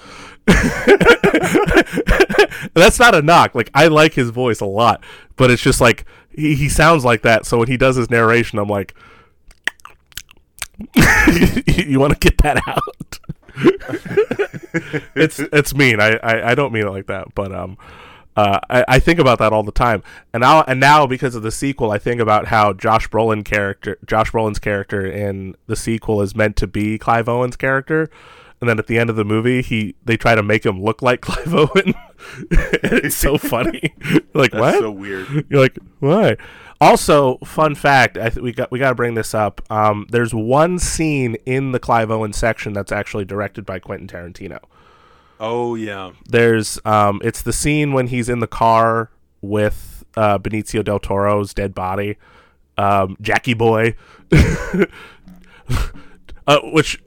That's 2.73 2.99
not 2.99 3.15
a 3.15 3.21
knock. 3.21 3.55
Like 3.55 3.71
I 3.73 3.87
like 3.87 4.13
his 4.13 4.29
voice 4.29 4.61
a 4.61 4.65
lot, 4.65 5.03
but 5.35 5.51
it's 5.51 5.61
just 5.61 5.81
like 5.81 6.05
he, 6.35 6.55
he 6.55 6.69
sounds 6.69 7.03
like 7.03 7.21
that. 7.23 7.45
So 7.45 7.57
when 7.57 7.67
he 7.67 7.77
does 7.77 7.95
his 7.95 8.09
narration, 8.09 8.59
I'm 8.59 8.67
like, 8.67 8.95
you 10.95 11.99
want 11.99 12.13
to 12.13 12.19
get 12.19 12.37
that 12.39 12.61
out? 12.67 13.19
it's 15.15 15.39
it's 15.39 15.75
mean. 15.75 15.99
I, 15.99 16.17
I 16.17 16.51
I 16.51 16.55
don't 16.55 16.71
mean 16.71 16.87
it 16.87 16.91
like 16.91 17.07
that, 17.07 17.35
but 17.35 17.51
um, 17.51 17.77
uh, 18.35 18.59
I, 18.69 18.85
I 18.87 18.99
think 18.99 19.19
about 19.19 19.39
that 19.39 19.51
all 19.51 19.63
the 19.63 19.71
time, 19.71 20.03
and 20.33 20.41
now 20.41 20.63
and 20.63 20.79
now 20.79 21.05
because 21.05 21.35
of 21.35 21.43
the 21.43 21.51
sequel, 21.51 21.91
I 21.91 21.97
think 21.97 22.21
about 22.21 22.47
how 22.47 22.73
Josh 22.73 23.09
Brolin 23.09 23.43
character, 23.43 23.97
Josh 24.05 24.31
Brolin's 24.31 24.59
character 24.59 25.05
in 25.05 25.55
the 25.67 25.75
sequel 25.75 26.21
is 26.21 26.35
meant 26.35 26.55
to 26.57 26.67
be 26.67 26.97
Clive 26.97 27.27
Owen's 27.27 27.57
character, 27.57 28.09
and 28.61 28.69
then 28.69 28.79
at 28.79 28.87
the 28.87 28.97
end 28.97 29.09
of 29.09 29.15
the 29.15 29.25
movie, 29.25 29.61
he 29.61 29.95
they 30.05 30.15
try 30.15 30.35
to 30.35 30.43
make 30.43 30.65
him 30.65 30.81
look 30.81 31.01
like 31.01 31.21
Clive 31.21 31.53
Owen. 31.53 31.93
it's 32.51 33.15
so 33.15 33.37
funny. 33.37 33.93
like 34.33 34.51
that's 34.51 34.61
what? 34.61 34.79
so 34.79 34.91
weird. 34.91 35.45
You're 35.49 35.61
like, 35.61 35.77
why? 35.99 36.37
Also, 36.79 37.37
fun 37.39 37.75
fact: 37.75 38.17
I 38.17 38.29
th- 38.29 38.41
we 38.41 38.53
got 38.53 38.71
we 38.71 38.79
got 38.79 38.89
to 38.89 38.95
bring 38.95 39.15
this 39.15 39.33
up. 39.33 39.61
Um, 39.69 40.07
there's 40.09 40.33
one 40.33 40.79
scene 40.79 41.35
in 41.45 41.73
the 41.73 41.79
Clive 41.79 42.09
Owen 42.09 42.33
section 42.33 42.71
that's 42.71 42.91
actually 42.91 43.25
directed 43.25 43.65
by 43.65 43.79
Quentin 43.79 44.07
Tarantino. 44.07 44.59
Oh 45.43 45.73
yeah, 45.73 46.11
There's 46.29 46.79
um, 46.85 47.19
it's 47.23 47.41
the 47.41 47.51
scene 47.51 47.93
when 47.93 48.07
he's 48.07 48.29
in 48.29 48.41
the 48.41 48.47
car 48.47 49.09
with 49.41 50.05
uh, 50.15 50.37
Benicio 50.37 50.83
del 50.83 50.99
Toro's 50.99 51.51
dead 51.55 51.73
body, 51.73 52.17
um, 52.77 53.17
Jackie 53.19 53.55
Boy. 53.55 53.95
uh, 56.47 56.59
which, 56.65 57.03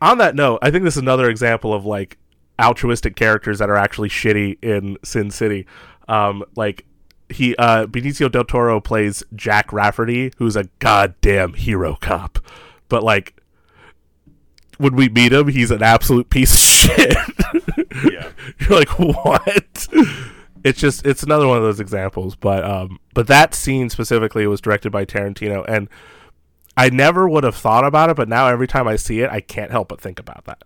on 0.00 0.18
that 0.18 0.36
note, 0.36 0.60
I 0.62 0.70
think 0.70 0.84
this 0.84 0.94
is 0.94 1.02
another 1.02 1.28
example 1.28 1.74
of 1.74 1.84
like 1.84 2.16
altruistic 2.62 3.16
characters 3.16 3.58
that 3.58 3.68
are 3.68 3.76
actually 3.76 4.08
shitty 4.08 4.56
in 4.62 4.96
Sin 5.02 5.32
City. 5.32 5.66
Um, 6.06 6.44
like 6.54 6.86
he 7.28 7.56
uh, 7.56 7.86
Benicio 7.86 8.30
del 8.30 8.44
Toro 8.44 8.80
plays 8.80 9.24
Jack 9.34 9.72
Rafferty, 9.72 10.32
who's 10.38 10.54
a 10.54 10.68
goddamn 10.78 11.54
hero 11.54 11.96
cop, 12.00 12.38
but 12.88 13.02
like 13.02 13.34
when 14.78 14.96
we 14.96 15.08
meet 15.08 15.32
him, 15.32 15.48
he's 15.48 15.70
an 15.70 15.82
absolute 15.82 16.30
piece 16.30 16.52
of 16.52 16.58
shit. 16.58 17.16
yeah. 18.12 18.30
You're 18.58 18.78
like, 18.78 18.98
what? 18.98 19.88
It's 20.64 20.80
just 20.80 21.04
it's 21.06 21.22
another 21.22 21.46
one 21.46 21.58
of 21.58 21.62
those 21.62 21.80
examples, 21.80 22.36
but 22.36 22.64
um, 22.64 22.98
but 23.12 23.26
that 23.26 23.54
scene 23.54 23.90
specifically 23.90 24.46
was 24.46 24.60
directed 24.60 24.90
by 24.90 25.04
Tarantino, 25.04 25.64
and 25.68 25.88
I 26.76 26.88
never 26.88 27.28
would 27.28 27.44
have 27.44 27.54
thought 27.54 27.84
about 27.84 28.10
it, 28.10 28.16
but 28.16 28.28
now 28.28 28.46
every 28.46 28.66
time 28.66 28.88
I 28.88 28.96
see 28.96 29.20
it, 29.20 29.30
I 29.30 29.40
can't 29.40 29.70
help 29.70 29.88
but 29.88 30.00
think 30.00 30.18
about 30.18 30.46
that. 30.46 30.64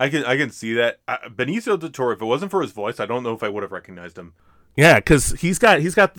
I 0.00 0.08
can 0.08 0.24
I 0.24 0.36
can 0.36 0.50
see 0.50 0.72
that 0.74 0.98
uh, 1.06 1.18
Benicio 1.28 1.78
del 1.78 1.90
Toro. 1.90 2.12
If 2.14 2.22
it 2.22 2.24
wasn't 2.24 2.50
for 2.50 2.62
his 2.62 2.72
voice, 2.72 2.98
I 2.98 3.06
don't 3.06 3.22
know 3.22 3.32
if 3.32 3.42
I 3.42 3.48
would 3.48 3.62
have 3.62 3.70
recognized 3.70 4.18
him. 4.18 4.34
Yeah, 4.76 4.96
because 4.96 5.32
he's 5.32 5.58
got 5.58 5.80
he's 5.80 5.94
got 5.94 6.16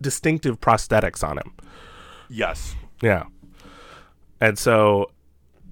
distinctive 0.00 0.60
prosthetics 0.60 1.26
on 1.26 1.38
him. 1.38 1.54
Yes. 2.28 2.74
Yeah, 3.00 3.24
and 4.40 4.58
so 4.58 5.10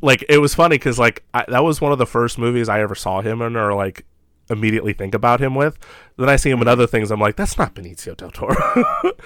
like 0.02 0.24
it 0.28 0.38
was 0.38 0.54
funny 0.54 0.76
because 0.76 0.98
like 0.98 1.24
I, 1.34 1.44
that 1.48 1.64
was 1.64 1.80
one 1.80 1.92
of 1.92 1.98
the 1.98 2.06
first 2.06 2.38
movies 2.38 2.68
I 2.68 2.80
ever 2.80 2.94
saw 2.94 3.20
him 3.20 3.42
in, 3.42 3.56
or 3.56 3.74
like 3.74 4.04
immediately 4.50 4.92
think 4.92 5.14
about 5.14 5.40
him 5.40 5.54
with. 5.54 5.78
Then 6.16 6.28
I 6.28 6.36
see 6.36 6.50
him 6.50 6.58
in 6.58 6.62
mm-hmm. 6.62 6.70
other 6.70 6.86
things. 6.86 7.10
I'm 7.10 7.20
like, 7.20 7.36
that's 7.36 7.56
not 7.56 7.74
Benicio 7.74 8.16
del 8.16 8.30
Toro. 8.30 8.54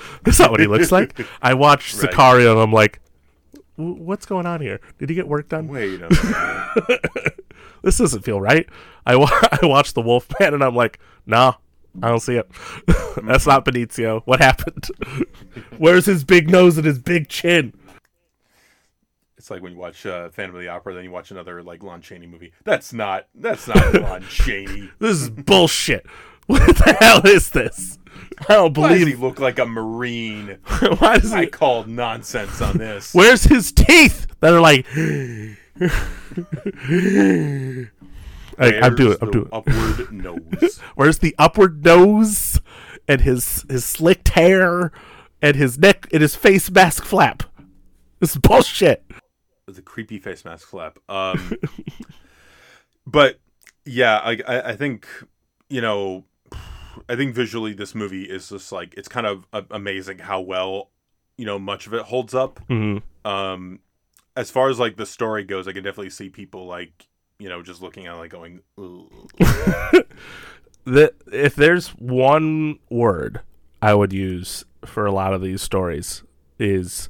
that's 0.24 0.38
not 0.38 0.50
what 0.50 0.60
he 0.60 0.66
looks 0.66 0.92
like. 0.92 1.18
I 1.42 1.54
watched 1.54 2.00
Right. 2.00 2.10
Sicario 2.10 2.52
and 2.52 2.60
I'm 2.60 2.72
like, 2.72 3.00
what's 3.76 4.26
going 4.26 4.46
on 4.46 4.60
here? 4.60 4.80
Did 4.98 5.08
he 5.08 5.14
get 5.14 5.26
work 5.26 5.48
done? 5.48 5.68
Wait 5.68 6.00
a 6.00 6.08
minute. 6.08 7.40
This 7.82 7.98
doesn't 7.98 8.22
feel 8.22 8.40
right. 8.40 8.66
I, 9.04 9.14
wa- 9.16 9.28
I 9.30 9.58
watched 9.66 9.94
The 9.94 10.00
Wolfman 10.00 10.54
and 10.54 10.64
I'm 10.64 10.74
like, 10.74 10.98
nah, 11.26 11.56
I 12.02 12.08
don't 12.08 12.20
see 12.20 12.36
it. 12.36 12.50
that's 13.22 13.46
not 13.46 13.66
Benicio. 13.66 14.22
What 14.24 14.40
happened? 14.40 14.86
Where's 15.76 16.06
his 16.06 16.24
big 16.24 16.48
nose 16.48 16.78
and 16.78 16.86
his 16.86 16.98
big 16.98 17.28
chin? 17.28 17.74
It's 19.44 19.50
like 19.50 19.60
when 19.60 19.72
you 19.72 19.78
watch 19.78 20.06
uh, 20.06 20.30
Phantom 20.30 20.56
of 20.56 20.62
the 20.62 20.68
Opera, 20.68 20.94
then 20.94 21.04
you 21.04 21.10
watch 21.10 21.30
another 21.30 21.62
like 21.62 21.82
Lon 21.82 22.00
Chaney 22.00 22.26
movie. 22.26 22.54
That's 22.64 22.94
not 22.94 23.26
that's 23.34 23.68
not 23.68 23.92
Lon 24.00 24.22
Chaney. 24.22 24.88
This 24.98 25.20
is 25.20 25.28
bullshit. 25.28 26.06
What 26.46 26.76
the 26.76 26.96
hell 26.98 27.26
is 27.26 27.50
this? 27.50 27.98
I 28.48 28.54
don't 28.54 28.72
believe. 28.72 28.90
Why 28.90 28.98
does 28.98 29.08
he 29.08 29.14
look 29.14 29.40
like 29.40 29.58
a 29.58 29.64
marine? 29.66 30.58
Why 30.98 31.18
does 31.18 31.32
I 31.32 31.42
he? 31.42 31.46
called 31.46 31.88
nonsense 31.88 32.60
on 32.60 32.76
this. 32.76 33.14
Where's 33.14 33.44
his 33.44 33.72
teeth 33.72 34.26
that 34.40 34.52
are 34.52 34.60
like? 34.60 34.86
I'm 38.58 38.94
doing. 38.94 39.16
I'm 39.20 39.30
doing. 39.30 39.48
upward 39.52 40.12
nose. 40.12 40.78
Where's 40.94 41.18
the 41.18 41.34
upward 41.38 41.84
nose 41.84 42.60
and 43.08 43.20
his 43.22 43.64
his 43.70 43.84
slicked 43.84 44.30
hair 44.30 44.90
and 45.42 45.56
his 45.56 45.78
neck 45.78 46.08
and 46.12 46.22
his 46.22 46.34
face 46.34 46.70
mask 46.70 47.04
flap? 47.04 47.42
This 48.20 48.32
is 48.32 48.38
bullshit. 48.38 49.04
The 49.66 49.82
creepy 49.82 50.18
face 50.18 50.44
mask 50.44 50.68
flap. 50.68 50.98
Um, 51.08 51.52
but 53.06 53.38
yeah, 53.84 54.18
I, 54.18 54.38
I 54.46 54.76
think 54.76 55.06
you 55.68 55.80
know, 55.80 56.24
I 57.08 57.16
think 57.16 57.34
visually 57.34 57.72
this 57.72 57.94
movie 57.94 58.24
is 58.24 58.48
just 58.48 58.72
like 58.72 58.94
it's 58.96 59.08
kind 59.08 59.26
of 59.26 59.46
amazing 59.70 60.18
how 60.18 60.40
well 60.40 60.90
you 61.36 61.46
know 61.46 61.58
much 61.58 61.86
of 61.86 61.94
it 61.94 62.02
holds 62.02 62.34
up. 62.34 62.60
hmm 62.68 62.98
Um, 63.24 63.80
as 64.36 64.50
far 64.50 64.68
as 64.68 64.78
like 64.78 64.96
the 64.96 65.06
story 65.06 65.44
goes, 65.44 65.66
I 65.68 65.72
can 65.72 65.84
definitely 65.84 66.10
see 66.10 66.28
people 66.28 66.66
like 66.66 67.08
you 67.38 67.48
know 67.48 67.62
just 67.62 67.82
looking 67.82 68.06
at 68.06 68.14
it 68.14 68.18
like 68.18 68.30
going. 68.30 68.60
The 70.86 71.14
if 71.32 71.54
there's 71.54 71.88
one 71.90 72.78
word 72.90 73.40
I 73.80 73.94
would 73.94 74.12
use 74.12 74.66
for 74.84 75.06
a 75.06 75.12
lot 75.12 75.32
of 75.32 75.40
these 75.40 75.62
stories 75.62 76.22
is 76.58 77.08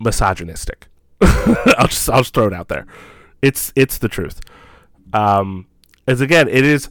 misogynistic. 0.00 0.88
I'll 1.78 1.88
just 1.88 2.08
I'll 2.10 2.20
just 2.20 2.34
throw 2.34 2.46
it 2.46 2.52
out 2.52 2.68
there. 2.68 2.86
It's 3.40 3.72
it's 3.76 3.98
the 3.98 4.08
truth. 4.08 4.40
Um, 5.12 5.66
as 6.06 6.20
again, 6.20 6.48
it 6.48 6.64
is 6.64 6.88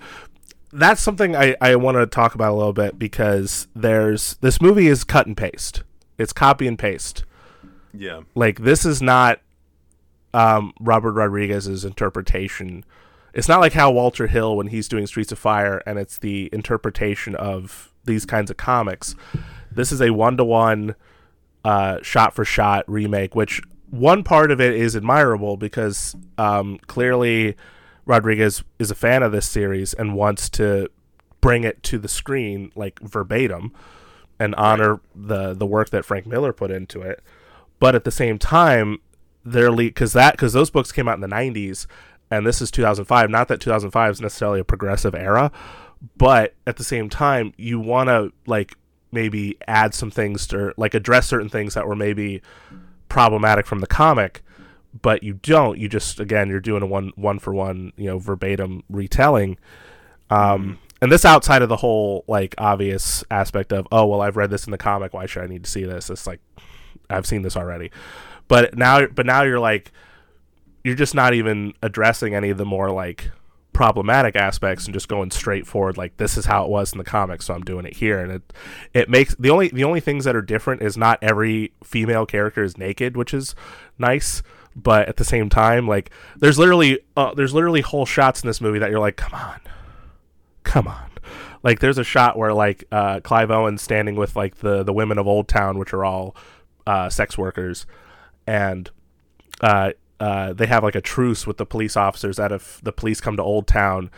that's 0.74 1.02
something 1.02 1.36
I, 1.36 1.56
I 1.60 1.76
want 1.76 1.98
to 1.98 2.06
talk 2.06 2.34
about 2.34 2.54
a 2.54 2.56
little 2.56 2.74
bit 2.74 2.98
because 2.98 3.68
there's 3.76 4.36
this 4.36 4.62
movie 4.62 4.88
is 4.88 5.04
cut 5.04 5.28
and 5.28 5.36
paste. 5.36 5.84
It's 6.18 6.34
copy 6.34 6.68
and 6.68 6.80
paste. 6.80 7.26
Yeah. 7.94 8.22
Like 8.36 8.62
this 8.62 8.86
is 8.86 9.02
not 9.02 9.42
um, 10.34 10.74
Robert 10.80 11.12
Rodriguez's 11.12 11.84
interpretation. 11.84 12.86
It's 13.34 13.48
not 13.48 13.60
like 13.60 13.74
how 13.74 13.92
Walter 13.92 14.28
Hill 14.28 14.56
when 14.56 14.68
he's 14.68 14.88
doing 14.88 15.08
Streets 15.08 15.32
of 15.32 15.40
Fire 15.40 15.82
and 15.86 16.00
it's 16.00 16.18
the 16.18 16.50
interpretation 16.54 17.36
of 17.36 17.92
these 18.06 18.26
kinds 18.26 18.50
of 18.50 18.58
comics. 18.58 19.16
This 19.72 19.92
is 19.92 20.02
a 20.02 20.12
one 20.12 20.38
to 20.38 20.46
one 20.46 20.96
shot 22.02 22.34
for 22.34 22.46
shot 22.46 22.86
remake, 22.88 23.36
which 23.36 23.62
one 23.92 24.24
part 24.24 24.52
of 24.52 24.60
it 24.60 24.74
is 24.74 24.96
admirable 24.96 25.58
because 25.58 26.16
um, 26.38 26.80
clearly 26.88 27.56
Rodriguez 28.06 28.64
is 28.80 28.90
a 28.90 28.96
fan 28.96 29.22
of 29.22 29.32
this 29.32 29.48
series 29.48 29.94
and 29.94 30.16
wants 30.16 30.50
to 30.52 30.90
bring 31.42 31.64
it 31.64 31.84
to 31.84 31.98
the 31.98 32.08
screen 32.08 32.72
like 32.74 33.00
verbatim 33.02 33.74
and 34.40 34.56
honor 34.56 35.02
the 35.14 35.54
the 35.54 35.66
work 35.66 35.90
that 35.90 36.06
Frank 36.06 36.26
Miller 36.26 36.54
put 36.54 36.72
into 36.72 37.02
it. 37.02 37.22
But 37.80 37.94
at 37.94 38.06
the 38.06 38.12
same 38.12 38.40
time, 38.40 39.00
they're 39.44 39.76
because 39.76 40.14
that 40.14 40.34
because 40.34 40.54
those 40.54 40.70
books 40.70 40.92
came 40.92 41.08
out 41.08 41.16
in 41.16 41.22
the 41.22 41.28
'90s, 41.28 41.86
and 42.32 42.48
this 42.48 42.62
is 42.62 42.72
2005. 42.72 43.30
Not 43.30 43.50
that 43.50 43.60
2005 43.60 44.12
is 44.12 44.22
necessarily 44.22 44.62
a 44.62 44.64
progressive 44.64 45.14
era, 45.14 45.52
but 46.16 46.56
at 46.66 46.78
the 46.78 46.84
same 46.84 47.10
time, 47.10 47.54
you 47.58 47.80
want 47.80 48.08
to 48.08 48.32
like 48.46 48.76
maybe 49.12 49.58
add 49.68 49.94
some 49.94 50.10
things 50.10 50.48
to 50.48 50.74
like 50.78 50.94
address 50.94 51.28
certain 51.28 51.50
things 51.50 51.74
that 51.74 51.86
were 51.86 51.96
maybe 51.96 52.42
problematic 53.12 53.66
from 53.66 53.80
the 53.80 53.88
comic 53.88 54.42
but 55.00 55.24
you 55.24 55.34
don't. 55.34 55.78
You 55.78 55.88
just 55.88 56.20
again 56.20 56.50
you're 56.50 56.60
doing 56.60 56.84
a 56.84 56.86
one 56.86 57.12
one 57.16 57.40
for 57.40 57.54
one 57.54 57.94
you 57.96 58.08
know 58.08 58.20
verbatim 58.20 58.84
retelling. 58.90 59.58
Um 60.30 60.80
and 61.02 61.12
this 61.12 61.26
outside 61.26 61.62
of 61.62 61.70
the 61.70 61.78
whole 61.78 62.24
like 62.28 62.56
obvious 62.58 63.24
aspect 63.32 63.74
of 63.74 63.88
oh 63.92 64.06
well 64.06 64.22
i've 64.22 64.38
read 64.38 64.50
this 64.50 64.66
in 64.66 64.72
the 64.72 64.78
comic. 64.78 65.14
Why 65.14 65.26
should 65.26 65.44
i 65.44 65.48
need 65.48 65.64
to 65.64 65.70
see 65.70 65.84
this? 65.84 66.10
It's 66.10 66.28
like 66.28 66.40
i've 67.10 67.26
seen 67.26 67.42
this 67.42 67.56
already. 67.56 67.92
But 68.48 68.78
now 68.78 69.08
but 69.08 69.26
now 69.26 69.44
you're 69.44 69.60
like 69.60 69.92
you're 70.84 70.96
just 70.96 71.16
not 71.16 71.34
even 71.34 71.74
addressing 71.82 72.36
any 72.36 72.50
of 72.50 72.58
the 72.58 72.66
more 72.66 72.92
like 72.92 73.32
problematic 73.74 74.36
aspects 74.36 74.86
and 74.86 74.94
just 74.94 75.08
going 75.08 75.32
straight 75.32 75.66
forward 75.66 75.98
like 75.98 76.18
this 76.18 76.38
is 76.38 76.46
how 76.46 76.66
it 76.66 76.70
was 76.70 76.92
in 76.92 76.98
the 76.98 77.04
comics 77.04 77.46
so 77.46 77.54
i'm 77.54 77.64
doing 77.64 77.86
it 77.86 77.96
here. 77.96 78.20
And 78.20 78.32
it 78.32 78.54
it 78.94 79.10
makes 79.10 79.34
the 79.36 79.50
only 79.50 79.70
the 79.70 79.84
only 79.84 80.00
things 80.00 80.26
that 80.26 80.36
are 80.36 80.42
different 80.42 80.82
is 80.82 80.98
not 80.98 81.20
every 81.22 81.72
female 81.84 82.26
character 82.26 82.64
is 82.64 82.78
naked 82.78 83.16
which 83.16 83.34
is 83.34 83.56
nice 83.98 84.44
but 84.76 85.08
at 85.08 85.18
the 85.18 85.24
same 85.24 85.50
time 85.50 85.88
like 85.88 86.12
there's 86.38 86.58
literally 86.60 87.00
uh, 87.18 87.34
there's 87.34 87.54
literally 87.54 87.82
whole 87.82 88.06
shots 88.06 88.44
in 88.44 88.48
this 88.48 88.62
movie 88.62 88.80
that 88.80 88.90
you're 88.90 89.00
like 89.00 89.16
come 89.16 89.34
on. 89.34 89.60
Come 90.64 90.88
on. 90.88 91.10
Like 91.64 91.80
there's 91.80 91.98
a 91.98 92.04
shot 92.04 92.38
where 92.38 92.54
like 92.54 92.86
uh, 92.92 93.20
clive 93.22 93.52
owen's 93.52 93.82
standing 93.82 94.16
with 94.16 94.36
like 94.36 94.58
the 94.58 94.84
the 94.84 94.94
women 94.94 95.18
of 95.18 95.28
old 95.28 95.48
town 95.48 95.78
which 95.78 95.94
are 95.94 96.06
all 96.06 96.36
uh, 96.88 97.10
sex 97.10 97.38
workers 97.38 97.86
and 98.48 98.90
uh, 99.62 99.92
uh, 100.22 100.54
they 100.54 100.68
have 100.68 100.84
like 100.84 100.94
a 100.94 101.02
truce 101.02 101.48
with 101.48 101.58
the 101.58 101.66
police 101.66 101.98
officers 101.98 102.38
that 102.38 102.52
if 102.52 102.80
the 102.84 102.92
police 102.92 103.20
come 103.20 103.36
to 103.38 103.44
Old 103.44 103.66
Town, 103.66 104.12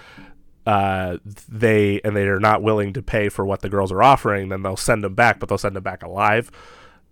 uh, 0.67 1.15
they 1.47 2.01
and 2.03 2.13
they 2.13 2.27
are 2.27 2.41
not 2.41 2.61
willing 2.61 2.91
to 2.91 3.01
pay 3.01 3.29
for 3.29 3.45
what 3.45 3.61
the 3.61 3.69
girls 3.69 3.89
are 3.89 4.03
offering, 4.03 4.49
then 4.49 4.63
they'll 4.63 4.75
send 4.75 5.01
them 5.01 5.15
back, 5.15 5.39
but 5.39 5.47
they'll 5.47 5.57
send 5.57 5.77
them 5.77 5.83
back 5.83 6.03
alive. 6.03 6.51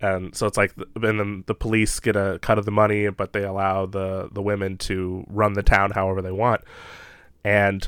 And 0.02 0.36
so 0.36 0.46
it's 0.46 0.58
like, 0.58 0.74
and 0.96 1.20
then 1.20 1.44
the 1.48 1.56
police 1.56 2.02
get 2.02 2.18
a 2.18 2.38
cut 2.42 2.58
of 2.58 2.66
the 2.66 2.72
money, 2.72 3.10
but 3.10 3.32
they 3.32 3.46
allow 3.46 3.86
the 3.86 4.28
the 4.30 4.42
women 4.42 4.78
to 4.80 5.24
run 5.30 5.54
the 5.54 5.64
town 5.64 5.92
however 5.92 6.22
they 6.22 6.34
want. 6.34 6.60
And 7.46 7.88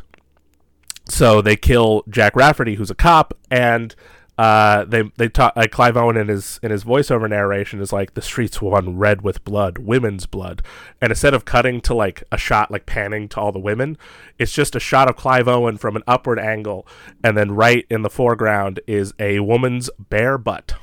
so 1.09 1.41
they 1.41 1.57
kill 1.57 2.03
Jack 2.07 2.33
Rafferty, 2.33 2.75
who's 2.75 2.91
a 2.91 2.95
cop, 2.95 3.33
and 3.51 3.93
uh, 4.35 4.83
they 4.85 5.03
they 5.17 5.29
talk 5.29 5.55
like 5.55 5.71
Clive 5.71 5.95
Owen 5.95 6.17
in 6.17 6.27
his 6.27 6.59
in 6.63 6.71
his 6.71 6.83
voiceover 6.83 7.29
narration 7.29 7.79
is 7.79 7.93
like 7.93 8.15
the 8.15 8.21
streets 8.21 8.61
run 8.63 8.97
red 8.97 9.21
with 9.21 9.43
blood, 9.43 9.77
women's 9.77 10.25
blood, 10.25 10.63
and 10.99 11.11
instead 11.11 11.35
of 11.35 11.45
cutting 11.45 11.81
to 11.81 11.93
like 11.93 12.23
a 12.31 12.37
shot 12.37 12.71
like 12.71 12.87
panning 12.87 13.29
to 13.29 13.39
all 13.39 13.51
the 13.51 13.59
women, 13.59 13.95
it's 14.39 14.51
just 14.51 14.75
a 14.75 14.79
shot 14.79 15.07
of 15.07 15.15
Clive 15.15 15.47
Owen 15.47 15.77
from 15.77 15.95
an 15.95 16.01
upward 16.07 16.39
angle, 16.39 16.87
and 17.23 17.37
then 17.37 17.51
right 17.51 17.85
in 17.91 18.01
the 18.01 18.09
foreground 18.09 18.79
is 18.87 19.13
a 19.19 19.39
woman's 19.39 19.91
bare 19.99 20.39
butt. 20.39 20.73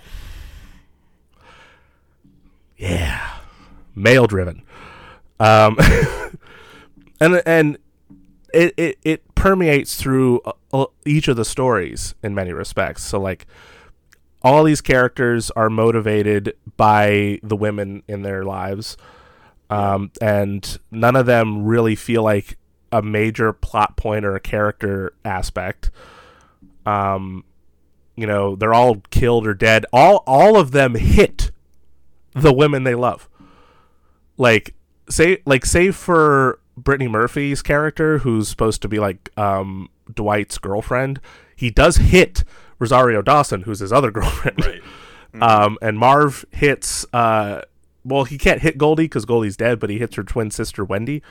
Yeah, 2.77 3.39
male 3.97 4.29
driven, 4.29 4.63
um, 5.41 5.77
and 7.21 7.43
and 7.45 7.79
it, 8.53 8.75
it, 8.77 8.99
it 9.03 9.35
permeates 9.35 9.97
through 9.97 10.41
uh, 10.73 10.87
each 11.05 11.29
of 11.29 11.37
the 11.37 11.45
stories 11.45 12.15
in 12.23 12.35
many 12.35 12.53
respects. 12.53 13.03
So 13.05 13.21
like 13.21 13.47
all 14.43 14.65
these 14.65 14.81
characters 14.81 15.51
are 15.53 15.71
motivated 15.71 16.55
by 16.77 17.41
the 17.43 17.57
women 17.57 18.03
in 18.09 18.23
their 18.23 18.45
lives, 18.45 18.97
um, 19.69 20.11
and 20.21 20.79
none 20.91 21.17
of 21.17 21.27
them 21.27 21.65
really 21.65 21.95
feel 21.95 22.23
like 22.23 22.57
a 22.93 23.03
major 23.03 23.53
plot 23.53 23.97
point 23.97 24.25
or 24.25 24.35
a 24.35 24.41
character 24.41 25.13
aspect. 25.25 25.91
Um, 26.87 27.45
you 28.17 28.27
know, 28.27 28.57
they're 28.57 28.75
all 28.75 28.97
killed 29.11 29.47
or 29.47 29.55
dead. 29.55 29.87
All 29.93 30.23
all 30.27 30.59
of 30.59 30.73
them 30.73 30.95
hit 30.95 31.51
the 32.35 32.53
women 32.53 32.85
they 32.85 32.95
love. 32.95 33.29
Like 34.37 34.75
say 35.09 35.43
like 35.45 35.65
say 35.65 35.91
for 35.91 36.61
Brittany 36.83 37.09
Murphy's 37.09 37.63
character, 37.63 38.19
who's 38.19 38.49
supposed 38.49 38.83
to 38.83 38.89
be 38.89 38.99
like 38.99 39.31
um, 39.39 39.89
Dwight's 40.13 40.59
girlfriend, 40.59 41.21
he 41.57 41.71
does 41.71 41.97
hit 41.97 42.45
Rosario 42.79 43.23
Dawson, 43.23 43.63
who's 43.63 43.81
his 43.81 43.93
other 43.93 44.11
girlfriend. 44.13 44.65
Right. 44.65 44.83
Um, 45.43 45.79
and 45.83 45.99
Marv 45.99 46.45
hits. 46.51 47.07
Uh, 47.13 47.63
well, 48.05 48.25
he 48.25 48.39
can't 48.39 48.63
hit 48.63 48.79
Goldie 48.79 49.05
because 49.05 49.25
Goldie's 49.25 49.57
dead, 49.57 49.79
but 49.79 49.91
he 49.91 49.99
hits 49.99 50.17
her 50.17 50.23
twin 50.25 50.51
sister 50.51 50.85
Wendy. 50.85 51.23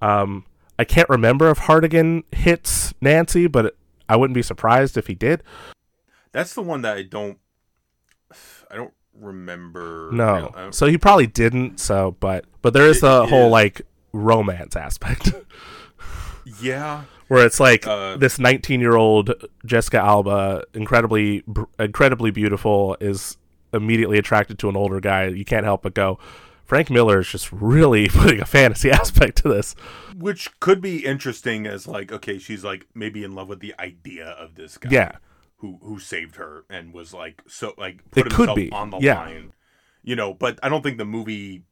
Um, 0.00 0.44
I 0.78 0.84
can't 0.84 1.08
remember 1.08 1.50
if 1.50 1.58
Hartigan 1.58 2.24
hits 2.32 2.94
Nancy, 3.00 3.46
but 3.46 3.76
I 4.08 4.16
wouldn't 4.16 4.34
be 4.34 4.42
surprised 4.42 4.96
if 4.96 5.06
he 5.06 5.14
did. 5.14 5.42
That's 6.32 6.54
the 6.54 6.62
one 6.62 6.82
that 6.82 6.96
I 6.96 7.02
don't. 7.02 7.38
I 8.70 8.76
don't 8.76 8.92
remember. 9.14 10.10
No, 10.12 10.52
I 10.54 10.60
don't- 10.62 10.74
so 10.74 10.86
he 10.86 10.98
probably 10.98 11.26
didn't. 11.26 11.78
So, 11.80 12.16
but 12.20 12.44
but 12.62 12.72
there 12.74 12.86
is 12.86 13.00
the 13.00 13.22
Yeah. 13.24 13.28
whole 13.28 13.50
like 13.50 13.82
romance 14.12 14.76
aspect. 14.76 15.32
yeah. 16.60 17.02
where 17.28 17.44
it's 17.44 17.60
like 17.60 17.86
Uh, 17.86 18.16
this 18.16 18.38
19 18.38 18.80
year 18.80 18.96
old 18.96 19.32
Jessica 19.66 19.98
Alba, 19.98 20.64
incredibly 20.74 21.42
br- 21.46 21.64
incredibly 21.78 22.30
beautiful, 22.30 22.96
is 23.00 23.36
immediately 23.72 24.18
attracted 24.18 24.58
to 24.60 24.68
an 24.68 24.76
older 24.76 25.00
guy. 25.00 25.26
You 25.26 25.44
can't 25.44 25.64
help 25.64 25.82
but 25.82 25.94
go. 25.94 26.18
Frank 26.64 26.90
Miller 26.90 27.20
is 27.20 27.28
just 27.28 27.50
really 27.52 28.08
putting 28.10 28.40
a 28.40 28.46
fantasy 28.46 28.90
aspect 29.02 29.36
to 29.38 29.48
this. 29.48 29.74
Which 30.16 30.58
could 30.60 30.80
be 30.80 31.04
interesting 31.04 31.66
as 31.66 31.86
like, 31.86 32.12
okay, 32.12 32.38
she's 32.38 32.64
like 32.64 32.86
maybe 32.94 33.24
in 33.24 33.34
love 33.34 33.48
with 33.48 33.60
the 33.60 33.74
idea 33.78 34.26
of 34.28 34.54
this 34.54 34.78
guy. 34.78 34.90
Yeah, 34.90 35.12
Who 35.58 35.78
who 35.82 35.98
saved 35.98 36.36
her 36.36 36.64
and 36.70 36.92
was 36.94 37.12
like 37.12 37.42
so 37.46 37.74
like 37.76 38.10
put 38.10 38.26
It 38.26 38.30
could 38.32 38.48
himself 38.48 38.56
be, 38.56 38.70
on 38.70 38.90
the 38.90 38.98
yeah. 39.00 39.18
line. 39.20 39.52
You 40.02 40.16
know, 40.16 40.32
but 40.32 40.58
I 40.62 40.68
don't 40.70 40.82
think 40.82 40.96
the 40.96 41.04
movie 41.04 41.64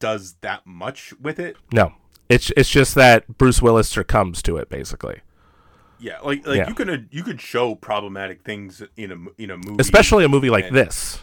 does 0.00 0.36
that 0.42 0.66
much 0.66 1.12
with 1.20 1.38
it. 1.38 1.56
no, 1.72 1.92
it's 2.28 2.50
it's 2.56 2.70
just 2.70 2.94
that 2.94 3.26
Bruce 3.38 3.60
Willis 3.62 3.88
succumbs 3.88 4.42
to 4.42 4.56
it 4.56 4.68
basically, 4.68 5.20
Yeah, 5.98 6.20
like 6.20 6.46
like 6.46 6.58
Yeah. 6.58 6.68
you 6.68 6.74
could 6.74 7.08
you 7.10 7.22
could 7.22 7.40
show 7.40 7.74
problematic 7.74 8.42
things 8.44 8.82
in 8.96 9.10
a 9.12 9.16
in 9.42 9.50
a 9.50 9.56
movie, 9.56 9.76
especially 9.80 10.24
a 10.24 10.28
movie 10.28 10.50
like 10.50 10.66
and- 10.66 10.76
this. 10.76 11.20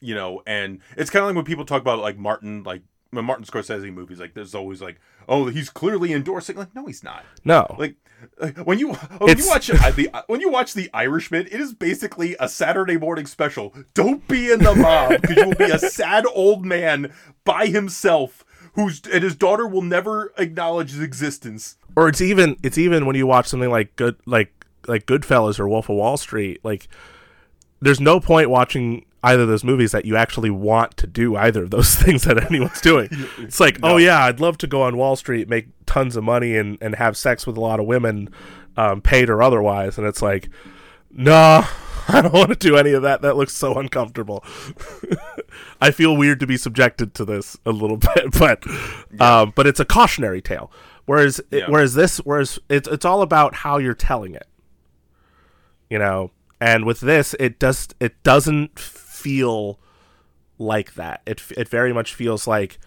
you 0.00 0.14
know, 0.14 0.42
and 0.46 0.80
it's 0.96 1.08
kind 1.10 1.22
of 1.22 1.28
like 1.28 1.36
when 1.36 1.44
people 1.46 1.64
talk 1.64 1.80
about 1.80 1.98
like 2.00 2.18
Martin, 2.18 2.62
like 2.62 2.82
when 3.14 3.24
Martin 3.24 3.44
Scorsese 3.44 3.92
movies, 3.92 4.18
like 4.20 4.34
there's 4.34 4.54
always 4.54 4.80
like, 4.82 5.00
oh, 5.28 5.46
he's 5.46 5.70
clearly 5.70 6.12
endorsing. 6.12 6.56
Like, 6.56 6.74
no, 6.74 6.86
he's 6.86 7.02
not. 7.04 7.24
No, 7.44 7.74
Like 7.78 7.96
like, 8.40 8.56
when 8.58 8.78
you 8.78 8.92
when 8.94 9.30
It's- 9.30 9.44
you 9.44 9.50
watch 9.50 9.70
uh, 9.70 9.90
the 9.90 10.10
when 10.28 10.40
you 10.40 10.48
watch 10.50 10.72
the 10.74 10.88
Irishman, 10.94 11.46
it 11.46 11.60
is 11.60 11.74
basically 11.74 12.36
a 12.40 12.48
Saturday 12.48 12.96
morning 12.96 13.26
special. 13.26 13.74
Don't 13.92 14.26
be 14.28 14.50
in 14.50 14.60
the 14.60 14.74
mob 14.74 15.20
because 15.20 15.36
you 15.36 15.46
will 15.48 15.54
be 15.54 15.64
a 15.72 15.78
sad 15.78 16.24
old 16.34 16.64
man 16.64 17.12
by 17.44 17.66
himself. 17.66 18.44
Who's 18.74 19.02
and 19.12 19.22
his 19.22 19.36
daughter 19.36 19.66
will 19.68 19.82
never 19.82 20.32
acknowledge 20.38 20.90
his 20.92 21.00
existence. 21.00 21.76
or 21.96 22.08
it's 22.08 22.20
even 22.20 22.56
it's 22.62 22.78
even 22.78 23.06
when 23.06 23.14
you 23.14 23.26
watch 23.26 23.46
something 23.46 23.70
like 23.70 23.94
good 23.96 24.16
like 24.26 24.64
like 24.88 25.06
Goodfellas 25.06 25.58
or 25.60 25.68
Wolf 25.68 25.88
of 25.88 25.96
Wall 25.96 26.16
Street, 26.16 26.60
like 26.64 26.88
there's 27.80 28.00
no 28.00 28.18
point 28.20 28.48
watching 28.50 29.04
either 29.24 29.42
of 29.42 29.48
those 29.48 29.64
movies 29.64 29.90
that 29.92 30.04
you 30.04 30.16
actually 30.16 30.50
want 30.50 30.96
to 30.98 31.06
do 31.06 31.34
either 31.36 31.64
of 31.64 31.70
those 31.70 31.94
things 32.02 32.22
that 32.24 32.42
anyone's 32.44 32.80
doing. 32.80 33.08
It's 33.38 33.58
like, 33.60 33.78
oh 33.82 33.96
yeah, 33.96 34.24
I'd 34.24 34.38
love 34.40 34.58
to 34.58 34.66
go 34.66 34.82
on 34.82 34.96
Wall 34.96 35.16
Street, 35.16 35.48
make 35.48 35.68
tons 35.86 36.14
of 36.16 36.24
money, 36.24 36.56
and 36.56 36.78
and 36.80 36.94
have 36.96 37.16
sex 37.16 37.46
with 37.46 37.56
a 37.56 37.60
lot 37.60 37.80
of 37.80 37.86
women, 37.86 38.28
um, 38.76 39.00
paid 39.00 39.28
or 39.30 39.42
otherwise. 39.42 39.98
And 39.98 40.06
it's 40.06 40.22
like, 40.22 40.48
no, 41.10 41.64
I 42.08 42.20
don't 42.22 42.32
want 42.34 42.50
to 42.50 42.56
do 42.56 42.76
any 42.76 42.92
of 42.92 43.02
that. 43.02 43.22
That 43.22 43.36
looks 43.36 43.52
so 43.54 43.74
uncomfortable. 43.78 44.44
I 45.80 45.90
feel 45.90 46.16
weird 46.16 46.40
to 46.40 46.46
be 46.46 46.56
subjected 46.56 47.14
to 47.14 47.24
this 47.24 47.56
a 47.66 47.70
little 47.72 47.96
bit, 47.96 48.38
but 48.38 48.62
um, 49.20 49.52
but 49.56 49.66
it's 49.66 49.80
a 49.80 49.84
cautionary 49.84 50.42
tale. 50.42 50.70
Whereas 51.06 51.40
Yeah. 51.50 51.66
whereas 51.68 51.94
this 51.94 52.18
whereas 52.18 52.58
it's 52.68 52.88
it's 52.88 53.04
all 53.04 53.22
about 53.22 53.54
how 53.56 53.78
you're 53.78 53.94
telling 53.94 54.34
it. 54.34 54.46
you 55.90 55.98
know. 55.98 56.30
And 56.60 56.86
with 56.86 57.00
this, 57.00 57.34
it 57.38 57.58
does 57.58 57.88
it 58.00 58.22
doesn't 58.22 58.78
feel 59.24 59.80
like 60.58 60.94
that. 60.94 61.22
It 61.26 61.42
it 61.56 61.68
very 61.68 61.92
much 61.92 62.14
feels 62.14 62.46
like 62.46 62.78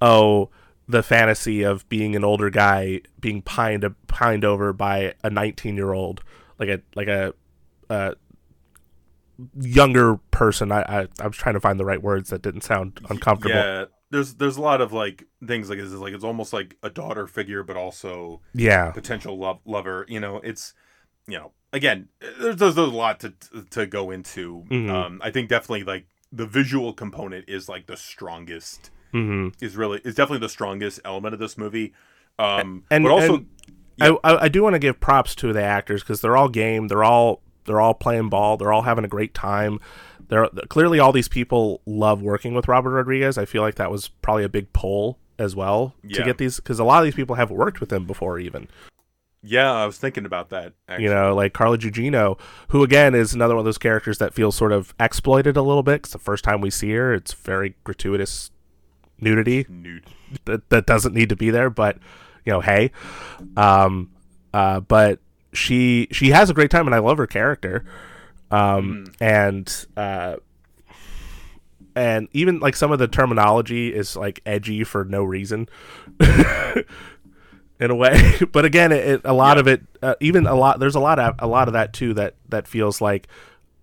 oh 0.00 0.50
the 0.88 1.02
fantasy 1.02 1.62
of 1.62 1.88
being 1.88 2.16
an 2.16 2.24
older 2.24 2.50
guy 2.50 3.00
being 3.20 3.42
pined 3.42 3.84
pined 4.06 4.44
over 4.44 4.72
by 4.72 5.14
a 5.22 5.30
19 5.30 5.76
year 5.76 5.92
old 5.92 6.22
like 6.58 6.68
a 6.68 6.80
like 6.96 7.06
a, 7.06 7.32
a 7.88 8.14
younger 9.60 10.16
person 10.30 10.72
I, 10.72 10.82
I 10.82 11.08
I 11.20 11.26
was 11.26 11.36
trying 11.36 11.54
to 11.54 11.60
find 11.60 11.78
the 11.78 11.84
right 11.84 12.02
words 12.02 12.30
that 12.30 12.42
didn't 12.42 12.62
sound 12.62 12.98
uncomfortable 13.08 13.54
Yeah, 13.54 13.84
there's 14.10 14.34
there's 14.34 14.56
a 14.56 14.60
lot 14.60 14.80
of 14.80 14.92
like 14.92 15.24
things 15.46 15.70
like 15.70 15.78
this. 15.78 15.92
Like 15.92 16.12
it's 16.12 16.24
almost 16.24 16.52
like 16.52 16.76
a 16.82 16.90
daughter 16.90 17.26
figure, 17.26 17.62
but 17.62 17.76
also 17.76 18.40
yeah 18.52 18.90
potential 18.90 19.38
love 19.38 19.60
lover. 19.64 20.04
You 20.08 20.20
know, 20.20 20.38
it's 20.38 20.74
you 21.26 21.38
know 21.38 21.52
again, 21.72 22.08
there's 22.20 22.56
there's, 22.56 22.74
there's 22.74 22.76
a 22.76 22.82
lot 22.90 23.20
to 23.20 23.34
to 23.70 23.86
go 23.86 24.10
into. 24.10 24.64
Mhm. 24.70 24.90
Um, 24.90 25.20
I 25.22 25.30
think 25.30 25.48
definitely 25.48 25.84
like 25.84 26.06
the 26.32 26.46
visual 26.46 26.92
component 26.92 27.48
is 27.48 27.68
like 27.68 27.86
the 27.86 27.96
strongest. 27.96 28.90
hmm 29.12 29.48
Is 29.60 29.76
really 29.76 30.00
is 30.04 30.14
definitely 30.14 30.44
the 30.46 30.48
strongest 30.48 31.00
element 31.04 31.34
of 31.34 31.40
this 31.40 31.58
movie. 31.58 31.92
Um, 32.38 32.84
and 32.90 33.04
but 33.04 33.12
also 33.12 33.34
and 33.36 33.46
I, 34.00 34.08
I 34.24 34.42
I 34.44 34.48
do 34.48 34.62
want 34.62 34.74
to 34.74 34.78
give 34.78 35.00
props 35.00 35.34
to 35.36 35.52
the 35.52 35.62
actors 35.62 36.02
because 36.02 36.20
they're 36.20 36.36
all 36.36 36.48
game. 36.48 36.88
They're 36.88 37.04
all 37.04 37.42
they're 37.64 37.80
all 37.80 37.94
playing 37.94 38.28
ball. 38.30 38.56
They're 38.56 38.72
all 38.72 38.82
having 38.82 39.04
a 39.04 39.08
great 39.08 39.34
time. 39.34 39.80
They're 40.28 40.48
clearly 40.68 41.00
all 41.00 41.12
these 41.12 41.28
people 41.28 41.82
love 41.86 42.22
working 42.22 42.54
with 42.54 42.68
Robert 42.68 42.90
Rodriguez. 42.90 43.36
I 43.36 43.44
feel 43.44 43.62
like 43.62 43.74
that 43.74 43.90
was 43.90 44.08
probably 44.08 44.44
a 44.44 44.48
big 44.48 44.72
pull 44.72 45.18
as 45.40 45.56
well 45.56 45.94
to 46.02 46.22
get 46.22 46.38
these 46.38 46.56
because 46.56 46.78
a 46.78 46.84
lot 46.84 46.98
of 46.98 47.04
these 47.04 47.14
people 47.14 47.34
have 47.36 47.50
worked 47.50 47.80
with 47.80 47.92
him 47.92 48.06
before 48.06 48.38
even. 48.38 48.68
Yeah, 49.42 49.72
I 49.72 49.86
was 49.86 49.96
thinking 49.98 50.26
about 50.26 50.50
that. 50.50 50.72
Actually. 50.88 51.04
You 51.04 51.10
know, 51.10 51.34
like 51.34 51.52
Carla 51.52 51.78
Gugino, 51.78 52.38
who 52.68 52.82
again 52.82 53.14
is 53.14 53.32
another 53.34 53.54
one 53.54 53.60
of 53.60 53.64
those 53.64 53.78
characters 53.78 54.18
that 54.18 54.34
feels 54.34 54.54
sort 54.56 54.72
of 54.72 54.94
exploited 55.00 55.56
a 55.56 55.62
little 55.62 55.82
bit. 55.82 56.02
'cause 56.02 56.12
the 56.12 56.18
first 56.18 56.44
time 56.44 56.60
we 56.60 56.70
see 56.70 56.90
her, 56.92 57.12
it's 57.14 57.32
very 57.32 57.74
gratuitous 57.84 58.50
nudity 59.22 59.66
Nude. 59.68 60.04
that, 60.46 60.68
that 60.70 60.86
doesn't 60.86 61.14
need 61.14 61.28
to 61.28 61.36
be 61.36 61.50
there 61.50 61.68
but 61.68 61.98
you 62.46 62.52
know 62.52 62.60
hey 62.62 62.90
um 63.54 64.10
uh 64.54 64.80
but 64.80 65.18
she 65.52 66.08
she 66.10 66.30
has 66.30 66.48
a 66.48 66.54
great 66.54 66.70
time 66.70 66.86
and 66.86 66.94
i 66.94 66.98
love 66.98 67.18
her 67.18 67.26
character 67.26 67.84
um 68.50 69.04
and 69.20 69.84
uh 69.98 70.36
and 71.94 72.28
even 72.32 72.60
like 72.60 72.74
some 72.76 72.92
of 72.92 72.98
the 72.98 73.08
terminology 73.08 73.92
is 73.94 74.16
like 74.16 74.40
edgy 74.46 74.84
for 74.84 75.04
no 75.04 75.22
reason 75.22 75.68
in 77.80 77.90
a 77.90 77.94
way. 77.94 78.34
But 78.52 78.64
again 78.64 78.92
it, 78.92 79.06
it- 79.06 79.20
a 79.24 79.32
lot 79.32 79.58
of 79.58 79.66
it 79.66 79.82
uh, 80.02 80.14
even 80.20 80.46
a 80.46 80.54
lot 80.54 80.78
there's 80.78 80.94
a 80.94 81.00
lot 81.00 81.18
of 81.18 81.34
a 81.38 81.46
lot 81.46 81.68
of 81.68 81.74
that 81.74 81.92
too 81.92 82.14
that 82.14 82.34
that 82.48 82.68
feels 82.68 83.00
like 83.00 83.26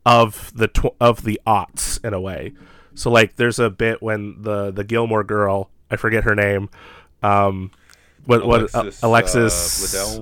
of 0.05 0.51
the 0.55 0.67
tw- 0.69 0.95
of 1.01 1.23
the 1.23 1.39
aughts 1.45 2.03
in 2.05 2.13
a 2.13 2.21
way. 2.21 2.53
So 2.95 3.11
like 3.11 3.35
there's 3.35 3.59
a 3.59 3.69
bit 3.69 4.01
when 4.01 4.41
the 4.41 4.71
the 4.71 4.83
Gilmore 4.83 5.23
girl 5.23 5.69
I 5.91 5.95
forget 5.97 6.23
her 6.23 6.35
name 6.35 6.69
um 7.23 7.71
what 8.25 8.45
what 8.45 8.73
Alexis, 8.73 9.03
uh, 9.03 9.07
Alexis 9.07 9.95
uh, 9.95 10.21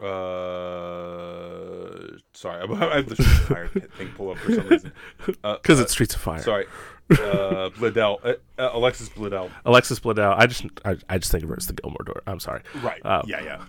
Uh, 0.00 2.16
sorry, 2.32 2.62
I 2.62 2.96
have 2.96 3.08
the 3.08 3.16
fire 3.48 3.68
thing 3.68 4.08
pull 4.16 4.30
up 4.30 4.38
for 4.38 4.52
some 4.54 4.68
reason. 4.68 4.92
Uh, 5.44 5.56
because 5.56 5.78
uh, 5.78 5.82
it's 5.84 5.92
Streets 5.92 6.14
of 6.14 6.20
Fire. 6.20 6.42
sorry, 6.42 6.66
uh, 7.10 7.70
Bledel, 7.78 8.18
uh, 8.24 8.34
uh, 8.60 8.70
Alexis 8.72 9.08
Bledel. 9.08 9.50
Alexis 9.64 9.98
Bledel 10.00 10.34
I 10.38 10.46
just 10.46 10.64
I, 10.84 10.96
I 11.08 11.18
just 11.18 11.30
think 11.32 11.42
of 11.44 11.50
her 11.50 11.56
as 11.58 11.66
the 11.66 11.72
Gilmore 11.74 12.04
door 12.04 12.22
I'm 12.26 12.40
sorry 12.40 12.62
Right. 12.82 13.00
Uh, 13.04 13.22
yeah, 13.26 13.42
yeah. 13.42 13.64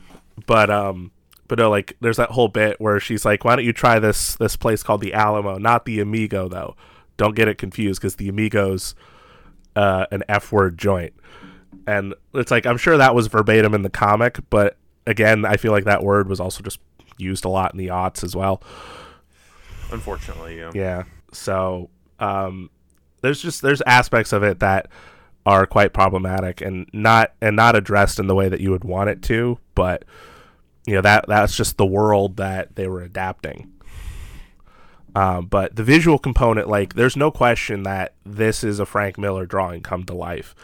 but 0.45 0.69
um 0.69 1.11
but 1.47 1.57
no 1.59 1.69
like 1.69 1.97
there's 2.01 2.18
that 2.18 2.30
whole 2.31 2.47
bit 2.47 2.80
where 2.80 2.99
she's 2.99 3.26
like 3.26 3.43
why 3.43 3.55
don't 3.55 3.65
you 3.65 3.73
try 3.73 3.99
this 3.99 4.35
this 4.35 4.55
place 4.55 4.84
called 4.84 5.01
the 5.01 5.13
alamo 5.13 5.57
not 5.57 5.85
the 5.85 5.99
amigo 5.99 6.47
though 6.47 6.76
don't 7.18 7.35
get 7.35 7.47
it 7.47 7.57
confused 7.57 7.99
because 7.99 8.15
the 8.15 8.30
amigos 8.30 8.95
uh 9.76 10.05
an 10.11 10.23
f 10.30 10.51
word 10.51 10.77
joint 10.77 11.13
and 11.88 12.13
it's 12.34 12.51
like 12.51 12.65
i'm 12.65 12.77
sure 12.77 12.95
that 12.97 13.13
was 13.15 13.27
verbatim 13.27 13.73
in 13.73 13.81
the 13.81 13.89
comic 13.89 14.39
but 14.49 14.77
again 15.07 15.43
i 15.45 15.57
feel 15.57 15.72
like 15.73 15.84
that 15.84 16.03
word 16.03 16.30
was 16.30 16.39
also 16.39 16.63
just 16.63 16.80
used 17.18 17.43
a 17.43 17.49
lot 17.49 17.73
in 17.73 17.77
the 17.77 17.88
aughts 17.88 18.23
as 18.23 18.35
well 18.35 18.61
Unfortunately, 19.91 20.57
yeah. 20.57 20.72
yeah 20.73 21.03
so 21.34 21.89
um 22.19 22.69
there's 23.22 23.41
just 23.41 23.61
there's 23.61 23.81
aspects 23.85 24.34
of 24.34 24.43
it 24.43 24.60
that 24.60 24.88
are 25.45 25.65
quite 25.65 25.93
problematic 25.93 26.61
and 26.61 26.88
not 26.93 27.34
and 27.41 27.56
not 27.56 27.76
addressed 27.76 28.19
in 28.19 28.27
the 28.27 28.35
way 28.35 28.48
that 28.48 28.61
you 28.61 28.72
would 28.72 28.84
want 28.84 29.10
it 29.10 29.22
to 29.22 29.57
but 29.73 30.03
you 30.85 30.95
know 30.95 31.02
that 31.02 31.26
that's 31.27 31.56
just 31.56 31.77
the 31.77 31.85
world 31.85 32.38
that 32.38 32.76
they 32.76 32.88
were 32.88 33.02
adapting. 33.02 33.72
Um, 35.14 35.48
but 35.48 35.76
the 35.76 35.84
visual 35.84 36.18
component 36.18 36.69
like 36.69 36.95
there's 36.95 37.18
no 37.18 37.31
question 37.31 37.84
that 37.84 38.14
this 38.26 38.64
is 38.64 38.80
a 38.80 38.85
frank 38.85 39.18
miller 39.18 39.45
drawing 39.45 39.81
come 39.81 40.03
to 40.06 40.14
life. 40.14 40.56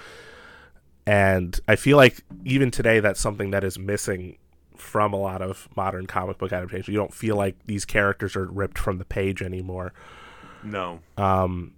And 1.05 1.57
i 1.67 1.75
feel 1.75 1.97
like 1.97 2.23
even 2.43 2.71
today 2.71 2.99
that's 2.99 3.19
something 3.19 3.51
that 3.51 3.63
is 3.63 3.77
missing 3.77 4.38
from 4.75 5.13
a 5.13 5.17
lot 5.17 5.41
of 5.41 5.67
modern 5.75 6.07
comic 6.07 6.38
book 6.38 6.51
adaptations. 6.51 6.88
You 6.88 6.97
don't 6.97 7.13
feel 7.13 7.35
like 7.35 7.55
these 7.65 7.85
characters 7.85 8.35
are 8.35 8.45
ripped 8.45 8.77
from 8.77 8.97
the 8.97 9.05
page 9.05 9.41
anymore. 9.41 9.93
No. 10.63 10.99
um, 11.17 11.73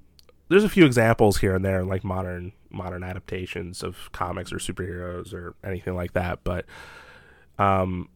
there's 0.49 0.63
a 0.63 0.69
few 0.69 0.85
examples 0.85 1.37
here 1.37 1.55
and 1.55 1.63
there 1.63 1.79
in 1.79 1.87
like 1.87 2.03
modern 2.03 2.51
modern 2.69 3.03
adaptations 3.03 3.81
of 3.83 4.11
comics 4.11 4.51
or 4.53 4.57
superheroes 4.57 5.33
or 5.33 5.55
anything 5.63 5.95
like 5.95 6.13
that 6.13 6.39
but 6.43 6.65
um 7.57 8.09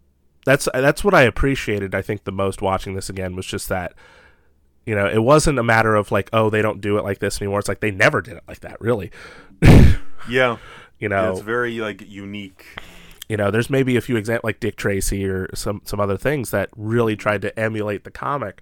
that's 0.45 0.67
that's 0.73 1.03
what 1.03 1.13
I 1.13 1.23
appreciated 1.23 1.95
I 1.95 2.01
think 2.01 2.23
the 2.25 2.31
most 2.31 2.61
watching 2.61 2.95
this 2.95 3.09
again 3.09 3.35
was 3.35 3.45
just 3.45 3.69
that 3.69 3.93
you 4.85 4.93
know 4.93 5.07
it 5.07 5.23
wasn't 5.23 5.57
a 5.59 5.63
matter 5.63 5.95
of 5.95 6.11
like 6.11 6.29
oh 6.33 6.49
they 6.49 6.61
don't 6.61 6.81
do 6.81 6.97
it 6.97 7.03
like 7.03 7.19
this 7.19 7.41
anymore 7.41 7.59
it's 7.59 7.69
like 7.69 7.79
they 7.79 7.91
never 7.91 8.21
did 8.21 8.35
it 8.37 8.43
like 8.47 8.59
that 8.59 8.79
really 8.81 9.11
Yeah. 10.27 10.57
you 10.99 11.09
Yeah, 11.09 11.09
know 11.09 11.31
it's 11.31 11.39
very 11.41 11.79
like 11.79 12.01
unique. 12.07 12.65
you 13.29 13.37
know 13.37 13.51
there's 13.51 13.69
maybe 13.69 13.95
a 13.95 14.01
few 14.01 14.17
examples 14.17 14.43
like 14.45 14.59
Dick 14.59 14.75
Tracy 14.75 15.25
or 15.25 15.49
some 15.55 15.81
some 15.85 15.99
other 15.99 16.17
things 16.17 16.51
that 16.51 16.69
really 16.75 17.15
tried 17.15 17.41
to 17.43 17.57
emulate 17.59 18.03
the 18.03 18.11
comic 18.11 18.61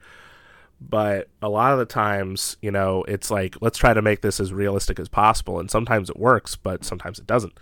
but 0.81 1.29
a 1.41 1.47
lot 1.49 1.73
of 1.73 1.79
the 1.79 1.85
times 1.85 2.57
you 2.61 2.71
know 2.71 3.03
it's 3.07 3.29
like 3.29 3.55
let's 3.61 3.77
try 3.77 3.93
to 3.93 4.01
make 4.01 4.21
this 4.21 4.39
as 4.39 4.51
realistic 4.51 4.99
as 4.99 5.07
possible. 5.07 5.59
And 5.59 5.69
sometimes 5.69 6.09
it 6.09 6.17
works 6.17 6.55
but 6.55 6.83
sometimes 6.83 7.19
it 7.19 7.27
doesn't. 7.27 7.53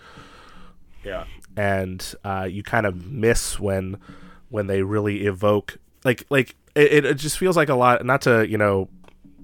Yeah. 1.03 1.25
and 1.55 2.13
uh, 2.25 2.47
you 2.49 2.61
kind 2.63 2.85
of 2.85 3.05
miss 3.05 3.59
when 3.59 3.97
when 4.49 4.67
they 4.67 4.81
really 4.83 5.25
evoke 5.27 5.77
like 6.03 6.25
like 6.29 6.55
it, 6.75 7.05
it 7.05 7.15
just 7.15 7.37
feels 7.37 7.55
like 7.57 7.69
a 7.69 7.75
lot 7.75 8.05
not 8.05 8.21
to 8.23 8.47
you 8.47 8.57
know 8.57 8.89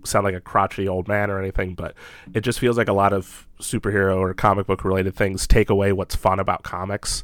sound 0.04 0.26
like 0.26 0.36
a 0.36 0.42
crotchety 0.42 0.88
old 0.88 1.08
man 1.08 1.32
or 1.32 1.40
anything 1.40 1.74
but 1.74 1.96
it 2.34 2.42
just 2.42 2.60
feels 2.60 2.78
like 2.78 2.88
a 2.88 2.94
lot 2.94 3.14
of 3.14 3.48
superhero 3.60 4.18
or 4.18 4.34
comic 4.34 4.68
book 4.68 4.84
related 4.84 5.16
things 5.16 5.48
take 5.48 5.70
away 5.70 5.92
what's 5.92 6.16
fun 6.16 6.40
about 6.40 6.62
comics 6.64 7.24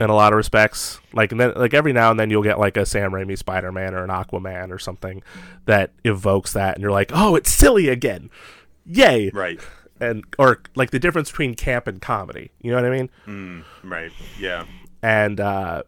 in 0.00 0.08
a 0.10 0.14
lot 0.14 0.32
of 0.32 0.36
respects 0.36 0.98
like 1.12 1.30
and 1.32 1.40
then 1.40 1.52
like 1.56 1.74
every 1.74 1.92
now 1.92 2.10
and 2.10 2.18
then 2.18 2.30
you'll 2.30 2.42
get 2.42 2.58
like 2.58 2.76
a 2.76 2.84
Sam 2.86 3.12
Raimi 3.12 3.36
Spider-Man 3.36 3.94
or 3.94 4.02
an 4.04 4.10
Aquaman 4.10 4.70
or 4.70 4.78
something 4.78 5.22
that 5.66 5.92
evokes 6.04 6.52
that 6.54 6.74
and 6.74 6.82
you're 6.82 6.90
like 6.90 7.10
oh 7.14 7.34
it's 7.36 7.50
silly 7.50 7.88
again 7.88 8.30
yay 8.86 9.30
Right. 9.34 9.60
and 10.00 10.24
or 10.38 10.62
like 10.74 10.90
the 10.90 10.98
difference 10.98 11.30
between 11.30 11.54
camp 11.54 11.86
and 11.86 12.00
comedy 12.00 12.50
you 12.60 12.70
know 12.70 12.76
what 12.76 12.84
I 12.84 12.90
mean 12.90 13.10
Mm, 13.26 13.64
right. 13.84 14.12
Yeah. 14.38 14.64
and 15.02 15.38
uh, 15.40 15.82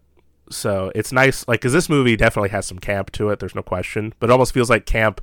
so 0.50 0.92
it's 0.94 1.12
nice 1.12 1.46
like 1.48 1.60
because 1.60 1.72
this 1.72 1.88
movie 1.88 2.16
definitely 2.16 2.50
has 2.50 2.66
some 2.66 2.78
camp 2.78 3.10
to 3.12 3.30
it 3.30 3.38
there's 3.38 3.54
no 3.54 3.62
question 3.62 4.12
but 4.20 4.28
it 4.28 4.32
almost 4.32 4.52
feels 4.52 4.68
like 4.70 4.84
camp 4.86 5.20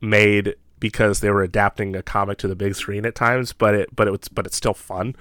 made 0.00 0.54
because 0.80 1.20
they 1.20 1.30
were 1.30 1.42
adapting 1.42 1.94
a 1.96 2.02
comic 2.02 2.38
to 2.38 2.48
the 2.48 2.56
big 2.56 2.74
screen 2.74 3.04
at 3.06 3.14
times 3.14 3.52
but 3.52 3.74
it 3.74 3.94
but 3.94 4.08
it's 4.08 4.28
but 4.28 4.46
it's 4.46 4.56
still 4.56 4.74
fun 4.74 5.14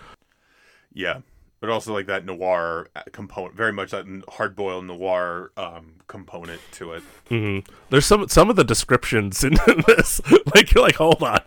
Yeah. 0.93 1.19
But 1.63 1.69
also 1.69 1.93
like 1.93 2.07
that 2.07 2.25
noir 2.25 2.89
uh, 2.93 3.03
component, 3.13 3.55
very 3.55 3.71
much 3.71 3.91
that 3.91 4.05
hard 4.27 4.53
boiled 4.53 4.83
noir 4.83 5.53
um, 5.55 5.93
component 6.09 6.59
to 6.73 6.91
it. 6.91 7.03
hmm 7.29 7.59
there's 7.89 8.05
some 8.05 8.27
some 8.27 8.49
of 8.49 8.57
the 8.57 8.65
descriptions 8.65 9.45
in 9.45 9.53
this. 9.87 10.19
Like 10.53 10.73
you're 10.73 10.83
like 10.83 10.95
hold 10.95 11.23
on. 11.23 11.39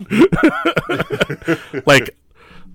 Like 1.84 2.16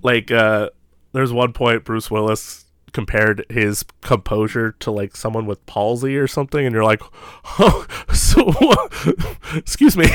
like 0.04 0.30
uh 0.30 0.70
there's 1.14 1.34
one 1.34 1.52
point 1.52 1.84
bruce 1.84 2.12
willis 2.12 2.66
compared 2.94 3.44
his 3.50 3.86
composure 4.02 4.74
to 4.74 4.92
like 4.92 5.16
someone 5.16 5.48
with 5.48 5.66
palsy 5.66 6.18
or 6.18 6.28
something 6.28 6.64
and 6.64 6.76
you're 6.76 6.84
like 6.84 7.02
oh 7.58 7.88
so 8.14 8.54
excuse 9.58 9.98
me. 9.98 10.06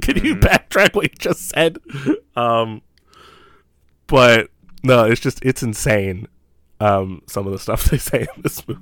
Can 0.00 0.24
you 0.24 0.36
backtrack 0.36 0.94
what 0.94 1.10
you 1.10 1.18
just 1.18 1.48
said? 1.48 1.78
Um 2.36 2.82
but 4.06 4.48
no 4.82 5.04
it's 5.04 5.20
just 5.20 5.44
it's 5.44 5.62
insane 5.62 6.26
um 6.80 7.22
some 7.26 7.46
of 7.46 7.52
the 7.52 7.58
stuff 7.58 7.84
they 7.90 7.98
say 7.98 8.26
in 8.34 8.42
this 8.42 8.66
movie 8.66 8.80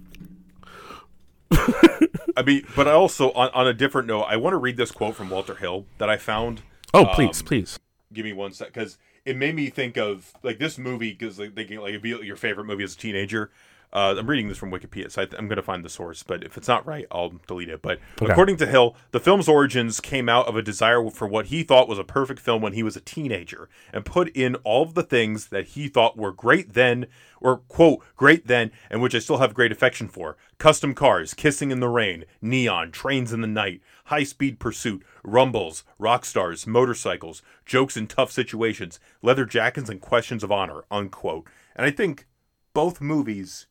I 2.36 2.42
mean, 2.42 2.64
but 2.76 2.86
I 2.86 2.92
also 2.92 3.32
on, 3.32 3.50
on 3.52 3.66
a 3.66 3.74
different 3.74 4.06
note, 4.06 4.22
I 4.22 4.36
want 4.36 4.52
to 4.54 4.58
read 4.58 4.76
this 4.76 4.92
quote 4.92 5.16
from 5.16 5.28
Walter 5.28 5.56
Hill 5.56 5.86
that 5.98 6.08
I 6.08 6.16
found. 6.16 6.62
oh 6.94 7.06
please 7.06 7.40
Um, 7.40 7.46
please 7.46 7.78
Give 8.12 8.24
me 8.24 8.32
one 8.32 8.52
sec, 8.52 8.68
because 8.68 8.96
it 9.24 9.36
made 9.36 9.54
me 9.54 9.68
think 9.70 9.96
of 9.96 10.32
like 10.42 10.58
this 10.58 10.78
movie 10.78 11.10
because 11.12 11.38
like 11.38 11.54
thinking 11.54 11.80
like 11.80 11.90
it'd 11.90 12.02
be 12.02 12.10
your 12.10 12.36
favorite 12.36 12.64
movie 12.64 12.84
as 12.84 12.94
a 12.94 12.96
teenager. 12.96 13.50
Uh, 13.90 14.16
I'm 14.18 14.28
reading 14.28 14.48
this 14.48 14.58
from 14.58 14.70
Wikipedia, 14.70 15.10
so 15.10 15.22
I 15.22 15.24
am 15.38 15.48
going 15.48 15.56
to 15.56 15.62
find 15.62 15.82
the 15.82 15.88
source. 15.88 16.22
But 16.22 16.44
if 16.44 16.58
it's 16.58 16.68
not 16.68 16.86
right, 16.86 17.06
I'll 17.10 17.32
delete 17.46 17.70
it. 17.70 17.80
But 17.80 18.00
according 18.20 18.58
to 18.58 18.66
Hill, 18.66 18.94
the 19.12 19.20
film's 19.20 19.48
origins 19.48 19.98
came 20.00 20.28
out 20.28 20.46
of 20.46 20.56
a 20.56 20.62
desire 20.62 21.08
for 21.08 21.26
what 21.26 21.46
he 21.46 21.62
thought 21.62 21.88
was 21.88 21.98
a 21.98 22.04
perfect 22.04 22.40
film 22.40 22.60
when 22.60 22.74
he 22.74 22.82
was 22.82 22.96
a 22.96 23.00
teenager, 23.00 23.68
and 23.92 24.04
put 24.04 24.28
in 24.36 24.56
all 24.56 24.82
of 24.82 24.94
the 24.94 25.02
things 25.02 25.46
that 25.48 25.68
he 25.68 25.88
thought 25.88 26.18
were 26.18 26.32
great 26.32 26.74
then, 26.74 27.06
or 27.40 27.58
quote 27.68 28.04
great 28.14 28.46
then, 28.46 28.72
and 28.90 29.00
which 29.00 29.14
I 29.14 29.20
still 29.20 29.38
have 29.38 29.54
great 29.54 29.72
affection 29.72 30.08
for: 30.08 30.36
custom 30.58 30.94
cars, 30.94 31.32
kissing 31.32 31.70
in 31.70 31.80
the 31.80 31.88
rain, 31.88 32.24
neon, 32.42 32.90
trains 32.90 33.32
in 33.32 33.40
the 33.40 33.46
night, 33.46 33.80
high 34.06 34.24
speed 34.24 34.58
pursuit, 34.58 35.02
rumbles, 35.24 35.84
rock 35.98 36.26
stars, 36.26 36.66
motorcycles, 36.66 37.40
jokes 37.64 37.96
in 37.96 38.06
tough 38.06 38.32
situations, 38.32 39.00
leather 39.22 39.46
jackets, 39.46 39.88
and 39.88 40.02
questions 40.02 40.44
of 40.44 40.52
honor. 40.52 40.84
Unquote. 40.90 41.46
And 41.74 41.86
I 41.86 41.90
think 41.90 42.26
both 42.74 43.00
movies 43.00 43.66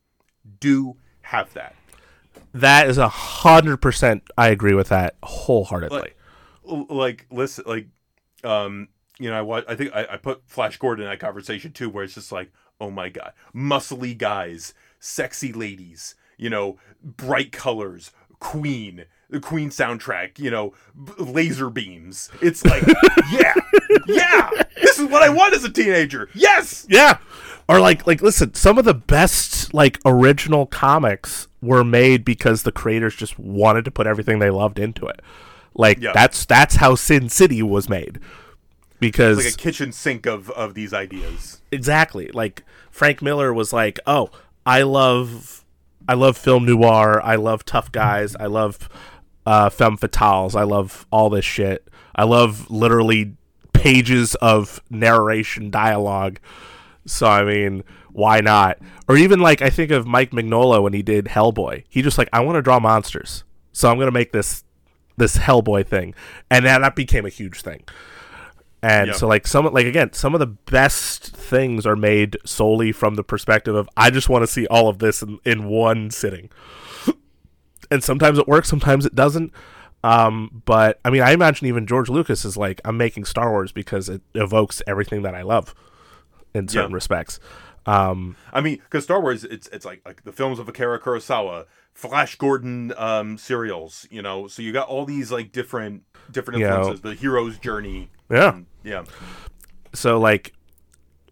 do 0.60 0.96
have 1.22 1.52
that. 1.54 1.74
That 2.54 2.88
is 2.88 2.98
a 2.98 3.08
hundred 3.08 3.78
percent. 3.78 4.22
I 4.36 4.48
agree 4.48 4.74
with 4.74 4.88
that 4.88 5.16
wholeheartedly. 5.22 6.12
Like, 6.64 6.90
like 6.90 7.26
listen, 7.30 7.64
like, 7.66 7.86
um, 8.44 8.88
you 9.18 9.30
know, 9.30 9.38
I 9.38 9.42
watch, 9.42 9.64
I 9.68 9.74
think 9.74 9.94
I, 9.94 10.06
I 10.12 10.16
put 10.16 10.42
Flash 10.46 10.76
Gordon 10.78 11.04
in 11.04 11.10
that 11.10 11.20
conversation 11.20 11.72
too, 11.72 11.90
where 11.90 12.04
it's 12.04 12.14
just 12.14 12.32
like, 12.32 12.50
oh 12.80 12.90
my 12.90 13.08
god, 13.08 13.32
muscly 13.54 14.16
guys, 14.16 14.74
sexy 15.00 15.52
ladies, 15.52 16.14
you 16.36 16.48
know, 16.48 16.78
bright 17.02 17.52
colors, 17.52 18.12
Queen, 18.40 19.04
the 19.28 19.40
Queen 19.40 19.70
soundtrack, 19.70 20.38
you 20.38 20.50
know, 20.50 20.72
b- 21.04 21.12
laser 21.18 21.70
beams. 21.70 22.30
It's 22.40 22.64
like, 22.64 22.84
yeah, 23.30 23.54
yeah, 24.06 24.50
this 24.80 24.98
is 24.98 25.08
what 25.08 25.22
I 25.22 25.28
want 25.28 25.54
as 25.54 25.64
a 25.64 25.70
teenager. 25.70 26.28
Yes, 26.34 26.86
yeah. 26.88 27.18
Or 27.68 27.80
like, 27.80 28.06
like, 28.06 28.22
listen, 28.22 28.54
some 28.54 28.78
of 28.78 28.84
the 28.86 28.94
best 28.94 29.74
like 29.74 29.98
original 30.06 30.64
comics 30.66 31.48
were 31.60 31.84
made 31.84 32.24
because 32.24 32.62
the 32.62 32.72
creators 32.72 33.14
just 33.14 33.38
wanted 33.38 33.84
to 33.84 33.90
put 33.90 34.06
everything 34.06 34.38
they 34.38 34.50
loved 34.50 34.78
into 34.78 35.06
it. 35.06 35.20
Like 35.74 35.98
Yeah. 36.00 36.12
that's 36.14 36.44
that's 36.46 36.76
how 36.76 36.94
Sin 36.94 37.28
City 37.28 37.62
was 37.62 37.88
made. 37.88 38.20
Because 39.00 39.36
like 39.44 39.54
a 39.54 39.56
kitchen 39.56 39.92
sink 39.92 40.26
of 40.26 40.50
of 40.50 40.74
these 40.74 40.92
ideas. 40.92 41.60
exactly 41.70 42.28
like 42.32 42.64
frank 42.90 43.22
miller 43.22 43.52
was 43.54 43.72
like 43.72 44.00
oh 44.08 44.28
i 44.66 44.82
love 44.82 45.64
i 46.08 46.14
love 46.14 46.36
film 46.36 46.64
noir 46.64 47.20
i 47.22 47.36
love 47.36 47.64
tough 47.64 47.92
guys 47.92 48.34
i 48.40 48.46
love 48.46 48.88
uh 49.46 49.70
femme 49.70 49.96
fatales 49.96 50.56
i 50.56 50.64
love 50.64 51.06
all 51.12 51.30
this 51.30 51.44
shit 51.44 51.86
i 52.16 52.24
love 52.24 52.68
literally 52.70 53.36
pages 53.72 54.34
of 54.36 54.82
narration 54.90 55.70
dialogue 55.70 56.40
so 57.08 57.26
i 57.26 57.42
mean 57.44 57.82
why 58.12 58.40
not 58.40 58.78
or 59.08 59.16
even 59.16 59.40
like 59.40 59.62
i 59.62 59.70
think 59.70 59.90
of 59.90 60.06
mike 60.06 60.30
mignola 60.30 60.82
when 60.82 60.92
he 60.92 61.02
did 61.02 61.26
hellboy 61.26 61.82
he 61.88 62.02
just 62.02 62.18
like 62.18 62.28
i 62.32 62.40
want 62.40 62.56
to 62.56 62.62
draw 62.62 62.78
monsters 62.78 63.44
so 63.72 63.90
i'm 63.90 63.98
gonna 63.98 64.10
make 64.10 64.32
this 64.32 64.64
this 65.16 65.36
hellboy 65.36 65.84
thing 65.86 66.14
and 66.50 66.64
then 66.64 66.80
that 66.82 66.94
became 66.94 67.26
a 67.26 67.30
huge 67.30 67.62
thing 67.62 67.82
and 68.82 69.08
Yeah. 69.08 69.12
so 69.14 69.26
like 69.26 69.44
some 69.48 69.64
like 69.72 69.86
again, 69.86 70.12
some 70.12 70.34
of 70.34 70.38
the 70.38 70.46
best 70.46 71.34
things 71.34 71.84
are 71.84 71.96
made 71.96 72.36
solely 72.44 72.92
from 72.92 73.16
the 73.16 73.24
perspective 73.24 73.74
of 73.74 73.88
I 73.96 74.10
just 74.10 74.28
want 74.28 74.44
to 74.44 74.46
see 74.46 74.68
all 74.68 74.88
of 74.88 75.00
this 75.00 75.20
in, 75.20 75.40
in 75.44 75.64
one 75.68 76.12
sitting. 76.12 76.48
and 77.90 78.04
sometimes 78.04 78.38
it 78.38 78.46
works, 78.46 78.68
sometimes 78.68 79.04
it 79.04 79.16
doesn't. 79.16 79.52
Um, 80.04 80.62
but 80.64 81.00
I 81.04 81.10
mean, 81.10 81.22
I 81.22 81.32
imagine 81.32 81.66
even 81.66 81.88
George 81.88 82.08
Lucas 82.08 82.44
is 82.44 82.56
like, 82.56 82.80
I'm 82.84 82.96
making 82.96 83.24
Star 83.24 83.50
Wars 83.50 83.72
because 83.72 84.08
it 84.08 84.22
evokes 84.34 84.80
everything 84.86 85.22
that 85.22 85.34
I 85.34 85.42
love 85.42 85.74
in 86.58 86.68
certain 86.68 86.90
Yeah. 86.90 86.94
respects. 86.94 87.40
Um, 87.86 88.36
I 88.52 88.60
mean, 88.60 88.76
because 88.84 89.04
Star 89.04 89.20
Wars, 89.22 89.44
it's 89.44 89.66
it's 89.68 89.86
like 89.86 90.02
like 90.04 90.24
the 90.24 90.32
films 90.32 90.58
of 90.58 90.68
Akira 90.68 91.00
Kurosawa, 91.00 91.64
Flash 91.94 92.36
Gordon 92.36 92.92
um, 92.98 93.38
serials, 93.38 94.06
you 94.10 94.20
know. 94.20 94.46
So 94.46 94.60
you 94.60 94.72
got 94.72 94.88
all 94.88 95.06
these 95.06 95.32
like 95.32 95.52
different 95.52 96.02
different 96.30 96.60
You 96.60 96.66
know. 96.66 96.76
influences. 96.76 97.00
the 97.02 97.14
hero's 97.14 97.56
journey. 97.58 98.10
Yeah. 98.30 98.54
and- 98.56 98.66
yeah. 98.84 99.04
so 99.94 100.18
like 100.18 100.52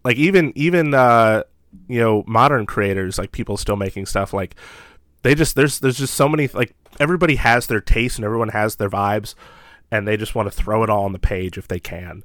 like 0.03 0.17
even 0.17 0.51
even 0.55 0.93
uh 0.93 1.43
you 1.87 1.99
know 1.99 2.23
modern 2.27 2.65
creators 2.65 3.17
like 3.17 3.31
people 3.31 3.55
still 3.57 3.75
making 3.75 4.05
stuff 4.05 4.33
like 4.33 4.55
they 5.23 5.35
just 5.35 5.55
there's 5.55 5.79
there's 5.79 5.97
just 5.97 6.13
so 6.15 6.27
many 6.27 6.47
like 6.49 6.73
everybody 6.99 7.35
has 7.35 7.67
their 7.67 7.81
taste 7.81 8.17
and 8.17 8.25
everyone 8.25 8.49
has 8.49 8.75
their 8.77 8.89
vibes 8.89 9.35
and 9.91 10.07
they 10.07 10.17
just 10.17 10.33
want 10.35 10.51
to 10.51 10.55
throw 10.55 10.83
it 10.83 10.89
all 10.89 11.03
on 11.05 11.13
the 11.13 11.19
page 11.19 11.57
if 11.57 11.67
they 11.67 11.79
can 11.79 12.23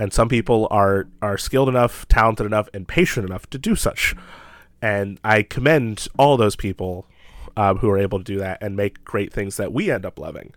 and 0.00 0.12
some 0.12 0.28
people 0.28 0.66
are 0.72 1.06
are 1.22 1.38
skilled 1.38 1.68
enough 1.68 2.08
talented 2.08 2.44
enough 2.46 2.68
and 2.74 2.88
patient 2.88 3.24
enough 3.24 3.48
to 3.50 3.58
do 3.58 3.76
such 3.76 4.14
and 4.82 5.20
i 5.22 5.42
commend 5.42 6.08
all 6.18 6.36
those 6.36 6.56
people 6.56 7.06
um, 7.56 7.78
who 7.78 7.88
are 7.90 7.98
able 7.98 8.18
to 8.18 8.24
do 8.24 8.38
that 8.38 8.58
and 8.60 8.74
make 8.76 9.04
great 9.04 9.32
things 9.32 9.56
that 9.58 9.72
we 9.72 9.90
end 9.90 10.04
up 10.04 10.18
loving 10.18 10.52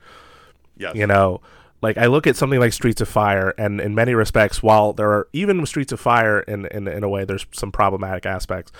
Yes. 0.75 0.95
you 0.95 1.05
know, 1.05 1.39
like 1.83 1.99
I 1.99 2.07
look 2.07 2.25
at 2.25 2.35
something 2.35 2.59
like 2.59 2.73
Streets 2.73 2.99
of 2.99 3.07
Fire, 3.07 3.53
and 3.59 3.79
in 3.79 3.93
many 3.93 4.15
respects, 4.15 4.63
while 4.63 4.91
there 4.91 5.11
are 5.11 5.27
even 5.33 5.63
Streets 5.67 5.91
of 5.91 5.99
Fire, 5.99 6.39
in 6.39 6.65
in, 6.67 6.87
in 6.87 7.03
a 7.03 7.09
way, 7.09 7.25
there's 7.25 7.45
some 7.51 7.71
problematic 7.71 8.25
aspects. 8.25 8.71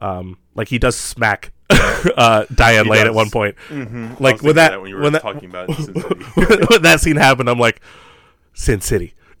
Um, 0.00 0.38
like 0.56 0.66
he 0.68 0.78
does 0.80 0.96
smack 0.96 1.52
uh, 1.70 2.46
Diane 2.52 2.86
He 2.86 2.90
Lane 2.90 3.06
at 3.06 3.14
one 3.14 3.30
point. 3.30 3.54
Mm-hmm. 3.68 4.14
Like, 4.18 4.42
when 4.42 4.56
that- 4.56 4.80
when 4.80 4.90
you 4.90 4.96
were 4.96 5.02
when 5.02 5.12
that- 5.12 5.24
about 5.44 5.70
Sin 5.76 5.94
City. 5.94 6.64
when 6.68 6.82
that 6.82 7.00
scene 7.00 7.16
happened, 7.16 7.48
I'm 7.48 7.60
like, 7.60 7.80
Sin 8.54 8.80
City, 8.80 9.14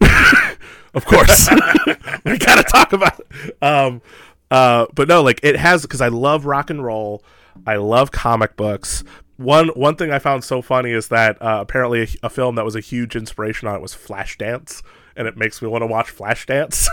of 0.96 1.04
course. 1.04 1.48
we 2.24 2.38
gotta 2.38 2.64
talk 2.64 2.92
about 2.92 3.20
it. 3.20 3.62
Um, 3.62 4.02
uh, 4.50 4.86
but 4.94 5.08
no, 5.08 5.22
like 5.22 5.40
it 5.42 5.56
has 5.56 5.82
because 5.82 6.00
I 6.00 6.08
love 6.08 6.46
rock 6.46 6.70
and 6.70 6.84
roll. 6.84 7.22
I 7.66 7.76
love 7.76 8.10
comic 8.10 8.56
books. 8.56 9.04
One 9.36 9.68
one 9.68 9.96
thing 9.96 10.10
I 10.10 10.18
found 10.18 10.44
so 10.44 10.62
funny 10.62 10.90
is 10.92 11.08
that 11.08 11.40
uh, 11.42 11.58
apparently 11.60 12.02
a, 12.02 12.08
a 12.24 12.30
film 12.30 12.54
that 12.54 12.64
was 12.64 12.74
a 12.74 12.80
huge 12.80 13.14
inspiration 13.14 13.68
on 13.68 13.76
it 13.76 13.82
was 13.82 13.94
Flashdance, 13.94 14.82
and 15.14 15.28
it 15.28 15.36
makes 15.36 15.60
me 15.60 15.68
want 15.68 15.82
to 15.82 15.86
watch 15.86 16.14
Flashdance. 16.14 16.88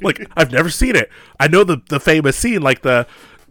like 0.02 0.26
I've 0.36 0.50
never 0.50 0.70
seen 0.70 0.96
it. 0.96 1.10
I 1.38 1.48
know 1.48 1.64
the 1.64 1.82
the 1.88 2.00
famous 2.00 2.36
scene, 2.36 2.62
like 2.62 2.82
the 2.82 3.06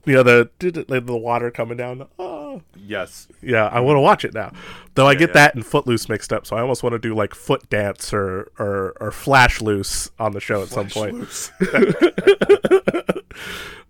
you 0.06 0.14
know 0.14 0.24
the 0.24 0.50
the 0.60 1.18
water 1.18 1.52
coming 1.52 1.78
down. 1.78 2.08
Oh, 2.18 2.37
yes. 2.76 3.28
yeah, 3.42 3.68
I 3.68 3.80
want 3.80 3.98
to 3.98 4.02
watch 4.02 4.26
it 4.26 4.34
now. 4.34 4.52
Though 4.96 5.08
I 5.08 5.16
get 5.16 5.30
yeah. 5.30 5.34
that 5.34 5.56
and 5.56 5.66
Footloose 5.66 6.10
mixed 6.10 6.34
up, 6.34 6.46
so 6.46 6.56
I 6.56 6.62
almost 6.62 6.84
want 6.84 6.94
to 6.94 7.00
do 7.00 7.14
like 7.14 7.36
Foot 7.36 7.70
Dance 7.70 8.14
or 8.14 8.52
or, 8.60 8.96
or 9.00 9.12
Flash 9.12 9.62
Loose 9.62 10.10
on 10.20 10.34
the 10.34 10.40
show 10.40 10.62
at 10.62 10.70
some 10.70 10.90
point. 10.90 11.52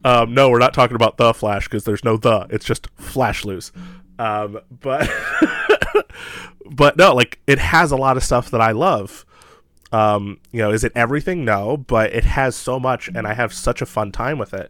Um, 0.04 0.34
no, 0.34 0.50
we're 0.50 0.60
not 0.60 0.74
talking 0.74 0.96
about 0.96 1.18
the 1.18 1.34
Flash 1.34 1.66
because 1.66 1.84
there's 1.84 2.04
no 2.04 2.16
the. 2.16 2.48
It's 2.50 2.66
just 2.66 2.88
Flash 2.96 3.44
Loose. 3.44 3.72
Um, 4.20 4.60
but 4.70 5.10
but 6.66 6.98
no, 6.98 7.14
like 7.14 7.40
it 7.46 7.60
has 7.60 7.92
a 7.92 7.98
lot 7.98 8.16
of 8.16 8.24
stuff 8.24 8.50
that 8.52 8.62
I 8.62 8.72
love. 8.72 9.26
Um, 9.92 10.40
you 10.52 10.60
know, 10.60 10.72
is 10.72 10.84
it 10.84 10.92
everything? 10.96 11.44
No, 11.44 11.76
but 11.76 12.14
it 12.14 12.24
has 12.24 12.56
so 12.56 12.80
much, 12.80 13.10
and 13.10 13.28
I 13.28 13.34
have 13.34 13.54
such 13.54 13.82
a 13.82 13.86
fun 13.86 14.12
time 14.12 14.38
with 14.38 14.54
it. 14.54 14.70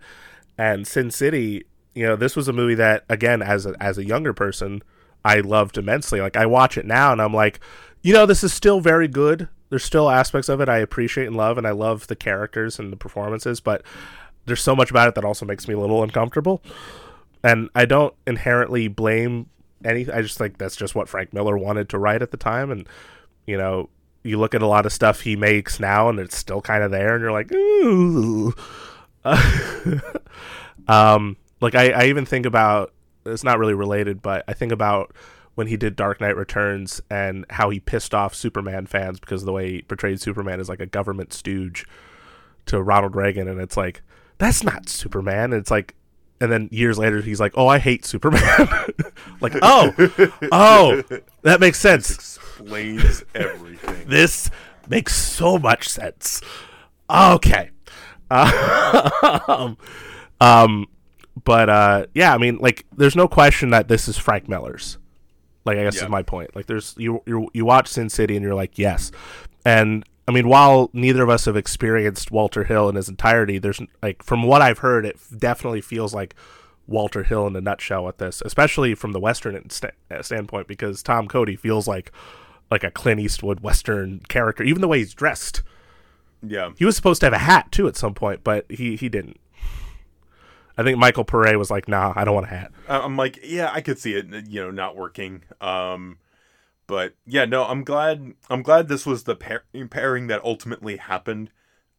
And 0.58 0.88
Sin 0.88 1.12
City, 1.12 1.66
you 1.98 2.06
know, 2.06 2.16
this 2.16 2.36
was 2.36 2.48
a 2.48 2.54
movie 2.54 2.76
that, 2.76 3.06
again, 3.10 3.42
as 3.42 3.66
a, 3.66 3.76
as 3.82 3.98
a 3.98 4.06
younger 4.06 4.32
person, 4.32 4.84
I 5.26 5.40
loved 5.40 5.80
immensely. 5.80 6.22
Like 6.22 6.38
I 6.38 6.46
watch 6.46 6.78
it 6.78 6.86
now, 6.86 7.12
and 7.12 7.20
I'm 7.20 7.34
like, 7.34 7.60
you 8.04 8.14
know, 8.14 8.28
this 8.28 8.44
is 8.44 8.54
still 8.54 8.80
very 8.80 9.08
good. 9.08 9.50
There's 9.70 9.84
still 9.84 10.10
aspects 10.10 10.48
of 10.48 10.62
it 10.62 10.70
I 10.70 10.78
appreciate 10.78 11.26
and 11.26 11.36
love, 11.36 11.58
and 11.58 11.66
I 11.66 11.72
love 11.72 12.06
the 12.06 12.16
characters 12.16 12.78
and 12.78 12.94
the 12.94 12.98
performances, 12.98 13.60
but 13.60 13.82
there's 14.46 14.62
so 14.62 14.76
much 14.76 14.92
about 14.92 15.08
it 15.08 15.16
that 15.16 15.26
also 15.26 15.44
makes 15.44 15.68
me 15.68 15.74
a 15.74 15.80
little 15.80 16.04
uncomfortable. 16.04 16.62
And 17.44 17.70
I 17.74 17.86
don't 17.86 18.14
inherently 18.28 18.88
blame 18.88 19.50
any. 19.84 20.10
I 20.10 20.22
just 20.22 20.38
think 20.38 20.60
that's 20.60 20.76
just 20.76 20.94
what 20.94 21.10
Frank 21.10 21.34
Miller 21.34 21.58
wanted 21.58 21.90
to 21.90 21.98
write 21.98 22.22
at 22.22 22.30
the 22.30 22.38
time, 22.38 22.70
and 22.70 22.88
you 23.48 23.58
know, 23.58 23.90
you 24.22 24.38
look 24.38 24.54
at 24.54 24.62
a 24.62 24.68
lot 24.68 24.86
of 24.86 24.94
stuff 24.94 25.22
he 25.22 25.36
makes 25.36 25.80
now, 25.80 26.10
and 26.10 26.20
it's 26.20 26.38
still 26.38 26.62
kind 26.62 26.84
of 26.84 26.92
there, 26.92 27.16
and 27.16 27.24
you're 27.24 27.32
like, 27.32 27.52
ooh. 27.52 28.54
um, 30.88 31.38
like 31.62 31.76
I, 31.76 31.90
I 31.92 32.06
even 32.06 32.26
think 32.26 32.46
about 32.46 32.94
it's 33.26 33.44
not 33.44 33.60
really 33.60 33.74
related, 33.74 34.22
but 34.22 34.44
I 34.48 34.54
think 34.54 34.72
about 34.72 35.14
when 35.56 35.68
he 35.68 35.76
did 35.76 35.96
Dark 35.96 36.22
Knight 36.22 36.38
Returns 36.38 37.02
and 37.10 37.46
how 37.50 37.70
he 37.70 37.80
pissed 37.80 38.14
off 38.14 38.36
Superman 38.36 38.86
fans 38.86 39.20
because 39.20 39.42
of 39.42 39.48
the 39.48 39.52
way 39.52 39.72
he 39.72 39.82
portrayed 39.82 40.22
Superman 40.22 40.60
is 40.60 40.70
like 40.70 40.80
a 40.80 40.86
government 40.86 41.34
stooge 41.34 41.86
to 42.68 42.82
Ronald 42.82 43.16
Reagan, 43.16 43.48
and 43.48 43.60
it's 43.60 43.76
like 43.76 44.02
that's 44.38 44.64
not 44.64 44.88
Superman. 44.88 45.54
And 45.54 45.56
it's 45.56 45.72
like, 45.72 45.96
and 46.40 46.52
then 46.52 46.70
years 46.72 46.98
later 46.98 47.22
he's 47.22 47.40
like, 47.40 47.54
oh, 47.56 47.68
I 47.68 47.80
hate 47.80 48.06
Superman. 48.06 48.42
like, 49.42 49.54
oh, 49.62 49.94
oh, 50.52 51.04
that 51.42 51.60
makes 51.60 51.80
sense. 51.80 52.12
Explains 52.12 53.24
everything. 53.34 53.96
This 54.08 54.50
makes 54.88 55.16
so 55.16 55.58
much 55.58 55.90
sense. 55.90 56.42
Okay. 57.10 57.72
Um, 58.30 59.78
um, 60.42 60.86
but 61.44 61.70
uh, 61.70 62.06
yeah, 62.14 62.34
I 62.34 62.38
mean, 62.38 62.58
like, 62.58 62.86
there's 62.96 63.16
no 63.16 63.28
question 63.28 63.70
that 63.72 63.88
this 63.88 64.08
is 64.08 64.18
Frank 64.18 64.48
Miller's. 64.48 64.98
Like, 65.66 65.78
I 65.78 65.84
guess 65.84 65.98
Yeah. 65.98 66.04
is 66.06 66.10
my 66.10 66.24
point. 66.24 66.56
Like, 66.56 66.66
there's 66.68 66.96
you 66.98 67.22
you 67.26 67.50
you 67.54 67.66
watch 67.66 67.88
Sin 67.90 68.10
City 68.10 68.36
and 68.36 68.44
you're 68.44 68.56
like, 68.56 68.78
yes, 68.78 69.12
and 69.66 70.06
I 70.28 70.32
mean, 70.32 70.48
while 70.48 70.90
neither 70.94 71.24
of 71.24 71.30
us 71.30 71.46
have 71.46 71.56
experienced 71.58 72.32
Walter 72.32 72.64
Hill 72.66 72.90
in 72.90 72.96
his 72.96 73.10
entirety, 73.10 73.60
there's 73.60 73.82
like 74.02 74.24
from 74.24 74.44
what 74.44 74.62
I've 74.62 74.80
heard, 74.80 75.06
it 75.06 75.18
definitely 75.38 75.82
feels 75.82 76.14
like 76.14 76.36
Walter 76.88 77.24
Hill 77.24 77.48
in 77.48 77.56
a 77.56 77.62
nutshell 77.62 78.06
with 78.06 78.18
this, 78.18 78.42
especially 78.46 78.96
from 78.96 79.12
the 79.12 79.20
Western 79.20 79.70
st- 79.70 79.94
standpoint, 80.22 80.68
because 80.68 81.04
Tom 81.04 81.28
Cody 81.28 81.56
feels 81.58 81.88
like 81.88 82.12
like 82.72 82.84
a 82.86 82.92
Clint 82.92 83.20
Eastwood 83.20 83.60
Western 83.62 84.20
character, 84.30 84.64
even 84.64 84.82
the 84.82 84.88
way 84.88 85.00
he's 85.00 85.14
dressed. 85.14 85.64
Yeah. 86.42 86.72
He 86.78 86.86
was 86.86 86.96
supposed 86.96 87.20
to 87.22 87.26
have 87.26 87.34
a 87.34 87.40
hat 87.40 87.72
too 87.72 87.88
at 87.88 87.98
some 87.98 88.14
point, 88.14 88.44
but 88.44 88.66
he 88.70 88.96
he 88.96 89.10
didn't. 89.10 89.38
I 90.78 90.84
think 90.84 90.98
Michael 90.98 91.26
Paré 91.26 91.58
was 91.58 91.72
like, 91.72 91.88
"Nah, 91.88 92.14
I 92.16 92.24
don't 92.24 92.36
want 92.36 92.46
a 92.46 92.50
hat." 92.50 92.72
I'm 92.88 93.18
like, 93.18 93.40
yeah, 93.44 93.72
I 93.74 93.82
could 93.82 94.00
see 94.00 94.14
it, 94.14 94.28
you 94.48 94.62
know, 94.62 94.72
not 94.72 94.96
working. 94.96 95.44
Um, 95.60 96.20
but 96.86 97.16
yeah, 97.26 97.46
no, 97.46 97.66
I'm 97.66 97.84
glad. 97.84 98.34
I'm 98.50 98.62
glad 98.62 98.88
this 98.88 99.06
was 99.06 99.24
the 99.24 99.36
pair- 99.36 99.66
pairing 99.90 100.28
that 100.28 100.44
ultimately 100.44 100.98
happened. 100.98 101.52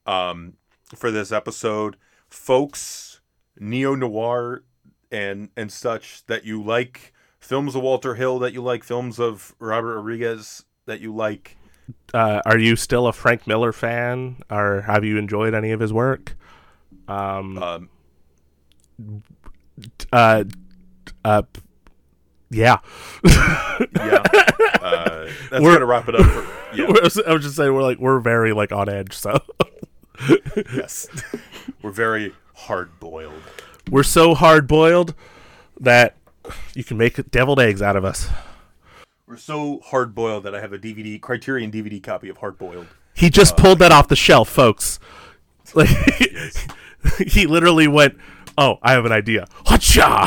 Um, 0.07 0.55
for 0.97 1.11
this 1.11 1.31
episode, 1.33 1.97
folks, 2.29 3.21
neo 3.59 3.95
noir 3.95 4.63
and 5.11 5.51
and 5.57 5.71
such 5.71 6.25
that 6.27 6.45
you 6.45 6.63
like 6.63 7.13
films 7.41 7.75
of 7.75 7.83
Walter 7.83 8.15
Hill, 8.15 8.39
that 8.39 8.53
you 8.53 8.63
like 8.63 8.85
films 8.85 9.19
of 9.19 9.55
Robert 9.59 9.97
Rodriguez, 9.97 10.65
that 10.87 11.01
you 11.01 11.15
like. 11.15 11.57
Uh, 12.13 12.41
are 12.45 12.59
you 12.59 12.77
still 12.77 13.07
a 13.07 13.13
Frank 13.13 13.47
Miller 13.47 13.73
fan, 13.73 14.37
or 14.51 14.83
have 14.83 15.05
you 15.05 15.17
enjoyed 15.19 15.55
any 15.55 15.71
of 15.73 15.81
his 15.81 15.93
work? 15.93 16.37
Um, 17.07 17.59
Um, 17.63 17.91
uh, 20.13 20.45
uh, 21.25 21.43
yeah. 22.51 22.79
yeah, 23.25 24.23
uh, 24.83 25.29
that's 25.51 25.63
We're- 25.63 25.75
gonna 25.75 25.87
wrap 25.87 26.09
it 26.09 26.15
up. 26.15 26.27
For, 26.27 26.77
yeah, 26.77 26.85
I 27.27 27.33
was 27.33 27.43
just 27.43 27.57
saying 27.57 27.73
we're 27.75 27.83
like 27.83 27.99
we're 27.99 28.21
very 28.21 28.53
like 28.53 28.73
on 28.73 28.89
edge, 28.89 29.13
so 29.15 29.39
yes, 30.75 31.09
we're 31.83 31.91
very 31.93 32.35
hard 32.55 32.99
boiled. 33.01 33.43
we're 33.91 34.03
so 34.03 34.35
hard 34.35 34.67
boiled 34.67 35.15
that 35.81 36.17
you 36.75 36.83
can 36.85 36.97
make 36.97 37.31
deviled 37.31 37.61
eggs 37.61 37.83
out 37.83 37.97
of 37.97 38.05
us. 38.05 38.29
We're 39.27 39.37
so 39.37 39.81
hard 39.85 40.15
boiled 40.15 40.45
that 40.45 40.55
I 40.55 40.61
have 40.61 40.73
a 40.73 40.79
DVD 40.79 41.21
Criterion 41.21 41.71
DVD 41.71 42.03
copy 42.03 42.31
of 42.31 42.39
Hard 42.39 42.57
Boiled. 42.57 42.87
He 43.13 43.29
just 43.29 43.59
pulled 43.59 43.79
that 43.81 43.93
off 43.93 44.09
the 44.09 44.17
shelf, 44.17 44.49
folks. 44.49 44.99
Like 45.75 45.89
he 47.29 47.47
literally 47.47 47.87
went, 47.87 48.17
"Oh, 48.59 48.79
I 48.83 48.93
have 48.93 49.05
an 49.07 49.13
idea." 49.13 49.47
Hacha! 49.67 50.27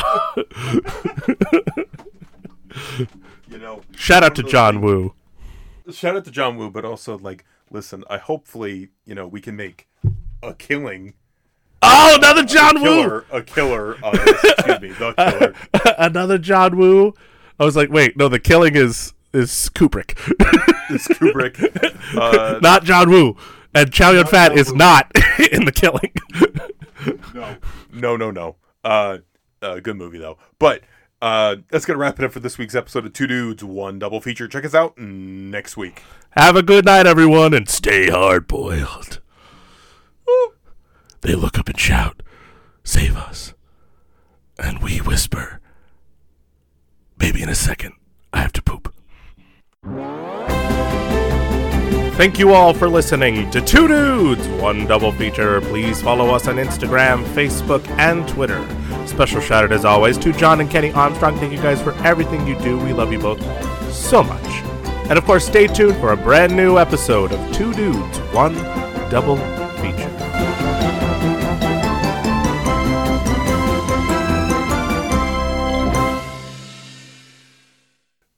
You 3.48 3.58
know, 3.58 3.82
Shout 3.94 4.24
out 4.24 4.34
to 4.36 4.42
John 4.42 4.80
Woo. 4.80 5.14
shout 5.92 6.16
out 6.16 6.24
to 6.24 6.30
John 6.30 6.56
Woo, 6.56 6.70
but 6.70 6.84
also 6.86 7.18
like, 7.18 7.44
listen, 7.70 8.02
I 8.08 8.16
hopefully 8.18 8.88
you 9.04 9.14
know 9.14 9.26
we 9.26 9.40
can 9.40 9.56
make 9.56 9.88
a 10.42 10.54
killing 10.54 11.14
Oh, 11.84 12.14
another 12.16 12.44
John 12.44 12.76
Woo. 12.80 12.82
killer, 12.84 13.24
a 13.32 13.42
killer. 13.42 13.96
Uh, 14.02 14.10
excuse 14.12 14.80
me, 14.80 14.88
the 14.92 15.12
killer. 15.14 15.94
another 15.98 16.38
John 16.38 16.76
Woo. 16.78 17.12
I 17.60 17.64
was 17.64 17.76
like, 17.76 17.90
wait, 17.90 18.16
no, 18.16 18.28
the 18.28 18.38
killing 18.40 18.74
is 18.76 19.12
is 19.34 19.50
Kubrick, 19.74 20.14
This 20.88 21.06
Kubrick. 21.08 21.58
Uh, 22.18 22.58
not 22.62 22.84
John 22.84 23.10
Woo. 23.10 23.36
And 23.74 23.90
Chow 23.92 24.10
Yun 24.12 24.26
Fat 24.26 24.56
is 24.56 24.70
Woo. 24.70 24.76
not 24.76 25.10
in 25.52 25.64
the 25.64 25.72
killing. 25.72 26.12
No, 27.34 27.56
no, 27.92 28.16
no, 28.16 28.30
no. 28.30 28.56
Uh, 28.84 29.18
uh, 29.60 29.80
good 29.80 29.96
movie 29.96 30.18
though. 30.18 30.38
But 30.58 30.82
uh, 31.20 31.56
that's 31.70 31.84
gonna 31.84 31.98
wrap 31.98 32.18
it 32.18 32.24
up 32.24 32.32
for 32.32 32.40
this 32.40 32.58
week's 32.58 32.74
episode 32.74 33.06
of 33.06 33.12
Two 33.12 33.26
Dudes 33.26 33.62
One 33.62 33.98
Double 33.98 34.20
Feature. 34.20 34.48
Check 34.48 34.64
us 34.64 34.74
out 34.74 34.98
next 34.98 35.76
week. 35.76 36.02
Have 36.30 36.56
a 36.56 36.62
good 36.62 36.84
night, 36.84 37.06
everyone, 37.06 37.54
and 37.54 37.68
stay 37.68 38.10
hard 38.10 38.48
boiled. 38.48 39.20
They 41.20 41.34
look 41.34 41.58
up 41.58 41.68
and 41.68 41.78
shout, 41.78 42.22
Save 42.84 43.16
us. 43.16 43.54
And 44.58 44.80
we 44.82 44.98
whisper, 44.98 45.60
Maybe 47.18 47.42
in 47.42 47.48
a 47.48 47.54
second, 47.54 47.94
I 48.32 48.40
have 48.40 48.52
to 48.54 48.62
poop. 48.62 48.92
Thank 52.14 52.38
you 52.38 52.52
all 52.52 52.74
for 52.74 52.88
listening 52.88 53.50
to 53.50 53.60
Two 53.60 53.88
Dudes, 53.88 54.46
One 54.62 54.86
Double 54.86 55.10
Feature. 55.12 55.60
Please 55.62 56.00
follow 56.00 56.28
us 56.28 56.46
on 56.46 56.56
Instagram, 56.56 57.24
Facebook, 57.34 57.84
and 57.98 58.28
Twitter. 58.28 58.64
Special 59.06 59.40
shout 59.40 59.64
out, 59.64 59.72
as 59.72 59.84
always, 59.84 60.18
to 60.18 60.32
John 60.32 60.60
and 60.60 60.70
Kenny 60.70 60.92
Armstrong. 60.92 61.36
Thank 61.38 61.52
you 61.52 61.60
guys 61.60 61.80
for 61.82 61.94
everything 62.04 62.46
you 62.46 62.56
do. 62.60 62.78
We 62.78 62.92
love 62.92 63.12
you 63.12 63.18
both 63.18 63.40
so 63.92 64.22
much. 64.22 64.46
And 65.08 65.18
of 65.18 65.24
course, 65.24 65.46
stay 65.46 65.66
tuned 65.66 65.96
for 65.96 66.12
a 66.12 66.16
brand 66.16 66.54
new 66.54 66.78
episode 66.78 67.32
of 67.32 67.52
Two 67.52 67.72
Dudes, 67.72 68.18
One 68.32 68.54
Double 69.10 69.36
Feature. 69.78 70.10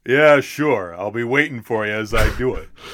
Yeah, 0.07 0.41
sure. 0.41 0.95
I'll 0.97 1.11
be 1.11 1.25
waiting 1.25 1.61
for 1.61 1.87
you 1.87 1.93
as 1.93 2.15
I 2.15 2.35
do 2.37 2.55
it. 2.55 2.69